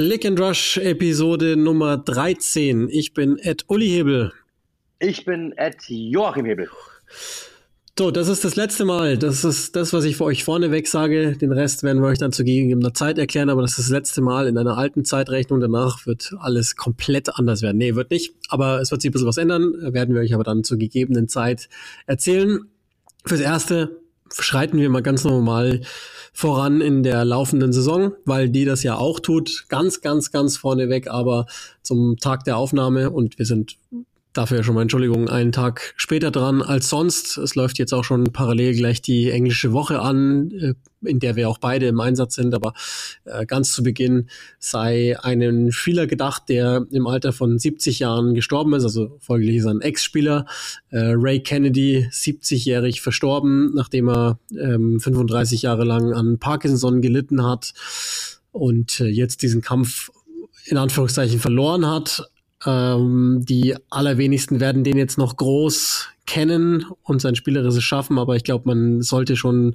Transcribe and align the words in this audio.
Click 0.00 0.24
and 0.24 0.40
Rush 0.40 0.78
Episode 0.78 1.56
Nummer 1.56 2.02
13. 2.02 2.88
Ich 2.90 3.12
bin 3.12 3.36
Ed 3.38 3.64
Uli 3.68 3.88
Hebel. 3.88 4.32
Ich 4.98 5.26
bin 5.26 5.52
Ed 5.58 5.76
Joachim 5.88 6.46
Hebel. 6.46 6.68
So, 8.00 8.10
das 8.10 8.28
ist 8.28 8.44
das 8.46 8.56
letzte 8.56 8.86
Mal. 8.86 9.18
Das 9.18 9.44
ist 9.44 9.76
das, 9.76 9.92
was 9.92 10.04
ich 10.04 10.16
für 10.16 10.24
euch 10.24 10.42
vorneweg 10.42 10.88
sage. 10.88 11.36
Den 11.36 11.52
Rest 11.52 11.82
werden 11.82 12.00
wir 12.00 12.08
euch 12.08 12.16
dann 12.16 12.32
zu 12.32 12.44
gegebener 12.44 12.94
Zeit 12.94 13.18
erklären, 13.18 13.50
aber 13.50 13.60
das 13.60 13.72
ist 13.72 13.80
das 13.80 13.88
letzte 13.90 14.22
Mal 14.22 14.46
in 14.46 14.56
einer 14.56 14.78
alten 14.78 15.04
Zeitrechnung. 15.04 15.60
Danach 15.60 16.06
wird 16.06 16.32
alles 16.38 16.76
komplett 16.76 17.28
anders 17.36 17.60
werden. 17.60 17.76
Nee, 17.76 17.96
wird 17.96 18.10
nicht. 18.10 18.32
Aber 18.48 18.80
es 18.80 18.90
wird 18.90 19.02
sich 19.02 19.10
ein 19.10 19.12
bisschen 19.12 19.28
was 19.28 19.36
ändern. 19.36 19.74
Werden 19.92 20.14
wir 20.14 20.22
euch 20.22 20.32
aber 20.32 20.44
dann 20.44 20.64
zur 20.64 20.78
gegebenen 20.78 21.28
Zeit 21.28 21.68
erzählen. 22.06 22.60
Fürs 23.26 23.42
Erste 23.42 24.00
schreiten 24.30 24.78
wir 24.78 24.88
mal 24.88 25.02
ganz 25.02 25.24
normal 25.24 25.82
voran 26.32 26.80
in 26.80 27.02
der 27.02 27.26
laufenden 27.26 27.74
Saison, 27.74 28.12
weil 28.24 28.48
die 28.48 28.64
das 28.64 28.82
ja 28.82 28.96
auch 28.96 29.20
tut. 29.20 29.66
Ganz, 29.68 30.00
ganz, 30.00 30.30
ganz 30.30 30.56
vorneweg, 30.56 31.08
aber 31.08 31.44
zum 31.82 32.16
Tag 32.16 32.44
der 32.44 32.56
Aufnahme 32.56 33.10
und 33.10 33.38
wir 33.38 33.44
sind 33.44 33.76
dafür 34.32 34.62
schon 34.62 34.74
mal 34.74 34.82
Entschuldigung, 34.82 35.28
einen 35.28 35.52
Tag 35.52 35.92
später 35.96 36.30
dran 36.30 36.62
als 36.62 36.88
sonst. 36.88 37.36
Es 37.38 37.54
läuft 37.54 37.78
jetzt 37.78 37.92
auch 37.92 38.04
schon 38.04 38.32
parallel 38.32 38.74
gleich 38.74 39.02
die 39.02 39.30
englische 39.30 39.72
Woche 39.72 40.00
an, 40.00 40.50
äh, 40.52 40.74
in 41.02 41.18
der 41.18 41.34
wir 41.36 41.48
auch 41.48 41.58
beide 41.58 41.86
im 41.86 42.00
Einsatz 42.00 42.36
sind. 42.36 42.54
Aber 42.54 42.74
äh, 43.24 43.44
ganz 43.46 43.72
zu 43.72 43.82
Beginn 43.82 44.28
sei 44.58 45.18
einem 45.20 45.72
Spieler 45.72 46.06
gedacht, 46.06 46.44
der 46.48 46.86
im 46.90 47.06
Alter 47.06 47.32
von 47.32 47.58
70 47.58 47.98
Jahren 47.98 48.34
gestorben 48.34 48.72
ist, 48.74 48.84
also 48.84 49.16
folglich 49.20 49.64
ein 49.66 49.80
Ex-Spieler. 49.80 50.46
Äh, 50.90 51.12
Ray 51.14 51.40
Kennedy, 51.40 52.08
70-jährig 52.10 53.00
verstorben, 53.00 53.72
nachdem 53.74 54.08
er 54.08 54.38
35 54.50 55.64
ähm, 55.64 55.66
Jahre 55.68 55.84
lang 55.84 56.12
an 56.12 56.38
Parkinson 56.38 57.02
gelitten 57.02 57.44
hat 57.44 57.72
und 58.52 58.98
jetzt 58.98 59.42
diesen 59.42 59.60
Kampf 59.60 60.10
in 60.66 60.76
Anführungszeichen 60.76 61.40
verloren 61.40 61.86
hat 61.86 62.30
ähm, 62.66 63.44
die 63.48 63.74
allerwenigsten 63.88 64.60
werden 64.60 64.84
den 64.84 64.96
jetzt 64.96 65.18
noch 65.18 65.36
groß 65.36 66.08
kennen 66.26 66.86
und 67.02 67.20
sein 67.20 67.34
spielerisches 67.34 67.82
Schaffen, 67.82 68.18
aber 68.18 68.36
ich 68.36 68.44
glaube, 68.44 68.68
man 68.68 69.02
sollte 69.02 69.34
schon 69.36 69.74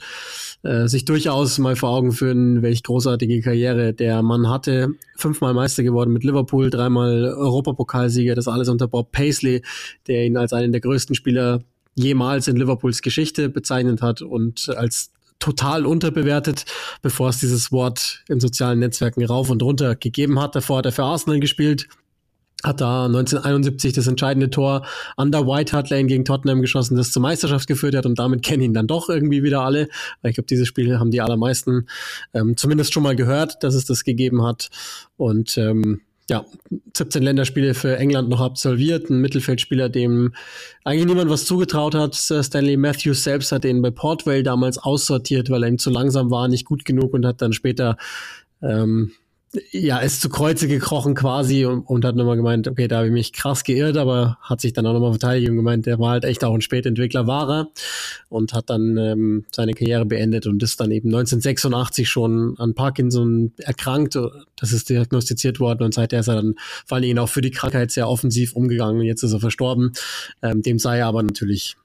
äh, 0.63 0.87
sich 0.87 1.03
durchaus 1.03 1.57
mal 1.57 1.75
vor 1.75 1.89
Augen 1.89 2.11
führen, 2.13 2.61
welch 2.61 2.83
großartige 2.83 3.41
Karriere 3.41 3.93
der 3.93 4.23
Mann 4.23 4.49
hatte. 4.49 4.93
Fünfmal 5.17 5.53
Meister 5.53 5.83
geworden 5.83 6.13
mit 6.13 6.23
Liverpool, 6.23 6.69
dreimal 6.69 7.33
Europapokalsieger, 7.35 8.35
das 8.35 8.47
alles 8.47 8.69
unter 8.69 8.87
Bob 8.87 9.11
Paisley, 9.11 9.63
der 10.07 10.25
ihn 10.25 10.37
als 10.37 10.53
einen 10.53 10.71
der 10.71 10.81
größten 10.81 11.15
Spieler 11.15 11.59
jemals 11.95 12.47
in 12.47 12.55
Liverpools 12.55 13.01
Geschichte 13.01 13.49
bezeichnet 13.49 14.01
hat 14.01 14.21
und 14.21 14.69
als 14.77 15.11
total 15.39 15.85
unterbewertet, 15.85 16.65
bevor 17.01 17.29
es 17.29 17.39
dieses 17.39 17.71
Wort 17.71 18.23
in 18.29 18.39
sozialen 18.39 18.79
Netzwerken 18.79 19.25
rauf 19.25 19.49
und 19.49 19.61
runter 19.61 19.95
gegeben 19.95 20.39
hat. 20.39 20.55
Davor 20.55 20.77
hat 20.77 20.85
er 20.85 20.91
für 20.91 21.03
Arsenal 21.03 21.39
gespielt, 21.39 21.87
hat 22.63 22.81
da 22.81 23.05
1971 23.05 23.93
das 23.93 24.07
entscheidende 24.07 24.49
Tor 24.49 24.85
an 25.17 25.31
der 25.31 25.45
White 25.45 25.73
Hart 25.73 25.89
Lane 25.89 26.05
gegen 26.05 26.25
Tottenham 26.25 26.61
geschossen, 26.61 26.97
das 26.97 27.11
zur 27.11 27.21
Meisterschaft 27.21 27.67
geführt 27.67 27.95
hat 27.95 28.05
und 28.05 28.17
damit 28.17 28.43
kennen 28.43 28.63
ihn 28.63 28.73
dann 28.73 28.87
doch 28.87 29.09
irgendwie 29.09 29.43
wieder 29.43 29.61
alle. 29.61 29.87
Ich 30.23 30.35
glaube, 30.35 30.47
dieses 30.47 30.67
Spiel 30.67 30.99
haben 30.99 31.11
die 31.11 31.21
allermeisten 31.21 31.87
ähm, 32.33 32.57
zumindest 32.57 32.93
schon 32.93 33.03
mal 33.03 33.15
gehört, 33.15 33.63
dass 33.63 33.75
es 33.75 33.85
das 33.85 34.03
gegeben 34.03 34.43
hat. 34.43 34.69
Und 35.17 35.57
ähm, 35.57 36.01
ja, 36.27 36.43
17 36.97 37.21
Länderspiele 37.21 37.75
für 37.75 37.97
England 37.97 38.29
noch 38.29 38.41
absolviert, 38.41 39.09
ein 39.09 39.21
Mittelfeldspieler, 39.21 39.89
dem 39.89 40.33
eigentlich 40.83 41.05
niemand 41.05 41.29
was 41.29 41.45
zugetraut 41.45 41.93
hat. 41.93 42.15
Stanley 42.15 42.77
Matthews 42.77 43.23
selbst 43.23 43.51
hat 43.51 43.63
ihn 43.63 43.83
bei 43.83 43.91
Port 43.91 44.25
Vale 44.25 44.41
damals 44.41 44.79
aussortiert, 44.79 45.51
weil 45.51 45.63
er 45.63 45.69
ihm 45.69 45.77
zu 45.77 45.91
langsam 45.91 46.31
war, 46.31 46.47
nicht 46.47 46.65
gut 46.65 46.83
genug 46.83 47.13
und 47.13 47.27
hat 47.27 47.43
dann 47.43 47.53
später 47.53 47.97
ähm, 48.63 49.11
ja, 49.71 49.99
ist 49.99 50.21
zu 50.21 50.29
Kreuze 50.29 50.67
gekrochen 50.67 51.15
quasi 51.15 51.65
und, 51.65 51.81
und 51.81 52.05
hat 52.05 52.15
nochmal 52.15 52.37
gemeint, 52.37 52.67
okay, 52.67 52.87
da 52.87 52.97
habe 52.97 53.07
ich 53.07 53.13
mich 53.13 53.33
krass 53.33 53.63
geirrt, 53.63 53.97
aber 53.97 54.37
hat 54.41 54.61
sich 54.61 54.73
dann 54.73 54.85
auch 54.85 54.93
nochmal 54.93 55.11
verteidigt 55.11 55.49
und 55.49 55.55
gemeint, 55.55 55.85
der 55.85 55.99
war 55.99 56.11
halt 56.11 56.25
echt 56.25 56.43
auch 56.43 56.53
ein 56.53 56.61
Spätentwickler, 56.61 57.27
war 57.27 57.49
er 57.49 57.67
und 58.29 58.53
hat 58.53 58.69
dann 58.69 58.97
ähm, 58.97 59.45
seine 59.51 59.73
Karriere 59.73 60.05
beendet 60.05 60.47
und 60.47 60.61
ist 60.63 60.79
dann 60.79 60.91
eben 60.91 61.09
1986 61.09 62.07
schon 62.09 62.55
an 62.57 62.73
Parkinson 62.73 63.53
erkrankt. 63.57 64.17
Das 64.55 64.71
ist 64.71 64.89
diagnostiziert 64.89 65.59
worden 65.59 65.83
und 65.83 65.93
seither 65.93 66.19
ist 66.19 66.27
er 66.27 66.35
dann 66.35 66.55
vor 66.85 66.95
allen 66.95 67.03
Dingen 67.03 67.19
auch 67.19 67.29
für 67.29 67.41
die 67.41 67.51
Krankheit 67.51 67.91
sehr 67.91 68.09
offensiv 68.09 68.55
umgegangen 68.55 68.99
und 68.99 69.05
jetzt 69.05 69.23
ist 69.23 69.33
er 69.33 69.39
verstorben. 69.39 69.93
Ähm, 70.41 70.61
dem 70.61 70.79
sei 70.79 70.99
er 70.99 71.07
aber 71.07 71.23
natürlich 71.23 71.77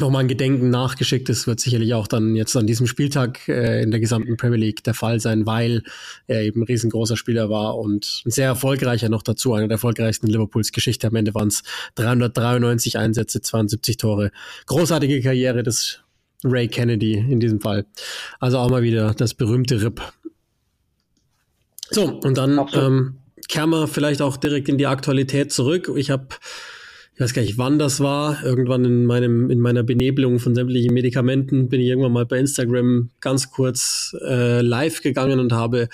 nochmal 0.00 0.24
ein 0.24 0.28
Gedenken 0.28 0.70
nachgeschickt 0.70 1.28
ist, 1.28 1.46
wird 1.46 1.60
sicherlich 1.60 1.94
auch 1.94 2.06
dann 2.06 2.36
jetzt 2.36 2.56
an 2.56 2.66
diesem 2.66 2.86
Spieltag 2.86 3.48
äh, 3.48 3.82
in 3.82 3.90
der 3.90 4.00
gesamten 4.00 4.36
Premier 4.36 4.58
League 4.58 4.84
der 4.84 4.94
Fall 4.94 5.20
sein, 5.20 5.46
weil 5.46 5.82
er 6.26 6.42
eben 6.42 6.60
ein 6.60 6.64
riesengroßer 6.64 7.16
Spieler 7.16 7.50
war 7.50 7.76
und 7.76 8.22
ein 8.26 8.30
sehr 8.30 8.46
erfolgreicher 8.46 9.08
noch 9.08 9.22
dazu, 9.22 9.54
einer 9.54 9.68
der 9.68 9.76
erfolgreichsten 9.76 10.26
Liverpools 10.26 10.72
Geschichte. 10.72 11.06
Am 11.06 11.16
Ende 11.16 11.34
waren 11.34 11.48
es 11.48 11.62
393 11.96 12.98
Einsätze, 12.98 13.40
72 13.40 13.96
Tore. 13.96 14.30
Großartige 14.66 15.20
Karriere 15.20 15.62
des 15.62 16.00
Ray 16.44 16.68
Kennedy 16.68 17.14
in 17.14 17.40
diesem 17.40 17.60
Fall. 17.60 17.86
Also 18.40 18.58
auch 18.58 18.70
mal 18.70 18.82
wieder 18.82 19.14
das 19.14 19.34
berühmte 19.34 19.82
RIP. 19.82 20.02
So, 21.90 22.18
und 22.20 22.36
dann 22.36 22.66
ähm, 22.74 23.18
kehren 23.48 23.70
wir 23.70 23.88
vielleicht 23.88 24.22
auch 24.22 24.36
direkt 24.36 24.68
in 24.68 24.78
die 24.78 24.86
Aktualität 24.86 25.52
zurück. 25.52 25.90
Ich 25.96 26.10
habe 26.10 26.28
ich 27.18 27.22
weiß 27.24 27.34
gar 27.34 27.42
nicht, 27.42 27.58
wann 27.58 27.80
das 27.80 27.98
war. 27.98 28.44
Irgendwann 28.44 28.84
in 28.84 29.04
meinem, 29.04 29.50
in 29.50 29.58
meiner 29.58 29.82
Benebelung 29.82 30.38
von 30.38 30.54
sämtlichen 30.54 30.94
Medikamenten 30.94 31.68
bin 31.68 31.80
ich 31.80 31.88
irgendwann 31.88 32.12
mal 32.12 32.24
bei 32.24 32.38
Instagram 32.38 33.10
ganz 33.20 33.50
kurz 33.50 34.14
äh, 34.24 34.60
live 34.60 35.02
gegangen 35.02 35.40
und 35.40 35.52
habe 35.52 35.88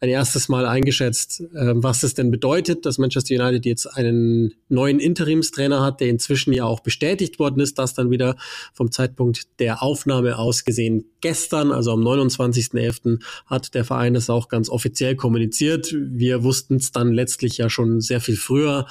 ein 0.00 0.08
erstes 0.08 0.48
Mal 0.48 0.64
eingeschätzt, 0.64 1.42
äh, 1.42 1.74
was 1.74 2.02
es 2.02 2.14
denn 2.14 2.30
bedeutet, 2.30 2.86
dass 2.86 2.96
Manchester 2.96 3.34
United 3.34 3.66
jetzt 3.66 3.84
einen 3.88 4.54
neuen 4.70 5.00
Interimstrainer 5.00 5.82
hat, 5.82 6.00
der 6.00 6.08
inzwischen 6.08 6.54
ja 6.54 6.64
auch 6.64 6.80
bestätigt 6.80 7.38
worden 7.38 7.60
ist, 7.60 7.78
dass 7.78 7.92
dann 7.92 8.10
wieder 8.10 8.36
vom 8.72 8.90
Zeitpunkt 8.90 9.48
der 9.58 9.82
Aufnahme 9.82 10.38
aus 10.38 10.64
gesehen 10.64 11.04
gestern, 11.20 11.72
also 11.72 11.92
am 11.92 12.00
29.11. 12.00 13.20
hat 13.44 13.74
der 13.74 13.84
Verein 13.84 14.14
das 14.14 14.30
auch 14.30 14.48
ganz 14.48 14.70
offiziell 14.70 15.14
kommuniziert. 15.14 15.94
Wir 15.94 16.42
wussten 16.42 16.76
es 16.76 16.90
dann 16.90 17.12
letztlich 17.12 17.58
ja 17.58 17.68
schon 17.68 18.00
sehr 18.00 18.22
viel 18.22 18.36
früher 18.36 18.86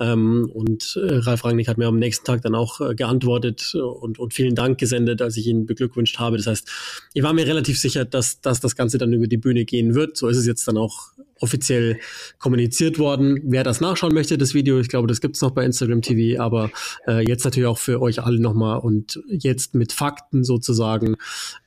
ähm, 0.00 0.50
und 0.50 0.98
äh, 1.06 1.16
Ralf 1.34 1.44
Rangnick 1.44 1.68
hat 1.68 1.78
mir 1.78 1.86
am 1.86 1.98
nächsten 1.98 2.24
Tag 2.24 2.42
dann 2.42 2.54
auch 2.54 2.80
äh, 2.80 2.94
geantwortet 2.94 3.74
und, 3.74 4.18
und 4.18 4.32
vielen 4.32 4.54
Dank 4.54 4.78
gesendet, 4.78 5.20
als 5.20 5.36
ich 5.36 5.46
ihn 5.46 5.66
beglückwünscht 5.66 6.18
habe. 6.18 6.36
Das 6.36 6.46
heißt, 6.46 6.70
ich 7.12 7.22
war 7.22 7.32
mir 7.32 7.46
relativ 7.46 7.78
sicher, 7.78 8.04
dass, 8.04 8.40
dass 8.40 8.60
das 8.60 8.76
Ganze 8.76 8.98
dann 8.98 9.12
über 9.12 9.26
die 9.26 9.36
Bühne 9.36 9.64
gehen 9.64 9.94
wird. 9.94 10.16
So 10.16 10.28
ist 10.28 10.36
es 10.36 10.46
jetzt 10.46 10.66
dann 10.68 10.76
auch 10.76 11.08
offiziell 11.40 11.98
kommuniziert 12.38 12.98
worden. 12.98 13.40
Wer 13.42 13.64
das 13.64 13.80
nachschauen 13.80 14.14
möchte, 14.14 14.38
das 14.38 14.54
Video, 14.54 14.78
ich 14.78 14.88
glaube, 14.88 15.08
das 15.08 15.20
gibt 15.20 15.34
es 15.34 15.42
noch 15.42 15.50
bei 15.50 15.64
Instagram 15.64 16.00
TV, 16.00 16.40
aber 16.40 16.70
äh, 17.08 17.26
jetzt 17.26 17.44
natürlich 17.44 17.66
auch 17.66 17.78
für 17.78 18.00
euch 18.00 18.22
alle 18.22 18.40
nochmal 18.40 18.78
und 18.78 19.20
jetzt 19.28 19.74
mit 19.74 19.92
Fakten 19.92 20.44
sozusagen 20.44 21.16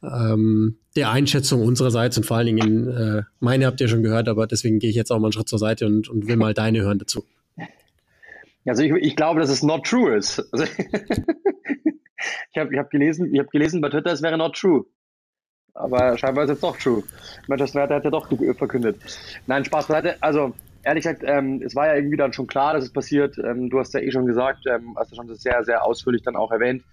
ähm, 0.01 0.77
der 0.95 1.11
Einschätzung 1.11 1.61
unsererseits 1.61 2.17
und 2.17 2.25
vor 2.25 2.37
allen 2.37 2.55
Dingen, 2.55 2.87
äh, 2.87 3.23
meine 3.39 3.65
habt 3.65 3.81
ihr 3.81 3.89
schon 3.89 4.03
gehört, 4.03 4.29
aber 4.29 4.47
deswegen 4.47 4.79
gehe 4.79 4.89
ich 4.89 4.95
jetzt 4.95 5.11
auch 5.11 5.19
mal 5.19 5.27
einen 5.27 5.33
Schritt 5.33 5.49
zur 5.49 5.59
Seite 5.59 5.85
und, 5.85 6.07
und 6.07 6.27
will 6.27 6.37
mal 6.37 6.53
deine 6.53 6.81
hören 6.81 6.97
dazu. 6.97 7.23
Also 8.67 8.83
ich, 8.83 8.91
ich 8.91 9.15
glaube, 9.15 9.39
dass 9.39 9.49
es 9.49 9.63
not 9.63 9.85
true 9.85 10.15
ist. 10.15 10.39
Also 10.51 10.65
ich 12.51 12.57
habe 12.57 12.73
ich 12.73 12.79
hab 12.79 12.89
gelesen, 12.89 13.37
hab 13.37 13.51
gelesen 13.51 13.81
bei 13.81 13.89
Twitter, 13.89 14.11
es 14.11 14.21
wäre 14.21 14.37
not 14.37 14.55
true. 14.55 14.85
Aber 15.73 16.17
scheinbar 16.17 16.45
ist 16.45 16.49
es 16.51 16.59
doch 16.59 16.75
true. 16.77 17.03
Manchester 17.47 17.79
United 17.79 17.95
hat 17.97 18.03
ja 18.03 18.09
doch 18.09 18.27
verkündet. 18.57 18.97
Nein, 19.45 19.63
Spaß 19.63 19.87
beiseite. 19.87 20.17
Also 20.21 20.53
ehrlich 20.83 21.03
gesagt, 21.03 21.23
ähm, 21.25 21.61
es 21.63 21.75
war 21.75 21.87
ja 21.87 21.95
irgendwie 21.95 22.17
dann 22.17 22.33
schon 22.33 22.47
klar, 22.47 22.73
dass 22.73 22.83
es 22.83 22.91
passiert. 22.91 23.37
Ähm, 23.37 23.69
du 23.69 23.79
hast 23.79 23.93
ja 23.93 23.99
eh 23.99 24.11
schon 24.11 24.25
gesagt, 24.25 24.65
ähm, 24.67 24.95
hast 24.97 25.11
du 25.11 25.15
schon 25.15 25.33
sehr, 25.35 25.63
sehr 25.63 25.83
ausführlich 25.83 26.23
dann 26.23 26.35
auch 26.35 26.51
erwähnt. 26.51 26.83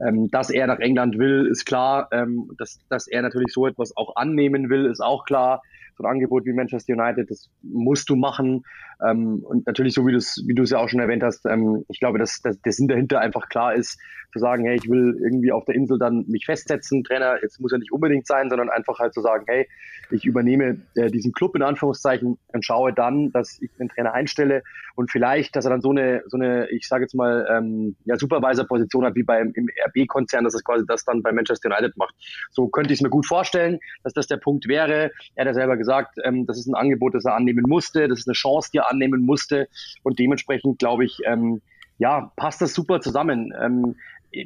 Ähm, 0.00 0.30
dass 0.30 0.50
er 0.50 0.66
nach 0.66 0.80
England 0.80 1.18
will, 1.18 1.46
ist 1.46 1.64
klar. 1.64 2.08
Ähm, 2.10 2.50
dass, 2.58 2.80
dass 2.88 3.06
er 3.06 3.22
natürlich 3.22 3.52
so 3.52 3.66
etwas 3.66 3.96
auch 3.96 4.16
annehmen 4.16 4.68
will, 4.68 4.86
ist 4.86 5.00
auch 5.00 5.24
klar. 5.24 5.62
So 5.96 6.04
ein 6.04 6.10
Angebot 6.10 6.44
wie 6.44 6.52
Manchester 6.52 6.94
United, 6.94 7.30
das 7.30 7.48
musst 7.62 8.08
du 8.08 8.16
machen. 8.16 8.64
Ähm, 9.06 9.42
und 9.44 9.66
natürlich, 9.66 9.94
so 9.94 10.06
wie 10.06 10.12
du 10.12 10.18
es 10.18 10.42
wie 10.46 10.54
ja 10.54 10.78
auch 10.78 10.88
schon 10.88 11.00
erwähnt 11.00 11.22
hast, 11.22 11.44
ähm, 11.46 11.84
ich 11.88 12.00
glaube, 12.00 12.18
dass, 12.18 12.40
dass 12.42 12.60
der 12.60 12.72
Sinn 12.72 12.88
dahinter 12.88 13.20
einfach 13.20 13.48
klar 13.48 13.74
ist, 13.74 13.98
zu 14.34 14.40
sagen, 14.40 14.64
hey, 14.64 14.76
ich 14.76 14.90
will 14.90 15.16
irgendwie 15.22 15.52
auf 15.52 15.64
der 15.64 15.76
Insel 15.76 15.98
dann 15.98 16.24
mich 16.26 16.44
festsetzen, 16.44 17.04
Trainer, 17.04 17.36
jetzt 17.40 17.60
muss 17.60 17.72
ja 17.72 17.78
nicht 17.78 17.92
unbedingt 17.92 18.26
sein, 18.26 18.50
sondern 18.50 18.68
einfach 18.68 18.98
halt 18.98 19.14
zu 19.14 19.20
sagen, 19.20 19.44
hey, 19.46 19.68
ich 20.10 20.24
übernehme 20.24 20.80
äh, 20.96 21.10
diesen 21.10 21.32
Club 21.32 21.54
in 21.54 21.62
Anführungszeichen 21.62 22.36
und 22.48 22.64
schaue 22.64 22.92
dann, 22.92 23.30
dass 23.32 23.60
ich 23.62 23.70
den 23.78 23.88
Trainer 23.88 24.12
einstelle 24.12 24.62
und 24.96 25.10
vielleicht, 25.10 25.54
dass 25.56 25.64
er 25.64 25.70
dann 25.70 25.80
so 25.80 25.90
eine, 25.90 26.22
so 26.26 26.36
eine, 26.36 26.68
ich 26.70 26.88
sage 26.88 27.04
jetzt 27.04 27.14
mal, 27.14 27.46
ähm, 27.50 27.96
ja, 28.04 28.16
Supervisor-Position 28.16 29.04
hat 29.04 29.14
wie 29.14 29.22
beim 29.22 29.52
im 29.54 29.68
RB-Konzern, 29.86 30.44
dass 30.44 30.54
es 30.54 30.64
quasi 30.64 30.84
das 30.86 31.04
dann 31.04 31.22
bei 31.22 31.32
Manchester 31.32 31.70
United 31.70 31.96
macht. 31.96 32.14
So 32.50 32.68
könnte 32.68 32.92
ich 32.92 32.98
es 32.98 33.02
mir 33.02 33.10
gut 33.10 33.26
vorstellen, 33.26 33.78
dass 34.02 34.12
das 34.12 34.26
der 34.26 34.36
Punkt 34.36 34.66
wäre. 34.66 35.12
Er 35.36 35.44
hat 35.44 35.46
ja 35.46 35.54
selber 35.54 35.76
gesagt, 35.76 36.16
ähm, 36.24 36.46
das 36.46 36.58
ist 36.58 36.66
ein 36.66 36.74
Angebot, 36.74 37.14
das 37.14 37.24
er 37.24 37.34
annehmen 37.34 37.64
musste, 37.68 38.08
das 38.08 38.20
ist 38.20 38.28
eine 38.28 38.34
Chance, 38.34 38.70
die 38.72 38.78
er 38.78 38.90
annehmen 38.94 39.22
musste 39.22 39.68
und 40.02 40.18
dementsprechend 40.18 40.78
glaube 40.78 41.04
ich, 41.04 41.18
ähm, 41.26 41.60
ja, 41.98 42.32
passt 42.36 42.60
das 42.60 42.74
super 42.74 43.00
zusammen. 43.00 43.52
Ähm, 43.60 43.96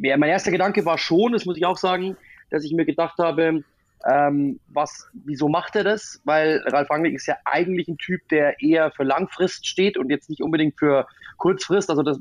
mein 0.00 0.22
erster 0.24 0.50
Gedanke 0.50 0.84
war 0.84 0.98
schon, 0.98 1.32
das 1.32 1.46
muss 1.46 1.56
ich 1.56 1.64
auch 1.64 1.78
sagen, 1.78 2.16
dass 2.50 2.64
ich 2.64 2.72
mir 2.72 2.84
gedacht 2.84 3.18
habe, 3.18 3.62
ähm, 4.06 4.60
was, 4.68 5.08
wieso 5.12 5.48
macht 5.48 5.74
er 5.76 5.84
das? 5.84 6.20
Weil 6.24 6.62
Ralf 6.66 6.90
Rangnick 6.90 7.14
ist 7.14 7.26
ja 7.26 7.36
eigentlich 7.44 7.88
ein 7.88 7.98
Typ, 7.98 8.20
der 8.28 8.60
eher 8.62 8.90
für 8.92 9.02
Langfrist 9.02 9.66
steht 9.66 9.98
und 9.98 10.10
jetzt 10.10 10.30
nicht 10.30 10.42
unbedingt 10.42 10.78
für 10.78 11.06
Kurzfrist. 11.36 11.90
Also 11.90 12.02
das, 12.02 12.20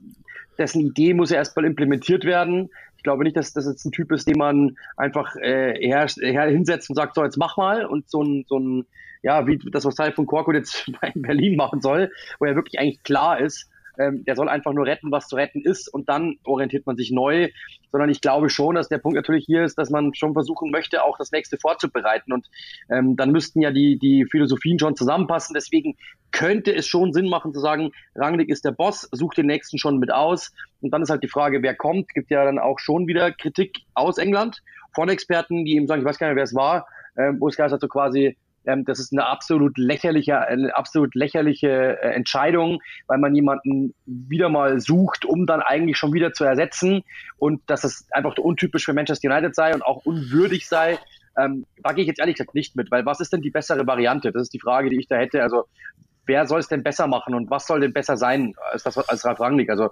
dessen 0.58 0.82
Idee 0.82 1.14
muss 1.14 1.30
ja 1.30 1.38
erstmal 1.38 1.66
implementiert 1.66 2.26
werden. 2.26 2.70
Ich 2.98 3.04
glaube 3.04 3.24
nicht, 3.24 3.38
dass 3.38 3.54
das 3.54 3.68
jetzt 3.68 3.86
ein 3.86 3.92
Typ 3.92 4.12
ist, 4.12 4.28
den 4.28 4.38
man 4.38 4.76
einfach 4.96 5.36
äh, 5.36 5.76
her, 5.80 6.08
her 6.08 6.48
hinsetzt 6.48 6.90
und 6.90 6.96
sagt, 6.96 7.16
so 7.16 7.24
jetzt 7.24 7.38
mach 7.38 7.58
mal 7.58 7.86
und 7.86 8.10
so 8.10 8.24
ein, 8.24 8.46
so 8.48 8.58
ein 8.58 8.86
ja, 9.28 9.46
wie 9.46 9.58
das, 9.58 9.84
was 9.84 9.96
Teil 9.96 10.14
von 10.14 10.26
Korko 10.26 10.54
jetzt 10.54 10.90
in 11.14 11.22
Berlin 11.22 11.58
machen 11.58 11.82
soll, 11.82 12.10
wo 12.40 12.46
er 12.46 12.56
wirklich 12.56 12.80
eigentlich 12.80 13.04
klar 13.04 13.42
ist, 13.42 13.70
ähm, 14.00 14.24
der 14.24 14.38
soll 14.38 14.48
einfach 14.48 14.72
nur 14.72 14.86
retten, 14.86 15.12
was 15.12 15.28
zu 15.28 15.36
retten 15.36 15.62
ist 15.62 15.90
und 15.94 16.08
dann 16.08 16.38
orientiert 16.46 16.86
man 16.86 16.96
sich 16.96 17.12
neu, 17.12 17.50
sondern 17.92 18.10
ich 18.10 18.22
glaube 18.22 18.50
schon, 18.50 18.76
dass 18.76 18.88
der 18.88 19.00
Punkt 19.00 19.18
natürlich 19.18 19.44
hier 19.46 19.66
ist, 19.66 19.78
dass 19.78 19.90
man 19.90 20.14
schon 20.14 20.32
versuchen 20.32 20.72
möchte, 20.72 21.04
auch 21.04 21.18
das 21.18 21.34
nächste 21.34 21.58
vorzubereiten 21.58 22.32
und 22.32 22.48
ähm, 22.90 23.18
dann 23.18 23.32
müssten 23.32 23.60
ja 23.60 23.72
die, 23.72 24.00
die 24.00 24.26
Philosophien 24.32 24.80
schon 24.80 24.96
zusammenpassen. 24.96 25.54
Deswegen 25.54 25.98
könnte 26.32 26.74
es 26.74 26.88
schon 26.88 27.12
Sinn 27.12 27.28
machen 27.28 27.54
zu 27.54 27.60
sagen, 27.60 27.92
Rangnick 28.16 28.48
ist 28.48 28.64
der 28.64 28.72
Boss, 28.72 29.10
sucht 29.12 29.38
den 29.38 29.48
nächsten 29.48 29.78
schon 29.78 29.98
mit 29.98 30.14
aus 30.14 30.54
und 30.80 30.94
dann 30.94 31.02
ist 31.02 31.10
halt 31.10 31.24
die 31.24 31.28
Frage, 31.28 31.62
wer 31.64 31.76
kommt. 31.76 32.14
Gibt 32.14 32.32
ja 32.32 32.46
dann 32.46 32.60
auch 32.60 32.80
schon 32.80 33.08
wieder 33.08 33.32
Kritik 33.32 33.80
aus 33.94 34.20
England 34.20 34.62
von 34.96 35.10
Experten, 35.10 35.66
die 35.66 35.76
eben 35.76 35.88
sagen, 35.88 36.02
ich 36.02 36.08
weiß 36.08 36.18
gar 36.18 36.28
nicht, 36.28 36.38
wer 36.38 36.44
es 36.44 36.56
war, 36.56 36.88
ähm, 37.18 37.42
wo 37.42 37.50
es 37.50 37.60
heißt, 37.60 37.74
also 37.74 37.90
quasi 37.90 38.38
ähm, 38.68 38.86
das 38.86 39.00
ist 39.00 39.14
eine 39.14 39.26
absolut 39.26 39.78
lächerliche, 39.78 40.40
eine 40.40 40.76
absolut 40.76 41.16
lächerliche 41.16 42.02
äh, 42.02 42.14
Entscheidung, 42.14 42.82
weil 43.08 43.18
man 43.18 43.34
jemanden 43.34 43.96
wieder 44.06 44.50
mal 44.50 44.80
sucht, 44.80 45.26
um 45.26 45.46
dann 45.46 45.62
eigentlich 45.62 45.98
schon 45.98 46.14
wieder 46.14 46.34
zu 46.34 46.44
ersetzen 46.44 47.04
und 47.38 47.62
dass 47.68 47.84
es 47.84 48.08
einfach 48.12 48.38
untypisch 48.38 48.86
für 48.86 48.94
Manchester 48.94 49.32
United 49.32 49.56
sei 49.56 49.74
und 49.74 49.84
auch 49.84 50.06
unwürdig 50.06 50.68
sei. 50.68 51.00
Ähm, 51.38 51.66
da 51.82 51.94
gehe 51.94 52.04
ich 52.04 52.08
jetzt 52.08 52.20
ehrlich 52.20 52.36
gesagt 52.36 52.56
nicht 52.56 52.76
mit, 52.76 52.92
weil 52.92 53.06
was 53.06 53.20
ist 53.20 53.32
denn 53.32 53.42
die 53.42 53.52
bessere 53.52 53.88
Variante? 53.88 54.32
Das 54.32 54.44
ist 54.44 54.54
die 54.54 54.60
Frage, 54.60 54.90
die 54.90 55.00
ich 55.00 55.08
da 55.08 55.16
hätte. 55.16 55.42
Also 55.42 55.66
wer 56.26 56.46
soll 56.46 56.60
es 56.60 56.68
denn 56.68 56.84
besser 56.84 57.08
machen 57.08 57.34
und 57.36 57.50
was 57.50 57.68
soll 57.68 57.80
denn 57.80 57.94
besser 57.94 58.18
sein 58.18 58.54
als 58.72 58.84
das 58.84 58.98
als 58.98 59.24
Ralf 59.24 59.40
Rangnick? 59.40 59.70
Also 59.70 59.90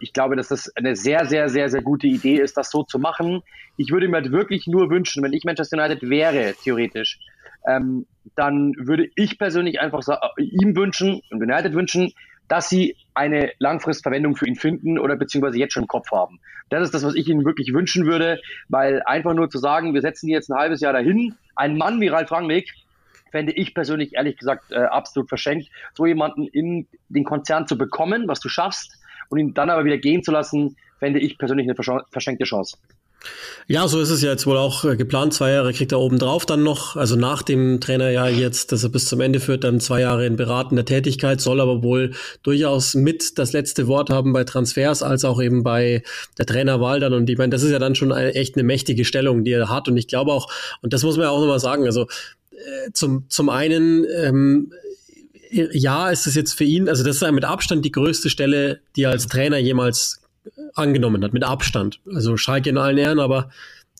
ich 0.00 0.12
glaube, 0.12 0.36
dass 0.36 0.48
das 0.48 0.74
eine 0.76 0.96
sehr, 0.96 1.26
sehr, 1.26 1.48
sehr, 1.48 1.70
sehr 1.70 1.82
gute 1.82 2.06
Idee 2.06 2.40
ist, 2.40 2.56
das 2.56 2.70
so 2.70 2.82
zu 2.82 2.98
machen. 2.98 3.42
Ich 3.76 3.90
würde 3.90 4.08
mir 4.08 4.16
halt 4.16 4.32
wirklich 4.32 4.66
nur 4.66 4.90
wünschen, 4.90 5.22
wenn 5.22 5.32
ich 5.32 5.44
Manchester 5.44 5.78
United 5.78 6.08
wäre, 6.10 6.54
theoretisch, 6.62 7.18
ähm, 7.66 8.06
dann 8.34 8.74
würde 8.76 9.08
ich 9.14 9.38
persönlich 9.38 9.80
einfach 9.80 10.06
äh, 10.08 10.42
ihm 10.42 10.76
wünschen 10.76 11.22
und 11.30 11.42
United 11.42 11.74
wünschen, 11.74 12.12
dass 12.48 12.68
sie 12.68 12.96
eine 13.14 13.52
Langfristverwendung 13.58 14.36
für 14.36 14.46
ihn 14.46 14.56
finden 14.56 14.98
oder 14.98 15.16
beziehungsweise 15.16 15.58
jetzt 15.58 15.72
schon 15.72 15.84
im 15.84 15.88
Kopf 15.88 16.10
haben. 16.12 16.38
Das 16.68 16.82
ist 16.82 16.94
das, 16.94 17.04
was 17.04 17.14
ich 17.14 17.28
ihnen 17.28 17.44
wirklich 17.44 17.72
wünschen 17.72 18.06
würde, 18.06 18.40
weil 18.68 19.02
einfach 19.04 19.34
nur 19.34 19.50
zu 19.50 19.58
sagen, 19.58 19.94
wir 19.94 20.00
setzen 20.00 20.28
jetzt 20.28 20.50
ein 20.50 20.58
halbes 20.58 20.80
Jahr 20.80 20.92
dahin, 20.92 21.34
ein 21.54 21.76
Mann 21.76 22.00
wie 22.00 22.08
Ralf 22.08 22.30
Rangnick, 22.30 22.72
fände 23.30 23.52
ich 23.52 23.74
persönlich 23.74 24.14
ehrlich 24.14 24.36
gesagt 24.36 24.72
äh, 24.72 24.76
absolut 24.76 25.28
verschenkt, 25.28 25.68
so 25.94 26.06
jemanden 26.06 26.46
in 26.46 26.86
den 27.08 27.24
Konzern 27.24 27.66
zu 27.66 27.76
bekommen, 27.76 28.28
was 28.28 28.40
du 28.40 28.48
schaffst, 28.48 28.98
und 29.28 29.38
ihn 29.38 29.54
dann 29.54 29.70
aber 29.70 29.84
wieder 29.84 29.98
gehen 29.98 30.22
zu 30.22 30.30
lassen, 30.30 30.76
fände 30.98 31.18
ich 31.18 31.36
persönlich 31.36 31.68
eine 31.68 32.04
verschenkte 32.10 32.44
Chance. 32.44 32.78
Ja, 33.68 33.88
so 33.88 34.00
ist 34.00 34.10
es 34.10 34.22
ja 34.22 34.30
jetzt 34.30 34.46
wohl 34.46 34.56
auch 34.56 34.84
äh, 34.84 34.96
geplant. 34.96 35.34
Zwei 35.34 35.50
Jahre 35.50 35.72
kriegt 35.72 35.90
er 35.90 35.98
obendrauf 35.98 36.46
dann 36.46 36.62
noch, 36.62 36.94
also 36.94 37.16
nach 37.16 37.42
dem 37.42 37.80
Trainer 37.80 38.10
ja 38.10 38.28
jetzt, 38.28 38.70
dass 38.70 38.84
er 38.84 38.90
bis 38.90 39.06
zum 39.06 39.20
Ende 39.20 39.40
führt, 39.40 39.64
dann 39.64 39.80
zwei 39.80 40.02
Jahre 40.02 40.24
in 40.24 40.36
beratender 40.36 40.84
Tätigkeit, 40.84 41.40
soll 41.40 41.60
aber 41.60 41.82
wohl 41.82 42.12
durchaus 42.44 42.94
mit 42.94 43.38
das 43.38 43.52
letzte 43.52 43.88
Wort 43.88 44.08
haben 44.08 44.32
bei 44.32 44.44
Transfers, 44.44 45.02
als 45.02 45.24
auch 45.24 45.42
eben 45.42 45.64
bei 45.64 46.04
der 46.38 46.46
Trainerwahl 46.46 47.00
dann. 47.00 47.12
Und 47.12 47.28
ich 47.28 47.38
meine, 47.38 47.50
das 47.50 47.64
ist 47.64 47.72
ja 47.72 47.80
dann 47.80 47.96
schon 47.96 48.12
eine, 48.12 48.34
echt 48.34 48.54
eine 48.54 48.62
mächtige 48.62 49.04
Stellung, 49.04 49.42
die 49.42 49.52
er 49.52 49.68
hat. 49.68 49.88
Und 49.88 49.96
ich 49.96 50.06
glaube 50.06 50.32
auch, 50.32 50.48
und 50.82 50.92
das 50.92 51.02
muss 51.02 51.16
man 51.16 51.24
ja 51.24 51.30
auch 51.30 51.40
nochmal 51.40 51.58
sagen, 51.58 51.86
also 51.86 52.02
äh, 52.52 52.92
zum, 52.92 53.24
zum 53.28 53.48
einen, 53.48 54.06
ähm, 54.14 54.72
ja, 55.50 56.10
ist 56.10 56.28
es 56.28 56.36
jetzt 56.36 56.54
für 56.54 56.64
ihn, 56.64 56.88
also 56.88 57.02
das 57.02 57.16
ist 57.16 57.22
ja 57.22 57.32
mit 57.32 57.44
Abstand 57.44 57.84
die 57.84 57.92
größte 57.92 58.30
Stelle, 58.30 58.78
die 58.94 59.02
er 59.04 59.10
als 59.10 59.26
Trainer 59.26 59.58
jemals 59.58 60.20
angenommen 60.74 61.22
hat, 61.24 61.32
mit 61.32 61.44
Abstand. 61.44 62.00
Also 62.12 62.36
Schalke 62.36 62.70
in 62.70 62.78
allen 62.78 62.98
Ehren, 62.98 63.18
aber 63.18 63.50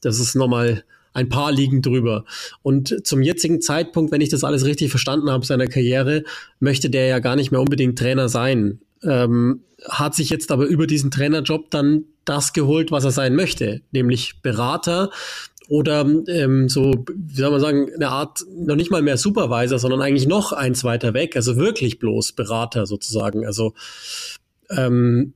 das 0.03 0.19
ist 0.21 0.35
nochmal 0.35 0.85
ein 1.13 1.29
paar 1.31 1.51
liegen 1.51 1.81
drüber. 1.81 2.25
Und 2.63 3.07
zum 3.07 3.23
jetzigen 3.23 3.63
Zeitpunkt, 3.63 4.13
wenn 4.13 4.21
ich 4.21 4.29
das 4.29 4.45
alles 4.45 4.67
richtig 4.67 4.91
verstanden 4.91 5.31
habe, 5.31 5.47
seiner 5.47 5.67
Karriere, 5.67 6.25
möchte 6.61 6.91
der 6.91 7.07
ja 7.07 7.21
gar 7.21 7.37
nicht 7.37 7.51
mehr 7.51 7.61
unbedingt 7.61 7.99
Trainer 7.99 8.29
sein. 8.29 8.81
Ähm, 9.03 9.63
hat 9.89 10.15
sich 10.15 10.31
jetzt 10.31 10.51
aber 10.51 10.67
über 10.67 10.87
diesen 10.87 11.11
Trainerjob 11.11 11.71
dann 11.71 12.05
das 12.25 12.53
geholt, 12.53 12.91
was 12.91 13.05
er 13.05 13.13
sein 13.13 13.35
möchte, 13.35 13.83
nämlich 13.93 14.43
Berater 14.43 15.11
oder 15.69 16.07
ähm, 16.29 16.69
so, 16.69 17.05
wie 17.15 17.35
soll 17.35 17.51
man 17.51 17.61
sagen, 17.61 17.91
eine 17.95 18.09
Art, 18.09 18.45
noch 18.55 18.77
nicht 18.77 18.91
mal 18.91 19.03
mehr 19.03 19.17
Supervisor, 19.17 19.79
sondern 19.79 20.01
eigentlich 20.01 20.29
noch 20.29 20.53
eins 20.53 20.85
weiter 20.85 21.13
weg, 21.15 21.35
also 21.35 21.57
wirklich 21.57 21.99
bloß 21.99 22.33
Berater 22.33 22.87
sozusagen. 22.87 23.45
Also 23.45 23.75
ähm, 24.71 25.35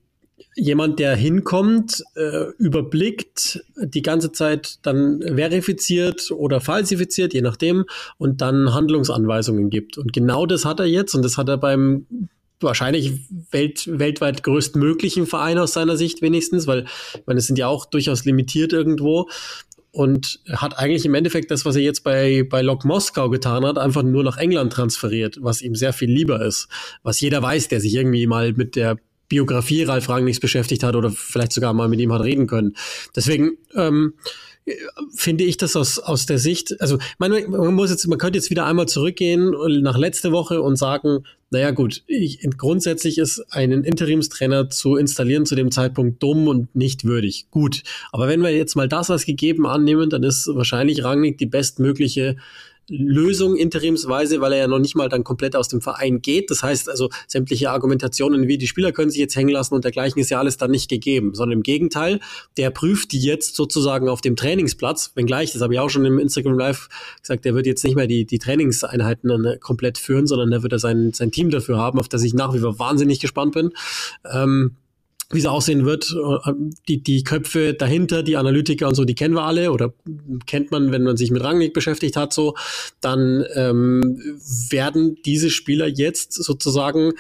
jemand, 0.56 0.99
der 0.99 1.17
hinkommt, 1.17 2.02
äh, 2.17 2.50
überblickt, 2.58 3.64
die 3.76 4.02
ganze 4.02 4.32
Zeit 4.32 4.79
dann 4.82 5.23
verifiziert 5.23 6.31
oder 6.31 6.61
falsifiziert, 6.61 7.35
je 7.35 7.43
nachdem, 7.43 7.85
und 8.19 8.41
dann 8.41 8.75
Handlungsanweisungen 8.75 9.70
gibt. 9.70 9.97
Und 9.99 10.12
genau 10.12 10.47
das 10.47 10.64
hat 10.64 10.81
er 10.81 10.87
jetzt 10.87 11.14
und 11.14 11.23
das 11.23 11.38
hat 11.38 11.49
er 11.49 11.56
beim 11.56 12.06
wahrscheinlich 12.61 13.12
welt, 13.50 13.88
weltweit 13.99 14.43
größtmöglichen 14.43 15.26
Verein 15.26 15.58
aus 15.58 15.73
seiner 15.73 15.97
Sicht 15.97 16.20
wenigstens, 16.20 16.67
weil 16.67 16.85
ich 17.14 17.26
meine, 17.26 17.38
es 17.38 17.47
sind 17.47 17.58
ja 17.58 17.69
auch 17.69 17.87
durchaus 17.87 18.25
limitiert 18.25 18.73
irgendwo 18.73 19.29
und 19.93 20.41
hat 20.49 20.79
eigentlich 20.79 21.05
im 21.05 21.14
Endeffekt 21.14 21.50
das, 21.50 21.64
was 21.64 21.76
er 21.76 21.82
jetzt 21.82 22.05
bei, 22.05 22.47
bei 22.49 22.62
Lok 22.62 22.85
Moskau 22.85 23.29
getan 23.29 23.64
hat, 23.64 23.79
einfach 23.79 24.02
nur 24.02 24.23
nach 24.23 24.37
England 24.37 24.73
transferiert, 24.73 25.38
was 25.41 25.62
ihm 25.62 25.75
sehr 25.75 25.93
viel 25.93 26.11
lieber 26.11 26.44
ist. 26.44 26.69
Was 27.02 27.20
jeder 27.20 27.43
weiß, 27.43 27.69
der 27.69 27.81
sich 27.81 27.94
irgendwie 27.94 28.26
mal 28.26 28.52
mit 28.52 28.76
der 28.76 28.99
Biografie 29.31 29.85
Ralf 29.85 30.11
Rangnicks 30.11 30.41
beschäftigt 30.41 30.82
hat 30.82 30.94
oder 30.94 31.11
vielleicht 31.11 31.53
sogar 31.53 31.73
mal 31.73 31.88
mit 31.88 32.00
ihm 32.00 32.12
hat 32.12 32.23
reden 32.23 32.47
können. 32.47 32.77
Deswegen 33.17 33.53
ähm, 33.75 34.12
finde 35.15 35.44
ich 35.44 35.56
das 35.56 35.77
aus, 35.77 35.99
aus 35.99 36.27
der 36.27 36.38
Sicht, 36.38 36.81
also 36.81 36.99
man, 37.19 37.32
man 37.49 37.75
muss 37.75 37.91
jetzt, 37.91 38.06
man 38.06 38.19
könnte 38.19 38.38
jetzt 38.38 38.50
wieder 38.50 38.67
einmal 38.67 38.87
zurückgehen 38.87 39.55
nach 39.82 39.97
letzte 39.97 40.32
Woche 40.32 40.61
und 40.62 40.77
sagen, 40.77 41.25
naja 41.50 41.71
gut, 41.71 42.02
ich, 42.07 42.40
grundsätzlich 42.59 43.19
ist 43.19 43.40
einen 43.50 43.85
Interimstrainer 43.85 44.69
zu 44.69 44.97
installieren 44.97 45.47
zu 45.47 45.54
dem 45.54 45.71
Zeitpunkt 45.71 46.23
dumm 46.23 46.47
und 46.49 46.75
nicht 46.76 47.04
würdig. 47.04 47.47
Gut, 47.50 47.83
aber 48.12 48.28
wenn 48.28 48.43
wir 48.43 48.50
jetzt 48.50 48.76
mal 48.76 48.88
das 48.88 49.11
als 49.11 49.25
gegeben 49.25 49.66
annehmen, 49.66 50.11
dann 50.11 50.23
ist 50.23 50.49
wahrscheinlich 50.52 51.04
Rangnick 51.04 51.38
die 51.38 51.47
bestmögliche 51.47 52.37
Lösung 52.90 53.56
interimsweise, 53.56 54.40
weil 54.40 54.52
er 54.52 54.59
ja 54.59 54.66
noch 54.66 54.80
nicht 54.80 54.97
mal 54.97 55.09
dann 55.09 55.25
komplett 55.25 55.54
aus 55.54 55.68
dem 55.68 55.80
Verein 55.80 56.20
geht. 56.20 56.50
Das 56.50 56.62
heißt 56.62 56.88
also, 56.88 57.09
sämtliche 57.26 57.70
Argumentationen 57.70 58.49
wie 58.49 58.59
die 58.59 58.66
Spieler 58.66 58.92
können 58.92 59.11
sich 59.11 59.20
jetzt 59.20 59.37
hängen 59.37 59.50
lassen 59.50 59.75
und 59.75 59.85
dergleichen 59.85 60.20
ist 60.20 60.30
ja 60.30 60.38
alles 60.38 60.56
dann 60.56 60.73
nicht 60.73 60.90
gegeben, 60.90 61.35
sondern 61.35 61.59
im 61.59 61.62
Gegenteil, 61.62 62.20
der 62.56 62.70
prüft 62.70 63.12
die 63.12 63.20
jetzt 63.20 63.54
sozusagen 63.54 64.09
auf 64.09 64.20
dem 64.20 64.37
Trainingsplatz, 64.37 65.12
wenngleich, 65.14 65.52
das 65.52 65.62
habe 65.62 65.75
ich 65.75 65.80
auch 65.80 65.90
schon 65.90 66.04
im 66.04 66.18
Instagram 66.18 66.59
Live 66.59 66.88
gesagt, 67.23 67.44
der 67.44 67.54
wird 67.54 67.66
jetzt 67.66 67.85
nicht 67.85 67.94
mehr 67.94 68.09
die, 68.09 68.25
die 68.25 68.38
Trainingseinheiten 68.38 69.28
dann 69.28 69.44
äh, 69.44 69.59
komplett 69.59 69.99
führen, 69.99 70.26
sondern 70.26 70.50
der 70.50 70.62
wird 70.62 70.73
da 70.73 70.78
sein, 70.78 71.12
sein 71.12 71.30
Team 71.30 71.50
dafür 71.50 71.78
haben, 71.78 72.00
auf 72.00 72.09
das 72.09 72.25
ich 72.25 72.35
nach 72.35 72.52
wie 72.54 72.59
vor 72.59 72.78
wahnsinnig 72.78 73.20
gespannt 73.20 73.54
bin. 73.54 73.70
Ähm, 74.30 74.76
wie 75.30 75.38
es 75.38 75.46
aussehen 75.46 75.84
wird. 75.84 76.14
Äh, 76.14 76.52
die, 76.88 77.02
die 77.02 77.25
Köpfe 77.25 77.75
dahinter, 77.75 78.22
die 78.22 78.37
Analytiker 78.37 78.88
und 78.88 78.94
so, 78.94 79.04
die 79.04 79.14
kennen 79.14 79.34
wir 79.34 79.44
alle 79.44 79.72
oder 79.72 79.92
kennt 80.46 80.70
man, 80.70 80.92
wenn 80.92 81.02
man 81.02 81.16
sich 81.16 81.30
mit 81.30 81.42
Rangnick 81.42 81.72
beschäftigt 81.72 82.16
hat, 82.16 82.32
so, 82.32 82.54
dann 83.00 83.44
ähm, 83.54 84.18
werden 84.70 85.16
diese 85.25 85.50
Spieler 85.50 85.87
jetzt 85.87 86.32
sozusagen 86.32 87.12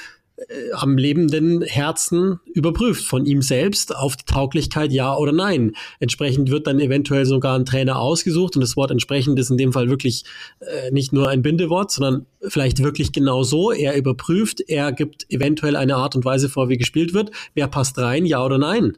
am 0.72 0.96
lebenden 0.96 1.62
Herzen 1.62 2.40
überprüft 2.46 3.04
von 3.04 3.26
ihm 3.26 3.42
selbst 3.42 3.94
auf 3.94 4.16
die 4.16 4.24
Tauglichkeit 4.24 4.92
ja 4.92 5.14
oder 5.14 5.32
nein. 5.32 5.72
Entsprechend 5.98 6.50
wird 6.50 6.66
dann 6.66 6.80
eventuell 6.80 7.26
sogar 7.26 7.58
ein 7.58 7.64
Trainer 7.64 7.98
ausgesucht 7.98 8.56
und 8.56 8.62
das 8.62 8.76
Wort 8.76 8.90
entsprechend 8.90 9.38
ist 9.38 9.50
in 9.50 9.58
dem 9.58 9.72
Fall 9.72 9.88
wirklich 9.88 10.24
äh, 10.60 10.90
nicht 10.90 11.12
nur 11.12 11.28
ein 11.28 11.42
Bindewort, 11.42 11.90
sondern 11.90 12.26
vielleicht 12.48 12.82
wirklich 12.82 13.12
genau 13.12 13.42
so. 13.42 13.70
Er 13.70 13.96
überprüft, 13.96 14.60
er 14.66 14.92
gibt 14.92 15.26
eventuell 15.30 15.76
eine 15.76 15.96
Art 15.96 16.16
und 16.16 16.24
Weise 16.24 16.48
vor, 16.48 16.68
wie 16.68 16.78
gespielt 16.78 17.12
wird. 17.12 17.30
Wer 17.54 17.68
passt 17.68 17.98
rein, 17.98 18.24
ja 18.24 18.44
oder 18.44 18.58
nein? 18.58 18.96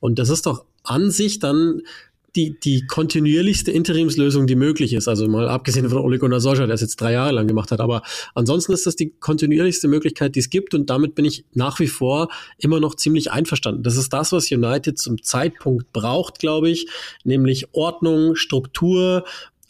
Und 0.00 0.18
das 0.18 0.28
ist 0.28 0.46
doch 0.46 0.64
an 0.84 1.10
sich 1.10 1.38
dann 1.38 1.82
die, 2.36 2.58
die 2.58 2.86
kontinuierlichste 2.86 3.70
Interimslösung, 3.70 4.46
die 4.46 4.56
möglich 4.56 4.92
ist. 4.92 5.06
Also 5.08 5.28
mal 5.28 5.48
abgesehen 5.48 5.88
von 5.88 5.98
Ole 5.98 6.18
Gunnar 6.18 6.40
Solskjaer, 6.40 6.66
der 6.66 6.74
es 6.74 6.80
jetzt 6.80 7.00
drei 7.00 7.12
Jahre 7.12 7.32
lang 7.32 7.46
gemacht 7.46 7.70
hat. 7.70 7.80
Aber 7.80 8.02
ansonsten 8.34 8.72
ist 8.72 8.86
das 8.86 8.96
die 8.96 9.10
kontinuierlichste 9.10 9.86
Möglichkeit, 9.88 10.34
die 10.34 10.40
es 10.40 10.50
gibt. 10.50 10.74
Und 10.74 10.90
damit 10.90 11.14
bin 11.14 11.24
ich 11.24 11.44
nach 11.54 11.78
wie 11.78 11.86
vor 11.86 12.28
immer 12.58 12.80
noch 12.80 12.96
ziemlich 12.96 13.30
einverstanden. 13.30 13.82
Das 13.82 13.96
ist 13.96 14.12
das, 14.12 14.32
was 14.32 14.50
United 14.50 14.98
zum 14.98 15.22
Zeitpunkt 15.22 15.92
braucht, 15.92 16.38
glaube 16.40 16.70
ich. 16.70 16.88
Nämlich 17.22 17.68
Ordnung, 17.72 18.34
Struktur, 18.34 19.24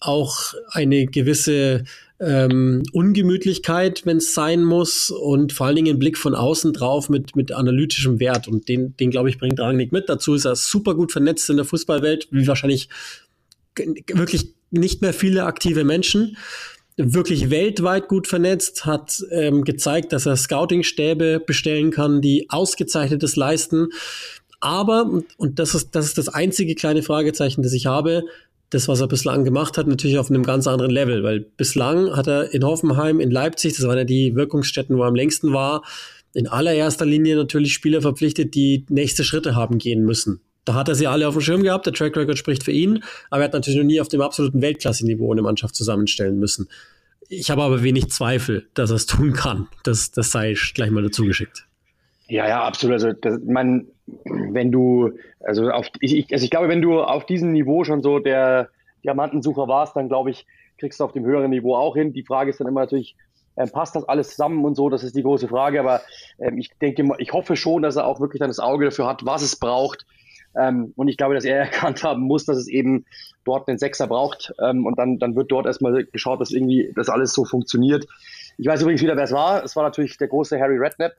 auch 0.06 0.54
eine 0.70 1.06
gewisse 1.06 1.84
ähm, 2.20 2.82
Ungemütlichkeit, 2.92 4.02
wenn 4.04 4.18
es 4.18 4.34
sein 4.34 4.62
muss 4.62 5.10
und 5.10 5.52
vor 5.52 5.66
allen 5.66 5.76
Dingen 5.76 5.98
Blick 5.98 6.16
von 6.16 6.34
außen 6.34 6.72
drauf 6.72 7.08
mit, 7.08 7.36
mit 7.36 7.52
analytischem 7.52 8.20
Wert. 8.20 8.48
Und 8.48 8.68
den, 8.68 8.96
den 8.96 9.10
glaube 9.10 9.28
ich, 9.28 9.38
bringt 9.38 9.58
Rangnick 9.60 9.92
mit. 9.92 10.08
Dazu 10.08 10.34
ist 10.34 10.44
er 10.44 10.56
super 10.56 10.94
gut 10.94 11.12
vernetzt 11.12 11.50
in 11.50 11.56
der 11.56 11.64
Fußballwelt, 11.64 12.28
wie 12.30 12.46
wahrscheinlich 12.46 12.88
wirklich 13.76 14.54
nicht 14.70 15.02
mehr 15.02 15.12
viele 15.12 15.44
aktive 15.44 15.84
Menschen. 15.84 16.36
Wirklich 16.96 17.50
weltweit 17.50 18.06
gut 18.06 18.28
vernetzt, 18.28 18.86
hat 18.86 19.24
ähm, 19.32 19.64
gezeigt, 19.64 20.12
dass 20.12 20.26
er 20.26 20.36
Scouting-Stäbe 20.36 21.42
bestellen 21.44 21.90
kann, 21.90 22.20
die 22.20 22.48
Ausgezeichnetes 22.50 23.34
leisten. 23.34 23.88
Aber, 24.60 25.20
und 25.36 25.58
das 25.58 25.74
ist, 25.74 25.96
das 25.96 26.06
ist 26.06 26.18
das 26.18 26.28
einzige 26.28 26.76
kleine 26.76 27.02
Fragezeichen, 27.02 27.62
das 27.62 27.72
ich 27.72 27.86
habe, 27.86 28.22
das, 28.74 28.88
was 28.88 29.00
er 29.00 29.08
bislang 29.08 29.44
gemacht 29.44 29.78
hat, 29.78 29.86
natürlich 29.86 30.18
auf 30.18 30.30
einem 30.30 30.42
ganz 30.42 30.66
anderen 30.66 30.90
Level, 30.90 31.22
weil 31.22 31.40
bislang 31.40 32.14
hat 32.16 32.26
er 32.26 32.52
in 32.52 32.64
Hoffenheim, 32.64 33.20
in 33.20 33.30
Leipzig, 33.30 33.76
das 33.76 33.86
waren 33.86 33.98
ja 33.98 34.04
die 34.04 34.34
Wirkungsstätten, 34.34 34.96
wo 34.96 35.02
er 35.02 35.08
am 35.08 35.14
längsten 35.14 35.52
war, 35.52 35.82
in 36.32 36.48
allererster 36.48 37.06
Linie 37.06 37.36
natürlich 37.36 37.72
Spieler 37.72 38.02
verpflichtet, 38.02 38.54
die 38.54 38.84
nächste 38.88 39.22
Schritte 39.24 39.54
haben 39.54 39.78
gehen 39.78 40.04
müssen. 40.04 40.40
Da 40.64 40.74
hat 40.74 40.88
er 40.88 40.94
sie 40.94 41.06
alle 41.06 41.28
auf 41.28 41.34
dem 41.34 41.42
Schirm 41.42 41.62
gehabt, 41.62 41.86
der 41.86 41.92
Track 41.92 42.16
Record 42.16 42.38
spricht 42.38 42.64
für 42.64 42.72
ihn, 42.72 43.04
aber 43.30 43.42
er 43.42 43.44
hat 43.46 43.52
natürlich 43.52 43.78
noch 43.78 43.86
nie 43.86 44.00
auf 44.00 44.08
dem 44.08 44.20
absoluten 44.20 44.60
Weltklasse-Niveau 44.60 45.30
eine 45.30 45.42
Mannschaft 45.42 45.76
zusammenstellen 45.76 46.38
müssen. 46.38 46.68
Ich 47.28 47.50
habe 47.50 47.62
aber 47.62 47.82
wenig 47.82 48.08
Zweifel, 48.10 48.66
dass 48.74 48.90
er 48.90 48.96
es 48.96 49.06
tun 49.06 49.32
kann. 49.32 49.68
Das, 49.82 50.10
das 50.10 50.30
sei 50.30 50.54
gleich 50.74 50.90
mal 50.90 51.02
dazu 51.02 51.24
geschickt. 51.24 51.66
Ja, 52.28 52.48
ja, 52.48 52.64
absolut. 52.64 52.94
Also 52.94 53.12
das, 53.12 53.38
man, 53.44 53.86
wenn 54.24 54.72
du, 54.72 55.12
also 55.40 55.70
auf, 55.70 55.88
ich, 56.00 56.32
also 56.32 56.44
ich 56.44 56.50
glaube, 56.50 56.68
wenn 56.68 56.82
du 56.82 57.02
auf 57.02 57.26
diesem 57.26 57.52
Niveau 57.52 57.84
schon 57.84 58.02
so 58.02 58.18
der 58.18 58.68
Diamantensucher 59.04 59.68
warst, 59.68 59.96
dann 59.96 60.08
glaube 60.08 60.30
ich, 60.30 60.46
kriegst 60.78 61.00
du 61.00 61.04
auf 61.04 61.12
dem 61.12 61.24
höheren 61.24 61.50
Niveau 61.50 61.76
auch 61.76 61.94
hin. 61.94 62.12
Die 62.12 62.24
Frage 62.24 62.50
ist 62.50 62.60
dann 62.60 62.66
immer 62.66 62.80
natürlich, 62.80 63.16
ähm, 63.56 63.70
passt 63.70 63.94
das 63.94 64.08
alles 64.08 64.30
zusammen 64.30 64.64
und 64.64 64.74
so? 64.74 64.88
Das 64.88 65.04
ist 65.04 65.14
die 65.14 65.22
große 65.22 65.48
Frage. 65.48 65.80
Aber 65.80 66.00
ähm, 66.38 66.58
ich 66.58 66.70
denke, 66.80 67.08
ich 67.18 67.32
hoffe 67.32 67.56
schon, 67.56 67.82
dass 67.82 67.96
er 67.96 68.06
auch 68.06 68.20
wirklich 68.20 68.40
dann 68.40 68.50
das 68.50 68.58
Auge 68.58 68.86
dafür 68.86 69.06
hat, 69.06 69.24
was 69.24 69.42
es 69.42 69.56
braucht. 69.56 70.06
Ähm, 70.56 70.92
und 70.96 71.08
ich 71.08 71.16
glaube, 71.16 71.34
dass 71.34 71.44
er 71.44 71.58
erkannt 71.60 72.02
haben 72.02 72.22
muss, 72.22 72.44
dass 72.46 72.56
es 72.56 72.68
eben 72.68 73.04
dort 73.44 73.68
einen 73.68 73.78
Sechser 73.78 74.06
braucht. 74.06 74.52
Ähm, 74.62 74.86
und 74.86 74.98
dann, 74.98 75.18
dann 75.18 75.36
wird 75.36 75.52
dort 75.52 75.66
erstmal 75.66 76.04
geschaut, 76.04 76.40
dass 76.40 76.50
irgendwie 76.50 76.92
das 76.96 77.08
alles 77.08 77.32
so 77.32 77.44
funktioniert. 77.44 78.06
Ich 78.56 78.66
weiß 78.66 78.82
übrigens 78.82 79.02
wieder, 79.02 79.16
wer 79.16 79.24
es 79.24 79.32
war. 79.32 79.64
Es 79.64 79.76
war 79.76 79.82
natürlich 79.82 80.16
der 80.16 80.28
große 80.28 80.58
Harry 80.58 80.78
Redknapp, 80.78 81.12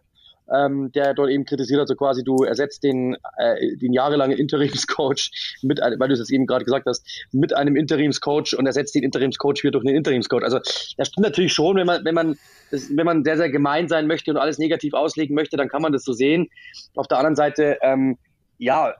ähm, 0.54 0.92
der 0.92 1.14
dort 1.14 1.30
eben 1.30 1.46
kritisiert 1.46 1.82
hat, 1.82 1.88
so 1.88 1.96
quasi 1.96 2.24
du 2.24 2.44
ersetzt 2.44 2.84
den, 2.84 3.18
äh, 3.38 3.76
den 3.78 3.94
jahrelangen 3.94 4.38
Interimscoach 4.38 5.32
mit, 5.62 5.80
weil 5.80 6.08
du 6.08 6.14
es 6.14 6.20
jetzt 6.20 6.32
eben 6.32 6.46
gerade 6.46 6.66
gesagt 6.66 6.86
hast, 6.86 7.06
mit 7.32 7.56
einem 7.56 7.76
Interimscoach 7.76 8.56
und 8.58 8.66
ersetzt 8.66 8.96
den 8.96 9.04
Interimscoach 9.04 9.64
wieder 9.64 9.72
durch 9.72 9.86
einen 9.86 9.96
Interimscoach. 9.96 10.44
Also 10.44 10.60
das 10.98 11.08
stimmt 11.08 11.26
natürlich 11.26 11.54
schon, 11.54 11.78
wenn 11.78 11.88
man, 11.88 12.06
wenn 12.06 12.16
man, 12.16 12.38
das, 12.72 12.96
wenn 12.96 13.06
man 13.06 13.24
sehr, 13.24 13.38
sehr 13.38 13.50
gemein 13.50 13.88
sein 13.88 14.08
möchte 14.08 14.32
und 14.32 14.38
alles 14.38 14.58
negativ 14.58 14.94
auslegen 14.94 15.36
möchte, 15.36 15.58
dann 15.58 15.70
kann 15.70 15.82
man 15.82 15.94
das 15.94 16.04
so 16.04 16.14
sehen. 16.14 16.48
Auf 16.96 17.08
der 17.08 17.18
anderen 17.18 17.36
Seite, 17.36 17.78
ähm, 17.82 18.18
ja, 18.58 18.94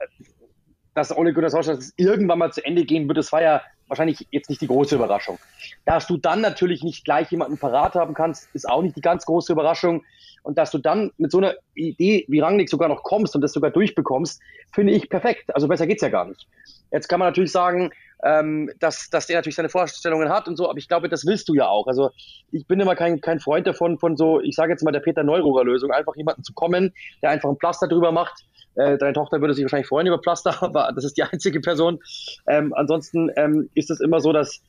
dass 0.94 1.16
Ole 1.16 1.32
Gunnar 1.32 1.50
Solskjaer 1.50 1.78
irgendwann 1.96 2.38
mal 2.38 2.52
zu 2.52 2.64
Ende 2.64 2.84
gehen 2.84 3.06
wird, 3.06 3.18
das 3.18 3.30
war 3.32 3.42
ja 3.42 3.62
wahrscheinlich 3.88 4.26
jetzt 4.30 4.50
nicht 4.50 4.60
die 4.60 4.66
große 4.66 4.94
Überraschung. 4.94 5.38
Dass 5.84 6.06
du 6.06 6.16
dann 6.16 6.40
natürlich 6.40 6.82
nicht 6.82 7.04
gleich 7.04 7.30
jemanden 7.30 7.58
parat 7.58 7.94
haben 7.94 8.14
kannst, 8.14 8.48
ist 8.54 8.68
auch 8.68 8.82
nicht 8.82 8.96
die 8.96 9.00
ganz 9.00 9.26
große 9.26 9.52
Überraschung. 9.52 10.04
Und 10.42 10.58
dass 10.58 10.70
du 10.70 10.78
dann 10.78 11.10
mit 11.18 11.32
so 11.32 11.38
einer 11.38 11.54
Idee 11.74 12.24
wie 12.28 12.40
Rangnick 12.40 12.68
sogar 12.68 12.88
noch 12.88 13.02
kommst 13.02 13.34
und 13.34 13.40
das 13.40 13.52
sogar 13.52 13.70
durchbekommst, 13.70 14.40
finde 14.72 14.92
ich 14.92 15.08
perfekt. 15.08 15.54
Also 15.54 15.66
besser 15.66 15.86
geht's 15.86 16.02
ja 16.02 16.08
gar 16.08 16.26
nicht. 16.26 16.46
Jetzt 16.92 17.08
kann 17.08 17.18
man 17.18 17.28
natürlich 17.28 17.50
sagen, 17.50 17.90
ähm, 18.22 18.70
dass, 18.78 19.10
dass 19.10 19.26
der 19.26 19.36
natürlich 19.36 19.56
seine 19.56 19.68
Vorstellungen 19.68 20.28
hat 20.28 20.48
und 20.48 20.56
so, 20.56 20.68
aber 20.68 20.78
ich 20.78 20.88
glaube, 20.88 21.08
das 21.08 21.26
willst 21.26 21.48
du 21.48 21.54
ja 21.54 21.68
auch. 21.68 21.86
Also 21.86 22.10
ich 22.52 22.66
bin 22.66 22.80
immer 22.80 22.94
kein, 22.94 23.20
kein 23.20 23.40
Freund 23.40 23.66
davon, 23.66 23.98
von 23.98 24.16
so, 24.16 24.40
ich 24.40 24.54
sage 24.54 24.72
jetzt 24.72 24.84
mal 24.84 24.92
der 24.92 25.00
Peter 25.00 25.22
Neururer 25.22 25.64
Lösung, 25.64 25.90
einfach 25.90 26.16
jemanden 26.16 26.42
zu 26.42 26.52
kommen, 26.52 26.94
der 27.22 27.30
einfach 27.30 27.50
ein 27.50 27.56
Pflaster 27.56 27.88
drüber 27.88 28.12
macht. 28.12 28.44
Äh, 28.76 28.98
deine 28.98 29.12
Tochter 29.12 29.40
würde 29.40 29.54
sich 29.54 29.64
wahrscheinlich 29.64 29.88
freuen 29.88 30.06
über 30.06 30.18
Pflaster, 30.18 30.56
aber 30.62 30.92
das 30.94 31.04
ist 31.04 31.16
die 31.16 31.22
einzige 31.22 31.60
Person. 31.60 31.98
Ähm, 32.46 32.72
ansonsten 32.74 33.30
ähm, 33.36 33.68
ist 33.74 33.90
es 33.90 34.00
immer 34.00 34.20
so, 34.20 34.32
dass 34.32 34.60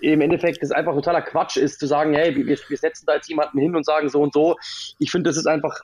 im 0.00 0.20
Endeffekt 0.20 0.62
das 0.62 0.70
einfach 0.70 0.92
totaler 0.94 1.22
Quatsch 1.22 1.56
ist, 1.56 1.80
zu 1.80 1.86
sagen, 1.86 2.12
hey, 2.14 2.34
wir, 2.34 2.46
wir 2.46 2.76
setzen 2.76 3.06
da 3.06 3.14
jetzt 3.14 3.28
jemanden 3.28 3.58
hin 3.58 3.74
und 3.74 3.84
sagen 3.84 4.08
so 4.08 4.20
und 4.20 4.32
so. 4.34 4.56
Ich 4.98 5.10
finde, 5.10 5.30
das 5.30 5.36
ist 5.36 5.46
einfach, 5.46 5.80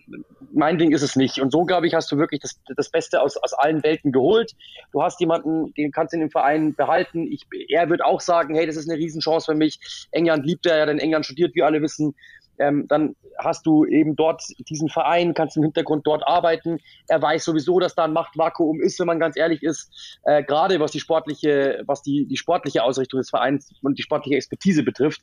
mein 0.52 0.78
Ding 0.78 0.92
ist 0.92 1.02
es 1.02 1.16
nicht. 1.16 1.40
Und 1.40 1.50
so, 1.50 1.64
glaube 1.64 1.86
ich, 1.86 1.94
hast 1.94 2.12
du 2.12 2.18
wirklich 2.18 2.40
das, 2.40 2.60
das 2.76 2.90
Beste 2.90 3.20
aus, 3.22 3.36
aus 3.38 3.54
allen 3.54 3.82
Welten 3.82 4.12
geholt. 4.12 4.52
Du 4.92 5.02
hast 5.02 5.20
jemanden, 5.20 5.72
den 5.74 5.90
kannst 5.90 6.12
du 6.12 6.16
in 6.16 6.20
dem 6.20 6.30
Verein 6.30 6.74
behalten. 6.74 7.26
Ich, 7.32 7.46
er 7.68 7.88
wird 7.88 8.04
auch 8.04 8.20
sagen, 8.20 8.54
hey, 8.54 8.66
das 8.66 8.76
ist 8.76 8.88
eine 8.88 8.98
Riesenchance 8.98 9.46
für 9.50 9.56
mich. 9.56 9.78
England 10.10 10.44
liebt 10.44 10.66
er 10.66 10.78
ja, 10.78 10.86
denn 10.86 10.98
England 10.98 11.24
studiert, 11.24 11.54
wie 11.54 11.62
alle 11.62 11.80
wissen 11.80 12.14
ähm, 12.58 12.87
dann 12.88 13.16
hast 13.38 13.66
du 13.66 13.84
eben 13.84 14.16
dort 14.16 14.42
diesen 14.68 14.88
Verein, 14.88 15.34
kannst 15.34 15.56
im 15.56 15.62
Hintergrund 15.62 16.06
dort 16.06 16.26
arbeiten. 16.26 16.78
Er 17.08 17.20
weiß 17.20 17.44
sowieso, 17.44 17.80
dass 17.80 17.94
da 17.94 18.04
ein 18.04 18.12
Machtvakuum 18.12 18.80
ist, 18.80 18.99
wenn 19.00 19.06
man 19.06 19.18
ganz 19.18 19.37
ehrlich 19.37 19.62
ist, 19.62 20.20
äh, 20.25 20.42
gerade 20.42 20.78
was 20.80 20.92
die 20.92 21.00
sportliche, 21.00 21.82
was 21.87 22.02
die, 22.02 22.26
die 22.26 22.37
sportliche 22.37 22.82
Ausrichtung 22.82 23.18
des 23.18 23.30
Vereins 23.30 23.73
und 23.82 23.99
die 23.99 24.02
sportliche 24.02 24.37
Expertise 24.37 24.82
betrifft. 24.82 25.23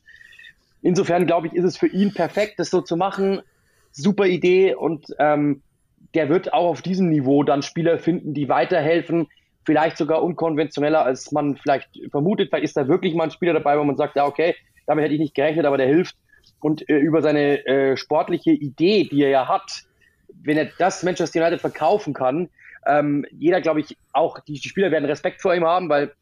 Insofern 0.82 1.26
glaube 1.26 1.46
ich, 1.46 1.54
ist 1.54 1.64
es 1.64 1.76
für 1.76 1.86
ihn 1.86 2.12
perfekt, 2.12 2.58
das 2.58 2.70
so 2.70 2.80
zu 2.80 2.96
machen. 2.96 3.40
Super 3.92 4.26
Idee 4.26 4.74
und 4.74 5.06
ähm, 5.18 5.62
der 6.14 6.28
wird 6.28 6.52
auch 6.52 6.68
auf 6.68 6.82
diesem 6.82 7.08
Niveau 7.08 7.42
dann 7.42 7.62
Spieler 7.62 7.98
finden, 7.98 8.34
die 8.34 8.48
weiterhelfen, 8.48 9.28
vielleicht 9.64 9.96
sogar 9.96 10.22
unkonventioneller, 10.22 11.04
als 11.04 11.30
man 11.32 11.56
vielleicht 11.56 11.88
vermutet. 12.10 12.48
Vielleicht 12.48 12.64
ist 12.64 12.76
da 12.76 12.88
wirklich 12.88 13.14
mal 13.14 13.24
ein 13.24 13.30
Spieler 13.30 13.52
dabei, 13.52 13.78
wo 13.78 13.84
man 13.84 13.96
sagt, 13.96 14.16
ja, 14.16 14.26
okay, 14.26 14.54
damit 14.86 15.04
hätte 15.04 15.14
ich 15.14 15.20
nicht 15.20 15.34
gerechnet, 15.34 15.66
aber 15.66 15.76
der 15.76 15.86
hilft 15.86 16.16
und 16.62 16.88
äh, 16.88 16.96
über 16.96 17.22
seine 17.22 17.66
äh, 17.66 17.96
sportliche 17.96 18.52
Idee, 18.52 19.08
die 19.10 19.22
er 19.22 19.30
ja 19.30 19.48
hat, 19.48 19.84
wenn 20.42 20.56
er 20.56 20.68
das 20.78 21.02
Manchester 21.02 21.40
United 21.40 21.60
verkaufen 21.60 22.14
kann, 22.14 22.48
ähm, 22.86 23.24
jeder, 23.30 23.60
glaube 23.60 23.80
ich, 23.80 23.96
auch 24.12 24.38
die, 24.40 24.54
die, 24.54 24.68
Spieler 24.68 24.90
werden 24.90 25.04
Respekt 25.04 25.40
vor 25.40 25.54
ihm 25.54 25.64
haben, 25.64 25.88
weil 25.88 26.12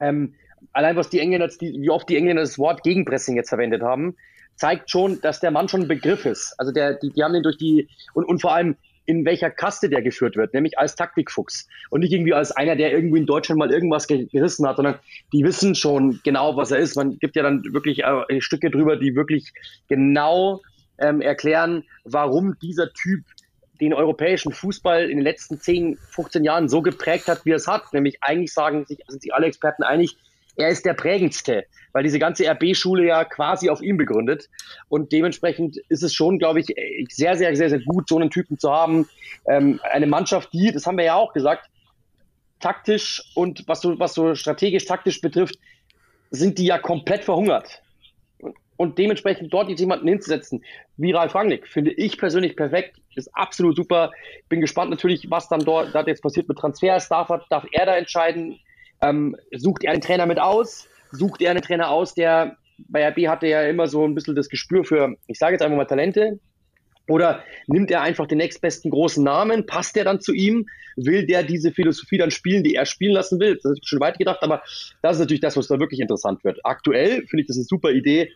ähm, 0.00 0.34
allein 0.72 0.96
was 0.96 1.10
die 1.10 1.20
Engländer, 1.20 1.48
die, 1.48 1.80
wie 1.80 1.90
oft 1.90 2.08
die 2.08 2.16
Engländer 2.16 2.42
das 2.42 2.58
Wort 2.58 2.82
Gegenpressing 2.82 3.36
jetzt 3.36 3.50
verwendet 3.50 3.82
haben, 3.82 4.16
zeigt 4.56 4.90
schon, 4.90 5.20
dass 5.20 5.40
der 5.40 5.50
Mann 5.50 5.68
schon 5.68 5.82
ein 5.82 5.88
Begriff 5.88 6.26
ist. 6.26 6.54
Also 6.58 6.72
der, 6.72 6.94
die, 6.94 7.10
die 7.10 7.22
haben 7.22 7.32
den 7.32 7.42
durch 7.42 7.58
die 7.58 7.88
und, 8.12 8.24
und 8.24 8.40
vor 8.40 8.54
allem 8.54 8.76
in 9.06 9.24
welcher 9.24 9.50
Kaste 9.50 9.88
der 9.88 10.02
geführt 10.02 10.36
wird, 10.36 10.54
nämlich 10.54 10.78
als 10.78 10.94
Taktikfuchs 10.94 11.66
und 11.90 12.00
nicht 12.00 12.12
irgendwie 12.12 12.34
als 12.34 12.52
einer, 12.52 12.76
der 12.76 12.92
irgendwie 12.92 13.18
in 13.18 13.26
Deutschland 13.26 13.58
mal 13.58 13.72
irgendwas 13.72 14.06
gerissen 14.06 14.66
hat, 14.66 14.76
sondern 14.76 14.98
die 15.32 15.44
wissen 15.44 15.74
schon 15.74 16.20
genau, 16.24 16.56
was 16.56 16.70
er 16.70 16.78
ist. 16.78 16.96
Man 16.96 17.18
gibt 17.18 17.36
ja 17.36 17.42
dann 17.42 17.62
wirklich 17.72 18.04
äh, 18.04 18.40
Stücke 18.40 18.70
drüber, 18.70 18.96
die 18.96 19.16
wirklich 19.16 19.52
genau 19.88 20.60
ähm, 20.98 21.20
erklären, 21.20 21.84
warum 22.04 22.56
dieser 22.60 22.92
Typ 22.92 23.24
den 23.80 23.94
europäischen 23.94 24.52
Fußball 24.52 25.04
in 25.04 25.16
den 25.16 25.24
letzten 25.24 25.58
10, 25.58 25.96
15 25.96 26.44
Jahren 26.44 26.68
so 26.68 26.82
geprägt 26.82 27.28
hat, 27.28 27.44
wie 27.44 27.52
er 27.52 27.56
es 27.56 27.66
hat. 27.66 27.92
Nämlich 27.92 28.18
eigentlich 28.20 28.52
sagen 28.52 28.84
sich, 28.84 28.98
sind 29.08 29.22
sich 29.22 29.34
alle 29.34 29.46
Experten 29.46 29.82
einig, 29.82 30.16
er 30.56 30.68
ist 30.68 30.84
der 30.84 30.94
prägendste, 30.94 31.64
weil 31.92 32.02
diese 32.02 32.18
ganze 32.18 32.48
RB-Schule 32.48 33.06
ja 33.06 33.24
quasi 33.24 33.70
auf 33.70 33.82
ihm 33.82 33.96
begründet. 33.96 34.48
Und 34.88 35.12
dementsprechend 35.12 35.78
ist 35.88 36.02
es 36.02 36.14
schon, 36.14 36.38
glaube 36.38 36.60
ich, 36.60 36.66
sehr, 37.10 37.36
sehr, 37.36 37.54
sehr, 37.56 37.70
sehr 37.70 37.80
gut, 37.80 38.08
so 38.08 38.18
einen 38.18 38.30
Typen 38.30 38.58
zu 38.58 38.70
haben. 38.70 39.08
Ähm, 39.46 39.80
eine 39.82 40.06
Mannschaft, 40.06 40.52
die, 40.52 40.72
das 40.72 40.86
haben 40.86 40.98
wir 40.98 41.04
ja 41.04 41.14
auch 41.14 41.32
gesagt, 41.32 41.68
taktisch 42.60 43.22
und 43.34 43.66
was 43.66 43.80
so, 43.80 43.98
was 43.98 44.14
so 44.14 44.34
strategisch, 44.34 44.84
taktisch 44.84 45.20
betrifft, 45.20 45.58
sind 46.30 46.58
die 46.58 46.66
ja 46.66 46.78
komplett 46.78 47.24
verhungert. 47.24 47.82
Und 48.76 48.96
dementsprechend 48.96 49.52
dort 49.52 49.68
jetzt 49.68 49.80
jemanden 49.80 50.08
hinzusetzen, 50.08 50.64
wie 50.96 51.12
Ralf 51.12 51.34
Rangnick, 51.34 51.66
finde 51.66 51.90
ich 51.90 52.16
persönlich 52.16 52.56
perfekt, 52.56 52.96
ist 53.14 53.28
absolut 53.34 53.76
super. 53.76 54.10
Bin 54.48 54.62
gespannt 54.62 54.90
natürlich, 54.90 55.30
was 55.30 55.48
dann 55.48 55.60
dort, 55.60 55.94
dort 55.94 56.06
jetzt 56.06 56.22
passiert 56.22 56.48
mit 56.48 56.56
Transfers. 56.56 57.08
Darf, 57.08 57.28
darf 57.50 57.66
er 57.72 57.86
da 57.86 57.96
entscheiden? 57.96 58.58
Ähm, 59.02 59.36
sucht 59.52 59.84
er 59.84 59.92
einen 59.92 60.02
Trainer 60.02 60.26
mit 60.26 60.38
aus? 60.38 60.88
Sucht 61.12 61.42
er 61.42 61.50
einen 61.50 61.62
Trainer 61.62 61.90
aus, 61.90 62.14
der 62.14 62.56
bei 62.88 63.06
RB 63.06 63.28
hatte 63.28 63.46
ja 63.46 63.62
immer 63.62 63.86
so 63.86 64.04
ein 64.04 64.14
bisschen 64.14 64.34
das 64.34 64.48
Gespür 64.48 64.84
für, 64.84 65.16
ich 65.26 65.38
sage 65.38 65.52
jetzt 65.52 65.62
einfach 65.62 65.76
mal 65.76 65.84
Talente. 65.84 66.38
Oder 67.08 67.42
nimmt 67.66 67.90
er 67.90 68.02
einfach 68.02 68.28
den 68.28 68.38
nächstbesten 68.38 68.90
großen 68.90 69.24
Namen? 69.24 69.66
Passt 69.66 69.96
der 69.96 70.04
dann 70.04 70.20
zu 70.20 70.32
ihm? 70.32 70.66
Will 70.96 71.26
der 71.26 71.42
diese 71.42 71.72
Philosophie 71.72 72.18
dann 72.18 72.30
spielen, 72.30 72.62
die 72.62 72.76
er 72.76 72.86
spielen 72.86 73.12
lassen 73.12 73.40
will? 73.40 73.58
Das 73.60 73.72
ist 73.72 73.88
schon 73.88 73.98
weit 73.98 74.18
gedacht, 74.18 74.38
aber 74.42 74.62
das 75.02 75.16
ist 75.16 75.20
natürlich 75.20 75.40
das, 75.40 75.56
was 75.56 75.66
da 75.66 75.80
wirklich 75.80 75.98
interessant 75.98 76.44
wird. 76.44 76.60
Aktuell 76.62 77.26
finde 77.26 77.42
ich 77.42 77.46
das 77.48 77.56
eine 77.56 77.64
super 77.64 77.90
Idee. 77.90 78.32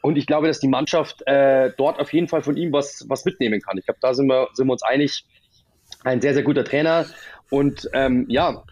Und 0.00 0.16
ich 0.16 0.26
glaube, 0.26 0.46
dass 0.46 0.60
die 0.60 0.68
Mannschaft 0.68 1.22
äh, 1.26 1.72
dort 1.76 1.98
auf 1.98 2.12
jeden 2.12 2.28
Fall 2.28 2.42
von 2.42 2.56
ihm 2.56 2.72
was, 2.72 3.04
was 3.08 3.24
mitnehmen 3.24 3.60
kann. 3.60 3.78
Ich 3.78 3.86
glaube, 3.86 3.98
da 4.00 4.14
sind 4.14 4.28
wir, 4.28 4.48
sind 4.52 4.68
wir 4.68 4.72
uns 4.72 4.84
einig. 4.84 5.24
Ein 6.04 6.20
sehr, 6.20 6.34
sehr 6.34 6.44
guter 6.44 6.64
Trainer. 6.64 7.06
Und 7.50 7.88
ähm, 7.94 8.26
ja, 8.28 8.62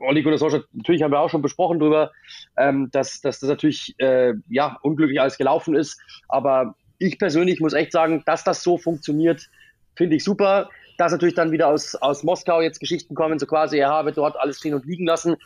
Olli 0.00 0.22
Gunnar 0.22 0.62
natürlich 0.72 1.02
haben 1.02 1.12
wir 1.12 1.20
auch 1.20 1.30
schon 1.30 1.42
besprochen 1.42 1.78
darüber, 1.78 2.12
ähm, 2.56 2.88
dass, 2.92 3.20
dass 3.20 3.40
das 3.40 3.48
natürlich 3.48 3.94
äh, 3.98 4.34
ja, 4.48 4.78
unglücklich 4.82 5.20
alles 5.20 5.38
gelaufen 5.38 5.74
ist. 5.74 6.00
Aber 6.28 6.74
ich 6.98 7.18
persönlich 7.18 7.60
muss 7.60 7.72
echt 7.72 7.92
sagen, 7.92 8.22
dass 8.26 8.44
das 8.44 8.62
so 8.62 8.78
funktioniert, 8.78 9.48
finde 9.96 10.16
ich 10.16 10.24
super. 10.24 10.68
Dass 10.96 11.12
natürlich 11.12 11.34
dann 11.34 11.52
wieder 11.52 11.68
aus, 11.68 11.94
aus 11.94 12.24
Moskau 12.24 12.60
jetzt 12.60 12.80
Geschichten 12.80 13.14
kommen, 13.14 13.38
so 13.38 13.46
quasi, 13.46 13.78
er 13.78 13.90
habe 13.90 14.12
dort 14.12 14.36
alles 14.36 14.58
stehen 14.58 14.74
und 14.74 14.84
liegen 14.84 15.06
lassen. 15.06 15.36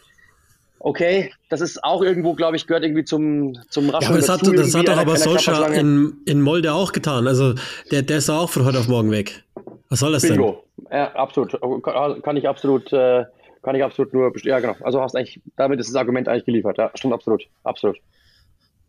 Okay, 0.84 1.30
das 1.48 1.60
ist 1.60 1.84
auch 1.84 2.02
irgendwo, 2.02 2.34
glaube 2.34 2.56
ich, 2.56 2.66
gehört 2.66 2.82
irgendwie 2.82 3.04
zum, 3.04 3.56
zum 3.68 3.88
Raschen. 3.90 4.02
Ja, 4.02 4.08
aber 4.08 4.18
das 4.18 4.28
hat, 4.28 4.40
das 4.42 4.74
hat 4.74 4.88
doch 4.88 4.96
aber 4.96 5.16
Solskjaer 5.16 5.72
in, 5.74 6.16
in 6.26 6.40
Molde 6.40 6.72
auch 6.72 6.92
getan. 6.92 7.28
Also 7.28 7.54
der, 7.92 8.02
der 8.02 8.18
ist 8.18 8.28
auch 8.30 8.50
von 8.50 8.64
heute 8.64 8.80
auf 8.80 8.88
morgen 8.88 9.12
weg. 9.12 9.44
Was 9.90 10.00
soll 10.00 10.12
das 10.12 10.22
Bingo. 10.22 10.64
denn? 10.90 10.98
Ja, 10.98 11.12
absolut. 11.12 11.52
Kann 12.24 12.36
ich 12.36 12.48
absolut, 12.48 12.92
äh, 12.92 13.24
kann 13.62 13.76
ich 13.76 13.84
absolut 13.84 14.12
nur, 14.12 14.32
ja 14.42 14.60
genau. 14.60 14.76
Also 14.80 15.00
hast 15.00 15.16
eigentlich, 15.16 15.40
damit 15.56 15.80
ist 15.80 15.88
das 15.88 15.96
Argument 15.96 16.28
eigentlich 16.28 16.44
geliefert. 16.44 16.78
Ja, 16.78 16.90
stimmt 16.94 17.14
absolut, 17.14 17.44
absolut. 17.64 17.98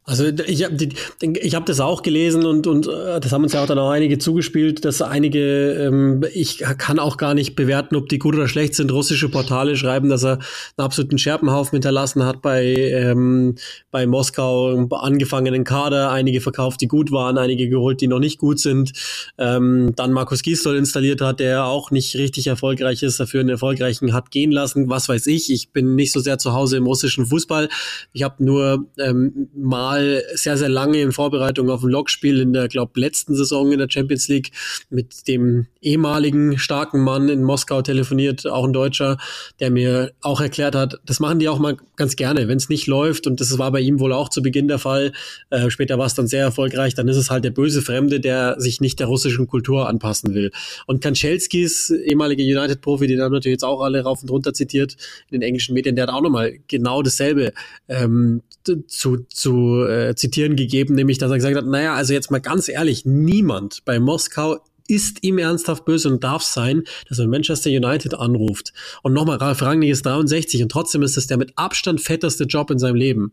Also 0.06 0.26
ich 0.26 0.66
habe 0.66 0.78
ich 1.22 1.56
hab 1.56 1.66
das 1.66 1.80
auch 1.80 2.02
gelesen 2.02 2.46
und, 2.46 2.68
und 2.68 2.88
äh, 2.88 3.22
das 3.22 3.32
haben 3.32 3.44
uns 3.44 3.54
ja 3.54 3.64
auch 3.64 3.68
dann 3.68 3.80
auch 3.80 3.90
einige 3.90 4.18
zugespielt, 4.18 4.84
dass 4.84 5.02
einige, 5.02 5.72
ähm, 5.74 6.26
ich 6.34 6.58
kann 6.78 7.00
auch 7.00 7.16
gar 7.16 7.34
nicht 7.34 7.56
bewerten, 7.56 7.96
ob 7.96 8.10
die 8.10 8.20
gut 8.20 8.36
oder 8.36 8.50
schlecht 8.50 8.76
sind. 8.76 8.92
Russische 8.92 9.30
Portale 9.30 9.78
schreiben, 9.78 10.10
dass 10.10 10.26
er 10.26 10.34
einen 10.34 10.86
absoluten 10.86 11.18
Scherpenhaufen 11.18 11.78
hinterlassen 11.78 12.26
hat 12.26 12.42
bei, 12.42 12.66
ähm, 12.74 13.56
bei 13.92 14.06
Moskau, 14.06 14.88
angefangenen 14.92 15.64
Kader, 15.64 16.12
einige 16.12 16.42
verkauft, 16.42 16.82
die 16.82 16.88
gut 16.90 17.14
waren, 17.14 17.38
einige 17.38 17.70
geholt, 17.70 18.02
die 18.02 18.08
noch 18.08 18.20
nicht 18.20 18.40
gut 18.40 18.60
sind. 18.60 18.92
Ähm, 19.38 19.94
dann 19.96 20.12
Markus 20.12 20.42
Gisdol 20.42 20.76
installiert 20.76 21.22
hat, 21.22 21.40
der 21.40 21.66
auch 21.66 21.92
nicht 21.92 22.18
richtig 22.18 22.48
erfolgreich 22.48 23.04
ist, 23.04 23.22
dafür 23.22 23.40
einen 23.40 23.50
erfolgreichen 23.50 24.12
hat 24.12 24.32
gehen 24.32 24.52
lassen. 24.52 24.90
Was 24.90 25.08
weiß 25.08 25.28
ich, 25.28 25.50
ich 25.50 25.70
bin 25.70 25.96
nicht 25.96 26.12
so 26.12 26.20
sehr 26.20 26.40
zu 26.40 26.52
Hause 26.52 26.76
im 26.76 26.88
russischen 26.88 27.26
Fußball. 27.26 27.70
Ich 28.12 28.24
habe 28.24 28.44
nur 28.44 28.86
ähm, 29.00 29.48
mal 29.56 29.93
mal 29.94 30.24
sehr, 30.34 30.58
sehr 30.58 30.70
lange 30.70 31.02
in 31.02 31.12
Vorbereitung 31.12 31.70
auf 31.70 31.84
ein 31.84 31.90
Lokspiel 31.90 32.40
in 32.40 32.54
der, 32.54 32.68
glaube 32.68 33.00
letzten 33.00 33.36
Saison 33.36 33.72
in 33.72 33.80
der 33.80 33.88
Champions 33.90 34.28
League 34.28 34.52
mit 34.90 35.28
dem 35.28 35.68
ehemaligen 35.82 36.58
starken 36.58 37.02
Mann 37.02 37.30
in 37.30 37.44
Moskau 37.44 37.82
telefoniert, 37.82 38.48
auch 38.48 38.66
ein 38.66 38.74
Deutscher, 38.74 39.18
der 39.60 39.72
mir 39.72 40.12
auch 40.22 40.42
erklärt 40.42 40.76
hat, 40.76 41.00
das 41.06 41.20
machen 41.20 41.40
die 41.40 41.50
auch 41.50 41.60
mal 41.60 41.78
ganz 41.96 42.16
gerne, 42.16 42.48
wenn 42.48 42.58
es 42.58 42.70
nicht 42.70 42.88
läuft 42.88 43.28
und 43.28 43.40
das 43.40 43.58
war 43.58 43.72
bei 43.72 43.82
ihm 43.82 44.00
wohl 44.00 44.14
auch 44.14 44.30
zu 44.30 44.42
Beginn 44.42 44.68
der 44.68 44.80
Fall. 44.80 45.12
Äh, 45.50 45.70
später 45.70 45.98
war 45.98 46.06
es 46.06 46.14
dann 46.14 46.28
sehr 46.28 46.44
erfolgreich, 46.44 46.96
dann 46.96 47.08
ist 47.08 47.18
es 47.18 47.30
halt 47.30 47.44
der 47.44 47.52
böse 47.52 47.82
Fremde, 47.82 48.20
der 48.20 48.60
sich 48.60 48.82
nicht 48.82 49.00
der 49.00 49.08
russischen 49.08 49.48
Kultur 49.48 49.88
anpassen 49.88 50.34
will. 50.34 50.52
Und 50.88 51.02
Kanchelskis, 51.02 51.92
ehemaliger 51.92 52.44
United-Profi, 52.44 53.08
den 53.08 53.22
haben 53.22 53.34
natürlich 53.34 53.56
jetzt 53.56 53.66
auch 53.66 53.82
alle 53.82 54.02
rauf 54.02 54.22
und 54.22 54.32
runter 54.32 54.54
zitiert 54.54 54.96
in 55.30 55.40
den 55.40 55.42
englischen 55.42 55.74
Medien, 55.74 55.96
der 55.96 56.08
hat 56.08 56.14
auch 56.14 56.22
nochmal 56.22 56.54
genau 56.68 57.02
dasselbe 57.02 57.54
ähm, 57.88 58.42
zu, 58.88 59.26
zu 59.30 59.86
äh, 59.86 60.16
zitieren 60.16 60.56
gegeben, 60.56 60.96
nämlich 60.96 61.18
dass 61.18 61.32
er 61.32 61.38
gesagt 61.38 61.56
hat, 61.56 61.66
naja, 61.66 61.94
also 61.96 62.14
jetzt 62.14 62.32
mal 62.32 62.40
ganz 62.40 62.70
ehrlich, 62.70 63.06
niemand 63.06 63.84
bei 63.86 64.00
Moskau 64.00 64.60
ist 64.88 65.24
ihm 65.24 65.38
ernsthaft 65.38 65.86
böse 65.86 66.10
und 66.10 66.24
darf 66.24 66.44
sein, 66.44 66.84
dass 67.08 67.20
er 67.20 67.28
Manchester 67.28 67.70
United 67.70 68.14
anruft. 68.14 68.74
Und 69.02 69.14
nochmal, 69.14 69.38
Ralf 69.38 69.62
Rangnick 69.62 69.92
ist 69.92 70.06
63 70.06 70.62
und 70.64 70.70
trotzdem 70.70 71.04
ist 71.04 71.18
das 71.18 71.28
der 71.28 71.38
mit 71.38 71.54
Abstand 71.56 72.02
fetteste 72.02 72.44
Job 72.44 72.70
in 72.70 72.80
seinem 72.80 72.96
Leben. 72.96 73.32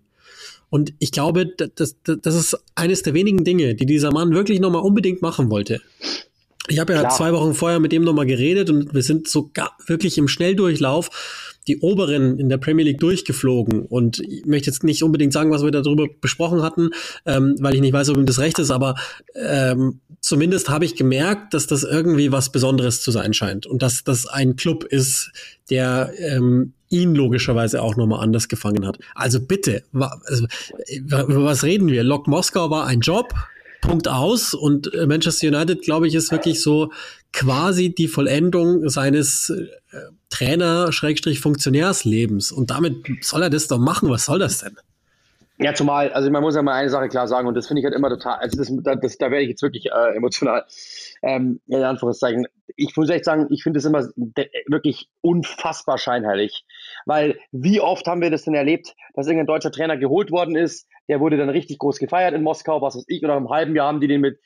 Und 0.68 0.92
ich 1.00 1.10
glaube, 1.10 1.46
das, 1.46 1.96
das, 2.04 2.20
das 2.22 2.34
ist 2.34 2.56
eines 2.76 3.02
der 3.02 3.14
wenigen 3.14 3.44
Dinge, 3.44 3.74
die 3.74 3.86
dieser 3.86 4.12
Mann 4.12 4.32
wirklich 4.32 4.60
nochmal 4.60 4.82
unbedingt 4.82 5.20
machen 5.20 5.50
wollte. 5.50 5.80
Ich 6.68 6.78
habe 6.78 6.92
ja 6.92 7.00
Klar. 7.00 7.16
zwei 7.16 7.32
Wochen 7.32 7.54
vorher 7.54 7.80
mit 7.80 7.92
ihm 7.92 8.04
nochmal 8.04 8.26
geredet 8.26 8.70
und 8.70 8.94
wir 8.94 9.02
sind 9.02 9.28
sogar 9.28 9.76
wirklich 9.86 10.18
im 10.18 10.28
Schnelldurchlauf 10.28 11.10
die 11.66 11.78
Oberen 11.80 12.38
in 12.38 12.48
der 12.48 12.58
Premier 12.58 12.84
League 12.84 13.00
durchgeflogen. 13.00 13.82
Und 13.82 14.18
ich 14.20 14.46
möchte 14.46 14.70
jetzt 14.70 14.82
nicht 14.82 15.02
unbedingt 15.02 15.32
sagen, 15.32 15.50
was 15.50 15.62
wir 15.62 15.70
darüber 15.70 16.06
besprochen 16.20 16.62
hatten, 16.62 16.90
ähm, 17.26 17.54
weil 17.60 17.74
ich 17.74 17.80
nicht 17.80 17.92
weiß, 17.92 18.08
ob 18.10 18.16
ihm 18.16 18.26
das 18.26 18.38
recht 18.38 18.58
ist, 18.58 18.70
aber 18.70 18.94
ähm, 19.34 20.00
zumindest 20.20 20.68
habe 20.68 20.84
ich 20.84 20.96
gemerkt, 20.96 21.54
dass 21.54 21.66
das 21.66 21.82
irgendwie 21.82 22.32
was 22.32 22.50
Besonderes 22.50 23.02
zu 23.02 23.10
sein 23.10 23.34
scheint 23.34 23.66
und 23.66 23.82
dass 23.82 24.04
das 24.04 24.26
ein 24.26 24.56
Club 24.56 24.84
ist, 24.84 25.32
der 25.68 26.12
ähm, 26.18 26.72
ihn 26.88 27.14
logischerweise 27.14 27.82
auch 27.82 27.96
nochmal 27.96 28.22
anders 28.22 28.48
gefangen 28.48 28.86
hat. 28.86 28.98
Also 29.14 29.40
bitte, 29.40 29.84
also, 29.92 30.46
über 30.92 31.44
was 31.44 31.62
reden 31.62 31.88
wir? 31.88 32.02
Lok 32.02 32.26
Moskau 32.26 32.70
war 32.70 32.86
ein 32.86 33.00
Job, 33.00 33.32
Punkt 33.80 34.08
aus. 34.08 34.54
Und 34.54 34.92
äh, 34.94 35.06
Manchester 35.06 35.48
United, 35.48 35.82
glaube 35.82 36.08
ich, 36.08 36.14
ist 36.14 36.32
wirklich 36.32 36.62
so 36.62 36.90
quasi 37.32 37.94
die 37.94 38.08
Vollendung 38.08 38.88
seines 38.88 39.50
äh, 39.50 39.66
Trainer-Funktionärslebens. 40.30 42.50
Und 42.52 42.70
damit 42.70 42.96
soll 43.20 43.42
er 43.42 43.50
das 43.50 43.68
doch 43.68 43.78
machen. 43.78 44.08
Was 44.10 44.24
soll 44.26 44.38
das 44.38 44.58
denn? 44.58 44.76
Ja, 45.62 45.74
zumal, 45.74 46.10
also 46.12 46.30
man 46.30 46.42
muss 46.42 46.54
ja 46.54 46.62
mal 46.62 46.72
eine 46.72 46.88
Sache 46.88 47.10
klar 47.10 47.28
sagen, 47.28 47.46
und 47.46 47.54
das 47.54 47.66
finde 47.66 47.80
ich 47.80 47.84
halt 47.84 47.94
immer 47.94 48.08
total, 48.08 48.38
also 48.38 48.56
das, 48.56 48.72
das, 48.82 49.18
da 49.18 49.30
werde 49.30 49.42
ich 49.42 49.50
jetzt 49.50 49.60
wirklich 49.60 49.90
äh, 49.92 50.16
emotional, 50.16 50.64
ähm, 51.22 51.60
in 51.66 51.82
Anführungszeichen. 51.82 52.46
Ich 52.76 52.96
muss 52.96 53.10
echt 53.10 53.26
sagen, 53.26 53.46
ich 53.50 53.62
finde 53.62 53.78
es 53.78 53.84
immer 53.84 54.08
wirklich 54.68 55.10
unfassbar 55.20 55.98
scheinheilig, 55.98 56.64
weil 57.06 57.38
wie 57.52 57.80
oft 57.80 58.06
haben 58.06 58.20
wir 58.20 58.30
das 58.30 58.44
denn 58.44 58.54
erlebt, 58.54 58.94
dass 59.14 59.26
irgendein 59.26 59.46
deutscher 59.46 59.72
Trainer 59.72 59.96
geholt 59.96 60.30
worden 60.30 60.56
ist, 60.56 60.86
der 61.08 61.20
wurde 61.20 61.36
dann 61.36 61.48
richtig 61.48 61.78
groß 61.78 61.98
gefeiert 61.98 62.34
in 62.34 62.42
Moskau, 62.42 62.80
was 62.82 62.96
weiß 62.96 63.04
ich, 63.08 63.22
und 63.22 63.28
nach 63.28 63.36
einem 63.36 63.50
halben 63.50 63.76
Jahr 63.76 63.88
haben 63.88 64.00
die 64.00 64.08
den 64.08 64.20
mit 64.20 64.38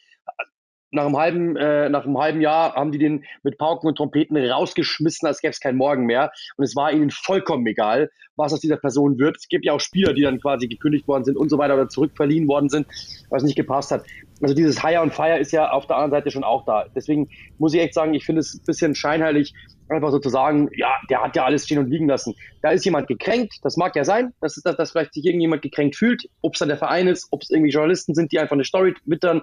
nach 0.95 1.07
einem 1.07 1.17
halben, 1.17 1.57
äh, 1.57 1.89
nach 1.89 2.05
einem 2.05 2.19
halben 2.19 2.41
Jahr 2.41 2.75
haben 2.75 2.93
die 2.93 2.99
den 2.99 3.25
mit 3.43 3.59
Pauken 3.59 3.89
und 3.89 3.97
Trompeten 3.97 4.37
rausgeschmissen, 4.37 5.27
als 5.27 5.41
gäbe 5.41 5.51
es 5.51 5.61
keinen 5.61 5.77
Morgen 5.77 6.07
mehr. 6.07 6.31
Und 6.57 6.65
es 6.65 6.77
war 6.77 6.93
ihnen 6.93 7.11
vollkommen 7.11 7.67
egal, 7.67 8.11
was 8.37 8.53
aus 8.53 8.61
dieser 8.61 8.77
Person 8.77 9.19
wird. 9.19 9.37
Es 9.37 9.49
gibt 9.49 9.65
ja 9.65 9.73
auch 9.73 9.81
Spieler, 9.81 10.15
die 10.15 10.23
dann 10.23 10.41
quasi 10.41 10.69
gekündigt 10.69 11.07
worden 11.09 11.25
sind 11.25 11.37
und 11.37 11.51
so 11.51 11.59
weiter 11.59 11.75
oder 11.75 11.89
zurückverliehen 11.89 12.49
worden 12.49 12.69
sind, 12.69 12.87
was 13.29 13.43
nicht 13.43 13.57
gepasst 13.57 13.91
hat. 13.91 14.05
Also 14.43 14.55
dieses 14.55 14.83
Hire 14.83 15.01
und 15.01 15.15
Fire 15.15 15.39
ist 15.39 15.53
ja 15.53 15.71
auf 15.71 15.87
der 15.87 15.97
anderen 15.97 16.11
Seite 16.11 16.31
schon 16.31 16.45
auch 16.45 16.65
da. 16.65 16.87
Deswegen 16.95 17.29
muss 17.59 17.73
ich 17.75 17.81
echt 17.81 17.95
sagen, 17.95 18.15
ich 18.15 18.25
finde 18.25 18.41
es 18.41 18.55
ein 18.55 18.65
bisschen 18.67 18.95
scheinheilig, 18.95 19.55
einfach 19.89 20.11
so 20.11 20.19
zu 20.19 20.29
sagen, 20.29 20.69
ja, 20.77 20.95
der 21.09 21.23
hat 21.23 21.37
ja 21.37 21.45
alles 21.45 21.65
stehen 21.65 21.79
und 21.79 21.89
liegen 21.89 22.09
lassen. 22.09 22.35
Da 22.63 22.71
ist 22.71 22.85
jemand 22.85 23.07
gekränkt, 23.07 23.55
das 23.63 23.77
mag 23.77 23.95
ja 23.97 24.05
sein, 24.05 24.33
dass, 24.41 24.55
dass, 24.57 24.77
dass 24.77 24.91
vielleicht 24.91 25.15
sich 25.15 25.25
irgendjemand 25.25 25.63
gekränkt 25.63 25.97
fühlt, 25.97 26.29
ob 26.43 26.55
es 26.55 26.59
dann 26.59 26.69
der 26.69 26.79
Verein 26.79 27.07
ist, 27.07 27.29
ob 27.31 27.43
es 27.43 27.51
irgendwie 27.51 27.71
Journalisten 27.71 28.15
sind, 28.15 28.33
die 28.33 28.39
einfach 28.39 28.55
eine 28.55 28.65
Story 28.65 28.95
wittern, 29.05 29.43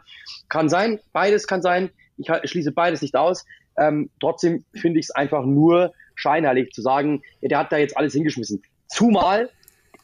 kann 0.49 0.67
sein, 0.67 0.99
beides 1.13 1.47
kann 1.47 1.61
sein, 1.61 1.89
ich 2.17 2.27
schließe 2.49 2.71
beides 2.71 3.01
nicht 3.01 3.15
aus. 3.15 3.45
Ähm, 3.77 4.09
trotzdem 4.19 4.65
finde 4.73 4.99
ich 4.99 5.05
es 5.05 5.11
einfach 5.11 5.45
nur 5.45 5.93
scheinheilig 6.15 6.71
zu 6.71 6.81
sagen, 6.81 7.21
ja, 7.39 7.49
der 7.49 7.57
hat 7.59 7.71
da 7.71 7.77
jetzt 7.77 7.97
alles 7.97 8.13
hingeschmissen. 8.13 8.61
Zumal 8.87 9.49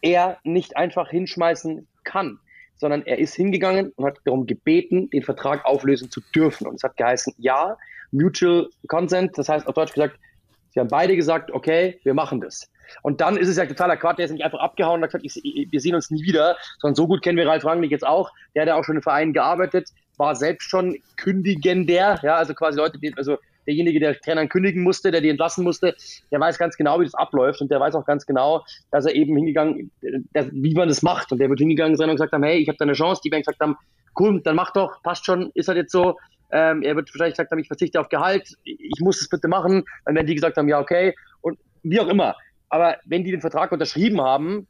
er 0.01 0.37
nicht 0.43 0.77
einfach 0.77 1.09
hinschmeißen 1.09 1.87
kann, 2.03 2.39
sondern 2.77 3.05
er 3.05 3.19
ist 3.19 3.35
hingegangen 3.35 3.91
und 3.95 4.05
hat 4.05 4.17
darum 4.25 4.45
gebeten, 4.45 5.09
den 5.09 5.23
Vertrag 5.23 5.65
auflösen 5.65 6.11
zu 6.11 6.21
dürfen. 6.33 6.67
Und 6.67 6.75
es 6.75 6.83
hat 6.83 6.97
geheißen, 6.97 7.33
ja, 7.37 7.77
Mutual 8.11 8.69
Consent, 8.87 9.37
das 9.37 9.49
heißt 9.49 9.67
auf 9.67 9.75
Deutsch 9.75 9.93
gesagt, 9.93 10.17
Sie 10.77 10.79
haben 10.79 10.89
beide 10.89 11.15
gesagt, 11.15 11.49
okay, 11.51 11.99
wir 12.03 12.13
machen 12.13 12.39
das. 12.39 12.69
Und 13.01 13.19
dann 13.19 13.35
ist 13.35 13.47
es 13.47 13.57
ja 13.57 13.65
totaler 13.65 13.97
Quatsch, 13.97 14.19
der 14.19 14.25
ist 14.25 14.31
nicht 14.31 14.43
einfach 14.43 14.59
abgehauen 14.59 14.99
und 14.99 15.03
hat 15.03 15.23
gesagt, 15.23 15.25
ich, 15.25 15.71
wir 15.71 15.79
sehen 15.79 15.95
uns 15.95 16.11
nie 16.11 16.21
wieder, 16.23 16.55
sondern 16.79 16.93
so 16.93 17.07
gut 17.07 17.23
kennen 17.23 17.35
wir 17.35 17.47
Ralf 17.47 17.65
Rangnick 17.65 17.89
jetzt 17.89 18.05
auch. 18.05 18.31
Der 18.53 18.61
hat 18.61 18.67
ja 18.67 18.75
auch 18.75 18.83
schon 18.83 18.97
im 18.97 19.01
Verein 19.01 19.33
gearbeitet, 19.33 19.89
war 20.17 20.35
selbst 20.35 20.69
schon 20.69 20.97
kündigender, 21.15 22.19
ja, 22.21 22.35
also 22.35 22.53
quasi 22.53 22.77
Leute, 22.77 22.99
die, 22.99 23.11
also 23.17 23.37
derjenige, 23.67 23.99
der 23.99 24.19
Trainern 24.19 24.49
kündigen 24.49 24.83
musste, 24.83 25.11
der 25.11 25.21
die 25.21 25.29
entlassen 25.29 25.63
musste, 25.63 25.95
der 26.31 26.39
weiß 26.39 26.57
ganz 26.57 26.77
genau, 26.77 26.99
wie 26.99 27.05
das 27.05 27.13
abläuft 27.13 27.61
und 27.61 27.69
der 27.69 27.79
weiß 27.79 27.95
auch 27.95 28.05
ganz 28.05 28.25
genau, 28.25 28.63
dass 28.91 29.05
er 29.05 29.13
eben 29.13 29.35
hingegangen, 29.35 29.91
dass, 30.33 30.47
wie 30.51 30.73
man 30.73 30.87
das 30.87 31.01
macht. 31.01 31.31
Und 31.31 31.39
der 31.39 31.49
wird 31.49 31.59
hingegangen 31.59 31.95
sein 31.95 32.09
und 32.09 32.15
gesagt 32.15 32.33
haben, 32.33 32.43
hey, 32.43 32.57
ich 32.57 32.67
habe 32.67 32.77
da 32.77 32.85
eine 32.85 32.93
Chance. 32.93 33.21
Die 33.23 33.31
werden 33.31 33.43
gesagt 33.43 33.59
haben, 33.59 33.77
cool, 34.19 34.41
dann 34.41 34.55
mach 34.55 34.71
doch, 34.71 35.01
passt 35.03 35.25
schon, 35.25 35.51
ist 35.53 35.67
halt 35.67 35.77
jetzt 35.77 35.91
so. 35.91 36.17
Ähm, 36.51 36.81
er 36.81 36.95
wird 36.95 37.09
wahrscheinlich 37.13 37.35
gesagt 37.35 37.51
haben, 37.51 37.59
ich 37.59 37.67
verzichte 37.67 37.99
auf 37.99 38.09
Gehalt, 38.09 38.55
ich 38.63 38.99
muss 39.01 39.21
es 39.21 39.29
bitte 39.29 39.47
machen. 39.47 39.83
Dann 40.05 40.15
werden 40.15 40.27
die 40.27 40.35
gesagt 40.35 40.57
haben, 40.57 40.69
ja, 40.69 40.79
okay. 40.79 41.13
Und 41.41 41.59
wie 41.83 41.99
auch 41.99 42.07
immer. 42.07 42.35
Aber 42.69 42.97
wenn 43.05 43.23
die 43.23 43.31
den 43.31 43.41
Vertrag 43.41 43.71
unterschrieben 43.71 44.21
haben, 44.21 44.67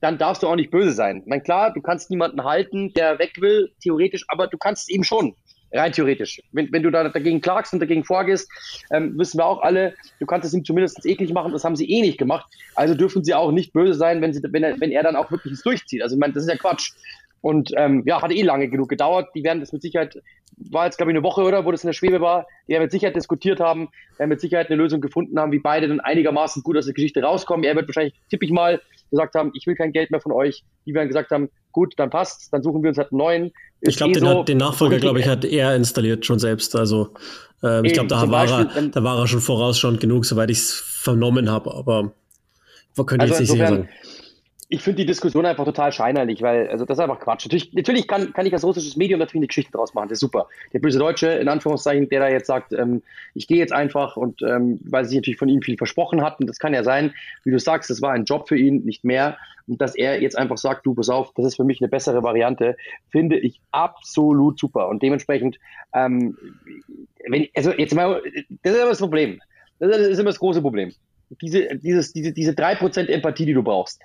dann 0.00 0.18
darfst 0.18 0.42
du 0.42 0.48
auch 0.48 0.56
nicht 0.56 0.70
böse 0.70 0.92
sein. 0.92 1.20
Ich 1.20 1.26
meine, 1.26 1.42
klar, 1.42 1.72
du 1.72 1.82
kannst 1.82 2.10
niemanden 2.10 2.44
halten, 2.44 2.92
der 2.94 3.18
weg 3.18 3.32
will, 3.38 3.70
theoretisch, 3.82 4.24
aber 4.28 4.46
du 4.46 4.56
kannst 4.56 4.88
es 4.88 4.94
eben 4.94 5.04
schon. 5.04 5.34
Rein 5.72 5.92
theoretisch. 5.92 6.40
Wenn, 6.52 6.72
wenn 6.72 6.82
du 6.82 6.90
da 6.90 7.08
dagegen 7.08 7.40
klagst 7.40 7.72
und 7.72 7.80
dagegen 7.80 8.04
vorgehst, 8.04 8.50
ähm, 8.90 9.16
wissen 9.16 9.38
wir 9.38 9.46
auch 9.46 9.62
alle, 9.62 9.94
du 10.18 10.26
kannst 10.26 10.46
es 10.46 10.54
ihm 10.54 10.64
zumindest 10.64 11.04
eklig 11.06 11.32
machen, 11.32 11.52
das 11.52 11.64
haben 11.64 11.76
sie 11.76 11.88
eh 11.88 12.00
nicht 12.00 12.18
gemacht. 12.18 12.50
Also 12.74 12.94
dürfen 12.94 13.22
sie 13.22 13.34
auch 13.34 13.52
nicht 13.52 13.72
böse 13.72 13.94
sein, 13.94 14.20
wenn, 14.20 14.32
sie, 14.32 14.42
wenn, 14.42 14.64
er, 14.64 14.80
wenn 14.80 14.90
er 14.90 15.02
dann 15.02 15.16
auch 15.16 15.30
wirklich 15.30 15.52
es 15.52 15.62
durchzieht. 15.62 16.02
Also 16.02 16.16
ich 16.16 16.20
meine, 16.20 16.32
das 16.32 16.44
ist 16.44 16.48
ja 16.48 16.56
Quatsch. 16.56 16.92
Und 17.42 17.72
ähm, 17.76 18.02
ja, 18.04 18.20
hat 18.20 18.32
eh 18.32 18.42
lange 18.42 18.68
genug 18.68 18.88
gedauert. 18.88 19.28
Die 19.34 19.44
werden 19.44 19.60
das 19.60 19.72
mit 19.72 19.80
Sicherheit, 19.80 20.18
war 20.56 20.84
jetzt 20.84 20.98
glaube 20.98 21.12
ich 21.12 21.16
eine 21.16 21.24
Woche 21.24 21.42
oder, 21.42 21.64
wo 21.64 21.70
das 21.70 21.84
in 21.84 21.88
der 21.88 21.94
Schwebe 21.94 22.20
war, 22.20 22.46
die 22.66 22.72
werden 22.72 22.82
mit 22.82 22.92
Sicherheit 22.92 23.16
diskutiert 23.16 23.60
haben, 23.60 23.88
werden 24.18 24.28
mit 24.28 24.40
Sicherheit 24.40 24.66
eine 24.66 24.76
Lösung 24.76 25.00
gefunden 25.00 25.38
haben, 25.38 25.52
wie 25.52 25.58
beide 25.58 25.88
dann 25.88 26.00
einigermaßen 26.00 26.62
gut 26.62 26.76
aus 26.76 26.84
der 26.84 26.94
Geschichte 26.94 27.22
rauskommen. 27.22 27.64
Er 27.64 27.76
wird 27.76 27.88
wahrscheinlich, 27.88 28.14
tippe 28.28 28.44
ich 28.44 28.50
mal, 28.50 28.82
gesagt 29.10 29.34
haben, 29.34 29.50
ich 29.54 29.66
will 29.66 29.74
kein 29.74 29.92
Geld 29.92 30.10
mehr 30.10 30.20
von 30.20 30.32
euch. 30.32 30.64
Die 30.86 30.94
werden 30.94 31.08
gesagt 31.08 31.30
haben, 31.30 31.48
gut, 31.72 31.94
dann 31.96 32.10
passt, 32.10 32.52
dann 32.52 32.62
suchen 32.62 32.82
wir 32.82 32.88
uns 32.88 32.98
halt 32.98 33.12
einen 33.12 33.18
neuen. 33.18 33.52
Ich 33.80 33.96
glaube, 33.96 34.12
eh 34.12 34.14
den, 34.14 34.24
so, 34.24 34.42
den, 34.42 34.58
Nachfolger, 34.58 34.98
glaube 34.98 35.20
ich, 35.20 35.28
hat 35.28 35.44
er 35.44 35.74
installiert 35.76 36.26
schon 36.26 36.38
selbst. 36.38 36.76
Also 36.76 37.10
ähm, 37.62 37.84
ich 37.84 37.92
glaube, 37.92 38.08
da, 38.08 38.30
war 38.30 38.48
er, 38.48 38.88
da 38.88 39.04
war 39.04 39.18
er 39.18 39.26
schon 39.26 39.40
vorausschauend 39.40 40.00
genug, 40.00 40.24
soweit 40.24 40.50
ich 40.50 40.58
es 40.58 40.72
vernommen 40.72 41.50
habe, 41.50 41.74
aber 41.74 42.12
könnte 43.06 43.22
also 43.22 43.34
ich 43.34 43.40
jetzt 43.40 43.40
nicht 43.40 43.50
sicher 43.52 43.68
sagen 43.68 43.88
ich 44.72 44.82
finde 44.82 44.98
die 44.98 45.06
Diskussion 45.06 45.44
einfach 45.44 45.64
total 45.64 45.90
scheinerlich, 45.90 46.42
weil, 46.42 46.68
also 46.68 46.84
das 46.84 46.96
ist 46.96 47.02
einfach 47.02 47.18
Quatsch. 47.18 47.44
Natürlich, 47.44 47.72
natürlich 47.72 48.06
kann, 48.06 48.32
kann 48.32 48.46
ich 48.46 48.52
als 48.52 48.62
russisches 48.64 48.96
Medium 48.96 49.18
natürlich 49.18 49.40
eine 49.40 49.48
Geschichte 49.48 49.72
draus 49.72 49.94
machen, 49.94 50.08
das 50.08 50.16
ist 50.16 50.20
super. 50.20 50.46
Der 50.72 50.78
böse 50.78 51.00
Deutsche, 51.00 51.26
in 51.26 51.48
Anführungszeichen, 51.48 52.08
der 52.08 52.20
da 52.20 52.28
jetzt 52.28 52.46
sagt, 52.46 52.72
ähm, 52.72 53.02
ich 53.34 53.48
gehe 53.48 53.58
jetzt 53.58 53.72
einfach 53.72 54.16
und 54.16 54.42
ähm, 54.42 54.78
weil 54.84 55.04
sie 55.04 55.16
natürlich 55.16 55.40
von 55.40 55.48
ihm 55.48 55.60
viel 55.60 55.76
versprochen 55.76 56.22
hatten, 56.22 56.46
das 56.46 56.60
kann 56.60 56.72
ja 56.72 56.84
sein, 56.84 57.12
wie 57.42 57.50
du 57.50 57.58
sagst, 57.58 57.90
das 57.90 58.00
war 58.00 58.12
ein 58.12 58.24
Job 58.24 58.48
für 58.48 58.56
ihn, 58.56 58.84
nicht 58.84 59.04
mehr. 59.04 59.36
Und 59.66 59.80
dass 59.80 59.96
er 59.96 60.22
jetzt 60.22 60.38
einfach 60.38 60.56
sagt, 60.56 60.86
du, 60.86 60.94
pass 60.94 61.08
auf, 61.08 61.32
das 61.34 61.46
ist 61.46 61.56
für 61.56 61.64
mich 61.64 61.80
eine 61.80 61.88
bessere 61.88 62.22
Variante, 62.22 62.76
finde 63.10 63.38
ich 63.38 63.60
absolut 63.72 64.58
super. 64.60 64.88
Und 64.88 65.02
dementsprechend, 65.02 65.58
ähm, 65.92 66.38
wenn, 67.28 67.48
also 67.56 67.72
jetzt 67.72 67.94
mal, 67.94 68.22
das 68.62 68.72
ist 68.72 68.80
immer 68.80 68.90
das 68.90 68.98
Problem. 69.00 69.40
Das 69.80 69.96
ist 69.96 70.18
immer 70.18 70.30
das 70.30 70.38
große 70.38 70.62
Problem. 70.62 70.92
Diese, 71.40 71.76
dieses, 71.76 72.12
diese, 72.12 72.32
diese 72.32 72.54
drei 72.54 72.74
Prozent 72.74 73.08
Empathie, 73.08 73.46
die 73.46 73.54
du 73.54 73.62
brauchst 73.62 74.00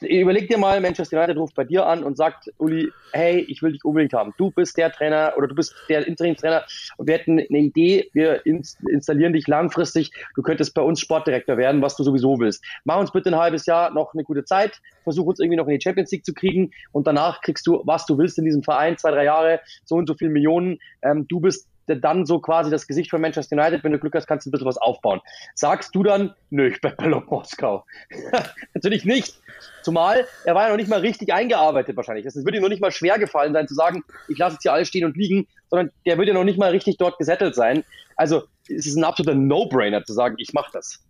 überleg 0.00 0.48
dir 0.48 0.58
mal, 0.58 0.80
Manchester 0.80 1.16
United 1.16 1.36
ruft 1.36 1.54
bei 1.54 1.64
dir 1.64 1.86
an 1.86 2.04
und 2.04 2.16
sagt, 2.16 2.50
Uli, 2.58 2.90
hey, 3.12 3.40
ich 3.48 3.62
will 3.62 3.72
dich 3.72 3.84
unbedingt 3.84 4.12
haben. 4.12 4.34
Du 4.36 4.50
bist 4.50 4.76
der 4.76 4.92
Trainer 4.92 5.32
oder 5.36 5.46
du 5.48 5.54
bist 5.54 5.74
der 5.88 6.06
Interimstrainer 6.06 6.64
und 6.96 7.06
wir 7.06 7.14
hätten 7.14 7.38
eine 7.38 7.58
Idee, 7.58 8.08
wir 8.12 8.44
installieren 8.44 9.32
dich 9.32 9.46
langfristig, 9.46 10.12
du 10.34 10.42
könntest 10.42 10.74
bei 10.74 10.82
uns 10.82 11.00
Sportdirektor 11.00 11.56
werden, 11.56 11.82
was 11.82 11.96
du 11.96 12.02
sowieso 12.02 12.38
willst. 12.38 12.64
Mach 12.84 12.98
uns 12.98 13.12
bitte 13.12 13.30
ein 13.30 13.36
halbes 13.36 13.66
Jahr 13.66 13.92
noch 13.92 14.14
eine 14.14 14.24
gute 14.24 14.44
Zeit, 14.44 14.80
versuch 15.04 15.26
uns 15.26 15.40
irgendwie 15.40 15.56
noch 15.56 15.66
in 15.66 15.78
die 15.78 15.82
Champions 15.82 16.10
League 16.10 16.24
zu 16.24 16.34
kriegen 16.34 16.70
und 16.92 17.06
danach 17.06 17.40
kriegst 17.40 17.66
du, 17.66 17.82
was 17.84 18.06
du 18.06 18.18
willst 18.18 18.38
in 18.38 18.44
diesem 18.44 18.62
Verein, 18.62 18.98
zwei, 18.98 19.10
drei 19.10 19.24
Jahre, 19.24 19.60
so 19.84 19.96
und 19.96 20.06
so 20.06 20.14
viele 20.14 20.30
Millionen. 20.30 20.78
Ähm, 21.02 21.26
du 21.28 21.40
bist 21.40 21.68
dann 21.96 22.26
so 22.26 22.38
quasi 22.38 22.70
das 22.70 22.86
Gesicht 22.86 23.10
von 23.10 23.20
Manchester 23.20 23.56
United, 23.56 23.84
wenn 23.84 23.92
du 23.92 23.98
Glück 23.98 24.14
hast, 24.14 24.26
kannst 24.26 24.46
du 24.46 24.50
ein 24.50 24.52
bisschen 24.52 24.66
was 24.66 24.78
aufbauen. 24.78 25.20
Sagst 25.54 25.94
du 25.94 26.02
dann, 26.02 26.34
nö, 26.50 26.68
ich 26.68 26.80
bleib 26.80 26.96
bei 26.96 27.06
Lok 27.06 27.30
Moskau. 27.30 27.84
Natürlich 28.74 29.04
nicht. 29.04 29.40
Zumal 29.82 30.26
er 30.44 30.54
war 30.54 30.64
ja 30.64 30.70
noch 30.70 30.76
nicht 30.76 30.88
mal 30.88 31.00
richtig 31.00 31.32
eingearbeitet 31.32 31.96
wahrscheinlich. 31.96 32.26
Es 32.26 32.44
wird 32.44 32.54
ihm 32.54 32.62
noch 32.62 32.68
nicht 32.68 32.82
mal 32.82 32.92
schwer 32.92 33.18
gefallen 33.18 33.52
sein 33.52 33.68
zu 33.68 33.74
sagen, 33.74 34.04
ich 34.28 34.38
lasse 34.38 34.54
jetzt 34.54 34.62
hier 34.62 34.72
alles 34.72 34.88
stehen 34.88 35.04
und 35.04 35.16
liegen, 35.16 35.46
sondern 35.70 35.90
der 36.06 36.18
wird 36.18 36.28
ja 36.28 36.34
noch 36.34 36.44
nicht 36.44 36.58
mal 36.58 36.70
richtig 36.70 36.98
dort 36.98 37.18
gesettelt 37.18 37.54
sein. 37.54 37.84
Also 38.16 38.44
es 38.68 38.86
ist 38.86 38.96
ein 38.96 39.04
absoluter 39.04 39.34
No-Brainer 39.34 40.04
zu 40.04 40.12
sagen, 40.12 40.36
ich 40.38 40.52
mache 40.52 40.70
das. 40.72 41.02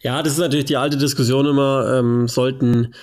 Ja, 0.00 0.22
das 0.22 0.34
ist 0.34 0.38
natürlich 0.38 0.66
die 0.66 0.76
alte 0.76 0.96
Diskussion 0.96 1.46
immer, 1.46 1.98
ähm, 1.98 2.28
sollten 2.28 2.94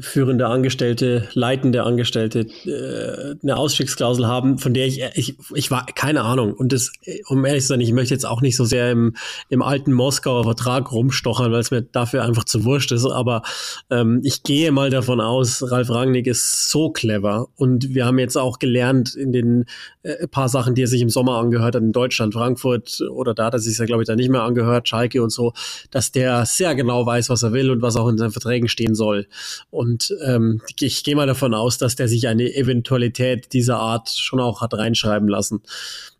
führende 0.00 0.46
Angestellte, 0.46 1.28
leitende 1.32 1.82
Angestellte 1.82 2.46
äh, 2.64 3.34
eine 3.42 3.56
Ausstiegsklausel 3.56 4.26
haben, 4.26 4.58
von 4.58 4.72
der 4.74 4.86
ich, 4.86 5.02
ich, 5.14 5.36
ich 5.54 5.70
war, 5.70 5.86
keine 5.86 6.22
Ahnung. 6.22 6.52
Und 6.52 6.72
das, 6.72 6.92
um 7.28 7.44
ehrlich 7.44 7.62
zu 7.62 7.68
sein, 7.68 7.80
ich 7.80 7.92
möchte 7.92 8.14
jetzt 8.14 8.26
auch 8.26 8.40
nicht 8.40 8.56
so 8.56 8.64
sehr 8.64 8.92
im, 8.92 9.16
im 9.48 9.62
alten 9.62 9.92
Moskauer 9.92 10.44
Vertrag 10.44 10.92
rumstochern, 10.92 11.50
weil 11.50 11.60
es 11.60 11.70
mir 11.70 11.82
dafür 11.82 12.24
einfach 12.24 12.44
zu 12.44 12.64
wurscht 12.64 12.92
ist. 12.92 13.06
Aber 13.06 13.42
ähm, 13.90 14.20
ich 14.22 14.42
gehe 14.42 14.70
mal 14.70 14.90
davon 14.90 15.20
aus, 15.20 15.68
Ralf 15.70 15.90
Rangnick 15.90 16.26
ist 16.26 16.68
so 16.68 16.90
clever. 16.90 17.48
Und 17.56 17.94
wir 17.94 18.06
haben 18.06 18.18
jetzt 18.18 18.36
auch 18.36 18.58
gelernt 18.58 19.14
in 19.14 19.32
den 19.32 19.64
äh, 20.02 20.28
paar 20.28 20.48
Sachen, 20.48 20.74
die 20.74 20.82
er 20.82 20.88
sich 20.88 21.02
im 21.02 21.10
Sommer 21.10 21.38
angehört 21.38 21.74
hat 21.74 21.82
in 21.82 21.92
Deutschland, 21.92 22.34
Frankfurt 22.34 23.00
oder 23.10 23.34
da 23.34 23.46
hat 23.46 23.54
er 23.54 23.58
sich 23.58 23.76
ja, 23.78 23.84
glaube 23.84 24.02
ich, 24.02 24.06
da 24.06 24.14
nicht 24.14 24.30
mehr 24.30 24.42
angehört, 24.42 24.88
Schalke 24.88 25.22
und 25.22 25.30
so, 25.30 25.52
dass 25.90 26.12
der 26.12 26.17
sehr 26.44 26.74
genau 26.74 27.04
weiß, 27.04 27.28
was 27.30 27.42
er 27.42 27.52
will 27.52 27.70
und 27.70 27.82
was 27.82 27.96
auch 27.96 28.08
in 28.08 28.16
seinen 28.16 28.32
Verträgen 28.32 28.68
stehen 28.68 28.94
soll. 28.94 29.26
Und 29.70 29.88
und 29.88 30.14
ähm, 30.24 30.60
ich 30.80 31.02
gehe 31.02 31.16
mal 31.16 31.26
davon 31.26 31.54
aus, 31.54 31.78
dass 31.78 31.96
der 31.96 32.08
sich 32.08 32.28
eine 32.28 32.54
Eventualität 32.54 33.52
dieser 33.52 33.78
Art 33.78 34.10
schon 34.10 34.38
auch 34.38 34.60
hat 34.60 34.74
reinschreiben 34.74 35.28
lassen. 35.28 35.62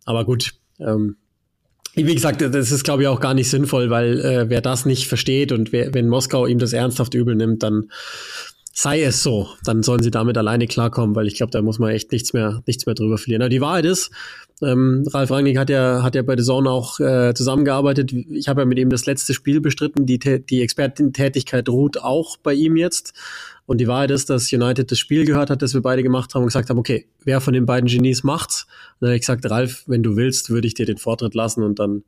Aber 0.05 0.25
gut, 0.25 0.55
ähm, 0.81 1.17
wie 1.95 2.15
gesagt, 2.15 2.41
das 2.41 2.71
ist, 2.71 2.85
glaube 2.85 3.03
ich, 3.03 3.09
auch 3.09 3.21
gar 3.21 3.35
nicht 3.35 3.51
sinnvoll, 3.51 3.91
weil 3.91 4.21
äh, 4.21 4.49
wer 4.49 4.61
das 4.61 4.87
nicht 4.87 5.07
versteht 5.07 5.53
und 5.53 5.73
wer, 5.73 5.93
wenn 5.95 6.09
Moskau 6.09 6.47
ihm 6.47 6.59
das 6.59 6.73
ernsthaft 6.73 7.15
übel 7.15 7.35
nimmt, 7.35 7.63
dann 7.63 7.91
sei 8.73 9.03
es 9.03 9.23
so. 9.23 9.49
Dann 9.65 9.83
sollen 9.83 10.03
sie 10.03 10.11
damit 10.11 10.39
alleine 10.39 10.67
klarkommen, 10.67 11.15
weil 11.15 11.27
ich 11.27 11.35
glaube, 11.35 11.51
da 11.51 11.61
muss 11.61 11.79
man 11.79 11.91
echt 11.91 12.13
nichts 12.13 12.33
mehr, 12.33 12.63
nichts 12.67 12.87
mehr 12.87 12.95
drüber 12.95 13.19
verlieren. 13.19 13.43
Aber 13.43 13.51
die 13.51 13.61
Wahrheit 13.61 13.85
ist, 13.85 14.11
ähm, 14.63 15.05
Ralf 15.13 15.31
Rangnick 15.31 15.59
hat 15.59 15.71
ja, 15.71 16.03
hat 16.03 16.15
ja 16.15 16.23
bei 16.23 16.37
The 16.37 16.43
Zone 16.43 16.71
auch 16.71 16.99
äh, 17.01 17.33
zusammengearbeitet. 17.35 18.13
Ich 18.13 18.49
habe 18.49 18.63
ja 18.63 18.65
mit 18.65 18.79
ihm 18.79 18.91
das 18.91 19.07
letzte 19.07 19.35
Spiel 19.35 19.61
bestritten. 19.61 20.07
Die, 20.07 20.19
die 20.19 20.63
Expertentätigkeit 20.63 21.69
ruht 21.69 21.99
auch 21.99 22.37
bei 22.39 22.55
ihm 22.55 22.77
jetzt. 22.77 23.15
Und 23.67 23.79
die 23.79 23.87
Wahrheit 23.87 24.11
ist, 24.11 24.31
dass 24.31 24.53
United 24.53 24.91
das 24.91 24.99
Spiel 24.99 25.25
gehört 25.27 25.51
hat, 25.51 25.63
das 25.63 25.75
wir 25.75 25.83
beide 25.83 26.03
gemacht 26.03 26.35
haben 26.35 26.43
und 26.43 26.49
gesagt 26.49 26.71
haben, 26.71 26.79
okay, 26.79 27.07
wer 27.25 27.41
von 27.41 27.53
den 27.53 27.67
beiden 27.67 27.89
Genies 27.89 28.25
macht's? 28.25 28.65
Und 28.65 29.03
dann 29.03 29.11
habe 29.11 29.17
ich 29.17 29.23
gesagt, 29.23 29.49
Ralf, 29.49 29.85
wenn 29.87 30.03
du 30.03 30.17
willst, 30.17 30.51
würde 30.51 30.67
ich 30.67 30.75
dir 30.75 30.87
den 30.87 30.99
Vortritt 30.99 31.35
lassen. 31.35 31.63
Und 31.63 31.79
dann 31.79 32.05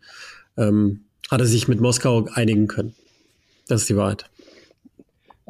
ähm, 0.56 1.02
hat 1.30 1.40
er 1.40 1.46
sich 1.46 1.68
mit 1.68 1.80
Moskau 1.80 2.26
einigen 2.32 2.66
können. 2.66 2.94
Das 3.68 3.82
ist 3.82 3.88
die 3.90 3.96
Wahrheit. 3.96 4.24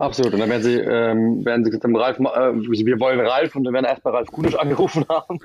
Absolut. 0.01 0.33
Und 0.33 0.41
dann 0.41 0.49
werden 0.49 0.63
sie, 0.63 0.79
ähm, 0.79 1.45
werden 1.45 1.63
sie 1.63 1.71
gesagt 1.71 1.85
haben, 1.85 1.95
Ralf, 1.95 2.19
äh, 2.19 2.87
wir 2.87 3.01
wollen 3.01 3.21
Ralf 3.21 3.55
und 3.55 3.65
dann 3.65 3.75
werden 3.75 3.85
erst 3.85 4.03
bei 4.03 4.09
Ralf 4.09 4.29
Kunisch 4.29 4.55
angerufen 4.55 5.05
haben. 5.11 5.39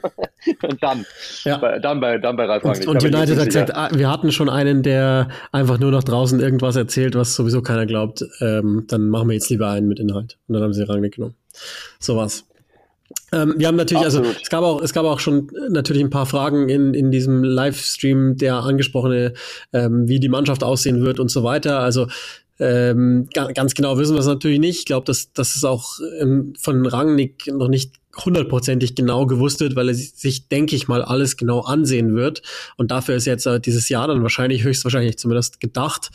und 0.63 0.77
dann, 0.81 1.05
ja. 1.43 1.57
bei, 1.57 1.79
dann, 1.79 1.99
bei, 1.99 2.17
dann 2.19 2.37
bei 2.37 2.45
Ralf. 2.45 2.63
Und, 2.63 2.87
und 2.87 3.03
United 3.03 3.37
hat 3.37 3.45
gesagt, 3.47 3.75
ah, 3.75 3.89
wir 3.91 4.09
hatten 4.09 4.31
schon 4.31 4.47
einen, 4.47 4.81
der 4.81 5.27
einfach 5.51 5.77
nur 5.77 5.91
noch 5.91 6.05
draußen 6.05 6.39
irgendwas 6.39 6.77
erzählt, 6.77 7.15
was 7.15 7.35
sowieso 7.35 7.61
keiner 7.61 7.85
glaubt. 7.85 8.23
Ähm, 8.39 8.85
dann 8.87 9.09
machen 9.09 9.27
wir 9.27 9.33
jetzt 9.33 9.49
lieber 9.49 9.69
einen 9.69 9.89
mit 9.89 9.99
Inhalt. 9.99 10.37
Und 10.47 10.53
dann 10.53 10.63
haben 10.63 10.73
sie 10.73 10.83
Rangnick 10.83 11.15
genommen. 11.15 11.35
So 11.99 12.15
was. 12.15 12.45
Ähm, 13.33 13.55
wir 13.57 13.67
haben 13.67 13.75
natürlich, 13.75 14.05
also, 14.05 14.19
Absolut. 14.19 14.35
also 14.35 14.43
es 14.43 14.49
gab 14.49 14.63
auch, 14.63 14.81
es 14.81 14.93
gab 14.93 15.05
auch 15.05 15.19
schon 15.19 15.51
natürlich 15.69 16.01
ein 16.01 16.09
paar 16.09 16.25
Fragen 16.25 16.69
in, 16.69 16.93
in 16.93 17.11
diesem 17.11 17.43
Livestream, 17.43 18.37
der 18.37 18.55
angesprochene, 18.55 19.33
ähm, 19.73 20.07
wie 20.07 20.21
die 20.21 20.29
Mannschaft 20.29 20.63
aussehen 20.63 21.03
wird 21.03 21.19
und 21.19 21.29
so 21.29 21.43
weiter. 21.43 21.79
Also 21.79 22.07
ähm, 22.59 23.27
ganz 23.31 23.73
genau 23.73 23.97
wissen 23.97 24.15
wir 24.15 24.19
es 24.19 24.27
natürlich 24.27 24.59
nicht. 24.59 24.79
Ich 24.79 24.85
glaube, 24.85 25.05
dass 25.05 25.31
das 25.33 25.55
ist 25.55 25.65
auch 25.65 25.99
ähm, 26.19 26.53
von 26.59 26.85
Rangnick 26.85 27.47
noch 27.47 27.67
nicht 27.67 27.93
hundertprozentig 28.23 28.95
genau 28.95 29.25
gewusst 29.25 29.59
wird, 29.59 29.75
weil 29.75 29.89
er 29.89 29.95
sich, 29.95 30.47
denke 30.47 30.75
ich 30.75 30.87
mal, 30.87 31.01
alles 31.01 31.37
genau 31.37 31.61
ansehen 31.61 32.15
wird. 32.15 32.41
Und 32.77 32.91
dafür 32.91 33.15
ist 33.15 33.25
jetzt 33.25 33.45
äh, 33.45 33.59
dieses 33.59 33.89
Jahr 33.89 34.07
dann 34.07 34.21
wahrscheinlich, 34.21 34.63
höchstwahrscheinlich 34.63 35.17
zumindest 35.17 35.59
gedacht. 35.59 36.11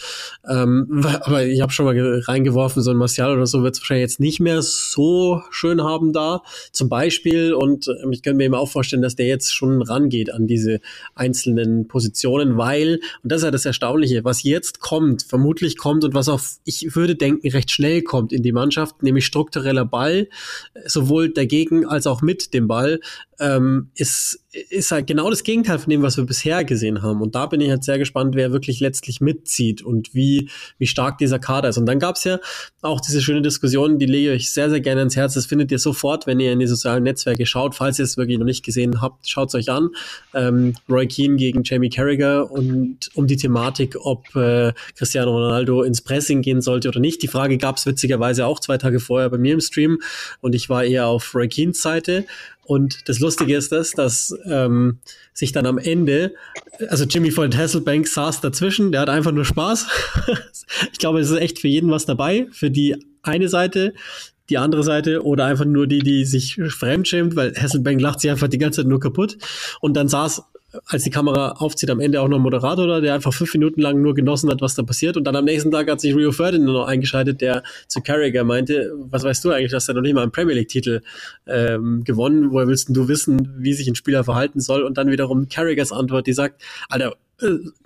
Ähm, 0.49 1.05
aber 1.23 1.45
ich 1.45 1.61
habe 1.61 1.73
schon 1.73 1.87
mal 1.87 2.21
reingeworfen, 2.27 2.83
so 2.83 2.91
ein 2.91 2.97
Martial 2.97 3.37
oder 3.37 3.47
so 3.47 3.63
wird 3.63 3.75
es 3.75 3.81
wahrscheinlich 3.81 4.05
jetzt 4.05 4.21
nicht 4.21 4.41
mehr 4.41 4.63
so 4.63 5.43
schön 5.51 5.83
haben 5.83 6.13
da. 6.13 6.43
Zum 6.73 6.89
Beispiel, 6.89 7.53
und 7.53 7.89
ähm, 7.89 8.13
ich 8.13 8.23
könnte 8.23 8.39
mir 8.39 8.45
eben 8.45 8.55
auch 8.55 8.71
vorstellen, 8.71 9.03
dass 9.03 9.17
der 9.17 9.27
jetzt 9.27 9.53
schon 9.53 9.83
rangeht 9.83 10.33
an 10.33 10.47
diese 10.47 10.81
einzelnen 11.15 11.89
Positionen, 11.89 12.57
weil, 12.57 13.01
und 13.23 13.33
das 13.33 13.39
ist 13.39 13.45
ja 13.45 13.51
das 13.51 13.67
Erstaunliche, 13.67 14.25
was 14.25 14.43
jetzt 14.43 14.81
kommt, 14.81 15.23
vermutlich 15.23 15.77
kommt 15.77 16.05
und 16.05 16.15
was 16.15 16.29
auch, 16.29 16.41
ich 16.65 16.95
würde 16.95 17.17
denken, 17.17 17.49
recht 17.49 17.71
schnell 17.71 18.03
kommt 18.03 18.33
in 18.33 18.43
die 18.43 18.53
Mannschaft, 18.53 19.03
nämlich 19.03 19.27
struktureller 19.27 19.85
Ball, 19.85 20.29
sowohl 20.87 21.31
dagegen 21.31 21.85
als 21.91 22.07
auch 22.07 22.23
mit 22.23 22.55
dem 22.55 22.69
Ball, 22.69 23.01
ähm, 23.41 23.91
ist, 23.95 24.45
ist 24.53 24.93
halt 24.93 25.07
genau 25.07 25.31
das 25.31 25.43
Gegenteil 25.43 25.79
von 25.79 25.89
dem, 25.89 26.03
was 26.03 26.19
wir 26.19 26.25
bisher 26.25 26.63
gesehen 26.63 27.03
haben. 27.03 27.23
Und 27.23 27.35
da 27.35 27.47
bin 27.47 27.61
ich 27.63 27.71
halt 27.71 27.83
sehr 27.83 27.99
gespannt, 27.99 28.35
wer 28.35 28.53
wirklich 28.53 28.81
letztlich 28.81 29.23
mitzieht 29.23 29.83
und 29.83 30.15
wie, 30.15 30.51
wie 30.79 30.87
stark 30.87 31.17
dieser 31.17 31.39
Kader 31.39 31.71
ist. 31.71 31.79
Und 31.79 31.87
dann 31.87 31.99
gab 31.99 32.17
es 32.17 32.25
ja 32.25 32.39
auch 32.83 33.01
diese 33.01 33.23
schöne 33.23 33.41
Diskussion, 33.41 33.99
die 33.99 34.07
lege 34.07 34.33
ich 34.33 34.37
euch 34.37 34.53
sehr, 34.53 34.69
sehr 34.69 34.81
gerne 34.81 35.03
ins 35.03 35.17
Herz. 35.17 35.35
Das 35.35 35.47
findet 35.47 35.73
ihr 35.73 35.79
sofort, 35.79 36.27
wenn 36.27 36.39
ihr 36.39 36.53
in 36.53 36.59
die 36.59 36.67
sozialen 36.67 37.03
Netzwerke 37.03 37.47
schaut. 37.47 37.75
Falls 37.75 37.99
ihr 37.99 38.05
es 38.05 38.19
wirklich 38.19 38.39
noch 38.39 38.45
nicht 38.45 38.63
gesehen 38.63 39.01
habt, 39.01 39.27
schaut 39.27 39.49
es 39.49 39.55
euch 39.55 39.71
an. 39.71 39.89
Ähm, 40.35 40.75
Roy 40.89 41.07
Keane 41.07 41.37
gegen 41.37 41.63
Jamie 41.65 41.89
Carragher 41.89 42.51
und 42.51 43.09
um 43.15 43.27
die 43.27 43.37
Thematik, 43.37 43.97
ob 44.03 44.37
äh, 44.37 44.75
Cristiano 44.97 45.31
Ronaldo 45.31 45.83
ins 45.83 46.03
Pressing 46.03 46.43
gehen 46.43 46.61
sollte 46.61 46.89
oder 46.89 47.01
nicht. 47.01 47.23
Die 47.23 47.29
Frage 47.29 47.57
gab 47.57 47.79
es 47.79 47.87
witzigerweise 47.87 48.45
auch 48.45 48.61
zwei 48.61 48.77
Tage 48.77 49.01
vorher 49.01 49.31
bei 49.31 49.39
mir 49.39 49.55
im 49.55 49.61
Stream 49.61 49.99
und 50.43 50.55
ich 50.55 50.69
war 50.69 50.85
eher 50.85 51.07
auf 51.07 51.35
Roy 51.35 51.49
Keanes 51.49 51.81
Seite 51.81 52.27
und 52.71 53.09
das 53.09 53.19
Lustige 53.19 53.57
ist 53.57 53.73
das, 53.73 53.91
dass 53.91 54.33
ähm, 54.45 55.01
sich 55.33 55.51
dann 55.51 55.67
am 55.67 55.77
Ende, 55.77 56.35
also 56.89 57.03
Jimmy 57.03 57.33
von 57.33 57.53
Hasselbank 57.53 58.07
saß 58.07 58.43
dazwischen, 58.43 58.93
der 58.93 59.01
hat 59.01 59.09
einfach 59.09 59.33
nur 59.33 59.45
Spaß. 59.45 59.89
ich 60.93 60.99
glaube, 61.01 61.19
es 61.19 61.31
ist 61.31 61.39
echt 61.39 61.59
für 61.59 61.67
jeden 61.67 61.91
was 61.91 62.07
dabei, 62.07 62.47
für 62.53 62.71
die 62.71 62.95
eine 63.23 63.49
Seite, 63.49 63.93
die 64.51 64.59
andere 64.59 64.85
Seite 64.85 65.25
oder 65.25 65.47
einfach 65.47 65.65
nur 65.65 65.89
die, 65.89 65.99
die 65.99 66.25
sich 66.25 66.61
fremdschämt, 66.69 67.35
weil 67.35 67.57
Hasselbank 67.57 68.01
lacht 68.01 68.21
sich 68.21 68.31
einfach 68.31 68.47
die 68.47 68.59
ganze 68.59 68.83
Zeit 68.83 68.89
nur 68.89 69.01
kaputt. 69.01 69.37
Und 69.81 69.95
dann 69.95 70.07
saß 70.07 70.41
als 70.87 71.05
die 71.05 71.11
Kamera 71.11 71.53
aufzieht, 71.53 71.91
am 71.91 72.01
Ende 72.01 72.21
auch 72.21 72.29
noch 72.29 72.39
ein 72.39 72.43
Moderator 72.43 73.01
der 73.01 73.15
einfach 73.15 73.33
fünf 73.33 73.53
Minuten 73.55 73.81
lang 73.81 74.01
nur 74.01 74.15
genossen 74.15 74.51
hat, 74.51 74.61
was 74.61 74.75
da 74.75 74.83
passiert. 74.83 75.17
Und 75.17 75.25
dann 75.25 75.37
am 75.37 75.45
nächsten 75.45 75.71
Tag 75.71 75.91
hat 75.91 76.01
sich 76.01 76.15
Rio 76.15 76.33
Ferdinand 76.33 76.73
noch 76.73 76.87
eingeschaltet, 76.87 77.41
der 77.41 77.63
zu 77.89 78.01
Carragher 78.01 78.45
meinte, 78.45 78.93
was 78.97 79.25
weißt 79.25 79.45
du 79.45 79.51
eigentlich, 79.51 79.73
dass 79.73 79.89
er 79.89 79.95
noch 79.95 80.03
nicht 80.03 80.15
mal 80.15 80.23
einen 80.23 80.33
Premier 80.33 80.55
League-Titel 80.55 81.03
ähm, 81.47 82.05
gewonnen, 82.05 82.51
woher 82.51 82.69
willst 82.69 82.89
du 82.91 83.09
wissen, 83.09 83.55
wie 83.59 83.73
sich 83.73 83.89
ein 83.89 83.95
Spieler 83.95 84.25
verhalten 84.25 84.61
soll? 84.61 84.83
Und 84.83 84.99
dann 84.99 85.11
wiederum 85.11 85.49
Carraghers 85.49 85.93
Antwort, 85.93 86.27
die 86.27 86.33
sagt, 86.33 86.63
Alter, 86.89 87.17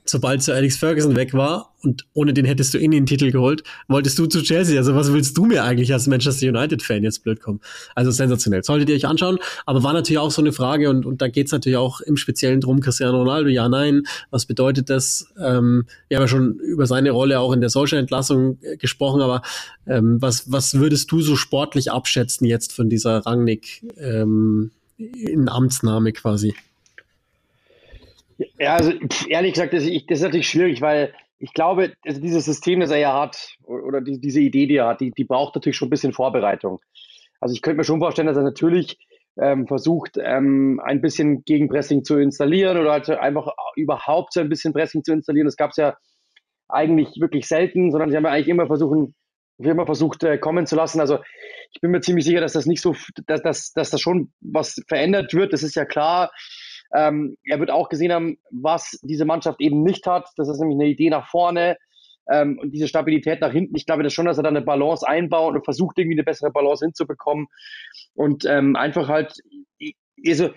sobald 0.05 0.43
Sir 0.43 0.55
Alex 0.55 0.77
Ferguson 0.77 1.17
weg 1.17 1.33
war 1.33 1.75
und 1.83 2.07
ohne 2.13 2.35
den 2.35 2.45
hättest 2.45 2.75
du 2.75 2.79
in 2.79 2.91
den 2.91 3.07
Titel 3.07 3.31
geholt, 3.31 3.63
wolltest 3.89 4.19
du 4.19 4.27
zu 4.27 4.43
Chelsea. 4.43 4.77
Also 4.77 4.95
was 4.95 5.13
willst 5.13 5.37
du 5.37 5.47
mir 5.47 5.65
eigentlich 5.65 5.93
als 5.93 6.07
Manchester 6.07 6.49
United-Fan 6.49 7.03
jetzt 7.03 7.23
blöd 7.23 7.41
kommen? 7.41 7.61
Also 7.95 8.11
sensationell. 8.11 8.63
Solltet 8.63 8.91
ihr 8.91 8.97
euch 8.97 9.07
anschauen. 9.07 9.39
Aber 9.67 9.83
war 9.83 9.93
natürlich 9.93 10.19
auch 10.19 10.31
so 10.31 10.43
eine 10.43 10.53
Frage 10.53 10.91
und, 10.91 11.07
und 11.07 11.23
da 11.23 11.29
geht's 11.29 11.53
natürlich 11.53 11.79
auch 11.79 12.01
im 12.01 12.17
Speziellen 12.17 12.61
drum, 12.61 12.81
Cristiano 12.81 13.19
Ronaldo, 13.19 13.49
ja, 13.49 13.69
nein, 13.69 14.03
was 14.31 14.47
bedeutet 14.47 14.91
das? 14.91 15.27
Ähm, 15.39 15.87
wir 16.09 16.19
haben 16.19 16.25
ja 16.25 16.29
schon 16.29 16.59
über 16.59 16.87
seine 16.87 17.11
Rolle 17.11 17.41
auch 17.41 17.53
in 17.53 17.61
der 17.61 17.71
Social-Entlassung 17.71 18.59
äh, 18.63 18.77
gesprochen, 18.77 19.21
aber 19.21 19.43
ähm, 19.87 20.21
was, 20.21 20.51
was 20.53 20.75
würdest 20.75 21.11
du 21.13 21.21
so 21.23 21.37
sportlich 21.37 21.91
abschätzen 21.91 22.47
jetzt 22.47 22.73
von 22.73 22.89
dieser 22.89 23.19
Rangnick 23.19 23.83
ähm, 23.97 24.71
in 24.99 25.49
Amtsnahme 25.49 26.13
quasi? 26.13 26.55
Ja, 28.59 28.75
also 28.75 28.93
ehrlich 29.29 29.55
gesagt, 29.55 29.73
das, 29.73 29.85
ich, 29.85 30.07
das 30.07 30.19
ist 30.19 30.25
natürlich 30.25 30.49
schwierig, 30.49 30.81
weil 30.81 31.15
ich 31.39 31.53
glaube, 31.53 31.93
also 32.05 32.21
dieses 32.21 32.45
System, 32.45 32.81
das 32.81 32.91
er 32.91 32.99
ja 32.99 33.21
hat, 33.21 33.57
oder 33.65 34.01
die, 34.01 34.21
diese 34.21 34.41
Idee, 34.41 34.67
die 34.67 34.77
er 34.77 34.89
hat, 34.89 35.01
die, 35.01 35.11
die 35.11 35.25
braucht 35.25 35.55
natürlich 35.55 35.77
schon 35.77 35.89
ein 35.89 35.91
bisschen 35.91 36.13
Vorbereitung. 36.13 36.81
Also 37.41 37.55
ich 37.55 37.63
könnte 37.63 37.79
mir 37.79 37.85
schon 37.85 38.01
vorstellen, 38.01 38.27
dass 38.27 38.37
er 38.37 38.43
natürlich 38.43 38.97
ähm, 39.41 39.67
versucht, 39.67 40.17
ähm, 40.17 40.81
ein 40.85 41.01
bisschen 41.01 41.45
Gegenpressing 41.45 42.05
zu 42.05 42.19
installieren 42.19 42.79
oder 42.79 42.93
halt 42.93 43.11
einfach 43.11 43.49
überhaupt 43.77 44.33
so 44.33 44.41
ein 44.41 44.49
bisschen 44.49 44.73
Pressing 44.73 45.03
zu 45.05 45.13
installieren. 45.13 45.47
Das 45.47 45.57
gab 45.57 45.71
es 45.71 45.77
ja 45.77 45.97
eigentlich 46.69 47.21
wirklich 47.21 47.47
selten, 47.47 47.91
sondern 47.91 48.11
sie 48.11 48.17
haben 48.17 48.25
ja 48.25 48.31
eigentlich 48.31 48.49
immer 48.49 48.67
versucht, 48.67 49.11
wir 49.59 49.71
immer 49.71 49.87
versucht, 49.87 50.25
äh, 50.25 50.39
kommen 50.39 50.67
zu 50.67 50.77
lassen. 50.77 51.01
Also 51.01 51.19
ich 51.73 51.81
bin 51.81 51.91
mir 51.91 52.01
ziemlich 52.01 52.25
sicher, 52.25 52.41
dass 52.41 52.55
das 52.55 52.67
nicht 52.67 52.81
so, 52.81 52.95
dass, 53.27 53.43
dass, 53.43 53.73
dass 53.73 53.91
das 53.91 54.01
schon 54.01 54.33
was 54.41 54.81
verändert 54.89 55.35
wird. 55.35 55.53
Das 55.53 55.63
ist 55.63 55.75
ja 55.75 55.85
klar. 55.85 56.31
Ähm, 56.95 57.37
er 57.45 57.59
wird 57.61 57.71
auch 57.71 57.89
gesehen 57.89 58.13
haben, 58.13 58.39
was 58.51 58.99
diese 59.03 59.25
Mannschaft 59.25 59.61
eben 59.61 59.83
nicht 59.83 60.07
hat. 60.07 60.29
Das 60.37 60.49
ist 60.49 60.61
nämlich 60.61 60.79
eine 60.79 60.89
Idee 60.89 61.11
nach 61.11 61.29
vorne 61.29 61.77
ähm, 62.31 62.59
und 62.59 62.73
diese 62.73 62.89
Stabilität 62.89 63.41
nach 63.41 63.53
hinten. 63.53 63.77
Ich 63.77 63.87
glaube 63.87 64.03
das 64.03 64.13
schon, 64.13 64.27
dass 64.27 64.39
er 64.39 64.43
da 64.43 64.49
eine 64.49 64.63
Balance 64.63 65.07
einbaut 65.07 65.55
und 65.55 65.65
versucht, 65.65 65.99
irgendwie 65.99 66.17
eine 66.17 66.25
bessere 66.25 66.51
Balance 66.51 66.85
hinzubekommen. 66.85 67.47
Und 68.15 68.45
ähm, 68.45 68.77
einfach 68.77 69.09
halt, 69.09 69.35
also, 70.27 70.51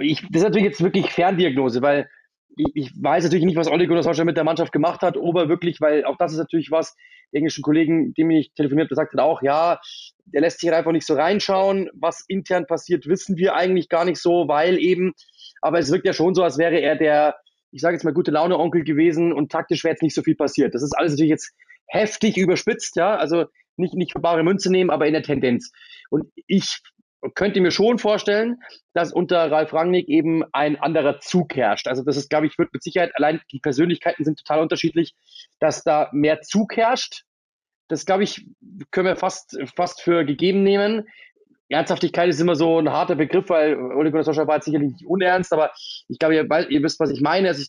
ich, 0.00 0.20
das 0.30 0.42
ist 0.42 0.48
natürlich 0.48 0.68
jetzt 0.68 0.82
wirklich 0.82 1.10
Ferndiagnose, 1.12 1.82
weil 1.82 2.08
ich, 2.56 2.70
ich 2.74 2.92
weiß 3.00 3.24
natürlich 3.24 3.44
nicht, 3.44 3.56
was 3.56 3.68
Ole 3.68 3.86
Gunnar 3.86 4.02
Solskjaer 4.02 4.24
mit 4.24 4.36
der 4.36 4.44
Mannschaft 4.44 4.72
gemacht 4.72 5.02
hat, 5.02 5.16
ob 5.16 5.36
er 5.36 5.48
wirklich, 5.48 5.80
weil 5.80 6.04
auch 6.04 6.16
das 6.16 6.32
ist 6.32 6.38
natürlich 6.38 6.70
was, 6.70 6.96
die 7.32 7.36
englischen 7.36 7.62
Kollegen, 7.62 8.14
dem 8.14 8.30
ich 8.30 8.52
telefoniert 8.54 8.88
habe, 8.88 8.94
sagt 8.94 9.12
hat 9.12 9.20
auch, 9.20 9.42
ja, 9.42 9.80
der 10.26 10.40
lässt 10.40 10.60
sich 10.60 10.68
halt 10.68 10.78
einfach 10.78 10.92
nicht 10.92 11.06
so 11.06 11.14
reinschauen. 11.14 11.90
Was 11.94 12.24
intern 12.26 12.66
passiert, 12.66 13.06
wissen 13.06 13.36
wir 13.36 13.54
eigentlich 13.54 13.88
gar 13.88 14.04
nicht 14.04 14.20
so, 14.20 14.48
weil 14.48 14.78
eben 14.78 15.12
aber 15.60 15.78
es 15.78 15.90
wirkt 15.90 16.06
ja 16.06 16.12
schon 16.12 16.34
so, 16.34 16.42
als 16.42 16.58
wäre 16.58 16.78
er 16.78 16.96
der, 16.96 17.36
ich 17.70 17.80
sage 17.80 17.94
jetzt 17.94 18.04
mal, 18.04 18.14
gute 18.14 18.30
Laune-Onkel 18.30 18.84
gewesen 18.84 19.32
und 19.32 19.52
taktisch 19.52 19.84
wäre 19.84 19.92
jetzt 19.92 20.02
nicht 20.02 20.14
so 20.14 20.22
viel 20.22 20.36
passiert. 20.36 20.74
Das 20.74 20.82
ist 20.82 20.96
alles 20.96 21.12
natürlich 21.12 21.30
jetzt 21.30 21.52
heftig 21.86 22.36
überspitzt, 22.36 22.96
ja, 22.96 23.16
also 23.16 23.46
nicht, 23.76 23.94
nicht 23.94 24.12
für 24.12 24.20
bare 24.20 24.42
Münze 24.42 24.70
nehmen, 24.70 24.90
aber 24.90 25.06
in 25.06 25.12
der 25.12 25.22
Tendenz. 25.22 25.70
Und 26.10 26.30
ich 26.46 26.80
könnte 27.34 27.60
mir 27.60 27.70
schon 27.70 27.98
vorstellen, 27.98 28.60
dass 28.92 29.12
unter 29.12 29.50
Ralf 29.50 29.72
Rangnick 29.72 30.08
eben 30.08 30.44
ein 30.52 30.76
anderer 30.76 31.20
Zug 31.20 31.56
herrscht. 31.56 31.88
Also 31.88 32.04
das 32.04 32.16
ist, 32.16 32.30
glaube 32.30 32.46
ich, 32.46 32.58
wird 32.58 32.72
mit 32.72 32.82
Sicherheit, 32.82 33.12
allein 33.14 33.40
die 33.52 33.60
Persönlichkeiten 33.60 34.24
sind 34.24 34.38
total 34.38 34.60
unterschiedlich, 34.60 35.14
dass 35.58 35.82
da 35.82 36.10
mehr 36.12 36.42
Zug 36.42 36.76
herrscht. 36.76 37.24
Das, 37.88 38.04
glaube 38.04 38.22
ich, 38.22 38.46
können 38.90 39.06
wir 39.06 39.16
fast, 39.16 39.58
fast 39.74 40.02
für 40.02 40.24
gegeben 40.24 40.62
nehmen. 40.62 41.06
Ernsthaftigkeit 41.70 42.28
ist 42.28 42.40
immer 42.40 42.56
so 42.56 42.78
ein 42.78 42.90
harter 42.90 43.14
Begriff, 43.14 43.50
weil 43.50 43.76
Ole 43.76 44.10
Gunnar 44.10 44.24
Solskjaer 44.24 44.46
war 44.46 44.56
jetzt 44.56 44.64
sicherlich 44.64 44.92
nicht 44.92 45.06
unernst, 45.06 45.52
aber 45.52 45.70
ich 46.08 46.18
glaube, 46.18 46.34
ihr, 46.34 46.70
ihr 46.70 46.82
wisst, 46.82 46.98
was 46.98 47.10
ich 47.10 47.20
meine. 47.20 47.48
Also 47.48 47.64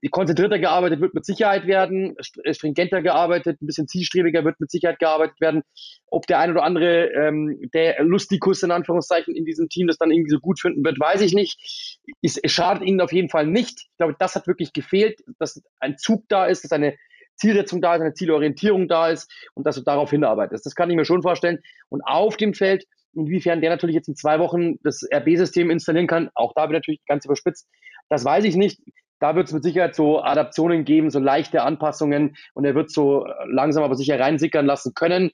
ich, 0.00 0.10
konzentrierter 0.10 0.58
gearbeitet 0.58 1.00
wird 1.00 1.14
mit 1.14 1.26
Sicherheit 1.26 1.66
werden, 1.66 2.16
stringenter 2.20 3.02
gearbeitet, 3.02 3.60
ein 3.60 3.66
bisschen 3.66 3.86
zielstrebiger 3.86 4.44
wird 4.44 4.60
mit 4.60 4.70
Sicherheit 4.70 4.98
gearbeitet 4.98 5.40
werden. 5.40 5.62
Ob 6.06 6.26
der 6.26 6.38
ein 6.38 6.50
oder 6.50 6.62
andere, 6.62 7.10
ähm, 7.12 7.68
der 7.74 8.02
Lustikus 8.02 8.62
in 8.62 8.70
Anführungszeichen 8.70 9.36
in 9.36 9.44
diesem 9.44 9.68
Team 9.68 9.88
das 9.88 9.98
dann 9.98 10.10
irgendwie 10.10 10.30
so 10.30 10.40
gut 10.40 10.60
finden 10.60 10.82
wird, 10.82 10.98
weiß 10.98 11.20
ich 11.20 11.34
nicht. 11.34 12.00
Es, 12.22 12.38
es 12.38 12.50
schadet 12.50 12.82
ihnen 12.82 13.00
auf 13.00 13.12
jeden 13.12 13.28
Fall 13.28 13.46
nicht. 13.46 13.80
Ich 13.80 13.96
glaube, 13.98 14.16
das 14.18 14.34
hat 14.36 14.46
wirklich 14.46 14.72
gefehlt, 14.72 15.20
dass 15.38 15.62
ein 15.80 15.98
Zug 15.98 16.24
da 16.28 16.46
ist, 16.46 16.64
dass 16.64 16.72
eine 16.72 16.96
Zielsetzung 17.38 17.80
da 17.80 17.94
ist, 17.94 18.00
eine 18.00 18.14
Zielorientierung 18.14 18.88
da 18.88 19.10
ist 19.10 19.30
und 19.54 19.66
dass 19.66 19.76
du 19.76 19.82
darauf 19.82 20.10
hinarbeitest. 20.10 20.66
Das 20.66 20.74
kann 20.74 20.90
ich 20.90 20.96
mir 20.96 21.04
schon 21.04 21.22
vorstellen. 21.22 21.60
Und 21.88 22.02
auf 22.02 22.36
dem 22.36 22.54
Feld 22.54 22.84
Inwiefern 23.14 23.60
der 23.60 23.70
natürlich 23.70 23.96
jetzt 23.96 24.08
in 24.08 24.16
zwei 24.16 24.38
Wochen 24.38 24.76
das 24.82 25.02
RB-System 25.12 25.70
installieren 25.70 26.06
kann, 26.06 26.30
auch 26.34 26.52
da 26.54 26.62
wird 26.62 26.72
natürlich 26.72 27.00
ganz 27.06 27.24
überspitzt. 27.24 27.66
Das 28.08 28.24
weiß 28.24 28.44
ich 28.44 28.56
nicht. 28.56 28.80
Da 29.20 29.34
wird 29.34 29.48
es 29.48 29.52
mit 29.52 29.64
Sicherheit 29.64 29.96
so 29.96 30.22
Adaptionen 30.22 30.84
geben, 30.84 31.10
so 31.10 31.18
leichte 31.18 31.62
Anpassungen 31.62 32.36
und 32.54 32.64
er 32.64 32.74
wird 32.74 32.90
so 32.90 33.26
langsam 33.46 33.82
aber 33.82 33.96
sicher 33.96 34.20
reinsickern 34.20 34.64
lassen 34.64 34.94
können. 34.94 35.30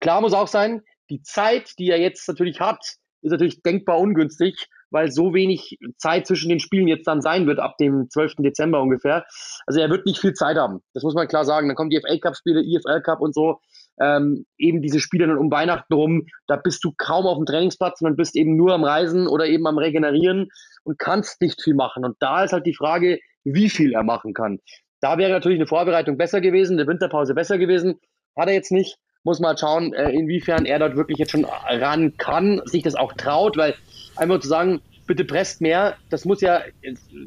Klar 0.00 0.20
muss 0.20 0.34
auch 0.34 0.48
sein, 0.48 0.82
die 1.08 1.22
Zeit, 1.22 1.78
die 1.78 1.90
er 1.90 1.98
jetzt 1.98 2.28
natürlich 2.28 2.60
hat, 2.60 2.80
ist 3.22 3.30
natürlich 3.30 3.62
denkbar 3.62 3.98
ungünstig, 3.98 4.68
weil 4.92 5.10
so 5.10 5.34
wenig 5.34 5.78
Zeit 5.96 6.26
zwischen 6.26 6.48
den 6.48 6.60
Spielen 6.60 6.88
jetzt 6.88 7.06
dann 7.06 7.22
sein 7.22 7.46
wird, 7.46 7.58
ab 7.58 7.76
dem 7.78 8.08
12. 8.10 8.36
Dezember 8.38 8.80
ungefähr. 8.80 9.24
Also 9.66 9.80
er 9.80 9.90
wird 9.90 10.06
nicht 10.06 10.20
viel 10.20 10.34
Zeit 10.34 10.56
haben. 10.56 10.80
Das 10.94 11.02
muss 11.02 11.14
man 11.14 11.28
klar 11.28 11.44
sagen. 11.44 11.68
Dann 11.68 11.76
kommen 11.76 11.90
die 11.90 12.00
FA 12.00 12.16
Cup-Spiele, 12.18 12.62
IFL 12.62 13.02
Cup 13.02 13.20
und 13.20 13.34
so 13.34 13.58
ähm, 14.00 14.46
eben 14.58 14.82
diese 14.82 15.00
Spiele 15.00 15.26
dann 15.26 15.38
um 15.38 15.50
Weihnachten 15.50 15.92
rum, 15.92 16.26
da 16.46 16.56
bist 16.56 16.84
du 16.84 16.92
kaum 16.96 17.26
auf 17.26 17.36
dem 17.36 17.46
Trainingsplatz, 17.46 17.98
sondern 17.98 18.16
bist 18.16 18.36
eben 18.36 18.56
nur 18.56 18.72
am 18.72 18.84
Reisen 18.84 19.26
oder 19.26 19.46
eben 19.46 19.66
am 19.66 19.78
Regenerieren 19.78 20.48
und 20.84 20.98
kannst 20.98 21.40
nicht 21.40 21.62
viel 21.62 21.74
machen. 21.74 22.04
Und 22.04 22.16
da 22.20 22.44
ist 22.44 22.52
halt 22.52 22.66
die 22.66 22.74
Frage, 22.74 23.20
wie 23.44 23.68
viel 23.68 23.92
er 23.92 24.02
machen 24.02 24.34
kann. 24.34 24.58
Da 25.00 25.18
wäre 25.18 25.32
natürlich 25.32 25.58
eine 25.58 25.66
Vorbereitung 25.66 26.16
besser 26.16 26.40
gewesen, 26.40 26.78
eine 26.78 26.88
Winterpause 26.88 27.34
besser 27.34 27.58
gewesen. 27.58 28.00
Hat 28.36 28.48
er 28.48 28.54
jetzt 28.54 28.72
nicht. 28.72 28.98
Muss 29.24 29.40
mal 29.40 29.56
schauen, 29.56 29.92
äh, 29.94 30.10
inwiefern 30.10 30.66
er 30.66 30.78
dort 30.78 30.96
wirklich 30.96 31.18
jetzt 31.18 31.30
schon 31.30 31.44
ran 31.44 32.16
kann, 32.16 32.60
sich 32.64 32.82
das 32.82 32.94
auch 32.94 33.12
traut, 33.12 33.56
weil 33.56 33.74
einfach 34.16 34.40
zu 34.40 34.48
sagen, 34.48 34.80
bitte 35.06 35.24
presst 35.24 35.60
mehr, 35.60 35.96
das 36.10 36.24
muss 36.24 36.40
ja, 36.40 36.62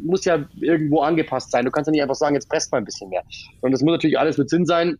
muss 0.04 0.26
ja 0.26 0.46
irgendwo 0.60 1.02
angepasst 1.02 1.52
sein. 1.52 1.66
Du 1.66 1.72
kannst 1.72 1.88
ja 1.88 1.92
nicht 1.92 2.02
einfach 2.02 2.16
sagen, 2.16 2.36
jetzt 2.36 2.50
presst 2.50 2.72
mal 2.72 2.80
ein 2.80 2.86
bisschen 2.86 3.10
mehr. 3.10 3.24
Sondern 3.62 3.74
das 3.74 3.82
muss 3.82 3.94
natürlich 3.94 4.20
alles 4.20 4.38
mit 4.38 4.50
Sinn 4.50 4.66
sein. 4.66 4.98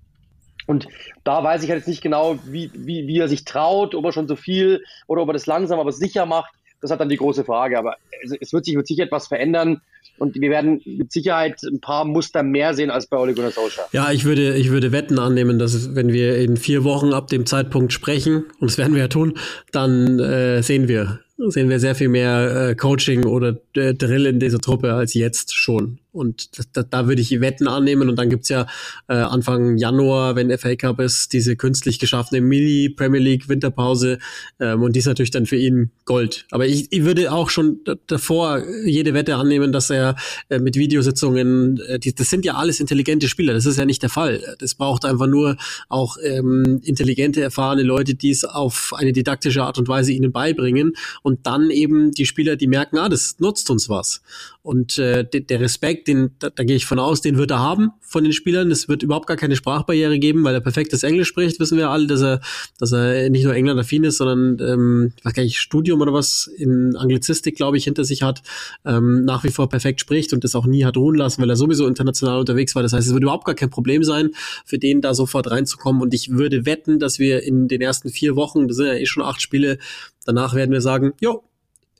Und 0.68 0.88
da 1.24 1.44
weiß 1.44 1.64
ich 1.64 1.70
halt 1.70 1.80
jetzt 1.80 1.88
nicht 1.88 2.02
genau, 2.02 2.38
wie, 2.46 2.72
wie, 2.74 3.08
wie 3.08 3.20
er 3.20 3.28
sich 3.28 3.46
traut, 3.46 3.94
ob 3.94 4.06
er 4.06 4.12
schon 4.12 4.28
so 4.28 4.36
viel 4.36 4.84
oder 5.08 5.22
ob 5.22 5.30
er 5.30 5.34
das 5.34 5.46
langsam, 5.46 5.80
aber 5.80 5.92
sicher 5.92 6.26
macht. 6.26 6.54
Das 6.86 6.92
hat 6.92 7.00
dann 7.00 7.10
die 7.10 7.18
große 7.18 7.44
Frage. 7.44 7.80
Aber 7.80 7.96
es, 8.40 8.54
wird 8.54 8.64
sich 8.66 8.76
mit 8.76 8.86
Sicherheit 8.86 9.12
was 9.12 9.28
verändern. 9.28 9.82
Und 10.20 10.40
wir 10.40 10.52
werden 10.52 10.82
mit 10.86 11.12
Sicherheit 11.12 11.62
ein 11.64 11.82
paar 11.82 12.06
Muster 12.06 12.44
mehr 12.44 12.76
sehen 12.76 12.92
als 12.92 13.08
bei 13.08 13.18
Ole 13.18 13.34
Gunnar 13.34 13.50
Solskjaer. 13.50 13.88
Ja, 13.92 14.12
ich 14.12 14.24
würde, 14.24 14.56
ich 14.56 14.70
würde 14.70 14.92
Wetten 14.92 15.18
annehmen, 15.18 15.58
dass 15.58 15.96
wenn 15.96 16.14
wir 16.14 16.38
in 16.38 16.58
vier 16.58 16.84
Wochen 16.84 17.12
ab 17.12 17.28
dem 17.28 17.48
Zeitpunkt 17.48 17.92
sprechen, 17.92 18.46
und 18.60 18.70
das 18.70 18.78
werden 18.78 18.94
wir 18.94 19.02
ja 19.02 19.08
tun, 19.08 19.34
dann 19.72 20.20
äh, 20.20 20.62
sehen 20.62 20.88
wir, 20.88 21.22
sehen 21.38 21.70
wir 21.70 21.80
sehr 21.80 21.96
viel 21.96 22.08
mehr 22.08 22.70
äh, 22.70 22.76
Coaching 22.76 23.26
oder 23.26 23.58
äh, 23.76 23.96
Drill 23.96 24.28
in 24.28 24.40
dieser 24.40 24.60
Truppe 24.60 24.94
als 24.94 25.16
jetzt 25.16 25.56
schon. 25.56 26.00
Und 26.16 26.50
da, 26.76 26.84
da 26.84 27.08
würde 27.08 27.22
ich 27.22 27.42
Wetten 27.42 27.68
annehmen. 27.68 28.10
Und 28.10 28.16
dann 28.16 28.30
gibt's 28.30 28.50
ja 28.50 28.68
äh, 29.08 29.14
Anfang 29.14 29.78
Januar, 29.78 30.36
wenn 30.36 30.56
FA 30.58 30.76
Cup 30.76 31.00
ist, 31.00 31.34
diese 31.34 31.56
künstlich 31.56 32.00
geschaffene 32.00 32.42
Mini 32.42 32.90
Premier 32.90 33.20
League 33.20 33.50
Winterpause. 33.50 34.20
Ähm, 34.60 34.82
und 34.82 34.96
die 34.96 35.00
ist 35.00 35.06
natürlich 35.06 35.32
dann 35.32 35.46
für 35.46 35.58
ihn 35.58 35.92
Gold. 36.06 36.46
Aber 36.52 36.66
ich, 36.66 36.92
ich 36.92 37.04
würde 37.04 37.32
auch 37.32 37.50
schon 37.50 37.82
davor 38.08 38.64
jede 38.86 39.14
Wette 39.14 39.36
annehmen, 39.36 39.72
dass 39.72 39.90
er 39.90 40.16
äh, 40.50 40.60
mit 40.60 40.76
Videositzungen, 40.76 41.80
äh, 41.82 42.00
die, 42.00 42.16
das 42.16 42.30
sind 42.30 42.46
ja 42.46 42.56
alles 42.56 42.80
intelligente 42.80 43.28
Spieler. 43.28 43.54
Das 43.54 43.66
ist 43.66 43.78
ja 43.78 43.86
nicht 43.86 44.02
der 44.02 44.10
Fall. 44.10 44.56
Das 44.60 44.76
braucht 44.76 45.04
einfach 45.06 45.28
nur 45.28 45.58
auch 45.90 46.18
ähm, 46.24 46.82
intelligente, 46.84 47.42
erfahrene 47.42 47.84
Leute, 47.84 48.16
die 48.16 48.30
es 48.30 48.46
auf 48.46 48.94
eine 48.96 49.14
didaktische 49.14 49.64
Art 49.64 49.78
und 49.78 49.88
Weise 49.88 50.14
ihnen 50.14 50.32
beibringen. 50.32 50.94
Und 51.24 51.46
dann 51.46 51.70
eben 51.72 52.12
die 52.12 52.26
Spieler, 52.26 52.56
die 52.56 52.68
merken, 52.68 52.98
ah, 52.98 53.10
das 53.10 53.40
nutzt 53.40 53.70
uns 53.70 53.90
was. 53.90 54.22
Und 54.62 54.98
äh, 54.98 55.24
der 55.26 55.60
Respekt, 55.60 56.05
den, 56.08 56.32
da, 56.40 56.50
da 56.50 56.64
gehe 56.64 56.76
ich 56.76 56.86
von 56.86 57.00
aus, 57.00 57.22
den 57.22 57.38
wird 57.38 57.52
er 57.52 57.60
haben 57.60 57.92
von 58.02 58.24
den 58.24 58.34
Spielern. 58.34 58.72
Es 58.72 58.88
wird 58.88 59.04
überhaupt 59.04 59.28
gar 59.28 59.38
keine 59.38 59.56
Sprachbarriere 59.56 60.20
geben, 60.20 60.44
weil 60.44 60.54
er 60.54 60.62
perfektes 60.62 61.04
Englisch 61.04 61.28
spricht, 61.28 61.60
wissen 61.60 61.78
wir 61.78 61.90
alle, 61.90 62.08
dass 62.08 62.22
er, 62.22 62.42
dass 62.80 62.92
er 62.92 63.30
nicht 63.30 63.44
nur 63.44 63.54
England-affin 63.54 64.04
ist, 64.04 64.18
sondern 64.18 64.58
ähm, 64.60 65.14
ich 65.18 65.26
weiß 65.26 65.34
gar 65.34 65.44
nicht, 65.44 65.58
Studium 65.58 66.02
oder 66.02 66.14
was 66.14 66.48
in 66.58 66.96
Anglizistik, 66.96 67.56
glaube 67.56 67.78
ich, 67.78 67.84
hinter 67.84 68.04
sich 68.04 68.24
hat, 68.24 68.42
ähm, 68.86 69.26
nach 69.26 69.44
wie 69.44 69.52
vor 69.52 69.70
perfekt 69.70 70.02
spricht 70.02 70.34
und 70.34 70.44
das 70.44 70.56
auch 70.56 70.66
nie 70.66 70.86
hat 70.86 70.98
ruhen 70.98 71.16
lassen, 71.16 71.42
weil 71.42 71.50
er 71.50 71.56
sowieso 71.56 71.88
international 71.88 72.40
unterwegs 72.40 72.76
war. 72.76 72.84
Das 72.84 72.94
heißt, 72.94 73.08
es 73.08 73.14
wird 73.14 73.24
überhaupt 73.24 73.46
gar 73.46 73.56
kein 73.56 73.70
Problem 73.70 74.04
sein, 74.04 74.32
für 74.66 74.78
den 74.78 75.02
da 75.02 75.14
sofort 75.14 75.50
reinzukommen. 75.50 76.02
Und 76.02 76.14
ich 76.14 76.30
würde 76.30 76.66
wetten, 76.66 77.00
dass 77.00 77.20
wir 77.20 77.44
in 77.44 77.68
den 77.68 77.82
ersten 77.82 78.10
vier 78.10 78.36
Wochen, 78.36 78.68
das 78.68 78.78
sind 78.78 78.88
ja 78.88 78.94
eh 78.94 79.06
schon 79.06 79.24
acht 79.24 79.42
Spiele, 79.42 79.78
danach 80.26 80.56
werden 80.56 80.72
wir 80.72 80.82
sagen, 80.82 81.14
jo, 81.20 81.44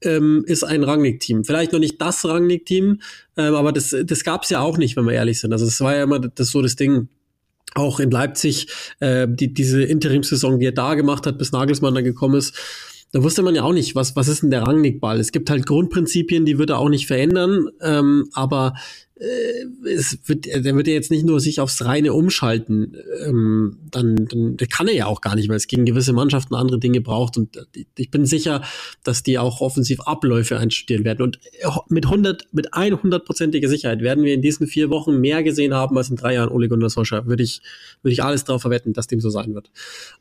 ähm, 0.02 0.44
ist 0.48 0.64
ein 0.64 0.84
Rangnick-Team. 0.84 1.44
Vielleicht 1.44 1.74
noch 1.74 1.80
nicht 1.80 2.02
das 2.02 2.26
Rangnick-Team, 2.26 3.02
ähm, 3.38 3.56
aber 3.56 3.72
das, 3.72 3.96
das 4.04 4.24
gab 4.24 4.44
es 4.44 4.50
ja 4.50 4.62
auch 4.62 4.78
nicht, 4.78 4.96
wenn 4.96 5.06
wir 5.06 5.14
ehrlich 5.14 5.40
sind. 5.40 5.54
Also 5.54 5.66
es 5.66 5.80
war 5.82 5.96
ja 5.96 6.04
immer 6.04 6.20
das 6.20 6.50
so 6.50 6.62
das 6.62 6.76
Ding, 6.76 7.08
auch 7.74 8.00
in 8.00 8.10
Leipzig, 8.10 8.68
äh, 9.00 9.28
die, 9.30 9.54
diese 9.54 9.84
Interimssaison, 9.84 10.60
die 10.60 10.68
er 10.68 10.72
da 10.72 10.96
gemacht 10.96 11.28
hat, 11.28 11.38
bis 11.38 11.52
Nagelsmann 11.52 11.94
da 11.94 12.02
gekommen 12.02 12.36
ist, 12.36 12.56
da 13.12 13.24
wusste 13.24 13.44
man 13.44 13.56
ja 13.56 13.64
auch 13.64 13.74
nicht, 13.74 13.96
was, 13.96 14.16
was 14.16 14.28
ist 14.28 14.44
denn 14.44 14.52
der 14.52 14.64
Rangnick-Ball? 14.64 15.20
Es 15.20 15.32
gibt 15.32 15.50
halt 15.50 15.66
Grundprinzipien, 15.66 16.46
die 16.46 16.58
wird 16.58 16.72
er 16.72 16.80
auch 16.80 16.90
nicht 16.90 17.08
verändern, 17.08 17.70
ähm, 17.82 18.30
aber 18.34 18.74
es 19.18 20.18
wird, 20.26 20.46
der 20.46 20.76
wird 20.76 20.88
ja 20.88 20.94
jetzt 20.94 21.10
nicht 21.10 21.26
nur 21.26 21.40
sich 21.40 21.62
aufs 21.62 21.86
Reine 21.86 22.12
umschalten, 22.12 22.98
ähm, 23.26 23.78
dann, 23.90 24.28
dann 24.28 24.58
kann 24.70 24.90
er 24.90 24.94
ja 24.94 25.06
auch 25.06 25.22
gar 25.22 25.36
nicht, 25.36 25.48
weil 25.48 25.56
es 25.56 25.68
gegen 25.68 25.86
gewisse 25.86 26.12
Mannschaften 26.12 26.54
andere 26.54 26.80
Dinge 26.80 27.00
braucht 27.00 27.38
und 27.38 27.66
ich 27.96 28.12
bin 28.12 28.26
sicher, 28.26 28.62
dass 29.04 29.24
die 29.24 29.40
auch 29.40 29.62
offensiv 29.62 30.02
Abläufe 30.02 30.58
einstudieren 30.58 31.06
werden 31.06 31.22
und 31.22 31.40
mit 31.88 32.06
100, 32.06 32.50
mit 32.52 32.74
100%iger 32.74 33.70
Sicherheit 33.70 34.02
werden 34.02 34.26
wir 34.26 34.34
in 34.34 34.42
diesen 34.42 34.68
vier 34.68 34.90
Wochen 34.90 35.22
mehr 35.22 35.44
gesehen 35.44 35.74
haben 35.74 35.98
als 35.98 36.10
in 36.10 36.18
drei 36.18 36.34
Jahren 36.34 36.50
Ole 36.50 36.68
Gunnar 36.68 36.90
Solskjaer, 36.90 37.26
würde 37.26 37.44
ich, 37.44 37.62
würde 38.02 38.12
ich 38.12 38.22
alles 38.22 38.44
darauf 38.44 38.64
verwetten, 38.64 38.92
dass 38.92 39.08
dem 39.08 39.22
so 39.22 39.30
sein 39.30 39.56
wird. 39.56 39.72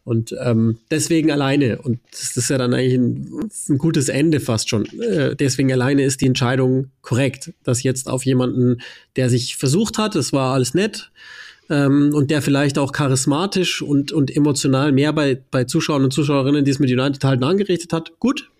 Und 0.04 0.36
ähm, 0.40 0.78
deswegen 0.92 1.32
alleine 1.32 1.82
und 1.82 1.98
das 2.12 2.36
ist 2.36 2.48
ja 2.48 2.58
dann 2.58 2.72
eigentlich 2.72 2.94
ein, 2.94 3.50
ein 3.70 3.78
gutes 3.78 4.08
Ende 4.08 4.38
fast 4.38 4.68
schon, 4.68 4.86
äh, 5.00 5.34
deswegen 5.34 5.72
alleine 5.72 6.04
ist 6.04 6.20
die 6.20 6.26
Entscheidung 6.26 6.92
korrekt, 7.02 7.52
dass 7.64 7.82
jetzt 7.82 8.08
auf 8.08 8.24
jemanden 8.24 8.78
der 9.16 9.30
sich 9.30 9.56
versucht 9.56 9.98
hat, 9.98 10.16
es 10.16 10.32
war 10.32 10.54
alles 10.54 10.74
nett 10.74 11.10
ähm, 11.70 12.10
und 12.14 12.30
der 12.30 12.42
vielleicht 12.42 12.78
auch 12.78 12.92
charismatisch 12.92 13.82
und, 13.82 14.12
und 14.12 14.34
emotional 14.34 14.92
mehr 14.92 15.12
bei, 15.12 15.40
bei 15.50 15.64
Zuschauern 15.64 16.04
und 16.04 16.12
Zuschauerinnen, 16.12 16.64
die 16.64 16.70
es 16.70 16.78
mit 16.78 16.90
United 16.90 17.22
halten, 17.24 17.44
angerichtet 17.44 17.92
hat. 17.92 18.18
Gut. 18.18 18.50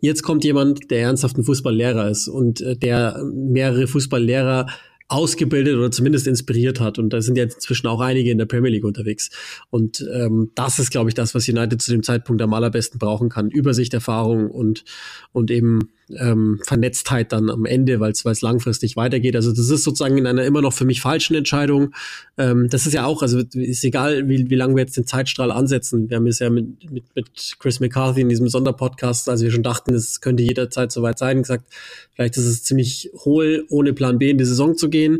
Jetzt 0.00 0.22
kommt 0.22 0.44
jemand, 0.44 0.90
der 0.90 1.00
ernsthaft 1.00 1.38
ein 1.38 1.44
Fußballlehrer 1.44 2.10
ist 2.10 2.28
und 2.28 2.60
äh, 2.60 2.76
der 2.76 3.22
mehrere 3.32 3.86
Fußballlehrer 3.86 4.66
ausgebildet 5.08 5.76
oder 5.76 5.90
zumindest 5.90 6.26
inspiriert 6.26 6.80
hat. 6.80 6.98
Und 6.98 7.10
da 7.10 7.22
sind 7.22 7.36
jetzt 7.36 7.54
inzwischen 7.54 7.86
auch 7.86 8.00
einige 8.00 8.30
in 8.30 8.38
der 8.38 8.46
Premier 8.46 8.70
League 8.72 8.84
unterwegs. 8.84 9.30
Und 9.70 10.06
ähm, 10.12 10.50
das 10.54 10.78
ist, 10.78 10.90
glaube 10.90 11.10
ich, 11.10 11.14
das, 11.14 11.34
was 11.34 11.48
United 11.48 11.80
zu 11.80 11.92
dem 11.92 12.02
Zeitpunkt 12.02 12.42
am 12.42 12.52
allerbesten 12.52 12.98
brauchen 12.98 13.28
kann. 13.28 13.50
Übersicht, 13.50 13.94
Erfahrung 13.94 14.50
und, 14.50 14.84
und 15.32 15.50
eben 15.50 15.90
ähm, 16.10 16.60
Vernetztheit 16.64 17.32
dann 17.32 17.50
am 17.50 17.64
Ende, 17.64 18.00
weil 18.00 18.12
es 18.12 18.42
langfristig 18.42 18.96
weitergeht. 18.96 19.34
Also 19.34 19.50
das 19.50 19.68
ist 19.70 19.84
sozusagen 19.84 20.18
in 20.18 20.26
einer 20.26 20.44
immer 20.44 20.62
noch 20.62 20.72
für 20.72 20.84
mich 20.84 21.00
falschen 21.00 21.34
Entscheidung. 21.34 21.94
Ähm, 22.38 22.68
das 22.70 22.86
ist 22.86 22.92
ja 22.92 23.04
auch, 23.04 23.22
also 23.22 23.40
ist 23.54 23.84
egal, 23.84 24.28
wie, 24.28 24.48
wie 24.50 24.54
lange 24.54 24.76
wir 24.76 24.82
jetzt 24.82 24.96
den 24.96 25.06
Zeitstrahl 25.06 25.50
ansetzen. 25.50 26.08
Wir 26.08 26.16
haben 26.16 26.26
es 26.26 26.38
ja 26.38 26.50
mit, 26.50 26.90
mit, 26.90 27.04
mit 27.14 27.56
Chris 27.58 27.80
McCarthy 27.80 28.20
in 28.20 28.28
diesem 28.28 28.48
Sonderpodcast, 28.48 29.28
als 29.28 29.42
wir 29.42 29.50
schon 29.50 29.62
dachten, 29.62 29.94
es 29.94 30.20
könnte 30.20 30.42
jederzeit 30.42 30.92
soweit 30.92 31.18
sein, 31.18 31.42
gesagt, 31.42 31.66
vielleicht 32.14 32.36
ist 32.36 32.46
es 32.46 32.62
ziemlich 32.62 33.10
hohl, 33.24 33.64
ohne 33.68 33.92
Plan 33.92 34.18
B 34.18 34.30
in 34.30 34.38
die 34.38 34.44
Saison 34.44 34.76
zu 34.76 34.88
gehen. 34.88 35.18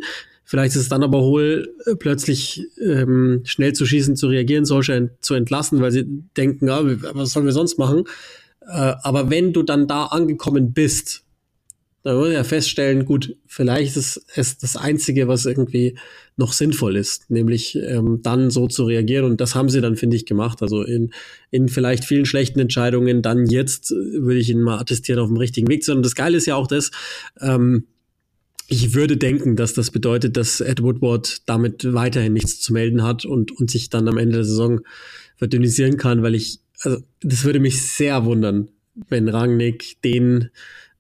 Vielleicht 0.49 0.77
ist 0.77 0.83
es 0.83 0.89
dann 0.89 1.03
aber 1.03 1.23
hohl, 1.23 1.75
äh, 1.87 1.97
plötzlich 1.97 2.63
ähm, 2.81 3.41
schnell 3.45 3.73
zu 3.73 3.85
schießen, 3.85 4.15
zu 4.15 4.29
reagieren, 4.29 4.65
solche 4.65 5.11
zu 5.21 5.35
entlassen, 5.35 5.81
weil 5.81 5.91
sie 5.91 6.05
denken, 6.37 6.69
ja, 6.69 6.81
was 7.17 7.33
sollen 7.33 7.47
wir 7.47 7.53
sonst 7.53 7.79
machen? 7.79 8.05
Äh, 8.67 8.95
aber 9.03 9.31
wenn 9.31 9.53
du 9.53 9.63
dann 9.63 9.87
da 9.87 10.07
angekommen 10.07 10.73
bist, 10.73 11.25
dann 12.07 12.25
ich 12.29 12.35
ja 12.35 12.45
feststellen, 12.45 13.05
gut, 13.05 13.37
vielleicht 13.49 13.97
ist 13.97 14.25
es 14.37 14.59
das 14.59 14.77
Einzige, 14.77 15.27
was 15.27 15.45
irgendwie 15.45 15.99
noch 16.37 16.53
sinnvoll 16.53 16.95
ist, 16.95 17.29
nämlich 17.31 17.75
ähm, 17.75 18.21
dann 18.23 18.51
so 18.51 18.69
zu 18.69 18.85
reagieren. 18.85 19.25
Und 19.25 19.41
das 19.41 19.57
haben 19.57 19.69
sie 19.69 19.81
dann, 19.81 19.97
finde 19.97 20.15
ich, 20.15 20.25
gemacht. 20.25 20.63
Also 20.63 20.85
in, 20.85 21.11
in 21.51 21.69
vielleicht 21.69 22.05
vielen 22.05 22.25
schlechten 22.25 22.61
Entscheidungen, 22.61 23.23
dann 23.23 23.47
jetzt 23.47 23.91
äh, 23.91 23.95
würde 23.95 24.39
ich 24.39 24.51
ihn 24.51 24.61
mal 24.61 24.79
attestieren, 24.79 25.19
auf 25.19 25.27
dem 25.27 25.37
richtigen 25.37 25.67
Weg 25.67 25.83
zu 25.83 25.91
sein. 25.91 25.97
Und 25.97 26.07
das 26.07 26.15
Geile 26.15 26.37
ist 26.37 26.47
ja 26.47 26.55
auch 26.55 26.69
das, 26.69 26.93
ähm, 27.41 27.87
ich 28.69 28.95
würde 28.95 29.17
denken, 29.17 29.57
dass 29.57 29.75
das 29.75 29.91
bedeutet, 29.91 30.37
dass 30.37 30.61
Ed 30.61 30.83
Woodward 30.83 31.43
damit 31.47 31.93
weiterhin 31.93 32.35
nichts 32.35 32.61
zu 32.61 32.73
melden 32.73 33.03
hat 33.03 33.25
und, 33.25 33.51
und 33.51 33.69
sich 33.69 33.91
dann 33.91 34.07
am 34.07 34.19
Ende 34.19 34.37
der 34.37 34.45
Saison 34.45 34.81
verdünnisieren 35.37 35.97
kann, 35.97 36.23
weil 36.23 36.37
ich 36.37 36.61
also 36.81 36.99
das 37.23 37.45
würde 37.45 37.61
mich 37.61 37.83
sehr 37.91 38.25
wundern, 38.25 38.69
wenn 39.09 39.29
Rangnick 39.29 40.01
den 40.03 40.51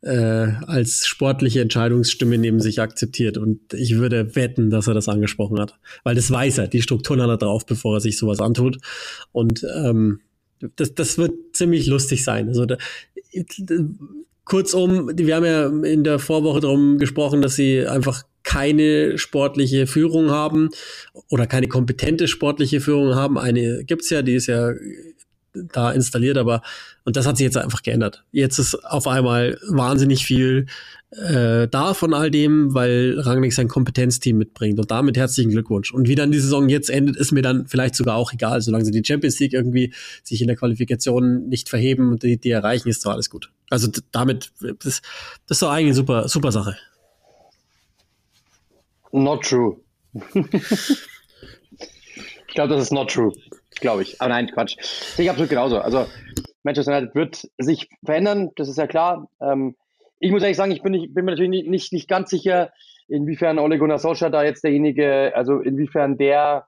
äh, 0.03 0.53
als 0.67 1.07
sportliche 1.07 1.61
Entscheidungsstimme 1.61 2.39
neben 2.39 2.61
sich 2.61 2.81
akzeptiert. 2.81 3.39
Und 3.39 3.75
ich 3.75 3.97
würde 3.97 4.37
wetten, 4.37 4.71
dass 4.71 4.87
er 4.87 4.95
das 4.95 5.09
angesprochen 5.09 5.59
hat. 5.59 5.75
Weil 6.05 6.15
das 6.15 6.31
weiß 6.31 6.59
er, 6.59 6.69
die 6.69 6.83
Strukturen 6.83 7.21
hat 7.21 7.31
er 7.31 7.39
drauf, 7.39 7.67
bevor 7.67 7.97
er 7.97 8.01
sich 8.01 8.17
sowas 8.17 8.41
antut. 8.41 8.79
Und 9.33 9.67
ähm, 9.75 10.21
das, 10.77 10.95
das 10.95 11.19
wird 11.19 11.33
ziemlich 11.53 11.87
lustig 11.87 12.25
sein. 12.25 12.49
Also 12.49 12.67
da, 12.67 12.77
kurzum, 14.45 15.11
wir 15.15 15.37
haben 15.37 15.45
ja 15.45 15.67
in 15.91 16.05
der 16.05 16.19
Vorwoche 16.19 16.61
darum 16.61 16.99
gesprochen, 16.99 17.43
dass 17.43 17.57
sie 17.57 17.87
einfach 17.87 18.23
keine 18.43 19.19
sportliche 19.19 19.89
Führung 19.89 20.31
haben 20.31 20.71
oder 21.31 21.49
keine 21.49 21.67
kompetente 21.67 22.29
sportliche 22.29 22.81
Führung 22.81 23.17
haben. 23.17 23.39
Eine 23.39 23.83
gibt's 23.85 24.09
ja, 24.09 24.23
die 24.23 24.35
ist 24.35 24.47
ja 24.47 24.73
da 25.73 25.93
installiert, 25.93 26.39
aber 26.39 26.63
und 27.05 27.17
das 27.17 27.27
hat 27.27 27.37
sich 27.37 27.45
jetzt 27.45 27.57
einfach 27.57 27.83
geändert. 27.83 28.25
Jetzt 28.33 28.59
ist 28.59 28.75
auf 28.85 29.07
einmal 29.07 29.59
wahnsinnig 29.69 30.27
viel 30.27 30.67
äh, 31.11 31.69
da 31.69 31.95
von 31.95 32.15
all 32.15 32.31
dem, 32.31 32.75
weil 32.75 33.19
Rangnick 33.19 33.53
sein 33.53 33.69
Kompetenzteam 33.69 34.37
mitbringt 34.37 34.81
und 34.81 34.91
damit 34.91 35.17
herzlichen 35.17 35.51
Glückwunsch. 35.51 35.93
Und 35.93 36.09
wie 36.09 36.17
dann 36.17 36.33
die 36.33 36.41
Saison 36.41 36.69
jetzt 36.69 36.91
endet, 36.91 37.17
ist 37.17 37.33
mir 37.33 37.43
dann 37.43 37.67
vielleicht 37.69 37.95
sogar 37.95 38.17
auch 38.17 38.33
egal, 38.33 38.61
solange 38.61 38.85
sie 38.85 38.91
die 38.91 39.05
Champions 39.05 39.39
League 39.39 39.53
irgendwie 39.53 39.95
sich 40.25 40.41
in 40.41 40.49
der 40.49 40.57
Qualifikation 40.57 41.49
nicht 41.49 41.69
verheben 41.69 42.11
und 42.11 42.23
die, 42.23 42.39
die 42.39 42.51
erreichen, 42.51 42.89
ist 42.89 43.07
doch 43.07 43.13
alles 43.13 43.31
gut. 43.31 43.51
Also 43.71 43.89
damit, 44.11 44.53
das, 44.61 45.01
das 45.47 45.57
ist 45.57 45.63
doch 45.63 45.71
eigentlich 45.71 45.87
eine 45.87 45.95
super, 45.95 46.29
super 46.29 46.53
Sache. 46.53 46.77
Not 49.13 49.45
true. 49.45 49.77
ich 50.35 50.45
glaube, 52.55 52.75
das 52.75 52.83
ist 52.83 52.93
not 52.93 53.11
true 53.11 53.33
glaube 53.81 54.03
ich. 54.03 54.21
Aber 54.21 54.31
nein, 54.31 54.51
Quatsch. 54.51 54.77
Sehe 54.81 55.25
ich 55.25 55.31
absolut 55.31 55.51
genauso. 55.51 55.79
Also 55.79 56.07
Manchester 56.63 56.97
United 56.97 57.15
wird 57.15 57.49
sich 57.59 57.89
verändern, 58.05 58.51
das 58.57 58.69
ist 58.69 58.79
ja 58.79 58.87
klar. 58.87 59.29
Ähm, 59.41 59.77
ich 60.19 60.31
muss 60.31 60.43
ehrlich 60.43 60.57
sagen, 60.57 60.73
ich 60.73 60.83
bin, 60.83 60.93
nicht, 60.93 61.15
bin 61.15 61.25
mir 61.25 61.33
natürlich 61.33 61.51
nicht, 61.51 61.69
nicht, 61.69 61.93
nicht 61.93 62.09
ganz 62.09 62.31
sicher, 62.31 62.73
inwiefern 63.09 63.59
Ole 63.59 63.79
Gunnar 63.79 63.99
Solskjaer 63.99 64.31
da 64.31 64.43
jetzt 64.43 64.65
derjenige, 64.65 65.33
also 65.35 65.61
inwiefern 65.61 66.17
der 66.17 66.67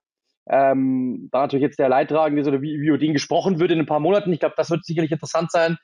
ähm, 0.51 1.29
da 1.31 1.42
natürlich 1.42 1.62
jetzt 1.62 1.79
der 1.79 1.88
Leidtragende 1.88 2.40
ist 2.40 2.49
oder 2.49 2.62
wie, 2.62 2.81
wie 2.81 2.87
über 2.87 2.99
den 2.99 3.12
gesprochen 3.12 3.59
wird 3.59 3.71
in 3.71 3.81
ein 3.81 3.87
paar 3.87 4.01
Monaten. 4.01 4.33
Ich 4.33 4.40
glaube, 4.40 4.55
das 4.57 4.71
wird 4.71 4.85
sicherlich 4.85 5.12
interessant 5.12 5.51
sein, 5.51 5.77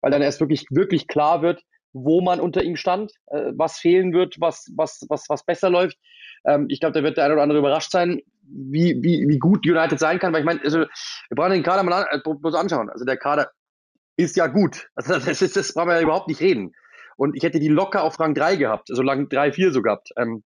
weil 0.00 0.10
dann 0.10 0.22
erst 0.22 0.40
wirklich, 0.40 0.66
wirklich 0.70 1.06
klar 1.06 1.42
wird, 1.42 1.62
wo 2.04 2.20
man 2.20 2.40
unter 2.40 2.62
ihm 2.62 2.76
stand, 2.76 3.12
äh, 3.26 3.52
was 3.54 3.78
fehlen 3.78 4.12
wird, 4.12 4.40
was, 4.40 4.70
was, 4.76 5.04
was, 5.08 5.28
was 5.28 5.44
besser 5.44 5.70
läuft. 5.70 5.98
Ähm, 6.44 6.66
ich 6.68 6.80
glaube, 6.80 6.92
da 6.92 7.02
wird 7.02 7.16
der 7.16 7.24
eine 7.24 7.34
oder 7.34 7.42
andere 7.42 7.58
überrascht 7.58 7.90
sein, 7.90 8.20
wie, 8.42 8.96
wie, 9.02 9.28
wie 9.28 9.38
gut 9.38 9.66
United 9.66 9.98
sein 9.98 10.18
kann, 10.18 10.32
weil 10.32 10.40
ich 10.40 10.46
meine, 10.46 10.60
also, 10.62 10.78
wir 10.78 11.34
brauchen 11.34 11.52
den 11.52 11.62
Kader 11.62 11.82
mal 11.82 12.04
an, 12.04 12.06
äh, 12.10 12.20
bloß 12.22 12.54
anschauen. 12.54 12.90
Also 12.90 13.04
der 13.04 13.16
Kader 13.16 13.50
ist 14.16 14.36
ja 14.36 14.46
gut. 14.46 14.88
Also 14.96 15.18
das, 15.18 15.42
ist, 15.42 15.56
das 15.56 15.72
brauchen 15.72 15.88
wir 15.88 15.96
ja 15.96 16.02
überhaupt 16.02 16.28
nicht 16.28 16.40
reden. 16.40 16.72
Und 17.16 17.36
ich 17.36 17.42
hätte 17.42 17.58
die 17.58 17.68
locker 17.68 18.04
auf 18.04 18.18
Rang 18.20 18.34
3 18.34 18.56
gehabt, 18.56 18.90
also 18.90 19.02
Rang 19.02 19.28
3, 19.28 19.52
4 19.52 19.72
so 19.72 19.82
gehabt. 19.82 20.10
Ähm, 20.16 20.44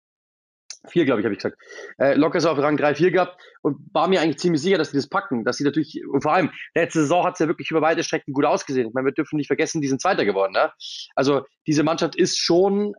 4, 0.87 1.05
glaube 1.05 1.21
ich, 1.21 1.25
habe 1.25 1.33
ich 1.33 1.39
gesagt. 1.39 1.57
Äh, 1.97 2.15
locker 2.15 2.39
so 2.39 2.49
auf 2.49 2.57
Rang 2.57 2.77
3, 2.77 2.95
4 2.95 3.11
gehabt 3.11 3.41
und 3.61 3.77
war 3.93 4.07
mir 4.07 4.21
eigentlich 4.21 4.39
ziemlich 4.39 4.61
sicher, 4.61 4.77
dass 4.77 4.91
sie 4.91 4.97
das 4.97 5.07
packen. 5.07 5.43
Dass 5.43 5.57
sie 5.57 5.63
natürlich, 5.63 6.01
und 6.11 6.21
vor 6.21 6.33
allem, 6.33 6.51
letzte 6.75 7.01
Saison 7.01 7.25
hat 7.25 7.33
es 7.33 7.39
ja 7.39 7.47
wirklich 7.47 7.71
über 7.71 7.81
weite 7.81 8.03
Strecken 8.03 8.33
gut 8.33 8.45
ausgesehen. 8.45 8.87
Ich 8.87 8.93
meine, 8.93 9.05
wir 9.05 9.13
dürfen 9.13 9.37
nicht 9.37 9.47
vergessen, 9.47 9.81
die 9.81 9.87
sind 9.87 10.01
Zweiter 10.01 10.25
geworden. 10.25 10.53
Ne? 10.53 10.71
Also 11.15 11.43
diese 11.65 11.83
Mannschaft 11.83 12.15
ist 12.15 12.37
schon 12.37 12.95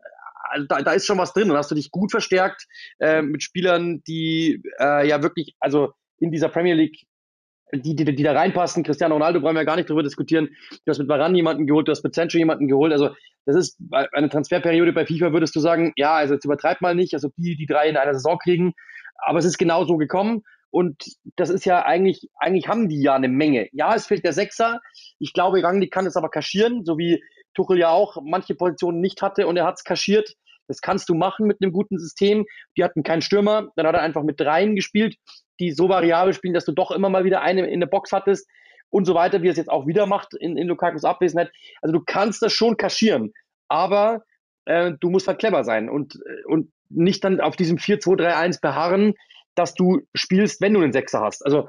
also 0.50 0.66
da, 0.66 0.80
da 0.82 0.92
ist 0.92 1.06
schon 1.06 1.18
was 1.18 1.32
drin. 1.32 1.50
Und 1.50 1.56
hast 1.56 1.70
du 1.70 1.74
dich 1.74 1.90
gut 1.90 2.10
verstärkt 2.10 2.66
äh, 3.00 3.22
mit 3.22 3.42
Spielern, 3.42 4.02
die 4.06 4.62
äh, 4.80 5.06
ja 5.06 5.22
wirklich, 5.22 5.54
also 5.60 5.92
in 6.20 6.30
dieser 6.30 6.48
Premier 6.48 6.74
League, 6.74 7.06
die, 7.72 7.94
die, 7.94 8.04
die 8.04 8.22
da 8.22 8.32
reinpassen. 8.32 8.82
Cristiano 8.82 9.14
Ronaldo 9.14 9.40
brauchen 9.40 9.56
wir 9.56 9.64
gar 9.64 9.76
nicht 9.76 9.88
drüber 9.88 10.02
diskutieren. 10.02 10.48
Du 10.84 10.90
hast 10.90 10.98
mit 10.98 11.08
Varane 11.08 11.36
jemanden 11.36 11.66
geholt, 11.66 11.88
du 11.88 11.92
hast 11.92 12.02
mit 12.02 12.14
Sancho 12.14 12.38
jemanden 12.38 12.68
geholt. 12.68 12.92
Also 12.92 13.10
das 13.44 13.56
ist 13.56 13.78
eine 14.12 14.28
Transferperiode 14.28 14.92
bei 14.92 15.06
FIFA, 15.06 15.32
würdest 15.32 15.56
du 15.56 15.60
sagen, 15.60 15.92
ja, 15.96 16.14
also 16.14 16.34
jetzt 16.34 16.44
übertreibt 16.44 16.80
mal 16.80 16.94
nicht, 16.94 17.14
also 17.14 17.30
die, 17.36 17.56
die 17.56 17.66
drei 17.66 17.88
in 17.88 17.96
einer 17.96 18.14
Saison 18.14 18.38
kriegen. 18.38 18.74
Aber 19.18 19.38
es 19.38 19.44
ist 19.44 19.58
genau 19.58 19.84
so 19.84 19.96
gekommen. 19.96 20.42
Und 20.70 21.02
das 21.36 21.48
ist 21.48 21.64
ja 21.64 21.84
eigentlich, 21.84 22.28
eigentlich 22.38 22.68
haben 22.68 22.88
die 22.88 23.00
ja 23.00 23.14
eine 23.14 23.28
Menge. 23.28 23.68
Ja, 23.72 23.94
es 23.94 24.06
fehlt 24.06 24.24
der 24.24 24.34
Sechser. 24.34 24.80
Ich 25.18 25.32
glaube, 25.32 25.62
Rangnick 25.62 25.92
kann 25.92 26.06
es 26.06 26.16
aber 26.16 26.28
kaschieren, 26.28 26.84
so 26.84 26.98
wie 26.98 27.22
Tuchel 27.54 27.78
ja 27.78 27.88
auch 27.88 28.18
manche 28.22 28.54
Positionen 28.54 29.00
nicht 29.00 29.22
hatte 29.22 29.46
und 29.46 29.56
er 29.56 29.64
hat 29.64 29.76
es 29.78 29.84
kaschiert. 29.84 30.34
Das 30.68 30.82
kannst 30.82 31.08
du 31.08 31.14
machen 31.14 31.46
mit 31.46 31.58
einem 31.62 31.72
guten 31.72 31.98
System. 31.98 32.44
Die 32.76 32.84
hatten 32.84 33.02
keinen 33.02 33.22
Stürmer, 33.22 33.68
dann 33.76 33.86
hat 33.86 33.94
er 33.94 34.02
einfach 34.02 34.22
mit 34.22 34.38
dreien 34.38 34.76
gespielt, 34.76 35.16
die 35.60 35.72
so 35.72 35.88
variabel 35.88 36.32
spielen, 36.32 36.54
dass 36.54 36.64
du 36.64 36.72
doch 36.72 36.90
immer 36.90 37.08
mal 37.08 37.24
wieder 37.24 37.42
eine 37.42 37.66
in 37.66 37.80
der 37.80 37.86
Box 37.86 38.12
hattest 38.12 38.48
und 38.90 39.04
so 39.04 39.14
weiter, 39.14 39.42
wie 39.42 39.48
er 39.48 39.52
es 39.52 39.58
jetzt 39.58 39.70
auch 39.70 39.86
wieder 39.86 40.06
macht 40.06 40.34
in, 40.34 40.56
in 40.56 40.66
Lukakus 40.66 41.04
Abwesenheit. 41.04 41.50
Also 41.82 41.92
du 41.92 42.02
kannst 42.04 42.42
das 42.42 42.52
schon 42.52 42.76
kaschieren, 42.76 43.32
aber 43.68 44.22
äh, 44.64 44.92
du 45.00 45.10
musst 45.10 45.28
halt 45.28 45.38
clever 45.38 45.64
sein 45.64 45.88
und, 45.88 46.14
äh, 46.14 46.44
und 46.46 46.70
nicht 46.88 47.22
dann 47.24 47.40
auf 47.40 47.56
diesem 47.56 47.76
4-2-3-1 47.76 48.60
beharren, 48.60 49.14
dass 49.54 49.74
du 49.74 50.00
spielst, 50.14 50.60
wenn 50.60 50.74
du 50.74 50.80
einen 50.80 50.92
Sechser 50.92 51.20
hast. 51.20 51.44
Also 51.44 51.68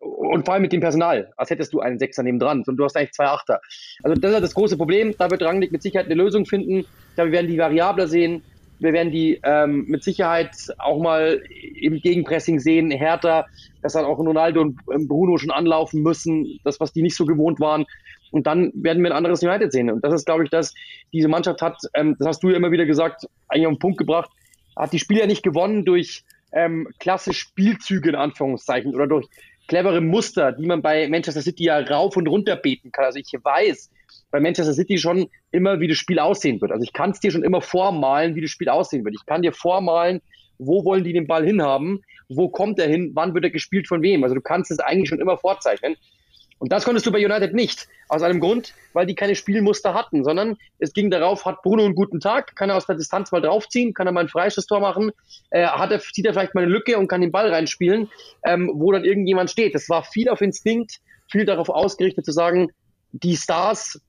und 0.00 0.44
vor 0.44 0.54
allem 0.54 0.62
mit 0.62 0.72
dem 0.72 0.80
Personal, 0.80 1.32
als 1.36 1.50
hättest 1.50 1.72
du 1.72 1.80
einen 1.80 1.98
Sechser 1.98 2.22
neben 2.22 2.38
dran 2.38 2.62
und 2.66 2.76
du 2.76 2.84
hast 2.84 2.96
eigentlich 2.96 3.12
zwei 3.12 3.26
Achter. 3.26 3.60
Also 4.02 4.20
das 4.20 4.34
ist 4.34 4.42
das 4.42 4.54
große 4.54 4.76
Problem. 4.76 5.14
Da 5.18 5.30
wird 5.30 5.42
Rangnick 5.42 5.72
mit 5.72 5.82
Sicherheit 5.82 6.06
eine 6.06 6.14
Lösung 6.14 6.44
finden. 6.44 6.84
Wir 7.16 7.32
werden 7.32 7.46
die 7.46 7.58
variabler 7.58 8.06
sehen. 8.06 8.42
Wir 8.78 8.92
werden 8.92 9.12
die 9.12 9.40
ähm, 9.42 9.86
mit 9.88 10.04
Sicherheit 10.04 10.52
auch 10.78 11.00
mal 11.00 11.42
im 11.80 12.00
Gegenpressing 12.00 12.60
sehen, 12.60 12.90
härter, 12.90 13.46
dass 13.82 13.94
dann 13.94 14.04
auch 14.04 14.18
Ronaldo 14.18 14.60
und 14.60 14.78
ähm, 14.92 15.08
Bruno 15.08 15.36
schon 15.38 15.50
anlaufen 15.50 16.02
müssen, 16.02 16.60
das, 16.64 16.78
was 16.80 16.92
die 16.92 17.02
nicht 17.02 17.16
so 17.16 17.26
gewohnt 17.26 17.60
waren. 17.60 17.86
Und 18.30 18.46
dann 18.46 18.72
werden 18.74 19.02
wir 19.02 19.10
ein 19.10 19.16
anderes 19.16 19.42
United 19.42 19.72
sehen. 19.72 19.90
Und 19.90 20.04
das 20.04 20.12
ist, 20.12 20.26
glaube 20.26 20.44
ich, 20.44 20.50
dass 20.50 20.74
diese 21.12 21.28
Mannschaft 21.28 21.62
hat, 21.62 21.78
ähm, 21.94 22.16
das 22.18 22.28
hast 22.28 22.42
du 22.42 22.50
ja 22.50 22.56
immer 22.56 22.70
wieder 22.70 22.86
gesagt, 22.86 23.26
eigentlich 23.48 23.66
auf 23.66 23.74
den 23.74 23.78
Punkt 23.78 23.98
gebracht, 23.98 24.30
hat 24.76 24.92
die 24.92 24.98
Spieler 24.98 25.26
nicht 25.26 25.42
gewonnen 25.42 25.84
durch 25.84 26.24
ähm, 26.52 26.88
klasse 26.98 27.32
Spielzüge 27.32 28.10
in 28.10 28.14
Anführungszeichen 28.14 28.94
oder 28.94 29.06
durch 29.06 29.26
clevere 29.66 30.00
Muster, 30.00 30.52
die 30.52 30.66
man 30.66 30.82
bei 30.82 31.08
Manchester 31.08 31.42
City 31.42 31.64
ja 31.64 31.78
rauf 31.78 32.16
und 32.16 32.26
runter 32.26 32.56
beten 32.56 32.90
kann. 32.92 33.04
Also 33.04 33.18
ich 33.18 33.32
weiß 33.32 33.90
bei 34.30 34.40
Manchester 34.40 34.74
City 34.74 34.98
schon 34.98 35.28
immer, 35.50 35.80
wie 35.80 35.88
das 35.88 35.98
Spiel 35.98 36.18
aussehen 36.18 36.60
wird. 36.60 36.72
Also 36.72 36.82
ich 36.82 36.92
kann 36.92 37.10
es 37.10 37.20
dir 37.20 37.30
schon 37.30 37.42
immer 37.42 37.60
vormalen, 37.60 38.34
wie 38.34 38.42
das 38.42 38.50
Spiel 38.50 38.68
aussehen 38.68 39.04
wird. 39.04 39.14
Ich 39.14 39.26
kann 39.26 39.42
dir 39.42 39.52
vormalen, 39.52 40.20
wo 40.58 40.84
wollen 40.84 41.04
die 41.04 41.12
den 41.12 41.26
Ball 41.26 41.44
hinhaben, 41.44 42.02
wo 42.28 42.48
kommt 42.48 42.78
er 42.78 42.88
hin, 42.88 43.12
wann 43.14 43.34
wird 43.34 43.44
er 43.44 43.50
gespielt 43.50 43.88
von 43.88 44.02
wem. 44.02 44.22
Also 44.22 44.34
du 44.34 44.40
kannst 44.40 44.70
es 44.70 44.80
eigentlich 44.80 45.08
schon 45.08 45.20
immer 45.20 45.38
vorzeichnen. 45.38 45.96
Und 46.58 46.72
das 46.72 46.84
konntest 46.84 47.06
du 47.06 47.12
bei 47.12 47.24
United 47.24 47.54
nicht. 47.54 47.86
Aus 48.08 48.22
einem 48.22 48.40
Grund, 48.40 48.74
weil 48.92 49.06
die 49.06 49.14
keine 49.14 49.36
Spielmuster 49.36 49.94
hatten, 49.94 50.24
sondern 50.24 50.56
es 50.78 50.92
ging 50.92 51.10
darauf, 51.10 51.44
hat 51.44 51.62
Bruno 51.62 51.84
einen 51.84 51.94
guten 51.94 52.20
Tag, 52.20 52.56
kann 52.56 52.70
er 52.70 52.76
aus 52.76 52.86
der 52.86 52.96
Distanz 52.96 53.30
mal 53.30 53.40
draufziehen, 53.40 53.94
kann 53.94 54.06
er 54.06 54.12
mal 54.12 54.22
ein 54.22 54.28
freies 54.28 54.54
Tor 54.66 54.80
machen, 54.80 55.12
äh, 55.50 55.66
hat 55.66 55.92
er, 55.92 56.00
zieht 56.00 56.26
er 56.26 56.32
vielleicht 56.32 56.54
mal 56.54 56.62
eine 56.62 56.72
Lücke 56.72 56.98
und 56.98 57.06
kann 57.06 57.20
den 57.20 57.30
Ball 57.30 57.52
reinspielen, 57.52 58.10
ähm, 58.44 58.70
wo 58.74 58.90
dann 58.90 59.04
irgendjemand 59.04 59.50
steht. 59.50 59.74
Das 59.74 59.88
war 59.88 60.02
viel 60.02 60.28
auf 60.28 60.40
Instinkt, 60.40 61.00
viel 61.30 61.44
darauf 61.44 61.68
ausgerichtet 61.68 62.24
zu 62.24 62.32
sagen, 62.32 62.72
die 63.12 63.36
Stars, 63.36 64.00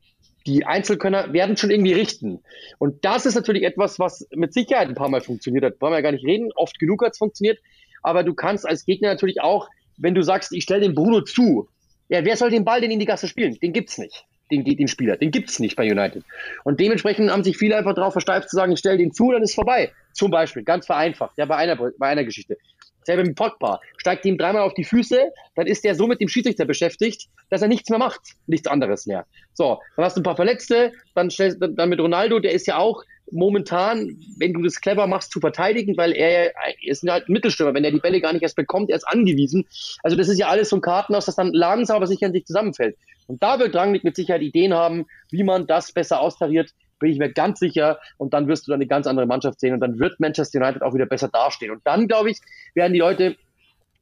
die 0.45 0.65
Einzelkönner 0.65 1.33
werden 1.33 1.57
schon 1.57 1.69
irgendwie 1.69 1.93
richten. 1.93 2.41
Und 2.77 3.05
das 3.05 3.25
ist 3.25 3.35
natürlich 3.35 3.63
etwas, 3.63 3.99
was 3.99 4.27
mit 4.31 4.53
Sicherheit 4.53 4.87
ein 4.87 4.95
paar 4.95 5.09
Mal 5.09 5.21
funktioniert 5.21 5.63
hat. 5.63 5.81
Wollen 5.81 5.93
wir 5.93 5.97
ja 5.97 6.01
gar 6.01 6.11
nicht 6.11 6.25
reden, 6.25 6.51
oft 6.55 6.79
genug 6.79 7.03
hat 7.03 7.13
es 7.13 7.17
funktioniert, 7.17 7.59
aber 8.01 8.23
du 8.23 8.33
kannst 8.33 8.67
als 8.67 8.85
Gegner 8.85 9.09
natürlich 9.09 9.41
auch, 9.41 9.69
wenn 9.97 10.15
du 10.15 10.23
sagst, 10.23 10.53
ich 10.53 10.63
stelle 10.63 10.81
den 10.81 10.95
Bruno 10.95 11.21
zu, 11.21 11.67
ja, 12.07 12.25
wer 12.25 12.37
soll 12.37 12.49
den 12.49 12.65
Ball 12.65 12.81
denn 12.81 12.91
in 12.91 12.99
die 12.99 13.05
Gasse 13.05 13.27
spielen? 13.27 13.57
Den 13.59 13.73
gibt's 13.73 13.97
nicht. 13.97 14.25
Den, 14.51 14.63
den 14.63 14.87
Spieler. 14.87 15.15
Den 15.15 15.29
gibt's 15.29 15.59
nicht 15.59 15.75
bei 15.75 15.83
United. 15.83 16.23
Und 16.63 16.79
dementsprechend 16.79 17.29
haben 17.29 17.43
sich 17.43 17.55
viele 17.55 17.77
einfach 17.77 17.93
darauf 17.93 18.13
versteift 18.13 18.49
zu 18.49 18.55
sagen, 18.55 18.71
ich 18.71 18.79
stelle 18.79 18.97
den 18.97 19.13
zu, 19.13 19.31
dann 19.31 19.43
ist 19.43 19.53
vorbei. 19.53 19.91
Zum 20.13 20.31
Beispiel, 20.31 20.63
ganz 20.63 20.87
vereinfacht, 20.87 21.37
ja, 21.37 21.45
bei 21.45 21.57
einer, 21.57 21.75
bei 21.75 22.07
einer 22.07 22.23
Geschichte. 22.23 22.57
Selber 23.09 23.23
mit 23.23 23.35
Pogba. 23.35 23.79
Steigt 23.97 24.23
ihm 24.25 24.37
dreimal 24.37 24.61
auf 24.61 24.75
die 24.75 24.83
Füße, 24.83 25.31
dann 25.55 25.65
ist 25.65 25.83
der 25.83 25.95
so 25.95 26.05
mit 26.05 26.21
dem 26.21 26.27
Schiedsrichter 26.27 26.65
beschäftigt, 26.65 27.27
dass 27.49 27.63
er 27.63 27.67
nichts 27.67 27.89
mehr 27.89 27.97
macht. 27.97 28.21
Nichts 28.45 28.67
anderes 28.67 29.07
mehr. 29.07 29.25
So, 29.53 29.79
dann 29.95 30.05
hast 30.05 30.15
du 30.15 30.21
ein 30.21 30.23
paar 30.23 30.35
Verletzte, 30.35 30.91
dann, 31.15 31.31
stellst, 31.31 31.57
dann 31.59 31.89
mit 31.89 31.99
Ronaldo, 31.99 32.37
der 32.39 32.51
ist 32.51 32.67
ja 32.67 32.77
auch 32.77 33.03
momentan, 33.31 34.15
wenn 34.37 34.53
du 34.53 34.61
das 34.61 34.79
clever 34.79 35.07
machst, 35.07 35.31
zu 35.31 35.39
verteidigen, 35.39 35.97
weil 35.97 36.11
er 36.11 36.53
ist 36.83 37.01
halt 37.09 37.27
ein 37.27 37.33
Mittelstürmer, 37.33 37.73
wenn 37.73 37.83
er 37.83 37.91
die 37.91 37.99
Bälle 37.99 38.21
gar 38.21 38.31
nicht 38.31 38.43
erst 38.43 38.55
bekommt, 38.55 38.91
er 38.91 38.97
ist 38.97 39.07
angewiesen. 39.07 39.65
Also 40.03 40.15
das 40.15 40.29
ist 40.29 40.37
ja 40.37 40.47
alles 40.47 40.69
so 40.69 40.75
ein 40.75 40.81
Kartenhaus, 40.81 41.25
das 41.25 41.35
dann 41.35 41.51
langsam 41.51 41.97
aber 41.97 42.05
sicher 42.05 42.27
in 42.27 42.33
sich 42.33 42.45
zusammenfällt. 42.45 42.95
Und 43.25 43.41
da 43.41 43.57
wird 43.57 43.75
Rangnick 43.75 44.03
mit 44.03 44.15
Sicherheit 44.15 44.43
Ideen 44.43 44.73
haben, 44.75 45.07
wie 45.31 45.43
man 45.43 45.65
das 45.65 45.91
besser 45.91 46.21
austariert, 46.21 46.73
bin 46.99 47.11
ich 47.11 47.19
mir 47.19 47.31
ganz 47.31 47.59
sicher. 47.59 47.99
Und 48.17 48.33
dann 48.33 48.47
wirst 48.47 48.67
du 48.67 48.71
dann 48.71 48.79
eine 48.79 48.87
ganz 48.87 49.07
andere 49.07 49.25
Mannschaft 49.25 49.59
sehen 49.59 49.73
und 49.73 49.79
dann 49.79 49.99
wird 49.99 50.19
Manchester 50.19 50.59
United 50.59 50.81
auch 50.81 50.93
wieder 50.93 51.05
besser 51.05 51.29
dastehen. 51.29 51.71
Und 51.71 51.81
dann, 51.85 52.07
glaube 52.07 52.31
ich, 52.31 52.39
werden 52.75 52.93
die 52.93 52.99
Leute 52.99 53.35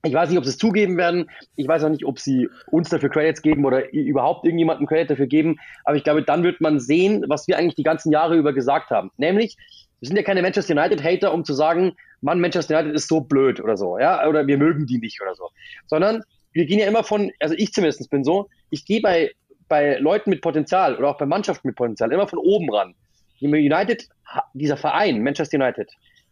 ich 0.04 0.14
weiß 0.14 0.30
nicht, 0.30 0.38
ob 0.38 0.46
sie 0.46 0.52
es 0.52 0.58
zugeben 0.58 0.98
werden. 0.98 1.30
Ich 1.56 1.68
weiß 1.68 1.84
auch 1.84 1.90
nicht, 1.90 2.06
ob 2.06 2.20
sie 2.20 2.50
uns 2.68 2.90
dafür 2.90 3.10
Credits 3.10 3.42
geben 3.42 3.66
oder 3.66 3.92
überhaupt 3.92 4.46
irgendjemanden 4.46 4.86
Credit 4.86 5.10
dafür 5.10 5.28
geben. 5.28 5.58
Aber 5.84 5.98
ich 5.98 6.04
glaube, 6.04 6.24
dann 6.24 6.44
wird 6.44 6.62
man 6.62 6.80
sehen, 6.80 7.26
was 7.28 7.48
wir 7.48 7.58
eigentlich 7.58 7.76
die 7.76 7.84
ganzen 7.84 8.12
Jahre 8.12 8.38
über 8.38 8.54
gesagt 8.54 8.92
haben. 8.92 9.12
Nämlich, 9.18 9.58
wir 10.00 10.08
sind 10.08 10.16
ja 10.16 10.24
keine 10.24 10.42
Manchester 10.42 10.74
United-Hater, 10.74 11.34
um 11.34 11.44
zu 11.44 11.54
sagen, 11.54 11.96
Mann, 12.22 12.40
Manchester 12.40 12.78
United 12.78 12.96
ist 12.96 13.08
so 13.08 13.22
blöd 13.22 13.60
oder 13.60 13.78
so, 13.78 14.00
ja, 14.00 14.28
oder 14.28 14.48
wir 14.48 14.58
mögen 14.58 14.86
die 14.86 15.00
nicht 15.00 15.22
oder 15.22 15.36
so. 15.36 15.50
Sondern 15.88 16.24
wir 16.52 16.66
gehen 16.66 16.80
ja 16.80 16.88
immer 16.88 17.04
von, 17.04 17.32
also 17.40 17.56
ich 17.58 17.74
zumindest 17.74 18.10
bin 18.10 18.24
so, 18.24 18.50
ich 18.70 18.86
gehe 18.86 19.02
bei, 19.02 19.32
bei 19.68 19.98
Leuten 19.98 20.30
mit 20.30 20.42
Potenzial 20.42 20.96
oder 20.96 21.10
auch 21.10 21.18
bei 21.18 21.26
Mannschaften 21.26 21.68
mit 21.68 21.76
Potenzial 21.76 22.12
immer 22.12 22.28
von 22.28 22.40
oben 22.40 22.74
ran. 22.74 22.96
United, 23.42 24.08
dieser 24.54 24.78
Verein, 24.78 25.22
Manchester 25.24 25.58
United, 25.58 25.92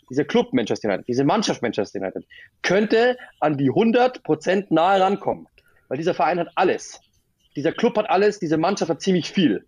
dieser 0.09 0.25
Club 0.25 0.53
Manchester 0.53 0.89
United, 0.89 1.07
diese 1.07 1.23
Mannschaft 1.23 1.61
Manchester 1.61 1.99
United, 1.99 2.25
könnte 2.61 3.17
an 3.39 3.57
die 3.57 3.69
100 3.69 4.23
Prozent 4.23 4.71
nahe 4.71 5.01
rankommen. 5.01 5.47
Weil 5.88 5.97
dieser 5.97 6.13
Verein 6.13 6.39
hat 6.39 6.49
alles. 6.55 6.99
Dieser 7.55 7.71
Club 7.71 7.97
hat 7.97 8.09
alles, 8.09 8.39
diese 8.39 8.57
Mannschaft 8.57 8.89
hat 8.89 9.01
ziemlich 9.01 9.29
viel. 9.31 9.65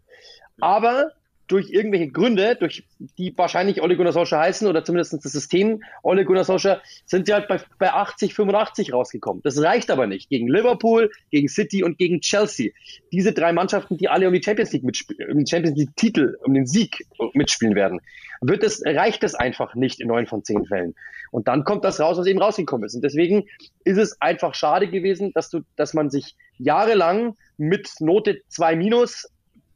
Aber 0.60 1.12
durch 1.48 1.70
irgendwelche 1.70 2.10
Gründe, 2.10 2.56
durch 2.56 2.84
die 3.18 3.34
wahrscheinlich 3.38 3.82
Ole 3.82 3.96
Gunnar 3.96 4.14
Solskjaer 4.14 4.42
heißen 4.42 4.68
oder 4.68 4.84
zumindest 4.84 5.14
das 5.14 5.32
System 5.32 5.84
Ole 6.04 6.26
Gunnar 6.26 6.44
Solskjaer, 6.44 6.82
sind 7.06 7.26
sie 7.26 7.34
halt 7.34 7.48
bei, 7.48 7.60
bei 7.80 7.92
80, 7.92 8.34
85 8.34 8.94
rausgekommen. 8.94 9.42
Das 9.44 9.62
reicht 9.62 9.90
aber 9.90 10.08
nicht. 10.08 10.30
Gegen 10.30 10.48
Liverpool, 10.48 11.12
gegen 11.32 11.48
City 11.48 11.84
und 11.84 11.98
gegen 11.98 12.22
Chelsea. 12.22 12.72
Diese 13.12 13.34
drei 13.34 13.54
Mannschaften, 13.54 13.98
die 13.98 14.10
alle 14.10 14.28
um 14.28 14.34
die 14.34 14.44
Champions 14.44 14.74
League 14.74 14.84
mitspielen, 14.84 15.32
um 15.32 15.38
den 15.38 15.48
Champions 15.48 15.78
League 15.78 15.96
Titel, 15.96 16.38
um 16.44 16.54
den 16.54 16.68
Sieg 16.68 17.06
mitspielen 17.34 17.76
werden, 17.76 18.02
wird 18.42 18.64
es, 18.64 18.84
reicht 18.86 19.24
es 19.24 19.36
einfach 19.36 19.76
nicht 19.76 20.00
in 20.00 20.08
neun 20.08 20.28
von 20.28 20.44
zehn 20.44 20.66
Fällen. 20.66 20.96
Und 21.32 21.48
dann 21.48 21.64
kommt 21.64 21.84
das 21.84 22.00
raus, 22.00 22.18
was 22.18 22.28
eben 22.28 22.42
rausgekommen 22.42 22.86
ist. 22.86 22.96
Und 22.96 23.04
deswegen 23.04 23.46
ist 23.84 23.98
es 23.98 24.22
einfach 24.22 24.54
schade 24.54 24.88
gewesen, 24.88 25.32
dass 25.34 25.50
du, 25.50 25.62
dass 25.76 25.94
man 25.94 26.10
sich 26.10 26.36
jahrelang 26.58 27.36
mit 27.58 27.90
Note 28.00 28.42
2 28.50 28.76
minus 28.76 29.30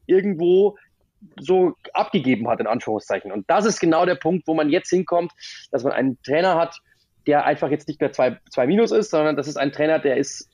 irgendwo 0.06 0.78
so 1.40 1.74
abgegeben 1.94 2.48
hat, 2.48 2.60
in 2.60 2.68
Anführungszeichen. 2.68 3.32
Und 3.32 3.50
das 3.50 3.66
ist 3.66 3.80
genau 3.80 4.06
der 4.06 4.16
Punkt, 4.16 4.48
wo 4.48 4.54
man 4.54 4.70
jetzt 4.70 4.90
hinkommt, 4.90 5.32
dass 5.72 5.84
man 5.84 5.94
einen 5.94 6.22
Trainer 6.24 6.56
hat, 6.56 6.78
der 7.28 7.46
einfach 7.46 7.70
jetzt 7.70 7.88
nicht 7.88 8.00
mehr 8.02 8.12
zwei, 8.12 8.38
zwei 8.50 8.68
Minus 8.68 8.92
ist, 8.92 9.12
sondern 9.12 9.36
das 9.36 9.48
ist 9.48 9.58
ein 9.58 9.72
Trainer, 9.72 10.00
der 10.00 10.18
ist, 10.18 10.50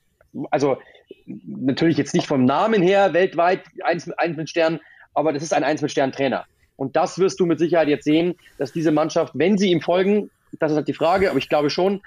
also 0.51 0.77
natürlich 1.25 1.97
jetzt 1.97 2.13
nicht 2.13 2.27
vom 2.27 2.45
Namen 2.45 2.81
her 2.81 3.13
weltweit 3.13 3.61
eins, 3.83 4.09
eins 4.11 4.37
mit 4.37 4.49
Stern, 4.49 4.79
aber 5.13 5.33
das 5.33 5.43
ist 5.43 5.53
ein 5.53 5.63
Eins 5.63 5.81
mit 5.81 5.91
Stern 5.91 6.11
Trainer. 6.11 6.45
Und 6.75 6.95
das 6.95 7.17
wirst 7.17 7.39
du 7.39 7.45
mit 7.45 7.59
Sicherheit 7.59 7.87
jetzt 7.87 8.03
sehen, 8.03 8.35
dass 8.59 8.71
diese 8.71 8.91
Mannschaft, 8.91 9.33
wenn 9.35 9.57
sie 9.57 9.71
ihm 9.71 9.81
folgen, 9.81 10.29
das 10.59 10.71
ist 10.71 10.77
halt 10.77 10.87
die 10.87 10.93
Frage, 10.93 11.29
aber 11.29 11.39
ich 11.39 11.49
glaube 11.49 11.69
schon, 11.69 12.01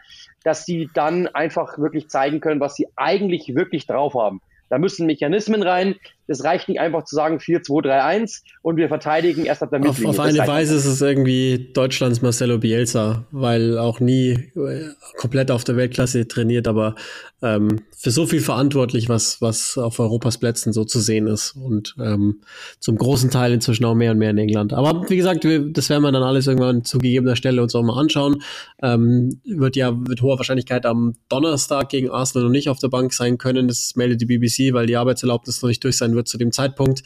dass 0.45 0.65
sie 0.65 0.89
dann 0.95 1.27
einfach 1.29 1.79
wirklich 1.79 2.09
zeigen 2.09 2.41
können, 2.41 2.61
was 2.61 2.77
sie 2.77 2.87
eigentlich 2.97 3.55
wirklich 3.55 3.87
drauf 3.87 4.15
haben. 4.15 4.41
Da 4.71 4.79
müssen 4.79 5.07
Mechanismen 5.07 5.63
rein. 5.63 5.97
Es 6.31 6.45
reicht 6.45 6.69
nicht 6.69 6.81
einfach 6.81 7.05
zu 7.05 7.15
sagen 7.17 7.41
4, 7.41 7.63
2, 7.63 7.83
3, 7.83 8.03
1 8.03 8.45
und 8.63 8.77
wir 8.77 8.89
verteidigen 8.89 9.45
erst 9.45 9.63
ab 9.63 9.71
der 9.71 9.81
Mittellinie. 9.81 10.11
Auf, 10.11 10.19
auf 10.19 10.25
eine 10.25 10.47
Weise 10.47 10.77
ist 10.77 10.87
es 10.87 11.01
irgendwie 11.01 11.71
Deutschlands 11.73 12.23
Marcelo 12.23 12.59
Bielsa, 12.59 13.27
weil 13.31 13.79
auch 13.79 14.01
nie 14.01 14.31
äh, 14.31 14.91
komplett 15.17 15.51
auf 15.51 15.65
der 15.65 15.77
Weltklasse 15.77 16.29
trainiert, 16.29 16.69
aber 16.69 16.95
ähm, 17.43 17.81
für 17.97 18.11
so 18.11 18.27
viel 18.27 18.41
verantwortlich, 18.41 19.09
was, 19.09 19.41
was 19.41 19.79
auf 19.79 19.99
Europas 19.99 20.39
Plätzen 20.39 20.73
so 20.73 20.85
zu 20.85 21.01
sehen 21.01 21.27
ist 21.27 21.53
und 21.57 21.95
ähm, 21.99 22.41
zum 22.79 22.97
großen 22.97 23.31
Teil 23.31 23.53
inzwischen 23.53 23.85
auch 23.85 23.95
mehr 23.95 24.13
und 24.13 24.19
mehr 24.19 24.31
in 24.31 24.39
England. 24.39 24.73
Aber 24.73 25.09
wie 25.09 25.17
gesagt, 25.17 25.45
wir, 25.45 25.61
das 25.73 25.89
werden 25.89 26.03
wir 26.03 26.13
dann 26.13 26.23
alles 26.23 26.47
irgendwann 26.47 26.85
zu 26.85 26.99
gegebener 26.99 27.37
Stelle 27.37 27.63
uns 27.63 27.75
auch 27.75 27.83
mal 27.83 27.99
anschauen. 27.99 28.43
Ähm, 28.83 29.41
wird 29.45 29.77
ja 29.77 29.91
mit 29.91 30.23
hoher 30.23 30.39
Wahrscheinlichkeit 30.39 30.87
am 30.87 31.15
Donnerstag 31.29 31.89
gegen 31.89 32.11
Arsenal 32.11 32.45
noch 32.45 32.53
nicht 32.53 32.69
auf 32.69 32.79
der 32.79 32.89
Bank 32.89 33.13
sein 33.13 33.39
können. 33.39 33.69
Das 33.69 33.97
meldet 33.97 34.21
die 34.21 34.27
BBC, 34.27 34.75
weil 34.75 34.87
die 34.87 34.97
Arbeitserlaubnis 34.97 35.63
noch 35.63 35.69
nicht 35.69 35.83
durch 35.83 35.97
sein 35.97 36.15
wird 36.15 36.20
zu 36.25 36.39
dem 36.39 36.53
Zeitpunkt. 36.53 37.03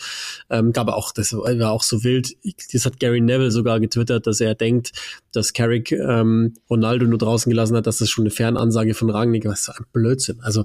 Ähm, 0.50 0.72
gab 0.72 0.88
auch, 0.88 1.12
das 1.12 1.32
war 1.32 1.70
auch 1.70 1.82
so 1.82 2.04
wild. 2.04 2.34
Das 2.72 2.86
hat 2.86 3.00
Gary 3.00 3.20
Neville 3.20 3.50
sogar 3.50 3.80
getwittert, 3.80 4.26
dass 4.26 4.40
er 4.40 4.54
denkt, 4.54 4.92
dass 5.32 5.52
Carrick 5.52 5.92
ähm, 5.92 6.54
Ronaldo 6.68 7.06
nur 7.06 7.18
draußen 7.18 7.50
gelassen 7.50 7.76
hat, 7.76 7.86
dass 7.86 7.98
das 7.98 8.10
schon 8.10 8.24
eine 8.24 8.30
Fernansage 8.30 8.94
von 8.94 9.10
Rangnick. 9.10 9.44
Was 9.44 9.68
ein 9.68 9.84
Blödsinn. 9.92 10.40
Also 10.40 10.64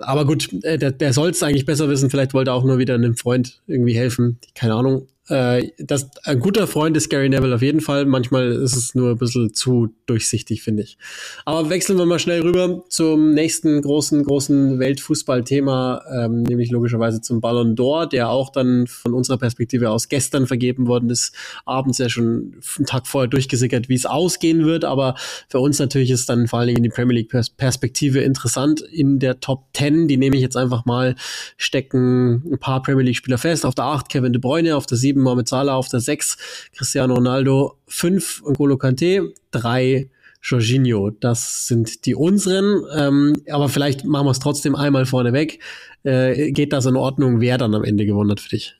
aber 0.00 0.24
gut, 0.24 0.48
äh, 0.62 0.78
der, 0.78 0.92
der 0.92 1.12
soll 1.12 1.30
es 1.30 1.42
eigentlich 1.42 1.66
besser 1.66 1.88
wissen. 1.88 2.10
Vielleicht 2.10 2.34
wollte 2.34 2.50
er 2.50 2.54
auch 2.54 2.64
nur 2.64 2.78
wieder 2.78 2.94
einem 2.94 3.16
Freund 3.16 3.60
irgendwie 3.66 3.94
helfen. 3.94 4.38
Keine 4.54 4.74
Ahnung. 4.74 5.06
Äh, 5.28 5.70
das, 5.78 6.10
ein 6.24 6.40
guter 6.40 6.66
Freund 6.66 6.96
ist 6.96 7.08
Gary 7.08 7.28
Neville 7.28 7.54
auf 7.54 7.62
jeden 7.62 7.80
Fall. 7.80 8.06
Manchmal 8.06 8.50
ist 8.50 8.74
es 8.74 8.94
nur 8.94 9.10
ein 9.10 9.18
bisschen 9.18 9.54
zu 9.54 9.94
durchsichtig, 10.06 10.62
finde 10.62 10.82
ich. 10.82 10.98
Aber 11.44 11.70
wechseln 11.70 11.96
wir 11.96 12.06
mal 12.06 12.18
schnell 12.18 12.42
rüber 12.42 12.84
zum 12.88 13.32
nächsten 13.32 13.80
großen, 13.82 14.24
großen 14.24 14.80
Weltfußballthema, 14.80 16.02
ähm, 16.12 16.42
nämlich 16.42 16.70
logischerweise 16.70 17.20
zum 17.20 17.40
Ballon 17.40 17.76
d'Or, 17.76 18.06
der 18.06 18.30
auch 18.30 18.50
dann 18.50 18.88
von 18.88 19.14
unserer 19.14 19.38
Perspektive 19.38 19.90
aus 19.90 20.08
gestern 20.08 20.46
vergeben 20.48 20.88
worden 20.88 21.08
ist. 21.08 21.34
Abends 21.64 21.98
ja 21.98 22.08
schon 22.08 22.60
einen 22.76 22.86
Tag 22.86 23.06
vorher 23.06 23.28
durchgesickert, 23.28 23.88
wie 23.88 23.94
es 23.94 24.06
ausgehen 24.06 24.64
wird. 24.64 24.84
Aber 24.84 25.14
für 25.48 25.60
uns 25.60 25.78
natürlich 25.78 26.10
ist 26.10 26.28
dann 26.28 26.48
vor 26.48 26.58
allen 26.58 26.68
Dingen 26.68 26.82
die 26.82 26.88
Premier 26.88 27.18
League 27.18 27.32
Perspektive 27.56 28.20
interessant. 28.20 28.80
In 28.80 29.20
der 29.20 29.38
Top 29.38 29.66
10, 29.74 30.08
die 30.08 30.16
nehme 30.16 30.34
ich 30.34 30.42
jetzt 30.42 30.56
einfach 30.56 30.84
mal, 30.84 31.14
stecken 31.56 32.42
ein 32.52 32.58
paar 32.58 32.82
Premier 32.82 33.04
League 33.04 33.16
Spieler 33.16 33.38
fest. 33.38 33.64
Auf 33.64 33.76
der 33.76 33.84
8 33.84 34.08
Kevin 34.08 34.32
De 34.32 34.40
Bruyne, 34.40 34.76
auf 34.76 34.86
der 34.86 34.98
7 34.98 35.21
7 35.22 35.24
Mohamed 35.24 35.48
Salah 35.48 35.76
auf 35.76 35.88
der 35.88 36.00
6, 36.00 36.70
Cristiano 36.76 37.14
Ronaldo 37.14 37.76
5 37.86 38.42
N'Golo 38.46 38.76
Kante, 38.76 39.32
3 39.52 40.08
Jorginho. 40.42 41.10
Das 41.10 41.68
sind 41.68 42.04
die 42.04 42.14
unseren. 42.14 42.84
Ähm, 42.96 43.42
aber 43.50 43.68
vielleicht 43.68 44.04
machen 44.04 44.26
wir 44.26 44.32
es 44.32 44.40
trotzdem 44.40 44.74
einmal 44.74 45.06
vorneweg. 45.06 45.60
Äh, 46.02 46.50
geht 46.50 46.72
das 46.72 46.86
in 46.86 46.96
Ordnung, 46.96 47.40
wer 47.40 47.58
dann 47.58 47.74
am 47.74 47.84
Ende 47.84 48.04
gewonnen 48.04 48.32
hat 48.32 48.40
für 48.40 48.50
dich? 48.50 48.76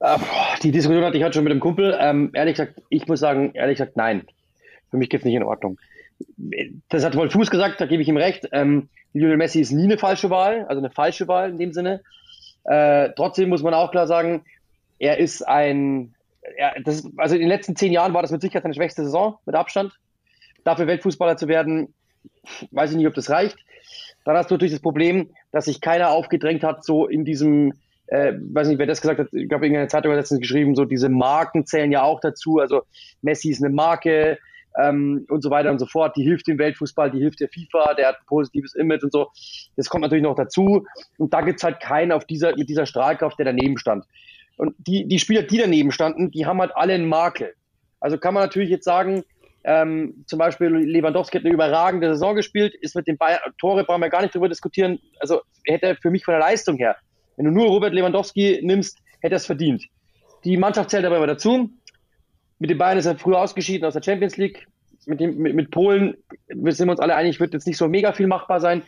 Äh, 0.00 0.18
die 0.62 0.70
Diskussion 0.70 1.04
hatte 1.04 1.16
ich 1.16 1.24
heute 1.24 1.34
schon 1.34 1.44
mit 1.44 1.52
dem 1.52 1.60
Kumpel. 1.60 1.96
Ähm, 1.98 2.30
ehrlich 2.34 2.56
gesagt, 2.56 2.82
ich 2.90 3.06
muss 3.06 3.20
sagen, 3.20 3.52
ehrlich 3.54 3.78
gesagt, 3.78 3.96
nein. 3.96 4.26
Für 4.90 4.98
mich 4.98 5.08
geht 5.08 5.20
es 5.20 5.24
nicht 5.24 5.34
in 5.34 5.42
Ordnung. 5.42 5.78
Das 6.88 7.04
hat 7.04 7.16
wohl 7.16 7.30
Fuß 7.30 7.50
gesagt, 7.50 7.80
da 7.80 7.86
gebe 7.86 8.02
ich 8.02 8.08
ihm 8.08 8.16
recht. 8.16 8.48
Ähm, 8.52 8.88
Lionel 9.12 9.36
Messi 9.36 9.60
ist 9.60 9.72
nie 9.72 9.84
eine 9.84 9.98
falsche 9.98 10.30
Wahl, 10.30 10.64
also 10.66 10.78
eine 10.80 10.90
falsche 10.90 11.28
Wahl 11.28 11.50
in 11.50 11.58
dem 11.58 11.72
Sinne. 11.72 12.02
Äh, 12.64 13.10
trotzdem 13.16 13.48
muss 13.48 13.62
man 13.62 13.74
auch 13.74 13.90
klar 13.90 14.06
sagen, 14.06 14.44
er 14.98 15.18
ist 15.18 15.42
ein, 15.42 16.14
er, 16.56 16.74
das, 16.84 17.08
also 17.16 17.34
in 17.34 17.42
den 17.42 17.48
letzten 17.48 17.76
zehn 17.76 17.92
Jahren 17.92 18.14
war 18.14 18.22
das 18.22 18.30
mit 18.30 18.40
Sicherheit 18.40 18.62
seine 18.62 18.74
schwächste 18.74 19.04
Saison 19.04 19.38
mit 19.46 19.54
Abstand. 19.54 19.92
Dafür 20.64 20.86
Weltfußballer 20.86 21.36
zu 21.36 21.48
werden, 21.48 21.94
weiß 22.70 22.90
ich 22.90 22.96
nicht, 22.96 23.06
ob 23.06 23.14
das 23.14 23.30
reicht. 23.30 23.56
Dann 24.24 24.36
hast 24.36 24.50
du 24.50 24.54
natürlich 24.54 24.72
das 24.72 24.82
Problem, 24.82 25.30
dass 25.52 25.66
sich 25.66 25.80
keiner 25.80 26.10
aufgedrängt 26.10 26.64
hat, 26.64 26.84
so 26.84 27.06
in 27.06 27.24
diesem, 27.24 27.74
äh, 28.06 28.32
weiß 28.38 28.68
nicht, 28.68 28.78
wer 28.78 28.86
das 28.86 29.02
gesagt 29.02 29.20
hat, 29.20 29.28
ich 29.32 29.48
glaube, 29.48 29.66
in 29.66 29.74
der 29.74 29.88
Zeitung 29.88 30.12
hat 30.12 30.18
letztens 30.18 30.40
geschrieben, 30.40 30.74
so 30.74 30.86
diese 30.86 31.10
Marken 31.10 31.66
zählen 31.66 31.92
ja 31.92 32.02
auch 32.02 32.20
dazu. 32.20 32.58
Also 32.58 32.82
Messi 33.20 33.50
ist 33.50 33.62
eine 33.62 33.74
Marke, 33.74 34.38
ähm, 34.80 35.26
und 35.28 35.42
so 35.42 35.50
weiter 35.50 35.70
und 35.70 35.78
so 35.78 35.86
fort. 35.86 36.16
Die 36.16 36.22
hilft 36.22 36.46
dem 36.46 36.58
Weltfußball, 36.58 37.10
die 37.10 37.18
hilft 37.18 37.40
der 37.40 37.48
FIFA, 37.48 37.94
der 37.94 38.08
hat 38.08 38.16
ein 38.16 38.26
positives 38.26 38.74
Image 38.74 39.02
und 39.02 39.12
so. 39.12 39.30
Das 39.76 39.88
kommt 39.88 40.02
natürlich 40.02 40.24
noch 40.24 40.36
dazu. 40.36 40.84
Und 41.18 41.32
da 41.32 41.40
gibt's 41.40 41.64
halt 41.64 41.80
keinen 41.80 42.12
auf 42.12 42.24
dieser, 42.24 42.56
mit 42.56 42.68
dieser 42.68 42.86
Strahlkraft, 42.86 43.38
der 43.38 43.46
daneben 43.46 43.78
stand. 43.78 44.04
Und 44.56 44.74
die, 44.78 45.06
die 45.06 45.18
Spieler, 45.18 45.42
die 45.42 45.58
daneben 45.58 45.90
standen, 45.90 46.30
die 46.30 46.46
haben 46.46 46.60
halt 46.60 46.72
alle 46.76 46.94
einen 46.94 47.08
Makel. 47.08 47.54
Also 48.00 48.18
kann 48.18 48.34
man 48.34 48.42
natürlich 48.42 48.70
jetzt 48.70 48.84
sagen, 48.84 49.24
ähm, 49.64 50.24
zum 50.26 50.38
Beispiel 50.38 50.68
Lewandowski 50.68 51.38
hat 51.38 51.44
eine 51.44 51.54
überragende 51.54 52.08
Saison 52.08 52.36
gespielt, 52.36 52.74
ist 52.82 52.94
mit 52.94 53.06
den 53.06 53.16
Bayern, 53.16 53.40
Tore 53.58 53.82
brauchen 53.84 54.02
wir 54.02 54.10
gar 54.10 54.20
nicht 54.20 54.34
drüber 54.34 54.48
diskutieren. 54.48 54.98
Also 55.20 55.40
hätte 55.66 55.86
er 55.86 55.96
für 55.96 56.10
mich 56.10 56.24
von 56.24 56.32
der 56.32 56.40
Leistung 56.40 56.76
her, 56.76 56.96
wenn 57.36 57.46
du 57.46 57.50
nur 57.50 57.66
Robert 57.66 57.94
Lewandowski 57.94 58.60
nimmst, 58.62 58.98
hätte 59.20 59.34
er 59.34 59.38
es 59.38 59.46
verdient. 59.46 59.84
Die 60.44 60.58
Mannschaft 60.58 60.90
zählt 60.90 61.06
aber 61.06 61.16
immer 61.16 61.26
dazu. 61.26 61.70
Mit 62.64 62.70
den 62.70 62.78
Bayern 62.78 62.96
ist 62.96 63.04
er 63.04 63.18
früher 63.18 63.40
ausgeschieden 63.40 63.84
aus 63.84 63.92
der 63.92 64.02
Champions 64.02 64.38
League. 64.38 64.66
Mit, 65.04 65.20
dem, 65.20 65.36
mit, 65.36 65.54
mit 65.54 65.70
Polen 65.70 66.16
wir 66.48 66.72
sind 66.72 66.88
uns 66.88 66.98
alle 66.98 67.14
einig, 67.14 67.38
wird 67.38 67.52
jetzt 67.52 67.66
nicht 67.66 67.76
so 67.76 67.88
mega 67.88 68.14
viel 68.14 68.26
machbar 68.26 68.58
sein. 68.58 68.82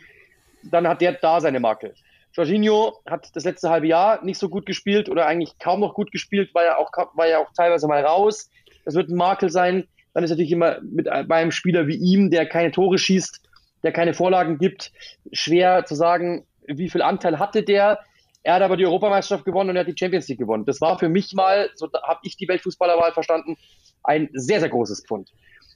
Dann 0.63 0.87
hat 0.87 0.99
der 0.99 1.11
da 1.11 1.39
seine 1.41 1.59
Marke. 1.59 1.93
Jorginho 2.33 2.99
hat 3.05 3.29
das 3.35 3.43
letzte 3.43 3.69
halbe 3.69 3.85
Jahr 3.85 4.25
nicht 4.25 4.39
so 4.39 4.49
gut 4.49 4.65
gespielt 4.65 5.09
oder 5.09 5.27
eigentlich 5.27 5.59
kaum 5.59 5.81
noch 5.81 5.93
gut 5.93 6.11
gespielt, 6.11 6.55
war 6.55 6.65
ja 6.65 6.77
auch, 6.77 6.89
war 7.13 7.27
ja 7.27 7.37
auch 7.37 7.53
teilweise 7.55 7.87
mal 7.87 8.03
raus. 8.03 8.49
Das 8.83 8.95
wird 8.95 9.11
ein 9.11 9.15
Makel 9.15 9.51
sein. 9.51 9.87
Dann 10.15 10.23
ist 10.23 10.31
natürlich 10.31 10.53
immer 10.53 10.79
mit 10.81 11.05
bei 11.05 11.35
einem 11.35 11.51
Spieler 11.51 11.85
wie 11.85 11.97
ihm, 11.97 12.31
der 12.31 12.47
keine 12.47 12.71
Tore 12.71 12.97
schießt, 12.97 13.47
der 13.83 13.91
keine 13.91 14.15
Vorlagen 14.15 14.57
gibt, 14.57 14.91
schwer 15.33 15.85
zu 15.85 15.93
sagen, 15.93 16.47
wie 16.65 16.89
viel 16.89 17.03
Anteil 17.03 17.37
hatte 17.37 17.61
der. 17.61 17.99
Er 18.47 18.53
hat 18.53 18.61
aber 18.61 18.77
die 18.77 18.85
Europameisterschaft 18.85 19.43
gewonnen 19.43 19.71
und 19.71 19.75
er 19.75 19.81
hat 19.81 19.89
die 19.89 19.99
Champions 19.99 20.29
League 20.29 20.39
gewonnen. 20.39 20.63
Das 20.63 20.79
war 20.79 20.97
für 20.97 21.09
mich 21.09 21.33
mal, 21.33 21.69
so 21.75 21.89
habe 22.03 22.21
ich 22.23 22.37
die 22.37 22.47
Weltfußballerwahl 22.47 23.11
verstanden, 23.11 23.57
ein 24.03 24.29
sehr, 24.31 24.61
sehr 24.61 24.69
großes 24.69 25.03
Pfund. 25.05 25.33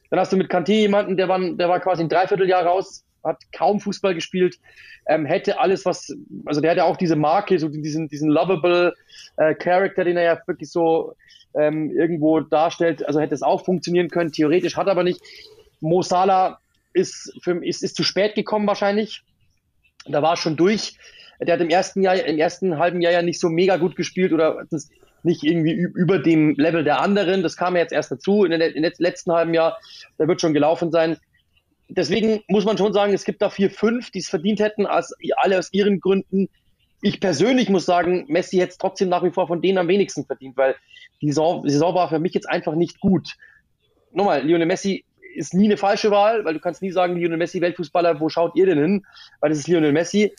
Dann 0.09 0.21
hast 0.21 0.31
du 0.31 0.37
mit 0.37 0.49
Kanté 0.49 0.75
jemanden, 0.75 1.17
der 1.17 1.27
war, 1.27 1.37
der 1.37 1.67
war 1.67 1.81
quasi 1.81 2.01
ein 2.01 2.07
Dreivierteljahr 2.07 2.65
raus, 2.65 3.03
hat 3.25 3.41
kaum 3.51 3.81
Fußball 3.81 4.15
gespielt, 4.15 4.57
ähm, 5.09 5.25
hätte 5.25 5.59
alles, 5.59 5.83
was, 5.85 6.15
also 6.45 6.61
der 6.61 6.71
hatte 6.71 6.85
auch 6.85 6.95
diese 6.95 7.17
Marke, 7.17 7.59
so 7.59 7.67
diesen, 7.67 8.07
diesen 8.07 8.29
lovable 8.29 8.93
äh, 9.35 9.53
Character, 9.53 10.05
den 10.05 10.15
er 10.15 10.23
ja 10.23 10.41
wirklich 10.47 10.71
so 10.71 11.15
ähm, 11.55 11.91
irgendwo 11.91 12.39
darstellt, 12.39 13.05
also 13.05 13.19
hätte 13.19 13.35
es 13.35 13.41
auch 13.41 13.65
funktionieren 13.65 14.07
können, 14.07 14.31
theoretisch 14.31 14.77
hat 14.77 14.87
aber 14.87 15.03
nicht. 15.03 15.19
Mo 15.81 16.03
Salah 16.03 16.61
ist, 16.93 17.37
für, 17.43 17.61
ist, 17.65 17.83
ist 17.83 17.97
zu 17.97 18.03
spät 18.03 18.33
gekommen 18.33 18.65
wahrscheinlich. 18.65 19.23
Da 20.05 20.21
war 20.21 20.37
schon 20.37 20.55
durch 20.55 20.97
der 21.45 21.53
hat 21.53 21.61
im 21.61 21.69
ersten 21.69 22.01
Jahr, 22.01 22.15
im 22.23 22.37
ersten 22.37 22.77
halben 22.77 23.01
Jahr 23.01 23.13
ja 23.13 23.21
nicht 23.21 23.39
so 23.39 23.49
mega 23.49 23.77
gut 23.77 23.95
gespielt 23.95 24.31
oder 24.31 24.63
nicht 25.23 25.43
irgendwie 25.43 25.73
über 25.73 26.19
dem 26.19 26.55
Level 26.55 26.83
der 26.83 27.01
anderen. 27.01 27.43
Das 27.43 27.57
kam 27.57 27.75
ja 27.75 27.81
jetzt 27.81 27.93
erst 27.93 28.11
dazu 28.11 28.43
in 28.43 28.51
den 28.51 28.91
letzten 28.97 29.31
halben 29.31 29.53
Jahr. 29.53 29.77
Da 30.17 30.27
wird 30.27 30.41
schon 30.41 30.53
gelaufen 30.53 30.91
sein. 30.91 31.17
Deswegen 31.89 32.41
muss 32.47 32.65
man 32.65 32.77
schon 32.77 32.93
sagen, 32.93 33.13
es 33.13 33.25
gibt 33.25 33.41
da 33.41 33.49
vier, 33.49 33.69
fünf, 33.69 34.11
die 34.11 34.19
es 34.19 34.29
verdient 34.29 34.59
hätten, 34.59 34.85
als 34.85 35.13
alle 35.37 35.59
aus 35.59 35.73
ihren 35.73 35.99
Gründen. 35.99 36.47
Ich 37.01 37.19
persönlich 37.19 37.69
muss 37.69 37.85
sagen, 37.85 38.25
Messi 38.27 38.57
hätte 38.57 38.75
trotzdem 38.79 39.09
nach 39.09 39.23
wie 39.23 39.31
vor 39.31 39.47
von 39.47 39.61
denen 39.61 39.79
am 39.79 39.87
wenigsten 39.87 40.25
verdient, 40.25 40.55
weil 40.55 40.75
die 41.21 41.27
Saison, 41.27 41.63
die 41.63 41.71
Saison 41.71 41.95
war 41.95 42.09
für 42.09 42.19
mich 42.19 42.33
jetzt 42.33 42.47
einfach 42.49 42.75
nicht 42.75 42.99
gut. 42.99 43.35
Nochmal, 44.13 44.43
Lionel 44.45 44.67
Messi 44.67 45.03
ist 45.35 45.53
nie 45.53 45.65
eine 45.65 45.77
falsche 45.77 46.11
Wahl, 46.11 46.45
weil 46.45 46.53
du 46.53 46.59
kannst 46.59 46.81
nie 46.81 46.91
sagen, 46.91 47.17
Lionel 47.17 47.37
Messi 47.37 47.59
Weltfußballer, 47.59 48.19
wo 48.19 48.29
schaut 48.29 48.55
ihr 48.55 48.67
denn 48.67 48.79
hin? 48.79 49.05
Weil 49.39 49.49
das 49.49 49.59
ist 49.59 49.67
Lionel 49.67 49.91
Messi 49.91 50.33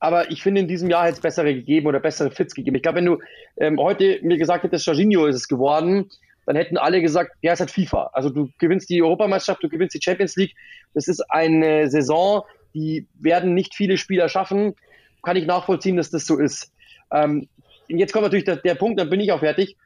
aber 0.00 0.30
ich 0.30 0.42
finde, 0.42 0.62
in 0.62 0.68
diesem 0.68 0.88
Jahr 0.90 1.04
hätte 1.04 1.16
es 1.16 1.20
bessere 1.20 1.54
gegeben 1.54 1.86
oder 1.86 2.00
bessere 2.00 2.30
Fits 2.30 2.54
gegeben. 2.54 2.76
Ich 2.76 2.82
glaube, 2.82 2.96
wenn 2.96 3.06
du 3.06 3.18
ähm, 3.58 3.78
heute 3.78 4.18
mir 4.22 4.38
gesagt 4.38 4.64
hättest, 4.64 4.86
Jorginho 4.86 5.26
ist 5.26 5.36
es 5.36 5.46
geworden, 5.46 6.10
dann 6.46 6.56
hätten 6.56 6.78
alle 6.78 7.02
gesagt, 7.02 7.32
ja, 7.42 7.52
es 7.52 7.60
hat 7.60 7.70
FIFA. 7.70 8.10
Also 8.14 8.30
du 8.30 8.48
gewinnst 8.58 8.88
die 8.88 9.02
Europameisterschaft, 9.02 9.62
du 9.62 9.68
gewinnst 9.68 9.94
die 9.94 10.02
Champions 10.02 10.36
League. 10.36 10.56
Das 10.94 11.06
ist 11.06 11.20
eine 11.30 11.90
Saison, 11.90 12.42
die 12.74 13.06
werden 13.20 13.54
nicht 13.54 13.74
viele 13.74 13.98
Spieler 13.98 14.30
schaffen. 14.30 14.74
Kann 15.22 15.36
ich 15.36 15.46
nachvollziehen, 15.46 15.98
dass 15.98 16.10
das 16.10 16.26
so 16.26 16.38
ist. 16.38 16.72
Ähm, 17.12 17.46
jetzt 17.88 18.12
kommt 18.12 18.24
natürlich 18.24 18.46
der, 18.46 18.56
der 18.56 18.74
Punkt, 18.76 18.98
dann 18.98 19.10
bin 19.10 19.20
ich 19.20 19.32
auch 19.32 19.40
fertig. 19.40 19.76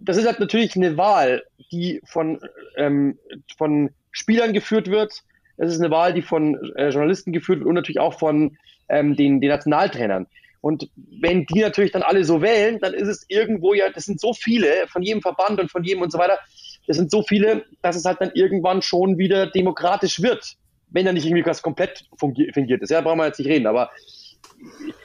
Das 0.00 0.16
ist 0.16 0.26
halt 0.26 0.40
natürlich 0.40 0.74
eine 0.74 0.96
Wahl, 0.96 1.44
die 1.70 2.00
von, 2.04 2.40
ähm, 2.76 3.18
von 3.56 3.90
Spielern 4.10 4.52
geführt 4.52 4.90
wird. 4.90 5.22
Es 5.56 5.72
ist 5.72 5.80
eine 5.80 5.90
Wahl, 5.90 6.12
die 6.12 6.22
von 6.22 6.56
äh, 6.76 6.88
Journalisten 6.88 7.32
geführt 7.32 7.60
wird 7.60 7.68
und 7.68 7.74
natürlich 7.74 8.00
auch 8.00 8.18
von 8.18 8.56
ähm, 8.88 9.16
den, 9.16 9.40
den 9.40 9.50
Nationaltrainern. 9.50 10.26
Und 10.60 10.88
wenn 11.20 11.44
die 11.46 11.60
natürlich 11.60 11.92
dann 11.92 12.02
alle 12.02 12.24
so 12.24 12.40
wählen, 12.40 12.78
dann 12.80 12.94
ist 12.94 13.08
es 13.08 13.26
irgendwo 13.28 13.74
ja, 13.74 13.90
das 13.90 14.04
sind 14.04 14.20
so 14.20 14.32
viele 14.32 14.86
von 14.88 15.02
jedem 15.02 15.20
Verband 15.20 15.60
und 15.60 15.70
von 15.70 15.84
jedem 15.84 16.02
und 16.02 16.10
so 16.10 16.18
weiter, 16.18 16.38
das 16.86 16.96
sind 16.96 17.10
so 17.10 17.22
viele, 17.22 17.64
dass 17.82 17.96
es 17.96 18.04
halt 18.04 18.20
dann 18.20 18.30
irgendwann 18.34 18.82
schon 18.82 19.18
wieder 19.18 19.46
demokratisch 19.46 20.22
wird. 20.22 20.54
Wenn 20.88 21.06
da 21.06 21.12
nicht 21.12 21.26
irgendwie 21.26 21.44
was 21.44 21.60
komplett 21.60 22.04
fingiert 22.18 22.82
ist. 22.82 22.90
Ja, 22.90 23.00
brauchen 23.00 23.18
wir 23.18 23.26
jetzt 23.26 23.38
nicht 23.38 23.48
reden, 23.48 23.66
aber 23.66 23.90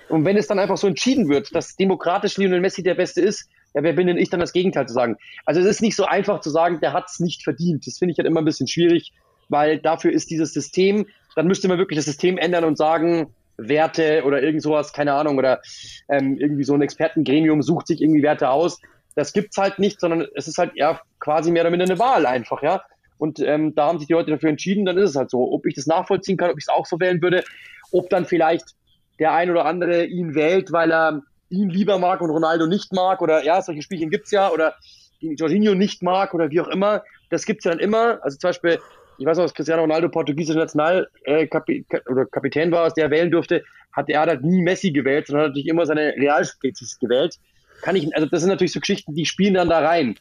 und 0.10 0.26
wenn 0.26 0.38
es 0.38 0.48
dann 0.48 0.60
einfach 0.60 0.78
so 0.78 0.88
entschieden 0.88 1.30
wird, 1.30 1.54
dass 1.54 1.76
demokratisch 1.76 2.38
Lionel 2.38 2.62
Messi 2.62 2.82
der 2.84 2.96
Beste 2.96 3.22
ist, 3.22 3.50
ja, 3.74 3.84
wer 3.84 3.94
bin 3.94 4.08
denn 4.08 4.18
ich 4.18 4.30
dann 4.30 4.40
das 4.40 4.54
Gegenteil 4.54 4.88
zu 4.88 4.94
sagen? 4.94 5.18
Also 5.46 5.62
es 5.62 5.68
ist 5.68 5.82
nicht 5.82 5.96
so 5.96 6.06
einfach 6.06 6.42
zu 6.42 6.50
sagen, 6.50 6.80
der 6.80 6.94
hat 6.94 7.06
es 7.08 7.20
nicht 7.20 7.44
verdient. 7.44 7.86
Das 7.86 7.98
finde 7.98 8.14
ich 8.14 8.18
halt 8.18 8.28
immer 8.28 8.42
ein 8.42 8.46
bisschen 8.46 8.68
schwierig, 8.68 9.12
weil 9.50 9.80
dafür 9.80 10.12
ist 10.12 10.30
dieses 10.30 10.54
System, 10.54 11.06
dann 11.36 11.48
müsste 11.48 11.68
man 11.68 11.78
wirklich 11.78 11.98
das 11.98 12.06
System 12.06 12.38
ändern 12.38 12.64
und 12.64 12.78
sagen, 12.78 13.34
Werte 13.58 14.24
oder 14.26 14.42
irgend 14.42 14.62
sowas, 14.62 14.94
keine 14.94 15.14
Ahnung, 15.14 15.38
oder 15.38 15.62
ähm, 16.08 16.38
irgendwie 16.38 16.64
so 16.64 16.74
ein 16.74 16.82
Expertengremium 16.82 17.62
sucht 17.62 17.88
sich 17.88 18.02
irgendwie 18.02 18.24
Werte 18.24 18.50
aus. 18.50 18.80
Das 19.16 19.34
gibt's 19.34 19.58
halt 19.58 19.80
nicht, 19.80 20.00
sondern 20.00 20.26
es 20.36 20.48
ist 20.48 20.58
halt 20.58 20.76
eher 20.76 21.02
quasi 21.20 21.52
mehr 21.52 21.64
oder 21.64 21.72
minder 21.72 21.86
eine 21.86 22.00
Wahl 22.00 22.26
einfach, 22.26 22.62
ja. 22.64 22.82
Und 23.18 23.40
ähm, 23.40 23.76
da 23.76 23.88
haben 23.88 24.00
sich 24.00 24.08
die 24.08 24.14
Leute 24.14 24.32
dafür 24.32 24.50
entschieden, 24.50 24.86
dann 24.86 24.98
ist 24.98 25.10
es 25.10 25.16
halt 25.18 25.30
so. 25.30 25.52
Ob 25.52 25.66
ich 25.66 25.76
das 25.76 25.88
nachvollziehen 25.88 26.38
kann, 26.38 26.52
ob 26.52 26.58
ich 26.58 26.64
es 26.64 26.70
auch 26.70 26.86
so 26.86 27.00
wählen 27.02 27.22
würde, 27.22 27.44
ob 27.92 28.10
dann 28.10 28.26
vielleicht 28.26 28.76
der 29.20 29.34
ein 29.34 29.52
oder 29.52 29.66
andere 29.66 30.06
ihn 30.06 30.36
wählt, 30.36 30.72
weil 30.72 30.92
er 30.92 31.22
ihn 31.50 31.70
lieber 31.70 32.00
mag 32.00 32.22
und 32.22 32.30
Ronaldo 32.30 32.66
nicht 32.66 32.94
mag, 32.94 33.22
oder 33.22 33.44
ja, 33.44 33.62
solche 33.62 33.82
Spielchen 33.82 34.10
gibt's 34.10 34.32
ja, 34.32 34.50
oder 34.52 34.76
Jorginho 35.20 35.76
nicht 35.76 36.02
mag 36.02 36.34
oder 36.34 36.50
wie 36.50 36.62
auch 36.62 36.70
immer. 36.70 37.04
Das 37.30 37.46
gibt's 37.46 37.66
ja 37.66 37.72
dann 37.72 37.80
immer. 37.80 38.20
Also 38.24 38.38
zum 38.38 38.50
Beispiel 38.50 38.80
ich 39.20 39.26
weiß 39.26 39.38
noch, 39.38 39.46
dass 39.46 39.54
Cristiano 39.54 39.82
Ronaldo 39.82 40.10
portugiesischer 40.10 40.60
Nationalkapitän 40.60 41.86
äh, 41.90 42.10
oder 42.10 42.26
Kapitän 42.26 42.72
war, 42.72 42.86
aus 42.86 42.94
der 42.94 43.06
er 43.06 43.12
wählen 43.12 43.30
durfte, 43.30 43.64
hat 43.92 44.10
er 44.10 44.22
halt 44.22 44.44
nie 44.44 44.62
Messi 44.62 44.92
gewählt, 44.92 45.28
sondern 45.28 45.44
hat 45.44 45.50
natürlich 45.50 45.68
immer 45.68 45.86
seine 45.86 46.14
Realspezies 46.16 46.98
gewählt. 47.00 47.38
Kann 47.82 47.96
ich, 47.96 48.14
also 48.16 48.28
das 48.28 48.42
sind 48.42 48.50
natürlich 48.50 48.72
so 48.72 48.80
Geschichten, 48.80 49.14
die 49.14 49.26
spielen 49.26 49.56
dann 49.56 49.70
da 49.70 49.80
rein. 49.80 50.16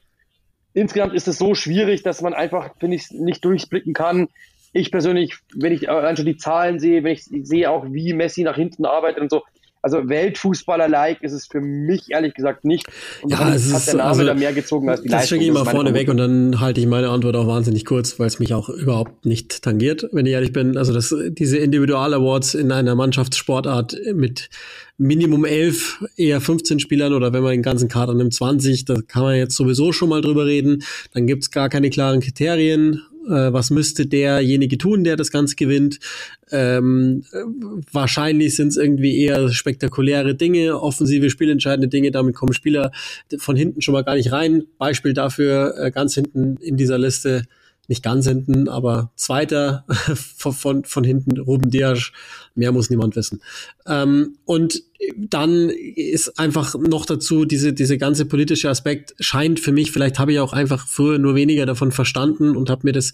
Insgesamt 0.75 1.15
ist 1.15 1.29
es 1.29 1.39
so 1.39 1.55
schwierig, 1.55 2.03
dass 2.03 2.23
man 2.23 2.35
einfach, 2.35 2.75
finde 2.79 2.97
ich, 2.97 3.11
nicht 3.11 3.45
durchblicken 3.45 3.95
kann. 3.95 4.29
Ich 4.73 4.91
persönlich, 4.91 5.37
wenn 5.55 5.73
ich 5.73 5.89
allein 5.89 6.17
schon 6.17 6.27
die 6.27 6.37
Zahlen 6.37 6.79
sehe, 6.79 7.03
wenn 7.05 7.13
ich 7.13 7.25
sehe 7.25 7.71
auch, 7.71 7.87
wie 7.89 8.13
Messi 8.13 8.43
nach 8.43 8.57
hinten 8.57 8.85
arbeitet 8.85 9.21
und 9.23 9.31
so, 9.31 9.43
also 9.83 10.09
Weltfußballer-like 10.09 11.23
ist 11.23 11.33
es 11.33 11.47
für 11.47 11.61
mich 11.61 12.11
ehrlich 12.11 12.35
gesagt 12.35 12.65
nicht. 12.65 12.87
Und 13.23 13.31
ja, 13.31 13.55
es 13.55 13.73
hat 13.73 13.87
der 13.87 13.95
Name 13.95 14.09
also, 14.09 14.25
da 14.25 14.35
mehr 14.35 14.53
gezogen 14.53 14.89
als 14.89 15.03
die 15.03 15.09
das 15.09 15.21
Leistung. 15.21 15.39
Das 15.39 15.45
schicke 15.47 15.59
ich 15.59 15.65
mal 15.65 15.71
vorne 15.71 15.95
weg 15.95 16.09
und 16.09 16.17
dann 16.17 16.61
halte 16.61 16.81
ich 16.81 16.87
meine 16.87 17.11
Antwort 17.11 17.37
auch 17.37 17.47
wahnsinnig 17.47 17.85
kurz, 17.85 18.19
weil 18.19 18.27
es 18.27 18.39
mich 18.39 18.55
auch 18.55 18.69
überhaupt 18.69 19.25
nicht 19.25 19.63
tangiert, 19.63 20.07
wenn 20.13 20.27
ich 20.27 20.33
ehrlich 20.33 20.53
bin. 20.53 20.77
Also 20.77 20.93
das, 20.93 21.15
diese 21.31 21.59
Individual-Awards 21.59 22.55
in 22.55 22.73
einer 22.73 22.95
Mannschaftssportart 22.95 23.97
mit 24.15 24.51
Minimum 24.99 25.45
elf, 25.45 26.05
eher 26.17 26.41
15 26.41 26.81
Spielern 26.81 27.13
oder 27.13 27.33
wenn 27.33 27.45
man 27.45 27.53
den 27.53 27.63
ganzen 27.63 27.89
Kader 27.89 28.15
nimmt 28.15 28.35
20, 28.35 28.85
da 28.85 28.97
kann 29.07 29.23
man 29.23 29.37
jetzt 29.37 29.55
sowieso 29.55 29.93
schon 29.93 30.09
mal 30.09 30.21
drüber 30.21 30.45
reden. 30.45 30.83
Dann 31.15 31.29
gibt's 31.29 31.53
gar 31.53 31.69
keine 31.69 31.91
klaren 31.91 32.21
Kriterien 32.21 33.03
Äh, 33.29 33.53
was 33.53 33.71
müsste 33.71 34.07
derjenige 34.07 34.79
tun, 34.79 35.05
der 35.05 35.17
das 35.17 35.31
Ganze 35.31 35.57
gewinnt? 35.57 35.99
Ähm, 36.51 37.25
wahrscheinlich 37.93 38.57
sind 38.57 38.69
es 38.69 38.77
irgendwie 38.77 39.21
eher 39.21 39.51
spektakuläre 39.51 40.35
Dinge, 40.35 40.81
offensive, 40.81 41.31
spielentscheidende 41.31 41.89
Dinge. 41.89 42.11
Damit 42.11 42.35
kommen 42.35 42.55
Spieler 42.55 42.91
von 43.39 43.57
hinten 43.57 43.83
schon 43.83 43.93
mal 43.93 44.05
gar 44.05 44.15
nicht 44.15 44.33
rein. 44.33 44.65
Beispiel 44.79 45.13
dafür 45.13 45.75
äh, 45.79 45.91
ganz 45.91 46.15
hinten 46.15 46.57
in 46.57 46.77
dieser 46.77 46.99
Liste 46.99 47.45
nicht 47.89 48.03
ganz 48.03 48.29
hinten, 48.29 48.69
aber 48.69 49.11
zweiter 49.17 49.85
von, 50.37 50.53
von, 50.53 50.85
von 50.85 51.05
hinten, 51.05 51.39
Ruben 51.39 51.71
Dias, 51.71 52.13
mehr 52.55 52.71
muss 52.71 52.91
niemand 52.91 53.17
wissen. 53.17 53.41
Ähm, 53.87 54.37
und 54.45 54.83
dann 55.17 55.71
ist 55.71 56.39
einfach 56.39 56.75
noch 56.75 57.07
dazu, 57.07 57.45
diese, 57.45 57.73
diese 57.73 57.99
ganze 57.99 58.27
politische 58.27 58.69
Aspekt 58.69 59.15
scheint 59.19 59.59
für 59.59 59.73
mich, 59.73 59.91
vielleicht 59.91 60.19
habe 60.19 60.33
ich 60.33 60.39
auch 60.39 60.53
einfach 60.53 60.87
früher 60.87 61.19
nur 61.19 61.35
weniger 61.35 61.67
davon 61.67 61.91
verstanden 61.91 62.57
und 62.57 62.69
habe 62.69 62.83
mir 62.85 62.93
das 62.93 63.13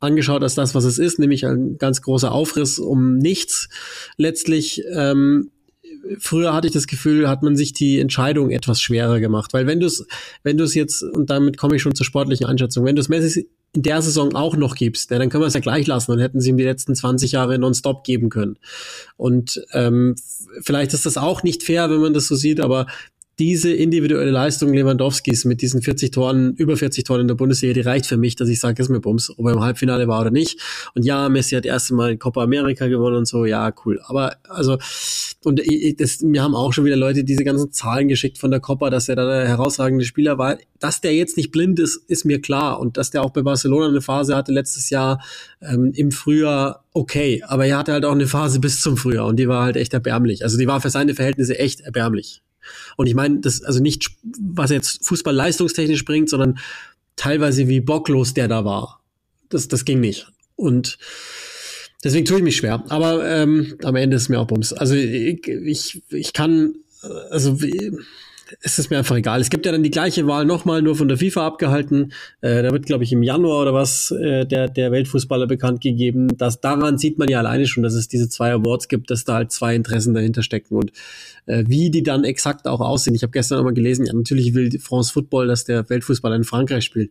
angeschaut 0.00 0.42
als 0.42 0.54
das, 0.54 0.74
was 0.74 0.84
es 0.84 0.98
ist, 0.98 1.18
nämlich 1.18 1.46
ein 1.46 1.78
ganz 1.78 2.02
großer 2.02 2.32
Aufriss 2.32 2.78
um 2.78 3.16
nichts 3.16 3.68
letztlich. 4.16 4.82
Ähm, 4.92 5.50
früher 6.18 6.52
hatte 6.52 6.66
ich 6.66 6.72
das 6.72 6.86
Gefühl, 6.86 7.28
hat 7.28 7.42
man 7.42 7.56
sich 7.56 7.72
die 7.72 8.00
Entscheidung 8.00 8.50
etwas 8.50 8.80
schwerer 8.80 9.20
gemacht, 9.20 9.52
weil 9.52 9.66
wenn 9.66 9.80
du 9.80 9.86
es, 9.86 10.04
wenn 10.42 10.58
du 10.58 10.64
es 10.64 10.74
jetzt 10.74 11.02
und 11.02 11.30
damit 11.30 11.56
komme 11.56 11.76
ich 11.76 11.82
schon 11.82 11.94
zur 11.94 12.04
sportlichen 12.04 12.46
Einschätzung, 12.46 12.84
wenn 12.84 12.96
du 12.96 13.00
es 13.00 13.08
in 13.74 13.82
der 13.82 14.02
Saison 14.02 14.34
auch 14.34 14.54
noch 14.56 14.74
gibst, 14.74 15.10
ja, 15.10 15.18
dann 15.18 15.30
können 15.30 15.42
wir 15.42 15.46
es 15.48 15.54
ja 15.54 15.60
gleich 15.60 15.86
lassen. 15.86 16.10
Dann 16.10 16.20
hätten 16.20 16.40
sie 16.40 16.50
ihm 16.50 16.58
die 16.58 16.64
letzten 16.64 16.94
20 16.94 17.32
Jahre 17.32 17.58
nonstop 17.58 18.04
geben 18.04 18.28
können. 18.28 18.58
Und 19.16 19.64
ähm, 19.72 20.14
vielleicht 20.60 20.92
ist 20.92 21.06
das 21.06 21.16
auch 21.16 21.42
nicht 21.42 21.62
fair, 21.62 21.90
wenn 21.90 22.00
man 22.00 22.12
das 22.12 22.26
so 22.26 22.34
sieht, 22.34 22.60
aber 22.60 22.86
diese 23.42 23.72
individuelle 23.72 24.30
Leistung 24.30 24.72
Lewandowskis 24.72 25.44
mit 25.44 25.62
diesen 25.62 25.82
40 25.82 26.12
Toren, 26.12 26.54
über 26.54 26.76
40 26.76 27.02
Toren 27.02 27.22
in 27.22 27.26
der 27.26 27.34
Bundesliga, 27.34 27.74
die 27.74 27.80
reicht 27.80 28.06
für 28.06 28.16
mich, 28.16 28.36
dass 28.36 28.48
ich 28.48 28.60
sage, 28.60 28.80
ist 28.80 28.88
mir 28.88 29.00
Bums, 29.00 29.36
ob 29.36 29.44
er 29.46 29.54
im 29.54 29.60
Halbfinale 29.60 30.06
war 30.06 30.20
oder 30.20 30.30
nicht. 30.30 30.60
Und 30.94 31.04
ja, 31.04 31.28
Messi 31.28 31.56
hat 31.56 31.66
erst 31.66 31.90
Mal 31.90 32.16
Copa 32.16 32.44
America 32.44 32.86
gewonnen 32.86 33.16
und 33.16 33.26
so, 33.26 33.44
ja, 33.44 33.74
cool. 33.84 34.00
Aber 34.04 34.36
also, 34.48 34.78
und 35.42 35.60
das, 35.98 36.20
mir 36.20 36.40
haben 36.40 36.54
auch 36.54 36.72
schon 36.72 36.84
wieder 36.84 36.94
Leute 36.94 37.24
diese 37.24 37.42
ganzen 37.42 37.72
Zahlen 37.72 38.06
geschickt 38.06 38.38
von 38.38 38.52
der 38.52 38.60
Copa, 38.60 38.90
dass 38.90 39.08
er 39.08 39.16
da 39.16 39.26
der 39.26 39.48
herausragende 39.48 40.04
Spieler 40.04 40.38
war. 40.38 40.56
Dass 40.78 41.00
der 41.00 41.12
jetzt 41.12 41.36
nicht 41.36 41.50
blind 41.50 41.80
ist, 41.80 41.96
ist 42.06 42.24
mir 42.24 42.40
klar. 42.40 42.78
Und 42.78 42.96
dass 42.96 43.10
der 43.10 43.24
auch 43.24 43.30
bei 43.30 43.42
Barcelona 43.42 43.88
eine 43.88 44.02
Phase 44.02 44.36
hatte 44.36 44.52
letztes 44.52 44.88
Jahr 44.88 45.20
ähm, 45.60 45.90
im 45.96 46.12
Frühjahr, 46.12 46.84
okay. 46.92 47.42
Aber 47.44 47.66
er 47.66 47.78
hatte 47.78 47.92
halt 47.92 48.04
auch 48.04 48.12
eine 48.12 48.28
Phase 48.28 48.60
bis 48.60 48.80
zum 48.80 48.96
Frühjahr 48.96 49.26
und 49.26 49.36
die 49.36 49.48
war 49.48 49.64
halt 49.64 49.74
echt 49.74 49.92
erbärmlich. 49.94 50.44
Also 50.44 50.58
die 50.58 50.68
war 50.68 50.80
für 50.80 50.90
seine 50.90 51.16
Verhältnisse 51.16 51.58
echt 51.58 51.80
erbärmlich. 51.80 52.40
Und 52.96 53.06
ich 53.06 53.14
meine, 53.14 53.40
das 53.40 53.62
also 53.62 53.80
nicht, 53.80 54.10
was 54.40 54.70
jetzt 54.70 55.04
Fußball 55.04 55.34
leistungstechnisch 55.34 56.04
bringt, 56.04 56.28
sondern 56.28 56.58
teilweise 57.16 57.68
wie 57.68 57.80
bocklos 57.80 58.34
der 58.34 58.48
da 58.48 58.64
war. 58.64 59.00
Das, 59.48 59.68
das 59.68 59.84
ging 59.84 60.00
nicht. 60.00 60.28
Und 60.56 60.98
deswegen 62.04 62.24
tue 62.24 62.38
ich 62.38 62.42
mich 62.42 62.56
schwer. 62.56 62.84
Aber 62.88 63.28
ähm, 63.28 63.76
am 63.82 63.96
Ende 63.96 64.16
ist 64.16 64.28
mir 64.28 64.40
auch 64.40 64.46
Bums. 64.46 64.72
Also 64.72 64.94
ich, 64.94 65.46
ich, 65.46 66.02
ich 66.08 66.32
kann, 66.32 66.74
also 67.30 67.58
es 68.60 68.78
ist 68.78 68.90
mir 68.90 68.98
einfach 68.98 69.16
egal. 69.16 69.40
Es 69.40 69.50
gibt 69.50 69.66
ja 69.66 69.72
dann 69.72 69.82
die 69.82 69.90
gleiche 69.90 70.26
Wahl 70.26 70.44
nochmal, 70.44 70.82
nur 70.82 70.96
von 70.96 71.08
der 71.08 71.16
FIFA 71.16 71.46
abgehalten. 71.46 72.12
Äh, 72.40 72.62
da 72.62 72.70
wird, 72.72 72.86
glaube 72.86 73.04
ich, 73.04 73.12
im 73.12 73.22
Januar 73.22 73.62
oder 73.62 73.74
was 73.74 74.10
äh, 74.10 74.46
der, 74.46 74.68
der 74.68 74.92
Weltfußballer 74.92 75.46
bekannt 75.46 75.80
gegeben. 75.80 76.28
Das, 76.36 76.60
daran 76.60 76.98
sieht 76.98 77.18
man 77.18 77.28
ja 77.28 77.38
alleine 77.38 77.66
schon, 77.66 77.82
dass 77.82 77.94
es 77.94 78.08
diese 78.08 78.28
zwei 78.28 78.52
Awards 78.52 78.88
gibt, 78.88 79.10
dass 79.10 79.24
da 79.24 79.34
halt 79.34 79.52
zwei 79.52 79.74
Interessen 79.74 80.14
dahinter 80.14 80.42
stecken. 80.42 80.76
Und 80.76 80.92
äh, 81.46 81.64
wie 81.66 81.90
die 81.90 82.02
dann 82.02 82.24
exakt 82.24 82.66
auch 82.66 82.80
aussehen. 82.80 83.14
Ich 83.14 83.22
habe 83.22 83.32
gestern 83.32 83.58
auch 83.58 83.64
mal 83.64 83.74
gelesen, 83.74 84.06
ja, 84.06 84.12
natürlich 84.12 84.54
will 84.54 84.78
France 84.78 85.12
Football, 85.12 85.46
dass 85.46 85.64
der 85.64 85.88
Weltfußballer 85.88 86.36
in 86.36 86.44
Frankreich 86.44 86.84
spielt. 86.84 87.10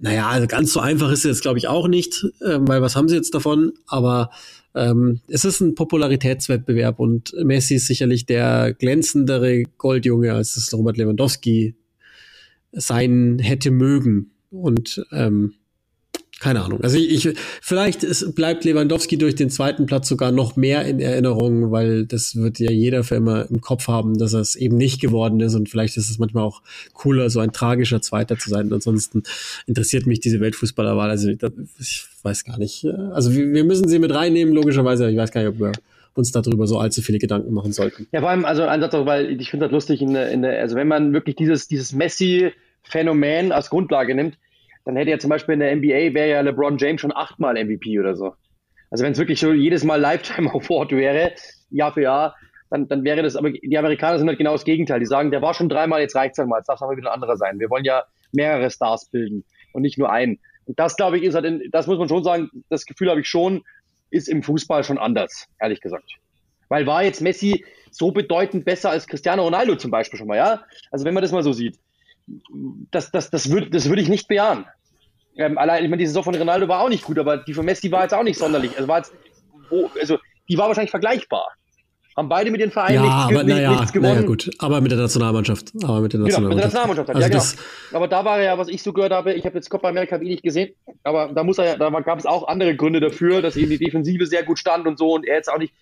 Naja, 0.00 0.28
also 0.28 0.46
ganz 0.46 0.72
so 0.72 0.80
einfach 0.80 1.10
ist 1.10 1.20
es 1.20 1.24
jetzt, 1.24 1.42
glaube 1.42 1.58
ich, 1.58 1.66
auch 1.66 1.88
nicht, 1.88 2.24
äh, 2.40 2.58
weil 2.60 2.82
was 2.82 2.94
haben 2.94 3.08
sie 3.08 3.16
jetzt 3.16 3.34
davon? 3.34 3.72
Aber 3.86 4.30
ähm, 4.74 5.20
es 5.28 5.44
ist 5.44 5.60
ein 5.60 5.74
Popularitätswettbewerb 5.74 6.98
und 6.98 7.34
Messi 7.42 7.76
ist 7.76 7.86
sicherlich 7.86 8.26
der 8.26 8.74
glänzendere 8.74 9.62
Goldjunge, 9.76 10.32
als 10.32 10.56
es 10.56 10.72
Robert 10.72 10.96
Lewandowski 10.96 11.74
sein 12.72 13.38
hätte 13.38 13.70
mögen. 13.70 14.32
Und 14.50 15.04
ähm, 15.12 15.54
keine 16.40 16.62
Ahnung. 16.62 16.80
Also 16.82 16.98
ich, 16.98 17.26
ich 17.26 17.36
vielleicht 17.60 18.04
es 18.04 18.32
bleibt 18.34 18.64
Lewandowski 18.64 19.18
durch 19.18 19.34
den 19.34 19.50
zweiten 19.50 19.86
Platz 19.86 20.08
sogar 20.08 20.30
noch 20.30 20.56
mehr 20.56 20.84
in 20.84 21.00
Erinnerung, 21.00 21.72
weil 21.72 22.06
das 22.06 22.36
wird 22.36 22.60
ja 22.60 22.70
jeder 22.70 23.02
für 23.02 23.16
immer 23.16 23.50
im 23.50 23.60
Kopf 23.60 23.88
haben, 23.88 24.18
dass 24.18 24.34
er 24.34 24.40
es 24.40 24.54
eben 24.54 24.76
nicht 24.76 25.00
geworden 25.00 25.40
ist 25.40 25.54
und 25.54 25.68
vielleicht 25.68 25.96
ist 25.96 26.10
es 26.10 26.18
manchmal 26.18 26.44
auch 26.44 26.62
cooler, 26.92 27.28
so 27.30 27.40
ein 27.40 27.52
tragischer 27.52 28.00
Zweiter 28.00 28.38
zu 28.38 28.50
sein. 28.50 28.72
Ansonsten 28.72 29.24
interessiert 29.66 30.06
mich 30.06 30.20
diese 30.20 30.40
Weltfußballerwahl. 30.40 31.10
Also 31.10 31.28
ich 31.28 32.06
weiß 32.22 32.44
gar 32.44 32.58
nicht. 32.58 32.84
Also 32.84 33.34
wir, 33.34 33.52
wir 33.52 33.64
müssen 33.64 33.88
sie 33.88 33.98
mit 33.98 34.14
reinnehmen, 34.14 34.54
logischerweise. 34.54 35.10
Ich 35.10 35.16
weiß 35.16 35.32
gar 35.32 35.42
nicht, 35.42 35.50
ob 35.50 35.58
wir 35.58 35.72
uns 36.14 36.32
darüber 36.32 36.66
so 36.66 36.78
allzu 36.78 37.02
viele 37.02 37.18
Gedanken 37.18 37.52
machen 37.52 37.72
sollten. 37.72 38.06
Ja, 38.12 38.20
vor 38.20 38.30
allem, 38.30 38.44
also 38.44 38.62
ein 38.64 38.80
Satz 38.80 38.92
weil 38.92 39.40
ich 39.40 39.50
finde 39.50 39.66
das 39.66 39.72
lustig, 39.72 40.02
in 40.02 40.14
der, 40.14 40.30
in 40.30 40.42
der, 40.42 40.60
also 40.60 40.76
wenn 40.76 40.88
man 40.88 41.12
wirklich 41.12 41.36
dieses, 41.36 41.68
dieses 41.68 41.92
Messi-Phänomen 41.92 43.52
als 43.52 43.70
Grundlage 43.70 44.14
nimmt, 44.14 44.36
dann 44.88 44.96
hätte 44.96 45.10
ja 45.10 45.18
zum 45.18 45.28
Beispiel 45.28 45.52
in 45.52 45.60
der 45.60 45.76
NBA 45.76 46.14
wäre 46.14 46.30
ja 46.30 46.40
LeBron 46.40 46.78
James 46.78 47.02
schon 47.02 47.14
achtmal 47.14 47.62
MVP 47.62 48.00
oder 48.00 48.16
so. 48.16 48.32
Also 48.90 49.04
wenn 49.04 49.12
es 49.12 49.18
wirklich 49.18 49.38
so 49.38 49.52
jedes 49.52 49.84
Mal 49.84 50.00
Lifetime 50.00 50.48
Award 50.54 50.92
wäre, 50.92 51.32
Jahr 51.68 51.92
für 51.92 52.00
Jahr, 52.00 52.34
dann, 52.70 52.88
dann 52.88 53.04
wäre 53.04 53.22
das, 53.22 53.36
aber 53.36 53.50
die 53.50 53.76
Amerikaner 53.76 54.18
sind 54.18 54.28
halt 54.28 54.38
genau 54.38 54.52
das 54.52 54.64
Gegenteil. 54.64 54.98
Die 54.98 55.04
sagen, 55.04 55.30
der 55.30 55.42
war 55.42 55.52
schon 55.52 55.68
dreimal, 55.68 56.00
jetzt 56.00 56.16
reicht's 56.16 56.38
einmal, 56.38 56.60
jetzt 56.60 56.68
darf 56.68 56.78
es 56.78 56.82
aber 56.82 56.96
wieder 56.96 57.10
ein 57.10 57.14
anderer 57.16 57.36
sein. 57.36 57.60
Wir 57.60 57.68
wollen 57.68 57.84
ja 57.84 58.04
mehrere 58.32 58.70
Stars 58.70 59.10
bilden 59.10 59.44
und 59.74 59.82
nicht 59.82 59.98
nur 59.98 60.10
einen. 60.10 60.38
Und 60.64 60.78
das, 60.78 60.96
glaube 60.96 61.18
ich, 61.18 61.24
ist 61.24 61.34
halt, 61.34 61.44
in, 61.44 61.62
das 61.70 61.86
muss 61.86 61.98
man 61.98 62.08
schon 62.08 62.24
sagen, 62.24 62.48
das 62.70 62.86
Gefühl 62.86 63.10
habe 63.10 63.20
ich 63.20 63.28
schon, 63.28 63.64
ist 64.08 64.26
im 64.26 64.42
Fußball 64.42 64.84
schon 64.84 64.96
anders, 64.96 65.48
ehrlich 65.60 65.82
gesagt. 65.82 66.10
Weil 66.70 66.86
war 66.86 67.04
jetzt 67.04 67.20
Messi 67.20 67.62
so 67.90 68.10
bedeutend 68.10 68.64
besser 68.64 68.88
als 68.88 69.06
Cristiano 69.06 69.42
Ronaldo 69.42 69.76
zum 69.76 69.90
Beispiel 69.90 70.18
schon 70.18 70.28
mal, 70.28 70.38
ja? 70.38 70.64
Also 70.90 71.04
wenn 71.04 71.12
man 71.12 71.22
das 71.22 71.32
mal 71.32 71.42
so 71.42 71.52
sieht, 71.52 71.78
das, 72.90 73.10
das, 73.10 73.28
das 73.30 73.50
würde 73.50 73.68
das 73.68 73.88
würd 73.90 74.00
ich 74.00 74.08
nicht 74.08 74.28
bejahen. 74.28 74.64
Ähm, 75.38 75.56
allein, 75.56 75.84
ich 75.84 75.90
meine, 75.90 76.00
die 76.00 76.06
Saison 76.06 76.24
von 76.24 76.34
Ronaldo 76.34 76.66
war 76.68 76.80
auch 76.80 76.88
nicht 76.88 77.04
gut, 77.04 77.18
aber 77.18 77.38
die 77.38 77.54
von 77.54 77.64
Messi 77.64 77.90
war 77.90 78.02
jetzt 78.02 78.12
auch 78.12 78.24
nicht 78.24 78.38
sonderlich. 78.38 78.72
Also, 78.76 78.88
war 78.88 78.98
jetzt, 78.98 79.12
wo, 79.70 79.88
also 79.98 80.18
die 80.48 80.58
war 80.58 80.66
wahrscheinlich 80.66 80.90
vergleichbar. 80.90 81.46
Haben 82.16 82.28
beide 82.28 82.50
mit 82.50 82.60
den 82.60 82.72
Vereinen 82.72 82.96
ja, 82.96 83.02
nichts, 83.02 83.40
aber, 83.40 83.44
naja, 83.44 83.70
nichts 83.70 83.92
gewonnen. 83.92 84.14
Naja, 84.14 84.26
gut, 84.26 84.50
aber 84.58 84.80
mit 84.80 84.90
der 84.90 84.98
Nationalmannschaft. 84.98 85.70
Aber 85.84 86.00
mit 86.00 86.12
der 86.12 86.18
Nationalmannschaft. 86.18 86.34
Genau, 86.34 86.48
mit 86.48 86.58
der 86.58 86.64
Nationalmannschaft. 86.64 87.10
Also 87.10 87.20
ja, 87.20 87.28
genau. 87.28 87.96
Aber 87.96 88.08
da 88.08 88.24
war 88.24 88.42
ja, 88.42 88.58
was 88.58 88.66
ich 88.66 88.82
so 88.82 88.92
gehört 88.92 89.12
habe, 89.12 89.34
ich 89.34 89.46
habe 89.46 89.54
jetzt 89.54 89.70
Copa 89.70 89.88
America 89.88 90.16
eh 90.16 90.24
nicht 90.24 90.42
gesehen, 90.42 90.74
aber 91.04 91.32
da 91.32 91.44
muss 91.44 91.58
er, 91.58 91.78
da 91.78 91.88
gab 92.00 92.18
es 92.18 92.26
auch 92.26 92.48
andere 92.48 92.74
Gründe 92.74 92.98
dafür, 92.98 93.40
dass 93.40 93.54
eben 93.54 93.70
die 93.70 93.78
Defensive 93.78 94.26
sehr 94.26 94.42
gut 94.42 94.58
stand 94.58 94.88
und 94.88 94.98
so 94.98 95.14
und 95.14 95.28
er 95.28 95.36
jetzt 95.36 95.48
auch 95.48 95.58
nicht, 95.58 95.72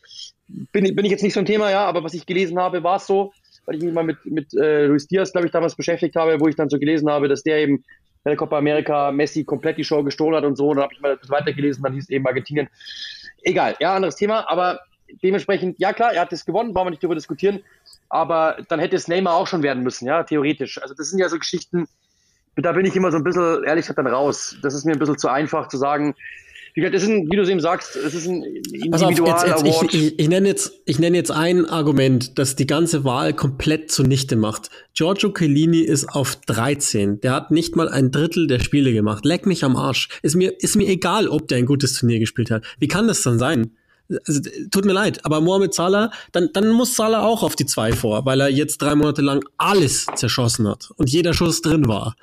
bin, 0.47 0.95
bin 0.95 1.07
ich 1.07 1.11
jetzt 1.11 1.23
nicht 1.23 1.33
so 1.33 1.41
ein 1.41 1.47
Thema, 1.47 1.71
ja, 1.71 1.87
aber 1.87 2.05
was 2.05 2.13
ich 2.13 2.27
gelesen 2.27 2.59
habe, 2.59 2.83
war 2.83 2.97
es 2.97 3.07
so, 3.07 3.33
weil 3.65 3.77
ich 3.77 3.83
mich 3.83 3.95
mal 3.95 4.05
mit, 4.05 4.19
mit 4.27 4.53
äh, 4.53 4.85
Luis 4.85 5.07
Diaz, 5.09 5.33
glaube 5.33 5.47
ich, 5.47 5.53
damals 5.53 5.75
beschäftigt 5.75 6.17
habe, 6.17 6.39
wo 6.39 6.49
ich 6.49 6.55
dann 6.55 6.69
so 6.69 6.79
gelesen 6.79 7.09
habe, 7.09 7.29
dass 7.29 7.45
der 7.45 7.61
eben 7.61 7.83
bei 8.27 8.31
der 8.31 8.39
Copa 8.39 8.59
America 8.59 9.12
Messi 9.12 9.45
komplett 9.45 9.79
die 9.79 9.85
Show 9.85 10.03
gestohlen 10.03 10.35
hat 10.35 10.43
und 10.43 10.57
so. 10.57 10.70
Und 10.70 10.79
dann 10.79 10.83
habe 10.87 10.95
ich 10.95 11.01
mal 11.01 11.16
weitergelesen, 11.29 11.81
dann 11.85 11.93
hieß 11.93 12.03
es 12.03 12.11
eben 12.11 12.27
Argentinien. 12.27 12.68
Egal, 13.43 13.77
ja, 13.79 13.95
anderes 13.95 14.16
Thema, 14.16 14.51
aber 14.51 14.81
dementsprechend, 15.22 15.79
ja 15.79 15.93
klar, 15.93 16.12
er 16.12 16.22
hat 16.22 16.33
es 16.33 16.45
gewonnen, 16.45 16.74
brauchen 16.74 16.87
wir 16.87 16.91
nicht 16.91 17.05
darüber 17.05 17.14
diskutieren, 17.14 17.62
aber 18.09 18.57
dann 18.68 18.81
hätte 18.81 18.97
es 18.97 19.07
Neymar 19.07 19.35
auch 19.35 19.47
schon 19.47 19.62
werden 19.62 19.85
müssen, 19.85 20.07
ja, 20.07 20.24
theoretisch. 20.24 20.83
Also 20.83 20.93
das 20.93 21.09
sind 21.09 21.20
ja 21.20 21.29
so 21.29 21.39
Geschichten, 21.39 21.87
da 22.57 22.72
bin 22.72 22.85
ich 22.85 22.97
immer 22.97 23.12
so 23.12 23.18
ein 23.18 23.22
bisschen, 23.22 23.62
ehrlich 23.62 23.85
gesagt, 23.85 24.01
dann 24.01 24.09
raus. 24.09 24.57
Das 24.61 24.74
ist 24.74 24.85
mir 24.85 24.95
ein 24.95 24.99
bisschen 24.99 25.18
zu 25.18 25.29
einfach 25.29 25.68
zu 25.68 25.77
sagen, 25.77 26.16
wie 26.77 26.83
gesagt, 26.83 26.95
das 26.95 27.05
ist 27.05 27.09
ein, 27.09 27.31
wie 27.31 27.37
du 27.37 27.43
es 27.43 27.49
eben 27.49 27.61
sagst, 27.61 27.97
es 27.97 28.14
ist 28.14 28.27
ein 28.27 28.43
Individual-Award. 28.43 29.95
Ich, 29.95 29.95
ich, 29.95 30.18
ich, 30.18 30.29
nenne 30.29 30.47
jetzt, 30.47 30.74
ich 30.85 30.99
nenne 30.99 31.16
jetzt 31.16 31.31
ein 31.31 31.64
Argument, 31.64 32.39
das 32.39 32.55
die 32.55 32.66
ganze 32.66 33.03
Wahl 33.03 33.33
komplett 33.33 33.91
zunichte 33.91 34.37
macht. 34.37 34.68
Giorgio 34.93 35.31
Chiellini 35.31 35.81
ist 35.81 36.07
auf 36.07 36.37
13. 36.37 37.22
Der 37.22 37.33
hat 37.33 37.51
nicht 37.51 37.77
mal 37.77 37.89
ein 37.89 38.11
Drittel 38.11 38.47
der 38.47 38.59
Spiele 38.59 38.93
gemacht. 38.93 39.24
Leck 39.24 39.47
mich 39.47 39.64
am 39.64 39.74
Arsch. 39.74 40.11
Ist 40.20 40.37
mir, 40.37 40.53
ist 40.61 40.77
mir 40.77 40.87
egal, 40.87 41.29
ob 41.29 41.49
der 41.49 41.57
ein 41.57 41.64
gutes 41.64 41.95
Turnier 41.95 42.18
gespielt 42.18 42.51
hat. 42.51 42.62
Wie 42.79 42.89
kann 42.89 43.09
das 43.09 43.22
dann 43.22 43.39
sein? 43.39 43.70
Also, 44.27 44.43
tut 44.70 44.85
mir 44.85 44.93
leid, 44.93 45.24
aber 45.24 45.41
Mohamed 45.41 45.72
Salah, 45.72 46.11
dann, 46.33 46.51
dann 46.53 46.68
muss 46.68 46.95
Salah 46.95 47.22
auch 47.22 47.43
auf 47.43 47.57
die 47.57 47.64
zwei 47.64 47.93
vor, 47.93 48.27
weil 48.27 48.39
er 48.43 48.51
jetzt 48.51 48.83
drei 48.83 48.95
Monate 48.95 49.22
lang 49.22 49.43
alles 49.57 50.05
zerschossen 50.14 50.68
hat 50.68 50.91
und 50.97 51.11
jeder 51.11 51.33
Schuss 51.33 51.62
drin 51.62 51.89
war 51.89 52.16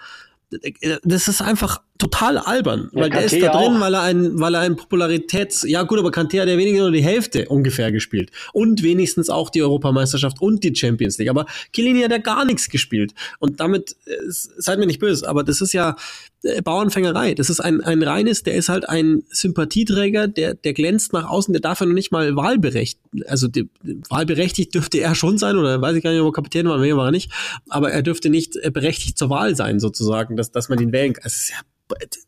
das 1.03 1.27
ist 1.27 1.41
einfach 1.41 1.81
total 2.03 2.37
albern, 2.37 2.89
ja, 2.91 3.01
weil 3.01 3.09
Kanté 3.09 3.13
der 3.13 3.25
ist 3.25 3.41
da 3.41 3.51
drin, 3.51 3.79
weil 3.79 3.93
er 3.93 4.01
ein, 4.01 4.39
weil 4.39 4.55
er 4.55 4.61
ein 4.61 4.75
Popularitäts, 4.75 5.63
ja 5.67 5.83
gut, 5.83 5.99
aber 5.99 6.09
Kanté 6.09 6.41
hat 6.41 6.49
ja 6.49 6.57
weniger 6.57 6.81
nur 6.81 6.91
die 6.91 7.03
Hälfte 7.03 7.47
ungefähr 7.47 7.91
gespielt 7.91 8.31
und 8.51 8.83
wenigstens 8.83 9.29
auch 9.29 9.49
die 9.49 9.61
Europameisterschaft 9.61 10.41
und 10.41 10.63
die 10.63 10.75
Champions 10.75 11.17
League, 11.17 11.29
aber 11.29 11.45
Kilini 11.71 12.01
hat 12.01 12.11
ja 12.11 12.17
gar 12.17 12.45
nichts 12.45 12.69
gespielt 12.69 13.13
und 13.39 13.59
damit, 13.59 13.95
äh, 14.05 14.11
seid 14.27 14.79
mir 14.79 14.85
nicht 14.85 14.99
böse, 14.99 15.27
aber 15.27 15.43
das 15.43 15.61
ist 15.61 15.73
ja, 15.73 15.95
äh, 16.43 16.61
Bauernfängerei. 16.61 17.35
Das 17.35 17.49
ist 17.49 17.61
ein, 17.61 17.81
ein 17.81 18.03
reines, 18.03 18.43
der 18.43 18.55
ist 18.55 18.67
halt 18.67 18.87
ein 18.89 19.23
Sympathieträger, 19.29 20.27
der, 20.27 20.55
der 20.55 20.73
glänzt 20.73 21.13
nach 21.13 21.29
außen, 21.29 21.53
der 21.53 21.61
darf 21.61 21.79
ja 21.79 21.85
noch 21.85 21.93
nicht 21.93 22.11
mal 22.11 22.35
wahlberechtigt, 22.35 22.99
also 23.27 23.47
die, 23.47 23.69
wahlberechtigt 24.09 24.75
dürfte 24.75 24.99
er 24.99 25.15
schon 25.15 25.37
sein, 25.37 25.55
oder 25.55 25.81
weiß 25.81 25.95
ich 25.95 26.03
gar 26.03 26.11
nicht, 26.11 26.19
ob 26.19 26.27
er 26.27 26.33
Kapitän 26.33 26.67
war, 26.67 26.77
nee, 26.79 26.93
war 26.95 27.07
er 27.07 27.11
nicht, 27.11 27.31
aber 27.69 27.91
er 27.91 28.01
dürfte 28.01 28.29
nicht 28.29 28.57
äh, 28.57 28.71
berechtigt 28.71 29.17
zur 29.17 29.29
Wahl 29.29 29.55
sein, 29.55 29.79
sozusagen, 29.79 30.35
dass, 30.35 30.51
dass 30.51 30.67
man 30.67 30.79
ihn 30.79 30.91
wählen 30.91 31.13
kann. 31.13 31.23
Das 31.23 31.35
ist 31.35 31.49
ja 31.51 31.57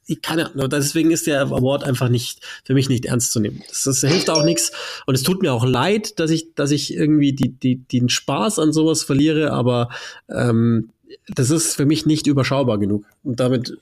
ich 0.07 0.21
kann 0.21 0.39
ja, 0.39 0.49
deswegen 0.67 1.11
ist 1.11 1.27
der 1.27 1.41
Award 1.41 1.83
einfach 1.83 2.09
nicht, 2.09 2.39
für 2.63 2.73
mich 2.73 2.89
nicht 2.89 3.05
ernst 3.05 3.31
zu 3.31 3.39
nehmen. 3.39 3.63
Das, 3.67 3.83
das 3.83 4.01
hilft 4.01 4.29
auch 4.29 4.43
nichts. 4.43 4.71
Und 5.05 5.15
es 5.15 5.23
tut 5.23 5.41
mir 5.41 5.53
auch 5.53 5.65
leid, 5.65 6.19
dass 6.19 6.31
ich, 6.31 6.53
dass 6.55 6.71
ich 6.71 6.93
irgendwie 6.93 7.33
die, 7.33 7.49
die, 7.49 7.75
den 7.75 8.09
Spaß 8.09 8.59
an 8.59 8.73
sowas 8.73 9.03
verliere, 9.03 9.51
aber 9.51 9.89
ähm, 10.29 10.89
das 11.27 11.49
ist 11.49 11.75
für 11.75 11.85
mich 11.85 12.05
nicht 12.05 12.27
überschaubar 12.27 12.77
genug. 12.77 13.05
Und 13.23 13.39
damit 13.39 13.77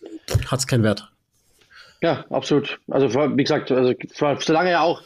hat 0.47 0.59
es 0.59 0.67
keinen 0.67 0.83
Wert. 0.83 1.09
Ja, 2.01 2.25
absolut. 2.29 2.79
Also 2.89 3.07
wie 3.09 3.43
gesagt, 3.43 3.71
also 3.71 3.93
solange 4.39 4.71
ja 4.71 4.81
auch 4.81 5.01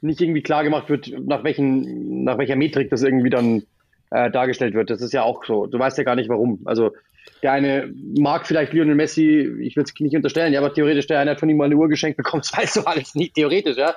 nicht 0.00 0.20
irgendwie 0.20 0.42
klar 0.42 0.64
gemacht 0.64 0.88
wird, 0.88 1.12
nach 1.26 1.44
welchen, 1.44 2.24
nach 2.24 2.38
welcher 2.38 2.56
Metrik 2.56 2.90
das 2.90 3.02
irgendwie 3.02 3.30
dann 3.30 3.62
äh, 4.10 4.30
dargestellt 4.30 4.74
wird. 4.74 4.90
Das 4.90 5.02
ist 5.02 5.12
ja 5.12 5.22
auch 5.22 5.44
so. 5.44 5.66
Du 5.66 5.78
weißt 5.78 5.98
ja 5.98 6.04
gar 6.04 6.16
nicht 6.16 6.28
warum. 6.28 6.60
Also 6.64 6.92
der 7.42 7.52
eine 7.52 7.92
mag 8.18 8.46
vielleicht 8.46 8.72
Lionel 8.72 8.94
Messi, 8.94 9.50
ich 9.60 9.76
will 9.76 9.84
es 9.84 9.94
nicht 9.98 10.16
unterstellen, 10.16 10.52
ja, 10.52 10.60
aber 10.60 10.72
theoretisch 10.72 11.06
der 11.06 11.20
eine 11.20 11.32
hat 11.32 11.40
von 11.40 11.48
ihm 11.48 11.56
mal 11.56 11.64
eine 11.64 11.76
Uhr 11.76 11.88
geschenkt 11.88 12.16
bekommen, 12.16 12.42
das 12.50 12.56
weißt 12.56 12.76
du 12.76 12.80
alles 12.82 13.14
nicht, 13.14 13.34
theoretisch, 13.34 13.76
ja. 13.76 13.94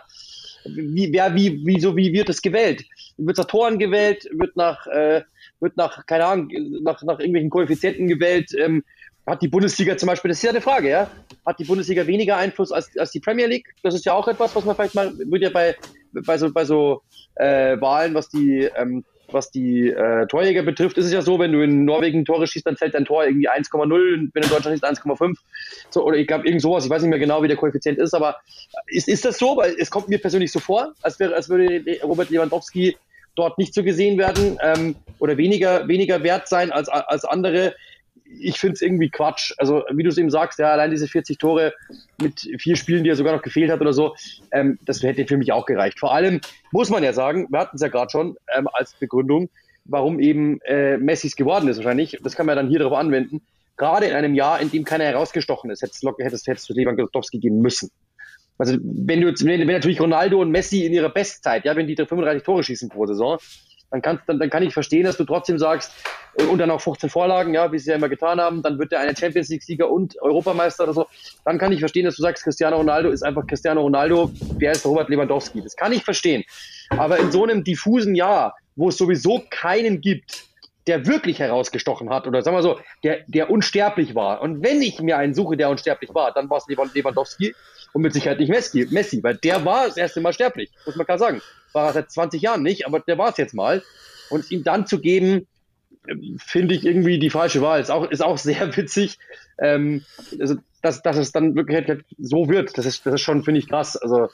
Wie, 0.65 1.11
wer, 1.11 1.35
wie, 1.35 1.61
wieso, 1.65 1.95
wie 1.97 2.13
wird 2.13 2.29
es 2.29 2.41
gewählt? 2.41 2.85
Wird 3.17 3.37
nach 3.37 3.45
Toren 3.45 3.77
gewählt, 3.79 4.29
wird 4.31 4.55
nach, 4.55 4.87
äh, 4.87 5.23
wird 5.59 5.75
nach, 5.75 6.05
keine 6.05 6.25
Ahnung, 6.25 6.49
nach, 6.83 7.03
nach 7.03 7.19
irgendwelchen 7.19 7.49
Koeffizienten 7.49 8.07
gewählt, 8.07 8.51
ähm, 8.57 8.83
hat 9.25 9.41
die 9.41 9.47
Bundesliga 9.47 9.97
zum 9.97 10.07
Beispiel, 10.07 10.29
das 10.29 10.37
ist 10.37 10.43
ja 10.43 10.49
eine 10.49 10.61
Frage, 10.61 10.89
ja, 10.89 11.09
hat 11.45 11.59
die 11.59 11.63
Bundesliga 11.63 12.05
weniger 12.07 12.37
Einfluss 12.37 12.71
als, 12.71 12.95
als 12.97 13.11
die 13.11 13.19
Premier 13.19 13.47
League? 13.47 13.73
Das 13.81 13.93
ist 13.93 14.05
ja 14.05 14.13
auch 14.13 14.27
etwas, 14.27 14.55
was 14.55 14.65
man 14.65 14.75
vielleicht 14.75 14.95
mal, 14.95 15.13
wird 15.17 15.41
ja 15.41 15.49
bei, 15.49 15.75
bei 16.11 16.37
so, 16.37 16.51
bei 16.51 16.65
so 16.65 17.01
äh, 17.35 17.79
Wahlen, 17.79 18.13
was 18.13 18.29
die 18.29 18.69
ähm, 18.75 19.03
was 19.33 19.51
die 19.51 19.89
äh, 19.89 20.27
Torjäger 20.27 20.63
betrifft, 20.63 20.97
ist 20.97 21.05
es 21.05 21.13
ja 21.13 21.21
so, 21.21 21.39
wenn 21.39 21.51
du 21.51 21.61
in 21.61 21.85
Norwegen 21.85 22.25
Tore 22.25 22.47
schießt, 22.47 22.65
dann 22.65 22.77
zählt 22.77 22.93
dein 22.93 23.05
Tor 23.05 23.25
irgendwie 23.25 23.49
1,0, 23.49 23.89
wenn 23.89 23.89
du 23.89 24.23
in 24.23 24.49
Deutschland 24.49 24.79
schießt 24.79 24.85
1,5. 24.85 25.35
So, 25.89 26.03
oder 26.05 26.17
ich 26.17 26.27
glaube, 26.27 26.45
irgend 26.45 26.61
sowas, 26.61 26.85
ich 26.85 26.89
weiß 26.89 27.01
nicht 27.01 27.09
mehr 27.09 27.19
genau, 27.19 27.43
wie 27.43 27.47
der 27.47 27.57
Koeffizient 27.57 27.97
ist, 27.97 28.13
aber 28.13 28.37
ist, 28.87 29.07
ist 29.07 29.25
das 29.25 29.37
so? 29.37 29.57
Weil 29.57 29.75
es 29.77 29.89
kommt 29.89 30.09
mir 30.09 30.19
persönlich 30.19 30.51
so 30.51 30.59
vor, 30.59 30.93
als, 31.01 31.19
wäre, 31.19 31.35
als 31.35 31.49
würde 31.49 31.83
Robert 32.03 32.29
Lewandowski 32.29 32.95
dort 33.35 33.57
nicht 33.57 33.73
so 33.73 33.83
gesehen 33.83 34.17
werden 34.17 34.57
ähm, 34.61 34.95
oder 35.19 35.37
weniger, 35.37 35.87
weniger 35.87 36.23
wert 36.23 36.47
sein 36.47 36.71
als, 36.71 36.87
als 36.89 37.25
andere 37.25 37.75
ich 38.39 38.59
finde 38.59 38.73
es 38.73 38.81
irgendwie 38.81 39.09
Quatsch. 39.09 39.53
Also, 39.57 39.83
wie 39.91 40.03
du 40.03 40.09
es 40.09 40.17
eben 40.17 40.29
sagst, 40.29 40.59
ja, 40.59 40.71
allein 40.71 40.91
diese 40.91 41.07
40 41.07 41.37
Tore 41.37 41.73
mit 42.21 42.47
vier 42.59 42.75
Spielen, 42.75 43.03
die 43.03 43.09
er 43.09 43.15
sogar 43.15 43.35
noch 43.35 43.41
gefehlt 43.41 43.71
hat 43.71 43.81
oder 43.81 43.93
so, 43.93 44.15
ähm, 44.51 44.79
das 44.85 45.01
hätte 45.03 45.25
für 45.25 45.37
mich 45.37 45.51
auch 45.51 45.65
gereicht. 45.65 45.99
Vor 45.99 46.13
allem 46.13 46.41
muss 46.71 46.89
man 46.89 47.03
ja 47.03 47.13
sagen, 47.13 47.47
wir 47.49 47.59
hatten 47.59 47.75
es 47.75 47.81
ja 47.81 47.87
gerade 47.87 48.09
schon 48.09 48.35
ähm, 48.55 48.67
als 48.71 48.93
Begründung, 48.99 49.49
warum 49.85 50.19
eben 50.19 50.59
äh, 50.61 50.97
Messis 50.97 51.35
geworden 51.35 51.67
ist 51.67 51.77
wahrscheinlich. 51.77 52.17
Das 52.23 52.35
kann 52.35 52.45
man 52.45 52.55
dann 52.55 52.69
hier 52.69 52.79
darauf 52.79 52.97
anwenden. 52.97 53.41
Gerade 53.77 54.05
in 54.05 54.13
einem 54.13 54.35
Jahr, 54.35 54.61
in 54.61 54.69
dem 54.69 54.83
keiner 54.83 55.05
herausgestochen 55.05 55.69
ist, 55.71 55.81
hättest, 55.81 56.03
hättest 56.47 56.69
du 56.69 56.73
Lewandowski 56.73 57.39
geben 57.39 57.59
müssen. 57.59 57.89
Also 58.57 58.77
wenn 58.81 59.21
du 59.21 59.27
wenn, 59.27 59.59
wenn 59.61 59.67
natürlich 59.67 59.99
Ronaldo 59.99 60.39
und 60.39 60.51
Messi 60.51 60.85
in 60.85 60.93
ihrer 60.93 61.09
Bestzeit, 61.09 61.65
ja, 61.65 61.75
wenn 61.75 61.87
die 61.87 61.95
35 61.95 62.43
Tore 62.43 62.63
schießen 62.63 62.89
pro 62.89 63.05
Saison, 63.05 63.39
dann, 63.93 64.01
kannst, 64.01 64.23
dann, 64.27 64.39
dann 64.39 64.49
kann 64.49 64.63
ich 64.63 64.73
verstehen, 64.73 65.03
dass 65.03 65.17
du 65.17 65.23
trotzdem 65.23 65.59
sagst, 65.59 65.91
äh, 66.37 66.43
und 66.45 66.57
dann 66.57 66.71
auch 66.71 66.81
15 66.81 67.11
Vorlagen, 67.11 67.53
ja, 67.53 67.71
wie 67.71 67.77
sie 67.77 67.91
ja 67.91 67.95
immer 67.95 68.09
getan 68.09 68.41
haben, 68.41 68.63
dann 68.63 68.79
wird 68.79 68.91
der 68.91 68.99
eine 69.01 69.15
Champions 69.15 69.49
League-Sieger 69.49 69.87
und 69.87 70.19
Europameister 70.19 70.85
oder 70.85 70.93
so. 70.93 71.07
Dann 71.45 71.59
kann 71.59 71.71
ich 71.71 71.79
verstehen, 71.79 72.05
dass 72.05 72.15
du 72.15 72.23
sagst, 72.23 72.43
Cristiano 72.43 72.77
Ronaldo 72.77 73.11
ist 73.11 73.21
einfach 73.21 73.45
Cristiano 73.45 73.81
Ronaldo, 73.81 74.31
wer 74.57 74.71
ist 74.71 74.83
Robert 74.83 75.09
Lewandowski? 75.09 75.61
Das 75.61 75.75
kann 75.75 75.93
ich 75.93 76.03
verstehen. 76.03 76.43
Aber 76.89 77.19
in 77.19 77.31
so 77.31 77.43
einem 77.43 77.63
diffusen 77.63 78.15
Jahr, 78.15 78.55
wo 78.75 78.89
es 78.89 78.97
sowieso 78.97 79.43
keinen 79.51 80.01
gibt, 80.01 80.45
der 80.87 81.05
wirklich 81.05 81.37
herausgestochen 81.37 82.09
hat 82.09 82.25
oder 82.25 82.41
sagen 82.41 82.57
wir 82.57 82.63
so, 82.63 82.79
der, 83.03 83.19
der 83.27 83.51
unsterblich 83.51 84.15
war. 84.15 84.41
Und 84.41 84.63
wenn 84.63 84.81
ich 84.81 85.01
mir 85.01 85.17
einen 85.17 85.35
suche, 85.35 85.55
der 85.55 85.69
unsterblich 85.69 86.15
war, 86.15 86.33
dann 86.33 86.49
war 86.49 86.57
es 86.57 86.67
Lewandowski 86.67 87.53
und 87.93 88.01
mit 88.01 88.13
Sicherheit 88.13 88.39
nicht 88.39 88.49
Messi, 88.49 88.87
Messi, 88.89 89.23
weil 89.23 89.35
der 89.35 89.63
war 89.63 89.87
das 89.87 89.97
erste 89.97 90.19
Mal 90.19 90.33
sterblich, 90.33 90.71
muss 90.85 90.95
man 90.95 91.05
klar 91.05 91.19
sagen. 91.19 91.41
War 91.71 91.87
er 91.87 91.93
seit 91.93 92.11
20 92.11 92.41
Jahren 92.41 92.63
nicht, 92.63 92.85
aber 92.85 92.99
der 92.99 93.17
war 93.17 93.29
es 93.29 93.37
jetzt 93.37 93.53
mal. 93.53 93.81
Und 94.29 94.51
ihm 94.51 94.63
dann 94.63 94.87
zu 94.87 94.99
geben, 94.99 95.47
finde 96.37 96.75
ich 96.75 96.85
irgendwie 96.85 97.19
die 97.19 97.29
falsche 97.29 97.61
Wahl. 97.61 97.79
Ist 97.79 97.91
auch, 97.91 98.09
ist 98.09 98.23
auch 98.23 98.37
sehr 98.39 98.75
witzig. 98.75 99.19
Ähm, 99.59 100.03
also, 100.39 100.55
dass, 100.83 101.01
dass 101.01 101.15
es 101.15 101.31
dann 101.31 101.55
wirklich 101.55 102.03
so 102.19 102.49
wird, 102.49 102.77
das 102.77 102.85
ist, 102.85 103.05
das 103.05 103.15
ist 103.15 103.21
schon, 103.21 103.41
finde 103.43 103.61
ich, 103.61 103.69
krass. 103.69 103.95
Also 103.95 104.27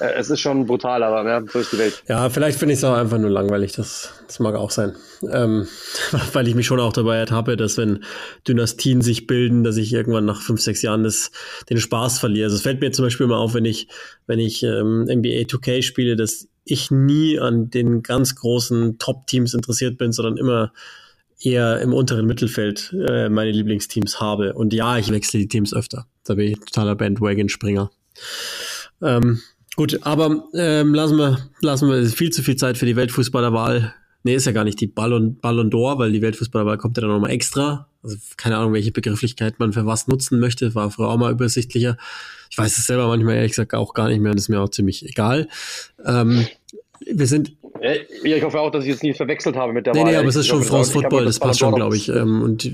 äh, 0.00 0.12
es 0.18 0.28
ist 0.28 0.40
schon 0.40 0.66
brutal, 0.66 1.02
aber 1.02 1.26
ja, 1.26 1.42
so 1.50 1.58
ist 1.58 1.72
die 1.72 1.78
Welt. 1.78 2.04
Ja, 2.06 2.28
vielleicht 2.28 2.58
finde 2.58 2.74
ich 2.74 2.78
es 2.78 2.84
auch 2.84 2.94
einfach 2.94 3.16
nur 3.16 3.30
langweilig. 3.30 3.72
Das, 3.72 4.12
das 4.26 4.38
mag 4.38 4.54
auch 4.54 4.70
sein. 4.70 4.94
Ähm, 5.32 5.66
weil 6.34 6.46
ich 6.46 6.54
mich 6.54 6.66
schon 6.66 6.78
auch 6.78 6.92
dabei 6.92 7.16
ertappe, 7.16 7.56
dass 7.56 7.78
wenn 7.78 8.04
Dynastien 8.46 9.00
sich 9.00 9.26
bilden, 9.26 9.64
dass 9.64 9.78
ich 9.78 9.94
irgendwann 9.94 10.26
nach 10.26 10.42
fünf, 10.42 10.60
sechs 10.60 10.82
Jahren 10.82 11.04
das, 11.04 11.30
den 11.70 11.78
Spaß 11.78 12.18
verliere. 12.18 12.46
Also 12.46 12.56
es 12.56 12.62
fällt 12.62 12.82
mir 12.82 12.92
zum 12.92 13.06
Beispiel 13.06 13.26
mal 13.26 13.38
auf, 13.38 13.54
wenn 13.54 13.64
ich, 13.64 13.88
wenn 14.26 14.38
ich 14.38 14.62
ähm, 14.62 15.04
NBA 15.04 15.46
2K 15.48 15.80
spiele, 15.82 16.16
dass 16.16 16.48
ich 16.66 16.90
nie 16.90 17.38
an 17.40 17.70
den 17.70 18.02
ganz 18.02 18.34
großen 18.34 18.98
Top-Teams 18.98 19.54
interessiert 19.54 19.96
bin, 19.96 20.12
sondern 20.12 20.36
immer 20.36 20.70
eher 21.40 21.80
im 21.80 21.92
unteren 21.92 22.26
Mittelfeld 22.26 22.94
äh, 23.06 23.28
meine 23.28 23.52
Lieblingsteams 23.52 24.20
habe. 24.20 24.54
Und 24.54 24.72
ja, 24.72 24.98
ich 24.98 25.10
wechsle 25.10 25.40
die 25.40 25.48
Teams 25.48 25.74
öfter. 25.74 26.06
Da 26.24 26.34
bin 26.34 26.52
ich 26.52 26.58
totaler 26.58 26.94
Bandwagon-Springer. 26.94 27.90
Ähm, 29.02 29.40
gut, 29.76 29.98
aber 30.02 30.44
ähm, 30.54 30.94
lassen 30.94 31.16
wir, 31.18 31.38
lassen 31.60 31.88
wir 31.88 32.06
viel 32.06 32.30
zu 32.30 32.42
viel 32.42 32.56
Zeit 32.56 32.78
für 32.78 32.86
die 32.86 32.96
Weltfußballerwahl. 32.96 33.94
Nee, 34.22 34.34
ist 34.34 34.46
ja 34.46 34.52
gar 34.52 34.64
nicht 34.64 34.80
die 34.80 34.86
Ballon, 34.86 35.38
Ballon 35.38 35.70
d'Or, 35.70 35.98
weil 35.98 36.12
die 36.12 36.22
Weltfußballerwahl 36.22 36.78
kommt 36.78 36.96
ja 36.96 37.02
dann 37.02 37.10
nochmal 37.10 37.30
extra. 37.30 37.88
Also 38.02 38.16
keine 38.36 38.56
Ahnung, 38.56 38.72
welche 38.72 38.92
Begrifflichkeit 38.92 39.58
man 39.58 39.72
für 39.72 39.84
was 39.84 40.08
nutzen 40.08 40.40
möchte. 40.40 40.74
War 40.74 40.90
früher 40.90 41.08
auch 41.08 41.18
mal 41.18 41.32
übersichtlicher. 41.32 41.98
Ich 42.50 42.56
weiß 42.56 42.78
es 42.78 42.86
selber 42.86 43.08
manchmal 43.08 43.34
ehrlich 43.34 43.52
gesagt 43.52 43.74
auch 43.74 43.92
gar 43.92 44.08
nicht 44.08 44.20
mehr 44.20 44.30
und 44.30 44.38
ist 44.38 44.48
mir 44.48 44.60
auch 44.60 44.70
ziemlich 44.70 45.04
egal. 45.06 45.48
Ähm, 46.04 46.46
wir 47.00 47.26
sind 47.26 47.56
ja, 47.84 48.36
ich 48.36 48.42
hoffe 48.42 48.60
auch, 48.60 48.70
dass 48.70 48.84
ich 48.84 48.90
jetzt 48.90 49.02
nicht 49.02 49.16
verwechselt 49.16 49.56
habe 49.56 49.72
mit 49.72 49.86
der 49.86 49.94
nee, 49.94 50.00
Wahl. 50.00 50.12
Nee, 50.12 50.16
aber 50.16 50.28
es 50.28 50.36
ist 50.36 50.46
schon 50.46 50.62
France 50.62 50.92
Football, 50.92 51.26
das 51.26 51.38
passt 51.38 51.60
schon, 51.60 51.74
glaube 51.74 51.96
ich. 51.96 52.08
Ähm, 52.08 52.42
und 52.42 52.64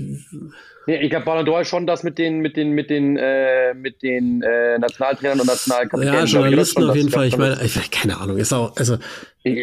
nee, 0.87 1.01
ich 1.01 1.09
glaube, 1.09 1.25
Ballon 1.25 1.45
d'Or 1.45 1.61
ist 1.61 1.67
schon 1.67 1.85
das 1.85 2.03
mit 2.03 2.17
den, 2.17 2.39
mit 2.39 2.55
den, 2.55 2.71
mit 2.71 2.89
den, 2.89 3.17
äh, 3.17 3.73
mit 3.73 4.01
den 4.01 4.41
äh, 4.41 4.79
Nationaltrainern 4.79 5.41
und 5.41 5.47
Nationalkapitänen. 5.47 6.13
Ja, 6.13 6.23
Journalisten 6.23 6.89
auf 6.89 6.95
jeden 6.95 7.09
Fall. 7.09 7.27
Ich 7.27 7.37
meine, 7.37 7.59
ich, 7.63 7.91
keine 7.91 8.19
Ahnung, 8.19 8.37
ist 8.37 8.53
auch, 8.53 8.75
also. 8.77 8.97
Ich, 9.43 9.57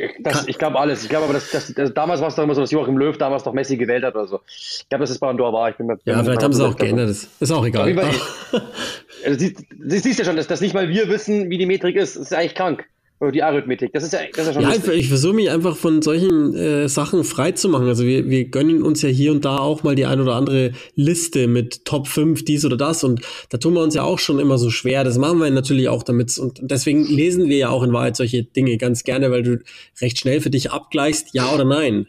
ich 0.46 0.58
glaube 0.58 0.78
alles. 0.78 1.04
Ich 1.04 1.08
glaube 1.08 1.24
aber, 1.24 1.34
dass, 1.34 1.50
dass, 1.50 1.72
dass 1.72 1.94
damals 1.94 2.20
war 2.20 2.28
es 2.28 2.34
doch 2.34 2.42
immer 2.42 2.54
so, 2.54 2.60
dass 2.60 2.70
Joachim 2.70 2.98
Löw 2.98 3.16
damals 3.16 3.44
noch 3.44 3.54
Messi 3.54 3.76
gewählt 3.76 4.04
hat 4.04 4.16
oder 4.16 4.26
so. 4.26 4.40
Ich 4.48 4.86
glaube, 4.88 5.04
dass 5.04 5.10
es 5.10 5.18
Ballon 5.18 5.38
d'Or 5.38 5.52
war. 5.52 5.70
Ich 5.70 5.76
bin 5.76 5.86
mir, 5.86 5.98
ja, 6.04 6.22
vielleicht 6.22 6.42
haben 6.42 6.52
sie 6.52 6.62
es 6.62 6.68
auch 6.68 6.76
geändert. 6.76 7.08
Das 7.08 7.28
ist 7.40 7.50
auch 7.52 7.64
egal. 7.64 7.88
also, 9.24 9.38
siehst, 9.38 9.64
siehst 9.86 10.18
ja 10.18 10.24
schon, 10.24 10.36
dass, 10.36 10.46
dass 10.46 10.60
nicht 10.60 10.74
mal 10.74 10.88
wir 10.88 11.08
wissen, 11.08 11.48
wie 11.48 11.58
die 11.58 11.66
Metrik 11.66 11.96
ist. 11.96 12.16
Das 12.16 12.24
ist 12.24 12.34
eigentlich 12.34 12.54
krank. 12.54 12.84
Oder 13.20 13.32
die 13.32 13.42
Arithmetik. 13.42 13.92
Das 13.92 14.04
ist 14.04 14.12
ja, 14.12 14.20
das 14.30 14.38
ist 14.40 14.46
ja 14.46 14.52
schon. 14.52 14.62
Ja, 14.62 14.68
lustig. 14.68 14.94
ich 14.94 15.08
versuche 15.08 15.34
mich 15.34 15.50
einfach 15.50 15.76
von 15.76 16.02
solchen 16.02 16.54
äh, 16.54 16.88
Sachen 16.88 17.24
frei 17.24 17.50
zu 17.50 17.68
machen. 17.68 17.88
Also 17.88 18.04
wir, 18.04 18.30
wir 18.30 18.44
gönnen 18.44 18.82
uns 18.82 19.02
ja 19.02 19.08
hier 19.08 19.32
und 19.32 19.44
da 19.44 19.58
auch 19.58 19.82
mal 19.82 19.96
die 19.96 20.06
ein 20.06 20.20
oder 20.20 20.36
andere 20.36 20.72
Liste 20.94 21.48
mit 21.48 21.84
Top 21.84 22.06
5, 22.06 22.44
dies 22.44 22.64
oder 22.64 22.76
das. 22.76 23.02
Und 23.02 23.22
da 23.48 23.58
tun 23.58 23.74
wir 23.74 23.82
uns 23.82 23.94
ja 23.96 24.04
auch 24.04 24.20
schon 24.20 24.38
immer 24.38 24.56
so 24.56 24.70
schwer. 24.70 25.02
Das 25.02 25.18
machen 25.18 25.40
wir 25.40 25.50
natürlich 25.50 25.88
auch 25.88 26.04
damit. 26.04 26.38
Und 26.38 26.60
deswegen 26.62 27.06
lesen 27.06 27.48
wir 27.48 27.56
ja 27.56 27.68
auch 27.70 27.82
in 27.82 27.92
Wahrheit 27.92 28.16
solche 28.16 28.44
Dinge 28.44 28.78
ganz 28.78 29.02
gerne, 29.02 29.32
weil 29.32 29.42
du 29.42 29.58
recht 30.00 30.20
schnell 30.20 30.40
für 30.40 30.50
dich 30.50 30.70
abgleichst, 30.70 31.30
ja 31.32 31.52
oder 31.52 31.64
nein. 31.64 32.06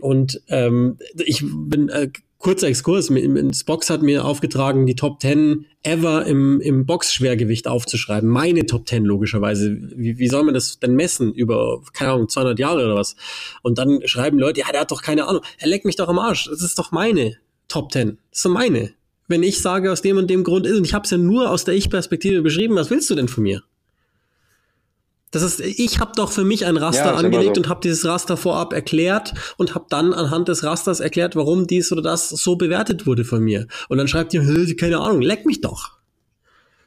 Und 0.00 0.42
ähm, 0.48 0.98
ich 1.16 1.42
bin 1.42 1.88
äh, 1.88 2.10
kurzer 2.40 2.68
Exkurs, 2.68 3.12
Box 3.66 3.90
hat 3.90 4.02
mir 4.02 4.24
aufgetragen, 4.24 4.86
die 4.86 4.96
Top 4.96 5.20
10 5.20 5.66
ever 5.82 6.26
im, 6.26 6.60
im 6.60 6.86
Boxschwergewicht 6.86 7.68
aufzuschreiben. 7.68 8.28
Meine 8.28 8.66
Top 8.66 8.88
10 8.88 9.04
logischerweise. 9.04 9.76
Wie, 9.94 10.18
wie 10.18 10.28
soll 10.28 10.42
man 10.42 10.54
das 10.54 10.80
denn 10.80 10.94
messen? 10.94 11.32
Über, 11.32 11.82
keine 11.92 12.12
Ahnung, 12.12 12.28
200 12.28 12.58
Jahre 12.58 12.84
oder 12.86 12.96
was? 12.96 13.14
Und 13.62 13.78
dann 13.78 14.00
schreiben 14.06 14.38
Leute, 14.38 14.60
ja, 14.60 14.72
der 14.72 14.80
hat 14.80 14.90
doch 14.90 15.02
keine 15.02 15.28
Ahnung. 15.28 15.42
Er 15.58 15.68
leckt 15.68 15.84
mich 15.84 15.96
doch 15.96 16.08
am 16.08 16.18
Arsch. 16.18 16.46
Das 16.46 16.62
ist 16.62 16.78
doch 16.78 16.92
meine 16.92 17.36
Top 17.68 17.92
10. 17.92 18.18
Das 18.30 18.38
ist 18.38 18.44
doch 18.46 18.50
meine. 18.50 18.92
Wenn 19.28 19.42
ich 19.42 19.60
sage, 19.60 19.92
aus 19.92 20.02
dem 20.02 20.16
und 20.16 20.28
dem 20.28 20.42
Grund 20.42 20.66
ist, 20.66 20.78
und 20.78 20.84
ich 20.84 20.94
habe 20.94 21.04
es 21.04 21.10
ja 21.10 21.18
nur 21.18 21.50
aus 21.50 21.64
der 21.64 21.74
Ich-Perspektive 21.74 22.42
beschrieben, 22.42 22.74
was 22.74 22.90
willst 22.90 23.08
du 23.10 23.14
denn 23.14 23.28
von 23.28 23.44
mir? 23.44 23.62
Das 25.32 25.42
ist, 25.42 25.60
ich 25.60 26.00
habe 26.00 26.12
doch 26.16 26.32
für 26.32 26.44
mich 26.44 26.66
ein 26.66 26.76
Raster 26.76 27.06
ja, 27.06 27.14
angelegt 27.14 27.54
so. 27.54 27.62
und 27.62 27.68
habe 27.68 27.80
dieses 27.82 28.04
Raster 28.04 28.36
vorab 28.36 28.72
erklärt 28.72 29.32
und 29.56 29.76
habe 29.76 29.86
dann 29.88 30.12
anhand 30.12 30.48
des 30.48 30.64
Rasters 30.64 30.98
erklärt, 30.98 31.36
warum 31.36 31.68
dies 31.68 31.92
oder 31.92 32.02
das 32.02 32.30
so 32.30 32.56
bewertet 32.56 33.06
wurde 33.06 33.24
von 33.24 33.40
mir. 33.40 33.68
Und 33.88 33.98
dann 33.98 34.08
schreibt 34.08 34.34
ihr, 34.34 34.42
keine 34.76 34.98
Ahnung, 34.98 35.22
leck 35.22 35.46
mich 35.46 35.60
doch. 35.60 36.00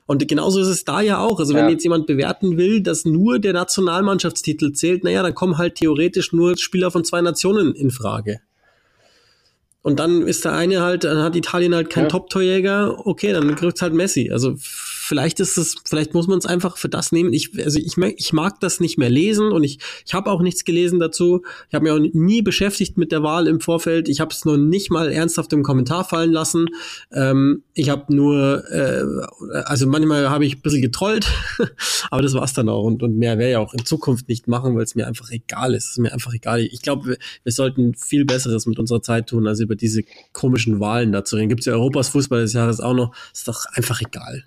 Und 0.06 0.28
genauso 0.28 0.60
ist 0.60 0.68
es 0.68 0.84
da 0.84 1.00
ja 1.00 1.20
auch. 1.20 1.40
Also 1.40 1.54
wenn 1.54 1.66
ja. 1.66 1.72
jetzt 1.72 1.84
jemand 1.84 2.06
bewerten 2.08 2.58
will, 2.58 2.82
dass 2.82 3.06
nur 3.06 3.40
der 3.40 3.54
Nationalmannschaftstitel 3.54 4.74
zählt, 4.74 5.06
naja, 5.06 5.24
dann 5.24 5.34
kommen 5.34 5.58
halt 5.58 5.76
theoretisch 5.76 6.34
nur 6.34 6.58
Spieler 6.58 6.92
von 6.92 7.06
zwei 7.06 7.22
Nationen 7.22 7.74
in 7.74 7.92
Frage. 7.92 8.42
Und 9.82 10.00
dann 10.00 10.22
ist 10.22 10.44
der 10.44 10.54
eine 10.54 10.82
halt, 10.82 11.06
dann 11.06 11.24
hat 11.24 11.36
Italien 11.36 11.76
halt 11.76 11.90
keinen 11.90 12.04
ja. 12.04 12.10
Top-Torjäger, 12.10 13.06
okay, 13.06 13.32
dann 13.34 13.56
kriegt's 13.56 13.82
halt 13.82 13.94
Messi. 13.94 14.32
Also 14.32 14.56
vielleicht 15.06 15.42
ist 15.42 15.58
es, 15.58 15.76
vielleicht 15.84 16.14
muss 16.14 16.28
man 16.28 16.38
es 16.38 16.46
einfach 16.46 16.78
für 16.78 16.88
das 16.88 17.12
nehmen. 17.12 17.34
Ich, 17.34 17.52
also 17.62 17.78
ich, 17.78 17.98
ich 17.98 18.32
mag 18.32 18.62
das 18.62 18.80
nicht 18.80 18.98
mehr 18.98 19.10
lesen 19.10 19.52
und 19.52 19.64
ich, 19.66 19.80
ich 20.06 20.14
habe 20.14 20.32
auch 20.32 20.42
nichts 20.42 20.64
gelesen 20.64 21.00
dazu. 21.00 21.44
Ich 21.68 21.76
habe 21.76 21.84
mich 21.84 21.92
auch 21.92 22.14
nie 22.14 22.42
beschäftigt 22.42 22.98
mit 22.98 23.12
der 23.12 23.22
Wahl 23.22 23.48
im 23.48 23.60
Vorfeld. 23.60 24.08
Ich 24.08 24.22
habe 24.22 24.34
es 24.34 24.46
noch 24.46 24.56
nicht 24.56 24.92
mal 24.92 25.12
ernsthaft 25.12 25.52
im 25.52 25.62
Kommentar 25.62 26.06
fallen 26.06 26.32
lassen. 26.32 26.68
Ähm, 27.12 27.64
ich 27.74 27.90
habe 27.90 28.16
nur, 28.16 28.64
äh, 28.72 29.04
also 29.66 29.88
manchmal 29.88 30.30
habe 30.30 30.46
ich 30.46 30.56
ein 30.56 30.62
bisschen 30.62 30.82
getrollt, 30.82 31.28
aber 32.10 32.22
das 32.22 32.34
war's 32.34 32.54
dann 32.54 32.70
auch. 32.70 32.84
Und, 32.84 33.04
und 33.04 33.18
mehr 33.18 33.38
werde 33.38 33.52
ich 33.52 33.58
auch 33.58 33.74
in 33.74 33.86
Zukunft 33.86 34.30
nicht 34.30 34.48
machen, 34.48 34.74
weil 34.78 34.84
es 34.84 34.96
mir 34.96 35.06
einfach 35.06 35.30
egal 35.32 35.74
ist. 35.74 35.84
Es 35.84 35.92
ist 35.92 36.00
mir 36.00 36.14
einfach 36.14 36.34
egal. 36.34 36.62
Ich 36.62 36.82
glaube, 36.82 37.10
wir, 37.10 37.18
wir 37.44 37.52
sollten 37.52 37.94
viel 37.94 38.24
Besseres 38.24 38.66
mit 38.68 38.80
unserer 38.80 39.02
Zeit 39.02 39.28
tun, 39.28 39.48
als 39.48 39.60
über 39.60 39.76
diese 39.76 40.04
komischen 40.32 40.80
Wahlen 40.80 41.12
da 41.12 41.26
zu 41.26 41.36
reden. 41.36 41.50
Gibt 41.50 41.62
es 41.62 41.66
ja 41.66 41.74
Europas 41.74 42.08
Fußball 42.08 42.40
des 42.40 42.54
Jahres 42.54 42.80
auch 42.80 42.94
noch. 42.94 43.14
Ist 43.34 43.50
doch 43.50 43.66
einfach 43.76 44.00
egal. 44.00 44.46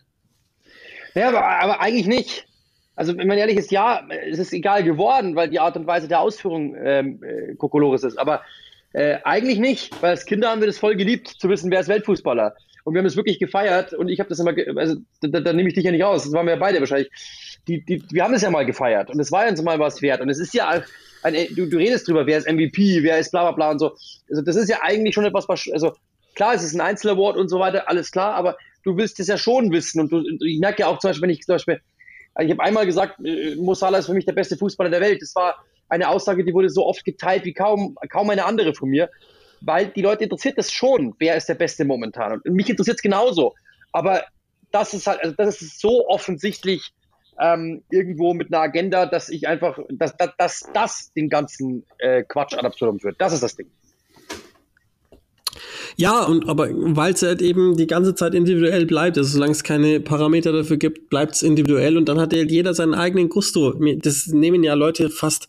Ja, 1.16 1.28
aber, 1.28 1.44
aber 1.44 1.80
eigentlich 1.80 2.06
nicht. 2.06 2.46
Also, 2.94 3.16
wenn 3.16 3.26
man 3.26 3.38
ehrlich 3.38 3.56
ist, 3.56 3.70
ja, 3.70 4.06
es 4.30 4.38
ist 4.38 4.52
egal 4.52 4.84
geworden, 4.84 5.34
weil 5.34 5.48
die 5.48 5.60
Art 5.60 5.76
und 5.76 5.86
Weise 5.86 6.08
der 6.08 6.20
Ausführung 6.20 6.76
ähm, 6.78 7.22
äh, 7.22 7.54
Kokolores 7.56 8.04
ist. 8.04 8.18
Aber 8.18 8.42
äh, 8.92 9.18
eigentlich 9.24 9.58
nicht, 9.58 10.00
weil 10.02 10.10
als 10.10 10.26
Kinder 10.26 10.50
haben 10.50 10.60
wir 10.60 10.66
das 10.66 10.78
voll 10.78 10.94
geliebt, 10.94 11.28
zu 11.28 11.48
wissen, 11.48 11.70
wer 11.70 11.80
ist 11.80 11.88
Weltfußballer. 11.88 12.54
Und 12.84 12.94
wir 12.94 13.00
haben 13.00 13.06
es 13.06 13.16
wirklich 13.16 13.38
gefeiert 13.38 13.92
und 13.94 14.08
ich 14.08 14.20
habe 14.20 14.28
das 14.28 14.38
immer, 14.38 14.54
also 14.76 14.96
da, 15.20 15.40
da 15.40 15.52
nehme 15.52 15.68
ich 15.68 15.74
dich 15.74 15.84
ja 15.84 15.90
nicht 15.90 16.04
raus, 16.04 16.22
das 16.22 16.32
waren 16.32 16.46
wir 16.46 16.54
ja 16.54 16.60
beide 16.60 16.78
wahrscheinlich. 16.78 17.10
Die, 17.66 17.84
die, 17.84 18.00
wir 18.10 18.22
haben 18.22 18.32
es 18.32 18.42
ja 18.42 18.50
mal 18.50 18.64
gefeiert 18.64 19.10
und 19.10 19.18
es 19.18 19.32
war 19.32 19.44
ja 19.44 19.50
uns 19.50 19.60
mal 19.60 19.78
was 19.80 20.00
wert. 20.02 20.20
Und 20.20 20.30
es 20.30 20.38
ist 20.38 20.54
ja, 20.54 20.82
ein, 21.22 21.34
du, 21.56 21.66
du 21.66 21.76
redest 21.78 22.06
drüber, 22.06 22.26
wer 22.26 22.38
ist 22.38 22.50
MVP, 22.50 23.02
wer 23.02 23.18
ist 23.18 23.32
bla 23.32 23.42
bla 23.42 23.52
bla 23.52 23.70
und 23.72 23.80
so. 23.80 23.96
Also 24.30 24.42
das 24.42 24.54
ist 24.54 24.68
ja 24.68 24.78
eigentlich 24.82 25.14
schon 25.14 25.24
etwas, 25.24 25.48
was, 25.48 25.68
also 25.72 25.94
klar, 26.36 26.54
es 26.54 26.62
ist 26.62 26.74
ein 26.74 26.80
Einzelaward 26.80 27.36
und 27.36 27.48
so 27.48 27.58
weiter, 27.58 27.88
alles 27.88 28.12
klar, 28.12 28.34
aber 28.34 28.56
du 28.86 28.96
willst 28.96 29.18
es 29.20 29.26
ja 29.26 29.36
schon 29.36 29.72
wissen. 29.72 30.00
Und 30.00 30.12
du, 30.12 30.22
ich 30.44 30.60
merke 30.60 30.82
ja 30.82 30.86
auch 30.86 30.98
zum 30.98 31.10
Beispiel, 31.10 31.22
wenn 31.22 31.30
ich 31.30 31.42
zum 31.42 31.56
Beispiel, 31.56 31.80
ich 32.40 32.50
habe 32.50 32.62
einmal 32.62 32.86
gesagt, 32.86 33.18
äh, 33.24 33.56
Mo 33.56 33.74
Salah 33.74 33.98
ist 33.98 34.06
für 34.06 34.14
mich 34.14 34.24
der 34.24 34.32
beste 34.32 34.56
Fußballer 34.56 34.90
der 34.90 35.00
Welt. 35.00 35.20
Das 35.20 35.34
war 35.34 35.56
eine 35.88 36.08
Aussage, 36.08 36.44
die 36.44 36.54
wurde 36.54 36.70
so 36.70 36.86
oft 36.86 37.04
geteilt 37.04 37.44
wie 37.44 37.52
kaum, 37.52 37.96
kaum 38.10 38.30
eine 38.30 38.44
andere 38.44 38.74
von 38.74 38.88
mir, 38.88 39.10
weil 39.60 39.88
die 39.88 40.02
Leute 40.02 40.24
interessiert 40.24 40.56
das 40.56 40.72
schon, 40.72 41.14
wer 41.18 41.36
ist 41.36 41.48
der 41.48 41.54
Beste 41.54 41.84
momentan. 41.84 42.40
Und 42.40 42.54
mich 42.54 42.70
interessiert 42.70 42.96
es 42.98 43.02
genauso. 43.02 43.54
Aber 43.92 44.24
das 44.70 44.94
ist 44.94 45.06
halt, 45.06 45.20
also 45.22 45.34
das 45.36 45.60
ist 45.60 45.80
so 45.80 46.06
offensichtlich 46.08 46.92
ähm, 47.40 47.82
irgendwo 47.90 48.34
mit 48.34 48.52
einer 48.52 48.62
Agenda, 48.62 49.06
dass 49.06 49.28
ich 49.28 49.48
einfach, 49.48 49.78
dass, 49.90 50.16
dass, 50.16 50.36
dass 50.36 50.70
das 50.72 51.12
den 51.12 51.28
ganzen 51.28 51.84
äh, 51.98 52.22
Quatsch 52.22 52.54
ad 52.54 52.66
absurdum 52.66 53.00
führt. 53.00 53.16
Das 53.20 53.32
ist 53.32 53.42
das 53.42 53.56
Ding. 53.56 53.70
Ja, 55.98 56.24
und 56.24 56.46
aber 56.46 56.68
weil 56.72 57.14
es 57.14 57.22
halt 57.22 57.40
eben 57.40 57.76
die 57.76 57.86
ganze 57.86 58.14
Zeit 58.14 58.34
individuell 58.34 58.84
bleibt, 58.84 59.16
also 59.16 59.30
solange 59.30 59.52
es 59.52 59.62
keine 59.62 59.98
Parameter 60.00 60.52
dafür 60.52 60.76
gibt, 60.76 61.08
bleibt 61.08 61.36
es 61.36 61.42
individuell 61.42 61.96
und 61.96 62.06
dann 62.08 62.20
hat 62.20 62.34
jeder 62.34 62.74
seinen 62.74 62.94
eigenen 62.94 63.30
Gusto. 63.30 63.72
Das 63.72 64.26
nehmen 64.26 64.62
ja 64.62 64.74
Leute 64.74 65.08
fast 65.08 65.48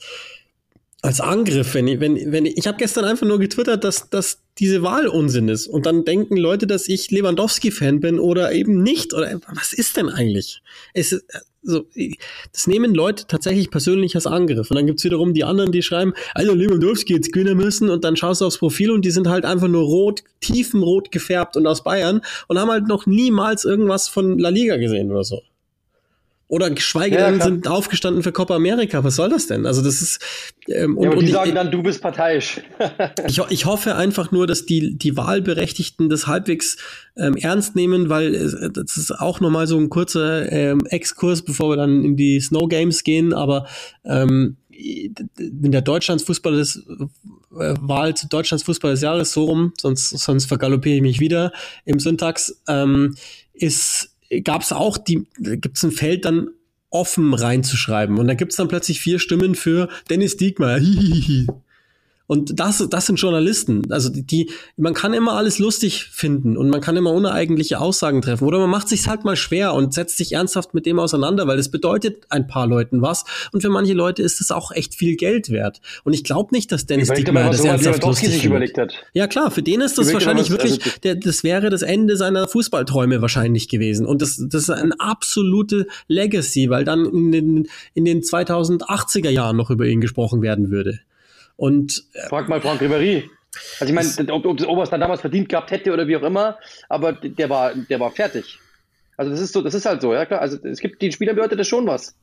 als 1.01 1.19
Angriff, 1.21 1.73
wenn 1.73 1.87
ich, 1.87 1.99
wenn, 1.99 2.31
wenn 2.31 2.45
ich, 2.45 2.57
ich 2.57 2.67
habe 2.67 2.77
gestern 2.77 3.05
einfach 3.05 3.27
nur 3.27 3.39
getwittert, 3.39 3.83
dass, 3.83 4.09
dass 4.09 4.39
diese 4.57 4.81
Wahl 4.81 5.07
Unsinn 5.07 5.47
ist. 5.47 5.67
Und 5.67 5.85
dann 5.85 6.05
denken 6.05 6.37
Leute, 6.37 6.65
dass 6.65 6.87
ich 6.87 7.11
Lewandowski-Fan 7.11 7.99
bin 7.99 8.19
oder 8.19 8.51
eben 8.51 8.81
nicht. 8.81 9.13
Oder 9.13 9.39
was 9.53 9.73
ist 9.73 9.97
denn 9.97 10.09
eigentlich? 10.09 10.61
Es 10.93 11.23
also, 11.67 11.85
das 12.51 12.67
nehmen 12.67 12.93
Leute 12.93 13.25
tatsächlich 13.27 13.69
persönlich 13.69 14.15
als 14.15 14.27
Angriff. 14.27 14.69
Und 14.71 14.77
dann 14.77 14.87
gibt's 14.87 15.03
wiederum 15.03 15.33
die 15.33 15.43
anderen, 15.43 15.71
die 15.71 15.81
schreiben, 15.81 16.13
also 16.33 16.53
Lewandowski 16.53 17.13
jetzt 17.13 17.31
gewinnen 17.31 17.57
müssen 17.57 17.89
und 17.89 18.03
dann 18.03 18.15
schaust 18.15 18.41
du 18.41 18.45
aufs 18.45 18.57
Profil 18.57 18.91
und 18.91 19.03
die 19.03 19.11
sind 19.11 19.27
halt 19.27 19.45
einfach 19.45 19.67
nur 19.67 19.83
rot, 19.83 20.23
tiefenrot 20.41 21.11
gefärbt 21.11 21.57
und 21.57 21.67
aus 21.67 21.83
Bayern 21.83 22.21
und 22.47 22.59
haben 22.59 22.71
halt 22.71 22.87
noch 22.87 23.05
niemals 23.05 23.65
irgendwas 23.65 24.07
von 24.07 24.37
La 24.39 24.49
Liga 24.49 24.77
gesehen 24.77 25.11
oder 25.11 25.23
so. 25.23 25.41
Oder 26.49 26.69
geschweige 26.69 27.17
ja, 27.17 27.29
denn 27.29 27.41
sind 27.41 27.67
aufgestanden 27.67 28.23
für 28.23 28.31
Copa 28.31 28.55
America. 28.55 29.03
Was 29.03 29.17
soll 29.17 29.29
das 29.29 29.47
denn? 29.47 29.65
Also 29.65 29.83
das 29.83 30.01
ist 30.01 30.19
ähm, 30.69 30.97
und, 30.97 31.03
ja, 31.03 31.09
und 31.09 31.19
die 31.19 31.25
und 31.25 31.31
sagen 31.31 31.49
ich, 31.49 31.55
dann, 31.55 31.71
du 31.71 31.83
bist 31.83 32.01
parteiisch. 32.01 32.61
ich, 33.27 33.41
ich 33.49 33.65
hoffe 33.65 33.95
einfach 33.95 34.31
nur, 34.31 34.47
dass 34.47 34.65
die 34.65 34.97
die 34.97 35.17
Wahlberechtigten 35.17 36.07
das 36.07 36.25
halbwegs 36.25 36.77
ähm, 37.17 37.35
ernst 37.35 37.75
nehmen, 37.75 38.07
weil 38.07 38.33
äh, 38.33 38.69
das 38.71 38.95
ist 38.95 39.11
auch 39.11 39.41
nochmal 39.41 39.67
so 39.67 39.77
ein 39.77 39.89
kurzer 39.89 40.49
ähm, 40.49 40.85
Exkurs, 40.85 41.41
bevor 41.41 41.71
wir 41.71 41.75
dann 41.75 42.05
in 42.05 42.15
die 42.15 42.39
Snow 42.39 42.69
Games 42.69 43.03
gehen. 43.03 43.33
Aber 43.33 43.67
ähm, 44.05 44.55
in 44.71 45.71
der 45.71 45.81
Deutschlands 45.81 46.23
Fußball 46.23 46.55
des 46.55 46.77
äh, 46.77 47.75
Wahl 47.81 48.15
zu 48.15 48.29
Deutschlands 48.29 48.63
Fußball 48.63 48.91
des 48.91 49.01
Jahres 49.01 49.33
so 49.33 49.45
rum, 49.45 49.73
sonst 49.77 50.11
sonst 50.11 50.45
vergaloppiere 50.45 50.95
ich 50.95 51.01
mich 51.01 51.19
wieder 51.19 51.51
im 51.83 51.99
Syntax 51.99 52.61
ähm, 52.69 53.15
ist 53.53 54.13
gab 54.43 54.61
es 54.61 54.71
auch 54.71 54.97
die, 54.97 55.27
gibt 55.37 55.77
es 55.77 55.83
ein 55.83 55.91
Feld 55.91 56.25
dann 56.25 56.49
offen 56.89 57.33
reinzuschreiben. 57.33 58.17
Und 58.17 58.27
da 58.27 58.33
gibt 58.33 58.51
es 58.53 58.57
dann 58.57 58.67
plötzlich 58.67 58.99
vier 59.01 59.19
Stimmen 59.19 59.55
für 59.55 59.89
Dennis 60.09 60.37
Diekmeyer. 60.37 60.79
Und 62.27 62.59
das, 62.59 62.85
das 62.89 63.05
sind 63.05 63.15
Journalisten. 63.15 63.83
Also 63.89 64.09
die, 64.09 64.23
die, 64.23 64.51
man 64.75 64.93
kann 64.93 65.13
immer 65.13 65.33
alles 65.33 65.59
lustig 65.59 66.03
finden 66.11 66.57
und 66.57 66.69
man 66.69 66.81
kann 66.81 66.97
immer 66.97 67.13
uneigentliche 67.13 67.79
Aussagen 67.79 68.21
treffen. 68.21 68.45
Oder 68.45 68.59
man 68.59 68.69
macht 68.69 68.89
sich 68.89 69.07
halt 69.07 69.23
mal 69.23 69.37
schwer 69.37 69.73
und 69.73 69.93
setzt 69.93 70.17
sich 70.17 70.33
ernsthaft 70.33 70.73
mit 70.73 70.85
dem 70.85 70.99
auseinander, 70.99 71.47
weil 71.47 71.55
das 71.55 71.69
bedeutet 71.69 72.25
ein 72.29 72.45
paar 72.45 72.67
Leuten 72.67 73.01
was. 73.01 73.23
Und 73.53 73.61
für 73.61 73.69
manche 73.69 73.93
Leute 73.93 74.21
ist 74.21 74.41
es 74.41 74.51
auch 74.51 74.71
echt 74.71 74.93
viel 74.95 75.15
Geld 75.15 75.49
wert. 75.49 75.79
Und 76.03 76.11
ich 76.11 76.25
glaube 76.25 76.49
nicht, 76.53 76.71
dass 76.73 76.85
Dennis 76.85 77.09
Diekmeyer 77.09 77.49
das 77.49 77.63
ernsthaft 77.63 78.03
lustig 78.03 78.29
sich 78.29 78.43
überlegt 78.45 78.77
hat. 78.77 78.93
Ja 79.13 79.27
klar, 79.27 79.49
für 79.49 79.63
den 79.63 79.79
ist 79.79 79.97
das 79.97 80.11
wahrscheinlich 80.11 80.51
was, 80.51 80.59
wirklich, 80.59 80.83
also 80.83 80.99
der, 81.03 81.15
das 81.15 81.45
wäre 81.45 81.69
das 81.69 81.81
Ende 81.81 82.17
seiner 82.17 82.49
Fußballträume 82.49 83.21
wahrscheinlich 83.21 83.69
gewesen. 83.69 84.05
Und 84.05 84.21
das, 84.21 84.43
das 84.49 84.63
ist 84.63 84.69
eine 84.69 84.99
absolute 84.99 85.87
Legacy, 86.09 86.69
weil 86.69 86.83
dann 86.83 87.05
in 87.05 87.31
den, 87.31 87.67
in 87.93 88.03
den 88.03 88.21
2080er 88.21 89.29
Jahren 89.29 89.55
noch 89.55 89.69
über 89.69 89.85
ihn 89.85 90.01
gesprochen 90.01 90.41
werden 90.41 90.71
würde. 90.71 90.99
Und 91.57 92.05
äh, 92.13 92.27
frag 92.29 92.47
mal 92.47 92.61
Franck 92.61 92.81
Ribéry. 92.81 93.29
Also 93.79 93.93
ich 93.93 93.95
meine, 93.95 94.33
ob, 94.33 94.45
ob 94.45 94.57
das 94.57 94.67
Oberst 94.67 94.93
dann 94.93 95.01
damals 95.01 95.21
verdient 95.21 95.49
gehabt 95.49 95.71
hätte 95.71 95.91
oder 95.91 96.07
wie 96.07 96.15
auch 96.15 96.23
immer, 96.23 96.57
aber 96.89 97.13
der 97.13 97.49
war, 97.49 97.73
der 97.73 97.99
war 97.99 98.11
fertig. 98.11 98.59
Also 99.17 99.31
das 99.31 99.41
ist 99.41 99.53
so, 99.53 99.61
das 99.61 99.73
ist 99.73 99.85
halt 99.85 100.01
so, 100.01 100.13
ja 100.13 100.25
klar. 100.25 100.41
Also 100.41 100.57
es 100.63 100.79
gibt 100.79 101.01
den 101.01 101.11
Spielern 101.11 101.35
bedeutet 101.35 101.59
das 101.59 101.67
schon 101.67 101.87
was. 101.87 102.15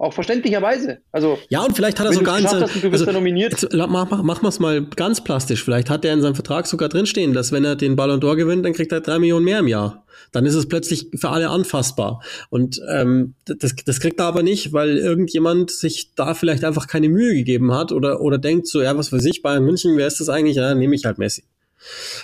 Auch 0.00 0.14
verständlicherweise. 0.14 1.02
Also, 1.12 1.38
ja, 1.50 1.62
und 1.62 1.76
vielleicht 1.76 2.00
hat 2.00 2.06
er 2.06 2.14
sogar 2.14 2.38
in 2.38 2.46
seinem, 2.46 2.62
hast, 2.62 2.74
du 2.74 2.88
bist 2.88 3.06
also, 3.06 3.12
nominiert. 3.12 3.52
Jetzt, 3.60 3.74
mach, 3.74 4.08
mach, 4.08 4.22
machen 4.22 4.42
wir 4.42 4.48
es 4.48 4.58
mal 4.58 4.82
ganz 4.82 5.22
plastisch. 5.22 5.62
Vielleicht 5.62 5.90
hat 5.90 6.06
er 6.06 6.14
in 6.14 6.22
seinem 6.22 6.34
Vertrag 6.34 6.66
sogar 6.66 6.88
drinstehen, 6.88 7.34
dass 7.34 7.52
wenn 7.52 7.66
er 7.66 7.76
den 7.76 7.96
Ballon 7.96 8.18
d'Or 8.18 8.34
gewinnt, 8.34 8.64
dann 8.64 8.72
kriegt 8.72 8.92
er 8.92 9.02
drei 9.02 9.18
Millionen 9.18 9.44
mehr 9.44 9.58
im 9.58 9.68
Jahr. 9.68 10.06
Dann 10.32 10.46
ist 10.46 10.54
es 10.54 10.66
plötzlich 10.66 11.08
für 11.14 11.28
alle 11.28 11.50
anfassbar. 11.50 12.22
Und 12.48 12.80
ähm, 12.88 13.34
das, 13.44 13.74
das 13.84 14.00
kriegt 14.00 14.18
er 14.20 14.24
aber 14.24 14.42
nicht, 14.42 14.72
weil 14.72 14.96
irgendjemand 14.96 15.70
sich 15.70 16.14
da 16.14 16.32
vielleicht 16.32 16.64
einfach 16.64 16.86
keine 16.86 17.10
Mühe 17.10 17.34
gegeben 17.34 17.74
hat 17.74 17.92
oder, 17.92 18.22
oder 18.22 18.38
denkt 18.38 18.68
so, 18.68 18.80
ja, 18.80 18.96
was 18.96 19.12
weiß 19.12 19.26
ich, 19.26 19.42
Bayern 19.42 19.64
München, 19.64 19.98
wer 19.98 20.06
ist 20.06 20.18
das 20.18 20.30
eigentlich? 20.30 20.56
Ja, 20.56 20.74
nehme 20.74 20.94
ich 20.94 21.04
halt 21.04 21.18
Messi. 21.18 21.44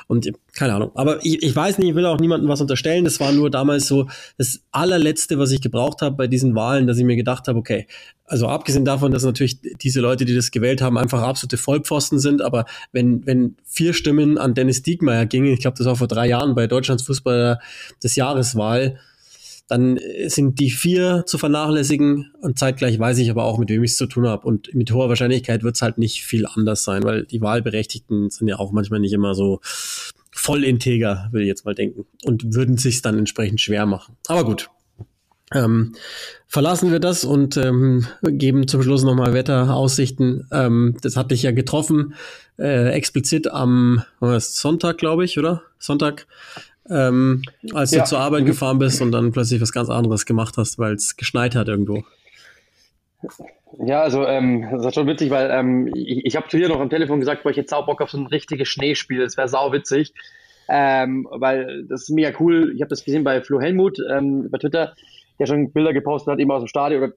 Und 0.06 0.30
keine 0.54 0.74
Ahnung. 0.74 0.90
Aber 0.94 1.24
ich, 1.24 1.42
ich 1.42 1.54
weiß 1.54 1.78
nicht, 1.78 1.88
ich 1.88 1.94
will 1.94 2.06
auch 2.06 2.18
niemandem 2.18 2.48
was 2.48 2.60
unterstellen. 2.60 3.04
Das 3.04 3.20
war 3.20 3.32
nur 3.32 3.50
damals 3.50 3.86
so 3.86 4.08
das 4.38 4.60
allerletzte, 4.72 5.38
was 5.38 5.52
ich 5.52 5.60
gebraucht 5.60 6.02
habe 6.02 6.16
bei 6.16 6.26
diesen 6.26 6.54
Wahlen, 6.54 6.86
dass 6.86 6.98
ich 6.98 7.04
mir 7.04 7.16
gedacht 7.16 7.48
habe, 7.48 7.58
okay, 7.58 7.86
also 8.24 8.48
abgesehen 8.48 8.84
davon, 8.84 9.12
dass 9.12 9.24
natürlich 9.24 9.58
diese 9.60 10.00
Leute, 10.00 10.24
die 10.24 10.34
das 10.34 10.50
gewählt 10.50 10.82
haben, 10.82 10.98
einfach 10.98 11.22
absolute 11.22 11.56
Vollpfosten 11.56 12.18
sind, 12.18 12.42
aber 12.42 12.64
wenn, 12.92 13.24
wenn 13.24 13.56
vier 13.64 13.94
Stimmen 13.94 14.36
an 14.36 14.54
Dennis 14.54 14.82
Diekmeyer 14.82 15.26
gingen, 15.26 15.52
ich 15.52 15.60
glaube, 15.60 15.78
das 15.78 15.86
war 15.86 15.96
vor 15.96 16.08
drei 16.08 16.26
Jahren 16.26 16.54
bei 16.54 16.66
Deutschlands 16.66 17.04
Fußball 17.04 17.60
des 18.02 18.16
Jahreswahl, 18.16 18.98
dann 19.68 19.98
sind 20.26 20.60
die 20.60 20.70
vier 20.70 21.24
zu 21.26 21.38
vernachlässigen 21.38 22.32
und 22.40 22.58
zeitgleich 22.58 22.98
weiß 22.98 23.18
ich 23.18 23.30
aber 23.30 23.44
auch, 23.44 23.58
mit 23.58 23.68
wem 23.68 23.82
ich 23.82 23.92
es 23.92 23.96
zu 23.96 24.06
tun 24.06 24.28
habe. 24.28 24.46
Und 24.46 24.72
mit 24.74 24.92
hoher 24.92 25.08
Wahrscheinlichkeit 25.08 25.64
wird 25.64 25.74
es 25.74 25.82
halt 25.82 25.98
nicht 25.98 26.24
viel 26.24 26.46
anders 26.46 26.84
sein, 26.84 27.02
weil 27.02 27.24
die 27.24 27.40
Wahlberechtigten 27.40 28.30
sind 28.30 28.46
ja 28.46 28.58
auch 28.58 28.70
manchmal 28.70 29.00
nicht 29.00 29.12
immer 29.12 29.34
so 29.34 29.60
voll 30.30 30.62
integer, 30.62 31.28
würde 31.32 31.44
ich 31.44 31.48
jetzt 31.48 31.64
mal 31.64 31.74
denken. 31.74 32.06
Und 32.24 32.54
würden 32.54 32.78
sich 32.78 33.02
dann 33.02 33.18
entsprechend 33.18 33.60
schwer 33.60 33.86
machen. 33.86 34.16
Aber 34.28 34.44
gut. 34.44 34.70
Ähm, 35.54 35.94
verlassen 36.48 36.90
wir 36.90 36.98
das 36.98 37.24
und 37.24 37.56
ähm, 37.56 38.06
geben 38.22 38.66
zum 38.66 38.82
Schluss 38.82 39.04
nochmal 39.04 39.32
Wetteraussichten. 39.32 40.48
Ähm, 40.50 40.96
das 41.02 41.16
hatte 41.16 41.34
ich 41.34 41.42
ja 41.42 41.52
getroffen, 41.52 42.14
äh, 42.58 42.90
explizit 42.90 43.48
am 43.48 44.02
Sonntag, 44.38 44.98
glaube 44.98 45.24
ich, 45.24 45.38
oder? 45.38 45.62
Sonntag 45.78 46.26
ähm, 46.90 47.42
als 47.72 47.90
du 47.90 47.98
ja. 47.98 48.04
zur 48.04 48.18
Arbeit 48.18 48.46
gefahren 48.46 48.78
bist 48.78 49.00
und 49.02 49.12
dann 49.12 49.32
plötzlich 49.32 49.60
was 49.60 49.72
ganz 49.72 49.88
anderes 49.88 50.26
gemacht 50.26 50.56
hast, 50.56 50.78
weil 50.78 50.94
es 50.94 51.16
geschneit 51.16 51.54
hat 51.54 51.68
irgendwo. 51.68 52.04
Ja, 53.84 54.02
also 54.02 54.24
ähm, 54.26 54.66
das 54.70 54.86
ist 54.86 54.94
schon 54.94 55.06
witzig, 55.06 55.30
weil 55.30 55.50
ähm, 55.50 55.90
ich, 55.94 56.24
ich 56.24 56.36
habe 56.36 56.48
zu 56.48 56.56
dir 56.56 56.68
noch 56.68 56.80
am 56.80 56.90
Telefon 56.90 57.20
gesagt, 57.20 57.44
weil 57.44 57.50
ich 57.50 57.56
jetzt 57.56 57.70
sau 57.70 57.84
Bock 57.84 58.00
auf 58.00 58.10
so 58.10 58.18
ein 58.18 58.26
richtiges 58.26 58.68
Schneespiel, 58.68 59.20
das 59.20 59.36
wäre 59.36 59.48
sau 59.48 59.72
witzig, 59.72 60.14
ähm, 60.68 61.28
weil 61.30 61.84
das 61.84 62.02
ist 62.02 62.10
mega 62.10 62.32
cool. 62.40 62.72
Ich 62.74 62.80
habe 62.80 62.88
das 62.88 63.04
gesehen 63.04 63.24
bei 63.24 63.42
Flo 63.42 63.60
Helmut 63.60 63.98
ähm, 64.10 64.48
bei 64.50 64.58
Twitter, 64.58 64.94
der 65.38 65.46
schon 65.46 65.72
Bilder 65.72 65.92
gepostet 65.92 66.32
hat, 66.32 66.38
eben 66.38 66.50
aus 66.50 66.62
dem 66.62 66.68
Stadion 66.68 67.02
oder 67.02 67.12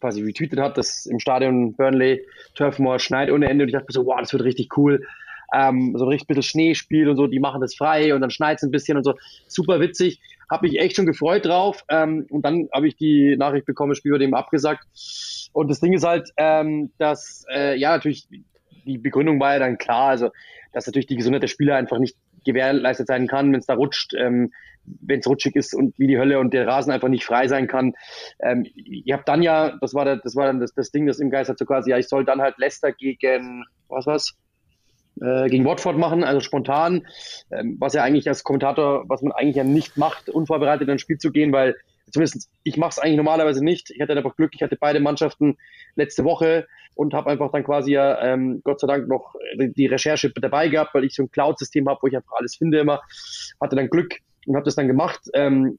quasi 0.00 0.22
retweetet 0.22 0.58
hat, 0.58 0.76
dass 0.76 1.06
im 1.06 1.20
Stadion 1.20 1.74
Burnley 1.74 2.24
Turfmoor 2.54 2.98
schneit 2.98 3.30
ohne 3.30 3.48
Ende 3.48 3.64
und 3.64 3.68
ich 3.68 3.74
dachte 3.74 3.92
so, 3.92 4.04
wow, 4.04 4.20
das 4.20 4.32
wird 4.32 4.44
richtig 4.44 4.76
cool 4.76 5.06
ähm, 5.54 5.94
so 5.96 6.04
ein 6.04 6.08
richtig 6.08 6.28
bisschen 6.28 6.42
Schneespiel 6.42 7.08
und 7.08 7.16
so, 7.16 7.26
die 7.26 7.40
machen 7.40 7.60
das 7.60 7.74
frei 7.74 8.14
und 8.14 8.20
dann 8.20 8.30
schneit 8.30 8.58
es 8.58 8.62
ein 8.62 8.70
bisschen 8.70 8.96
und 8.96 9.04
so. 9.04 9.14
Super 9.46 9.80
witzig. 9.80 10.20
habe 10.50 10.66
mich 10.66 10.78
echt 10.78 10.96
schon 10.96 11.06
gefreut 11.06 11.46
drauf. 11.46 11.84
Ähm, 11.88 12.26
und 12.30 12.44
dann 12.44 12.68
habe 12.72 12.88
ich 12.88 12.96
die 12.96 13.36
Nachricht 13.36 13.66
bekommen, 13.66 13.90
das 13.90 13.98
Spiel 13.98 14.12
wird 14.12 14.22
eben 14.22 14.34
abgesagt. 14.34 14.84
Und 15.52 15.68
das 15.68 15.80
Ding 15.80 15.92
ist 15.92 16.04
halt, 16.04 16.30
ähm, 16.36 16.90
dass, 16.98 17.44
äh, 17.52 17.76
ja, 17.78 17.90
natürlich, 17.92 18.28
die 18.84 18.98
Begründung 18.98 19.40
war 19.40 19.54
ja 19.54 19.58
dann 19.58 19.78
klar, 19.78 20.10
also, 20.10 20.30
dass 20.72 20.86
natürlich 20.86 21.06
die 21.06 21.16
Gesundheit 21.16 21.42
der 21.42 21.48
Spieler 21.48 21.76
einfach 21.76 21.98
nicht 21.98 22.16
gewährleistet 22.44 23.08
sein 23.08 23.26
kann, 23.26 23.52
wenn 23.52 23.60
es 23.60 23.66
da 23.66 23.74
rutscht, 23.74 24.14
ähm, 24.14 24.52
wenn 24.84 25.20
es 25.20 25.26
rutschig 25.26 25.56
ist 25.56 25.74
und 25.74 25.98
wie 25.98 26.06
die 26.06 26.18
Hölle 26.18 26.38
und 26.38 26.54
der 26.54 26.66
Rasen 26.66 26.92
einfach 26.92 27.08
nicht 27.08 27.24
frei 27.24 27.48
sein 27.48 27.66
kann. 27.66 27.94
Ähm, 28.40 28.64
ihr 28.74 29.14
habt 29.14 29.28
dann 29.28 29.42
ja, 29.42 29.76
das 29.80 29.94
war, 29.94 30.04
der, 30.04 30.16
das, 30.18 30.36
war 30.36 30.46
dann 30.46 30.60
das, 30.60 30.72
das 30.72 30.90
Ding, 30.92 31.06
das 31.06 31.18
im 31.18 31.30
Geist 31.30 31.50
hat 31.50 31.58
so 31.58 31.66
quasi, 31.66 31.90
ja, 31.90 31.98
ich 31.98 32.08
soll 32.08 32.24
dann 32.24 32.40
halt 32.40 32.56
Leicester 32.58 32.92
gegen, 32.92 33.64
was 33.88 34.06
war's? 34.06 34.34
Äh, 35.20 35.48
gegen 35.48 35.64
Watford 35.64 35.96
machen, 35.96 36.24
also 36.24 36.40
spontan, 36.40 37.06
ähm, 37.50 37.76
was 37.80 37.94
ja 37.94 38.02
eigentlich 38.02 38.28
als 38.28 38.44
Kommentator, 38.44 39.08
was 39.08 39.22
man 39.22 39.32
eigentlich 39.32 39.56
ja 39.56 39.64
nicht 39.64 39.96
macht, 39.96 40.28
unvorbereitet 40.28 40.88
ins 40.90 41.00
Spiel 41.00 41.16
zu 41.16 41.32
gehen, 41.32 41.52
weil 41.52 41.74
zumindest 42.10 42.50
ich 42.64 42.76
mache 42.76 42.90
es 42.90 42.98
eigentlich 42.98 43.16
normalerweise 43.16 43.64
nicht. 43.64 43.90
Ich 43.90 44.00
hatte 44.00 44.12
einfach 44.14 44.36
Glück, 44.36 44.52
ich 44.54 44.62
hatte 44.62 44.76
beide 44.78 45.00
Mannschaften 45.00 45.56
letzte 45.94 46.24
Woche 46.24 46.66
und 46.94 47.14
habe 47.14 47.30
einfach 47.30 47.50
dann 47.50 47.64
quasi 47.64 47.92
ja 47.92 48.20
ähm, 48.22 48.60
Gott 48.62 48.80
sei 48.80 48.86
Dank 48.86 49.08
noch 49.08 49.34
die 49.58 49.86
Recherche 49.86 50.30
dabei 50.30 50.68
gehabt, 50.68 50.94
weil 50.94 51.04
ich 51.04 51.14
so 51.14 51.22
ein 51.22 51.30
Cloud-System 51.30 51.88
habe, 51.88 51.98
wo 52.02 52.08
ich 52.08 52.16
einfach 52.16 52.36
alles 52.36 52.56
finde 52.56 52.78
immer. 52.78 53.00
Hatte 53.58 53.76
dann 53.76 53.88
Glück 53.88 54.18
und 54.46 54.54
habe 54.54 54.64
das 54.64 54.76
dann 54.76 54.86
gemacht. 54.86 55.20
Ähm, 55.32 55.78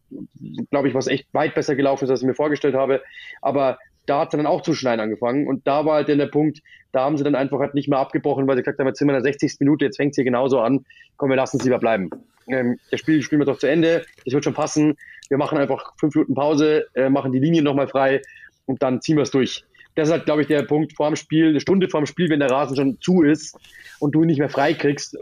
Glaube 0.71 0.89
ich, 0.89 0.95
was 0.95 1.07
echt 1.07 1.27
weit 1.33 1.55
besser 1.55 1.75
gelaufen 1.75 2.05
ist, 2.05 2.11
als 2.11 2.21
ich 2.21 2.27
mir 2.27 2.35
vorgestellt 2.35 2.75
habe. 2.75 3.01
Aber 3.41 3.77
da 4.07 4.21
hat 4.21 4.33
es 4.33 4.37
dann 4.37 4.47
auch 4.47 4.61
zu 4.61 4.73
schneiden 4.73 5.01
angefangen. 5.01 5.47
Und 5.47 5.67
da 5.67 5.85
war 5.85 5.95
halt 5.95 6.09
dann 6.09 6.17
der 6.17 6.27
Punkt, 6.27 6.61
da 6.91 7.03
haben 7.03 7.17
sie 7.17 7.23
dann 7.23 7.35
einfach 7.35 7.59
halt 7.59 7.75
nicht 7.75 7.87
mehr 7.87 7.99
abgebrochen, 7.99 8.47
weil 8.47 8.55
sie 8.55 8.63
gesagt 8.63 8.79
haben, 8.79 8.87
jetzt 8.87 8.97
sind 8.99 9.07
wir 9.07 9.15
in 9.15 9.23
der 9.23 9.31
60. 9.31 9.57
Minute, 9.59 9.85
jetzt 9.85 9.97
fängt 9.97 10.11
es 10.11 10.15
hier 10.15 10.23
genauso 10.23 10.59
an. 10.59 10.85
Komm, 11.17 11.29
wir 11.29 11.35
lassen 11.35 11.57
es 11.57 11.63
lieber 11.63 11.77
bleiben. 11.77 12.09
Ähm, 12.47 12.79
das 12.89 13.01
Spiel 13.01 13.21
spielen 13.21 13.41
wir 13.41 13.45
doch 13.45 13.59
zu 13.59 13.67
Ende, 13.67 14.05
das 14.25 14.33
wird 14.33 14.43
schon 14.43 14.53
passen. 14.53 14.97
Wir 15.29 15.37
machen 15.37 15.57
einfach 15.57 15.93
fünf 15.99 16.15
Minuten 16.15 16.33
Pause, 16.33 16.87
äh, 16.95 17.09
machen 17.09 17.31
die 17.31 17.39
Linie 17.39 17.61
nochmal 17.61 17.87
frei 17.87 18.21
und 18.65 18.81
dann 18.81 19.01
ziehen 19.01 19.17
wir 19.17 19.23
es 19.23 19.31
durch. 19.31 19.65
Das 19.95 20.07
ist 20.07 20.13
halt, 20.13 20.25
glaube 20.25 20.41
ich, 20.41 20.47
der 20.47 20.61
Punkt 20.61 20.93
vor 20.93 21.09
dem 21.09 21.15
Spiel, 21.15 21.49
eine 21.49 21.59
Stunde 21.59 21.89
vor 21.89 22.01
dem 22.01 22.05
Spiel, 22.05 22.29
wenn 22.29 22.39
der 22.39 22.51
Rasen 22.51 22.75
schon 22.75 23.01
zu 23.01 23.23
ist 23.23 23.57
und 23.99 24.13
du 24.13 24.21
ihn 24.21 24.27
nicht 24.27 24.39
mehr 24.39 24.49
frei 24.49 24.73
kriegst, 24.73 25.17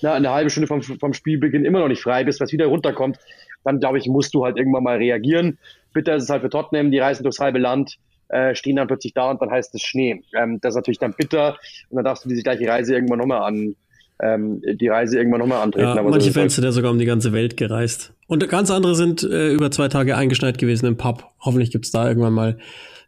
na, 0.00 0.14
eine 0.14 0.30
halbe 0.30 0.50
Stunde 0.50 0.66
vom, 0.66 0.82
vom 0.82 1.12
Spielbeginn 1.12 1.66
immer 1.66 1.80
noch 1.80 1.88
nicht 1.88 2.02
frei 2.02 2.24
bist, 2.24 2.40
was 2.40 2.50
wieder 2.50 2.66
runterkommt, 2.66 3.18
dann 3.64 3.78
glaube 3.78 3.98
ich, 3.98 4.06
musst 4.06 4.32
du 4.34 4.44
halt 4.44 4.56
irgendwann 4.56 4.84
mal 4.84 4.96
reagieren. 4.96 5.58
Bitter 5.92 6.16
ist 6.16 6.24
es 6.24 6.30
halt 6.30 6.42
für 6.42 6.50
Tottenham, 6.50 6.90
die 6.90 6.98
reisen 6.98 7.24
durchs 7.24 7.40
halbe 7.40 7.58
Land 7.58 7.98
äh, 8.28 8.54
stehen 8.54 8.76
dann 8.76 8.88
plötzlich 8.88 9.14
da 9.14 9.30
und 9.30 9.40
dann 9.40 9.50
heißt 9.50 9.74
es 9.74 9.82
Schnee. 9.82 10.22
Ähm, 10.34 10.60
das 10.60 10.72
ist 10.72 10.76
natürlich 10.76 10.98
dann 10.98 11.14
bitter 11.14 11.58
und 11.90 11.96
dann 11.96 12.04
darfst 12.04 12.24
du 12.24 12.28
diese 12.28 12.42
gleiche 12.42 12.68
Reise 12.68 12.94
irgendwann 12.94 13.18
nochmal 13.18 13.42
an, 13.42 13.76
ähm, 14.20 14.62
die 14.62 14.88
Reise 14.88 15.18
irgendwann 15.18 15.40
nochmal 15.40 15.62
antreten. 15.62 15.96
Ja, 15.96 16.02
manche 16.02 16.32
Fans 16.32 16.36
halt 16.36 16.50
sind 16.52 16.64
ja 16.64 16.72
sogar 16.72 16.90
um 16.90 16.98
die 16.98 17.04
ganze 17.04 17.32
Welt 17.32 17.56
gereist. 17.56 18.12
Und 18.26 18.48
ganz 18.48 18.70
andere 18.70 18.94
sind 18.94 19.22
äh, 19.22 19.52
über 19.52 19.70
zwei 19.70 19.88
Tage 19.88 20.16
eingeschneit 20.16 20.58
gewesen 20.58 20.86
im 20.86 20.96
Pub. 20.96 21.24
Hoffentlich 21.40 21.70
gibt's 21.70 21.90
da 21.90 22.08
irgendwann 22.08 22.32
mal 22.32 22.58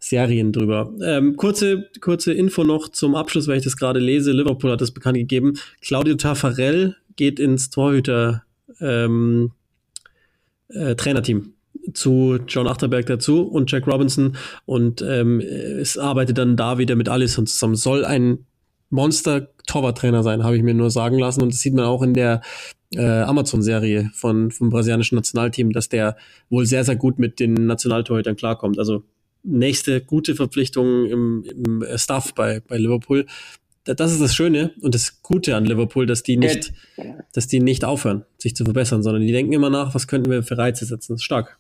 Serien 0.00 0.52
drüber. 0.52 0.92
Ähm, 1.02 1.36
kurze, 1.36 1.88
kurze 2.00 2.32
Info 2.32 2.62
noch 2.62 2.88
zum 2.88 3.16
Abschluss, 3.16 3.48
weil 3.48 3.58
ich 3.58 3.64
das 3.64 3.76
gerade 3.76 3.98
lese. 3.98 4.32
Liverpool 4.32 4.70
hat 4.70 4.80
das 4.80 4.92
bekannt 4.92 5.16
gegeben. 5.16 5.54
Claudio 5.80 6.14
Taffarel 6.14 6.96
geht 7.16 7.40
ins 7.40 7.70
Torhüter 7.70 8.44
ähm, 8.80 9.52
äh, 10.68 10.94
Trainerteam 10.94 11.54
zu 11.92 12.38
John 12.46 12.68
Achterberg 12.68 13.06
dazu 13.06 13.42
und 13.42 13.70
Jack 13.70 13.86
Robinson 13.86 14.36
und 14.66 15.02
ähm, 15.02 15.40
es 15.40 15.98
arbeitet 15.98 16.38
dann 16.38 16.56
da 16.56 16.78
wieder 16.78 16.96
mit 16.96 17.08
Allison 17.08 17.46
zusammen. 17.46 17.74
Soll 17.74 18.04
ein 18.04 18.46
Monster 18.90 19.48
Torwarttrainer 19.66 20.22
sein, 20.22 20.44
habe 20.44 20.56
ich 20.56 20.62
mir 20.62 20.74
nur 20.74 20.90
sagen 20.90 21.18
lassen 21.18 21.42
und 21.42 21.52
das 21.52 21.60
sieht 21.60 21.74
man 21.74 21.84
auch 21.84 22.02
in 22.02 22.14
der 22.14 22.40
äh, 22.94 23.02
Amazon-Serie 23.02 24.10
von 24.14 24.50
vom 24.50 24.70
brasilianischen 24.70 25.16
Nationalteam, 25.16 25.72
dass 25.72 25.88
der 25.88 26.16
wohl 26.48 26.64
sehr 26.64 26.84
sehr 26.84 26.96
gut 26.96 27.18
mit 27.18 27.38
den 27.38 27.54
Nationaltorhütern 27.54 28.36
klarkommt. 28.36 28.78
Also 28.78 29.04
nächste 29.42 30.00
gute 30.00 30.34
Verpflichtung 30.34 31.06
im, 31.06 31.44
im 31.44 31.84
Staff 31.96 32.34
bei 32.34 32.60
bei 32.60 32.78
Liverpool. 32.78 33.26
Das 33.84 34.12
ist 34.12 34.20
das 34.20 34.34
Schöne 34.34 34.72
und 34.82 34.94
das 34.94 35.22
Gute 35.22 35.56
an 35.56 35.64
Liverpool, 35.64 36.04
dass 36.04 36.22
die 36.22 36.36
nicht, 36.36 36.74
dass 37.32 37.46
die 37.46 37.60
nicht 37.60 37.84
aufhören, 37.86 38.24
sich 38.36 38.54
zu 38.54 38.64
verbessern, 38.64 39.02
sondern 39.02 39.22
die 39.22 39.32
denken 39.32 39.54
immer 39.54 39.70
nach, 39.70 39.94
was 39.94 40.06
könnten 40.06 40.30
wir 40.30 40.42
für 40.42 40.58
Reize 40.58 40.84
setzen. 40.84 41.14
Das 41.14 41.20
ist 41.20 41.24
stark. 41.24 41.58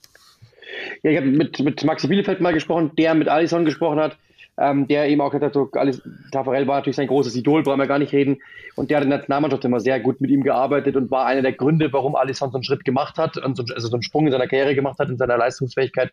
Ja, 1.02 1.10
ich 1.10 1.16
habe 1.16 1.26
mit, 1.26 1.60
mit 1.60 1.84
Maxi 1.84 2.08
Bielefeld 2.08 2.40
mal 2.40 2.52
gesprochen, 2.52 2.92
der 2.96 3.14
mit 3.14 3.28
Alisson 3.28 3.64
gesprochen 3.64 4.00
hat, 4.00 4.16
ähm, 4.58 4.88
der 4.88 5.08
eben 5.08 5.20
auch 5.20 5.30
gesagt 5.30 5.44
hat, 5.44 5.54
so, 5.54 5.70
Alice, 5.72 6.02
Tafarel 6.32 6.66
war 6.66 6.76
natürlich 6.76 6.96
sein 6.96 7.06
großes 7.06 7.36
Idol, 7.36 7.62
brauchen 7.62 7.78
wir 7.78 7.86
gar 7.86 8.00
nicht 8.00 8.12
reden. 8.12 8.38
Und 8.74 8.90
der 8.90 8.98
hat 8.98 9.04
in 9.04 9.10
der 9.10 9.18
Nationalmannschaft 9.18 9.64
immer 9.64 9.80
sehr 9.80 10.00
gut 10.00 10.20
mit 10.20 10.30
ihm 10.30 10.42
gearbeitet 10.42 10.96
und 10.96 11.10
war 11.10 11.26
einer 11.26 11.42
der 11.42 11.52
Gründe, 11.52 11.92
warum 11.92 12.16
Alisson 12.16 12.50
so 12.50 12.58
einen 12.58 12.64
Schritt 12.64 12.84
gemacht 12.84 13.18
hat, 13.18 13.36
und 13.36 13.56
so, 13.56 13.62
also 13.74 13.88
so 13.88 13.94
einen 13.94 14.02
Sprung 14.02 14.26
in 14.26 14.32
seiner 14.32 14.48
Karriere 14.48 14.74
gemacht 14.74 14.98
hat, 14.98 15.08
in 15.08 15.16
seiner 15.16 15.36
Leistungsfähigkeit. 15.36 16.12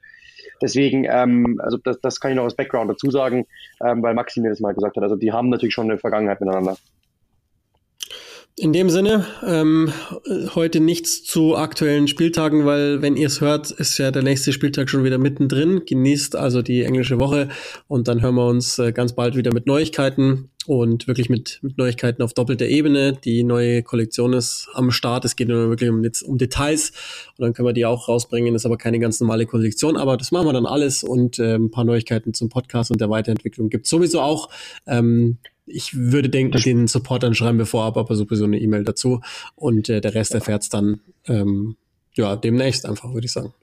Deswegen, 0.61 1.05
ähm, 1.09 1.59
also 1.63 1.77
das, 1.77 1.99
das 2.01 2.19
kann 2.19 2.31
ich 2.31 2.37
noch 2.37 2.43
als 2.43 2.55
Background 2.55 2.89
dazu 2.89 3.09
sagen, 3.09 3.45
ähm, 3.83 4.03
weil 4.03 4.13
Maxi 4.13 4.41
mir 4.41 4.49
das 4.49 4.59
mal 4.59 4.73
gesagt 4.73 4.95
hat. 4.95 5.03
Also 5.03 5.15
die 5.15 5.31
haben 5.31 5.49
natürlich 5.49 5.73
schon 5.73 5.89
eine 5.89 5.97
Vergangenheit 5.97 6.39
miteinander. 6.39 6.77
In 8.57 8.71
dem 8.71 8.89
Sinne, 8.89 9.25
ähm, 9.45 9.91
heute 10.55 10.79
nichts 10.79 11.25
zu 11.25 11.57
aktuellen 11.57 12.07
Spieltagen, 12.07 12.65
weil 12.65 13.01
wenn 13.01 13.17
ihr 13.17 13.27
es 13.27 13.41
hört, 13.41 13.69
ist 13.69 13.97
ja 13.97 14.11
der 14.11 14.23
nächste 14.23 14.53
Spieltag 14.53 14.89
schon 14.89 15.03
wieder 15.03 15.17
mittendrin. 15.17 15.81
Genießt 15.85 16.37
also 16.37 16.61
die 16.61 16.83
englische 16.83 17.19
Woche 17.19 17.49
und 17.89 18.07
dann 18.07 18.21
hören 18.21 18.35
wir 18.35 18.47
uns 18.47 18.79
äh, 18.79 18.93
ganz 18.93 19.11
bald 19.11 19.35
wieder 19.35 19.53
mit 19.53 19.67
Neuigkeiten 19.67 20.51
und 20.67 21.05
wirklich 21.05 21.29
mit, 21.29 21.59
mit 21.63 21.77
Neuigkeiten 21.77 22.21
auf 22.21 22.33
doppelter 22.33 22.65
Ebene. 22.65 23.11
Die 23.11 23.43
neue 23.43 23.83
Kollektion 23.83 24.31
ist 24.31 24.69
am 24.73 24.89
Start. 24.91 25.25
Es 25.25 25.35
geht 25.35 25.49
nur 25.49 25.67
wirklich 25.67 25.89
um, 25.89 26.01
um 26.25 26.37
Details 26.37 26.93
und 27.37 27.43
dann 27.43 27.53
können 27.53 27.67
wir 27.67 27.73
die 27.73 27.85
auch 27.85 28.07
rausbringen. 28.07 28.53
Das 28.53 28.61
ist 28.61 28.65
aber 28.67 28.77
keine 28.77 28.99
ganz 28.99 29.19
normale 29.19 29.47
Kollektion, 29.47 29.97
aber 29.97 30.15
das 30.15 30.31
machen 30.31 30.47
wir 30.47 30.53
dann 30.53 30.65
alles 30.65 31.03
und 31.03 31.39
äh, 31.39 31.55
ein 31.55 31.71
paar 31.71 31.83
Neuigkeiten 31.83 32.33
zum 32.33 32.47
Podcast 32.47 32.89
und 32.89 33.01
der 33.01 33.09
Weiterentwicklung 33.09 33.67
gibt 33.67 33.85
sowieso 33.85 34.21
auch. 34.21 34.49
Ähm, 34.87 35.39
ich 35.65 35.95
würde 35.95 36.29
denken, 36.29 36.59
den 36.61 36.87
Supportern 36.87 37.33
schreiben 37.33 37.57
wir 37.57 37.65
vorab 37.65 37.97
aber 37.97 38.15
sowieso 38.15 38.45
eine 38.45 38.59
E-Mail 38.59 38.83
dazu 38.83 39.21
und 39.55 39.89
äh, 39.89 40.01
der 40.01 40.13
Rest 40.13 40.33
erfährt 40.35 40.63
es 40.63 40.69
dann 40.69 41.01
ähm, 41.27 41.75
ja 42.13 42.35
demnächst 42.35 42.85
einfach, 42.85 43.13
würde 43.13 43.25
ich 43.25 43.33
sagen. 43.33 43.53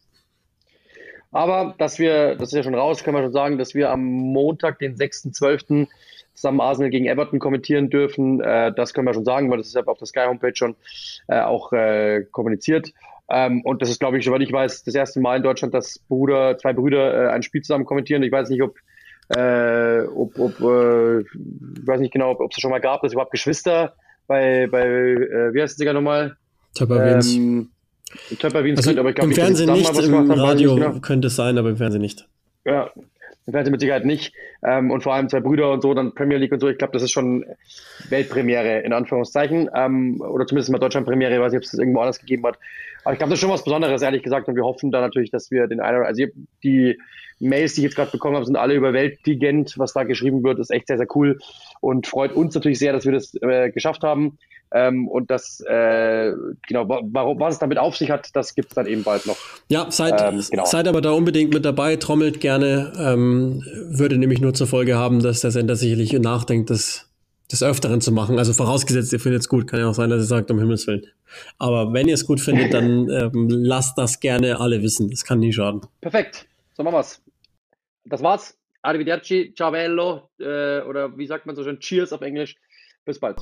Aber 1.31 1.75
dass 1.79 1.99
wir, 1.99 2.35
das 2.37 2.51
ist 2.51 2.57
ja 2.57 2.63
schon 2.63 2.75
raus, 2.75 3.03
können 3.03 3.17
wir 3.17 3.23
schon 3.23 3.33
sagen, 3.33 3.59
dass 3.59 3.75
wir 3.75 3.91
am 3.91 4.05
Montag, 4.05 4.79
den 4.79 4.97
6.12. 4.97 5.89
zusammen 6.35 6.61
Arsenal 6.61 6.91
gegen 6.91 7.07
Everton 7.07 7.39
kommentieren 7.39 7.89
dürfen. 7.89 8.41
Äh, 8.41 8.73
das 8.75 8.93
können 8.93 9.07
wir 9.07 9.15
schon 9.15 9.25
sagen, 9.25 9.51
weil 9.51 9.59
das 9.59 9.69
ist 9.69 9.75
ja 9.75 9.83
auf 9.85 9.99
der 9.99 10.07
Sky 10.07 10.25
Homepage 10.27 10.55
schon 10.55 10.77
äh, 11.29 11.41
auch 11.41 11.73
äh, 11.73 12.25
kommuniziert. 12.31 12.93
Ähm, 13.31 13.63
und 13.63 13.81
das 13.81 13.89
ist, 13.89 13.99
glaube 13.99 14.19
ich, 14.19 14.27
soweit 14.27 14.43
ich 14.43 14.53
weiß, 14.53 14.85
das 14.85 14.95
erste 14.95 15.21
Mal 15.21 15.39
in 15.39 15.43
Deutschland, 15.43 15.73
dass 15.73 16.01
Bruder, 16.01 16.59
zwei 16.59 16.75
Brüder 16.75 17.29
äh, 17.29 17.29
ein 17.31 17.43
Spiel 17.43 17.63
zusammen 17.63 17.87
kommentieren. 17.87 18.23
Ich 18.23 18.33
weiß 18.33 18.51
nicht, 18.51 18.63
ob 18.63 18.77
äh, 19.29 20.03
ob, 20.15 20.39
ob 20.39 20.61
äh, 20.61 21.21
ich 21.21 21.87
weiß 21.87 22.01
nicht 22.01 22.13
genau, 22.13 22.33
ob 22.33 22.53
es 22.53 22.61
schon 22.61 22.71
mal 22.71 22.81
gab, 22.81 23.03
dass 23.03 23.13
überhaupt 23.13 23.33
Geschwister 23.33 23.95
bei, 24.27 24.67
bei 24.71 24.85
äh, 24.85 25.55
wie 25.55 25.63
heißt 25.63 25.73
es 25.73 25.79
sogar 25.79 25.95
nochmal? 25.95 26.37
Töpperwins. 26.75 27.35
Ähm, 27.35 27.71
Töpperwins 28.39 28.87
also 28.87 28.99
aber 28.99 29.11
ich 29.11 29.15
glaube, 29.15 29.31
im 29.31 29.35
Fernsehen 29.35 29.73
nicht, 29.73 29.99
im 29.99 30.31
Radio 30.31 30.75
genau. 30.75 31.01
könnte 31.01 31.29
es 31.29 31.37
sein, 31.37 31.57
aber 31.59 31.71
im 31.71 31.77
Fernsehen 31.77 32.03
nicht. 32.03 32.29
Ja, 32.65 32.91
im 33.47 33.53
Fernsehen 33.53 33.73
mit 33.73 33.81
Sicherheit 33.81 34.05
nicht. 34.05 34.33
Ähm, 34.65 34.91
und 34.91 35.03
vor 35.03 35.15
allem 35.15 35.29
zwei 35.29 35.41
Brüder 35.41 35.73
und 35.73 35.83
so, 35.83 35.95
dann 35.95 36.15
Premier 36.15 36.39
League 36.39 36.53
und 36.53 36.61
so. 36.61 36.69
Ich 36.69 36.79
glaube, 36.79 36.93
das 36.93 37.03
ist 37.03 37.11
schon 37.11 37.45
Weltpremiere 38.09 38.81
in 38.81 38.93
Anführungszeichen. 38.93 39.69
Ähm, 39.75 40.21
oder 40.21 40.47
zumindest 40.47 40.71
mal 40.71 40.79
Deutschlandpremiere. 40.79 41.35
Ich 41.35 41.41
weiß 41.41 41.53
nicht, 41.53 41.59
ob 41.59 41.65
es 41.65 41.71
das 41.73 41.81
irgendwo 41.81 42.01
anders 42.01 42.21
gegeben 42.21 42.47
hat. 42.47 42.59
Aber 43.05 43.13
ich 43.13 43.19
glaube, 43.19 43.31
das 43.31 43.39
ist 43.39 43.41
schon 43.41 43.51
was 43.51 43.65
Besonderes, 43.65 44.03
ehrlich 44.03 44.23
gesagt. 44.23 44.49
Und 44.49 44.57
wir 44.57 44.65
hoffen 44.65 44.91
da 44.91 45.01
natürlich, 45.01 45.31
dass 45.31 45.51
wir 45.51 45.67
den 45.67 45.81
einen, 45.81 46.05
also 46.05 46.25
die 46.63 46.99
Mails, 47.41 47.75
die 47.75 47.81
ich 47.81 47.85
jetzt 47.85 47.97
gerade 47.97 48.11
bekommen 48.11 48.37
habe, 48.37 48.47
sind 48.47 48.57
alle 48.57 48.75
überwältigend. 48.75 49.75
Was 49.77 49.93
da 49.93 50.05
geschrieben 50.05 50.45
wird, 50.45 50.59
ist 50.59 50.71
echt 50.71 50.87
sehr, 50.87 50.99
sehr 50.99 51.09
cool 51.15 51.39
und 51.81 52.07
freut 52.07 52.33
uns 52.33 52.55
natürlich 52.55 52.79
sehr, 52.79 52.93
dass 52.93 53.05
wir 53.05 53.13
das 53.13 53.35
äh, 53.43 53.71
geschafft 53.71 54.03
haben. 54.03 54.39
Ähm, 54.75 55.07
und 55.09 55.31
das, 55.31 55.61
äh, 55.67 56.33
genau, 56.67 56.89
warum, 56.89 57.39
was 57.41 57.55
es 57.55 57.59
damit 57.59 57.79
auf 57.79 57.97
sich 57.97 58.11
hat, 58.11 58.31
das 58.35 58.55
gibt 58.55 58.69
es 58.71 58.75
dann 58.75 58.87
eben 58.87 59.03
bald 59.03 59.27
noch. 59.27 59.37
Ja, 59.69 59.91
seid, 59.91 60.23
ähm, 60.23 60.43
genau. 60.51 60.65
seid 60.65 60.89
aber 60.89 61.03
da 61.03 61.11
unbedingt 61.11 61.53
mit 61.53 61.65
dabei, 61.65 61.97
trommelt 61.97 62.41
gerne. 62.41 62.93
Ähm, 62.99 63.63
würde 63.91 64.17
nämlich 64.17 64.41
nur 64.41 64.55
zur 64.55 64.67
Folge 64.67 64.97
haben, 64.97 65.21
dass 65.21 65.41
der 65.41 65.51
Sender 65.51 65.77
sicherlich 65.77 66.13
nachdenkt, 66.15 66.71
das 66.71 67.12
des 67.53 67.63
Öfteren 67.63 68.01
zu 68.01 68.11
machen. 68.11 68.39
Also 68.39 68.53
vorausgesetzt, 68.53 69.13
ihr 69.13 69.21
findet 69.21 69.43
es 69.43 69.49
gut. 69.49 69.67
Kann 69.67 69.81
ja 69.81 69.89
auch 69.89 69.95
sein, 69.95 70.11
dass 70.11 70.23
ihr 70.23 70.27
sagt, 70.27 70.51
um 70.51 70.59
Himmels 70.59 70.87
Willen. 70.87 71.07
Aber 71.59 71.93
wenn 71.93 72.09
ihr 72.09 72.15
es 72.15 72.27
gut 72.27 72.41
findet, 72.41 72.75
dann 72.75 73.09
ähm, 73.11 73.49
lasst 73.49 73.97
das 73.99 74.21
gerne 74.21 74.59
alle 74.59 74.83
wissen. 74.83 75.11
Das 75.11 75.25
kann 75.25 75.39
nie 75.39 75.53
schaden. 75.53 75.83
Perfekt. 76.01 76.47
So 76.75 76.83
machen 76.83 76.95
wir's. 76.95 77.23
Das 78.05 78.23
war's. 78.23 78.57
Arrivederci, 78.83 79.55
ciao 79.55 79.71
bello, 79.71 80.29
äh, 80.41 80.81
oder 80.81 81.17
wie 81.17 81.27
sagt 81.27 81.47
man 81.47 81.55
so 81.55 81.63
schön, 81.63 81.79
Cheers 81.79 82.13
auf 82.13 82.23
Englisch. 82.23 82.57
Bis 83.05 83.21
bald. 83.21 83.37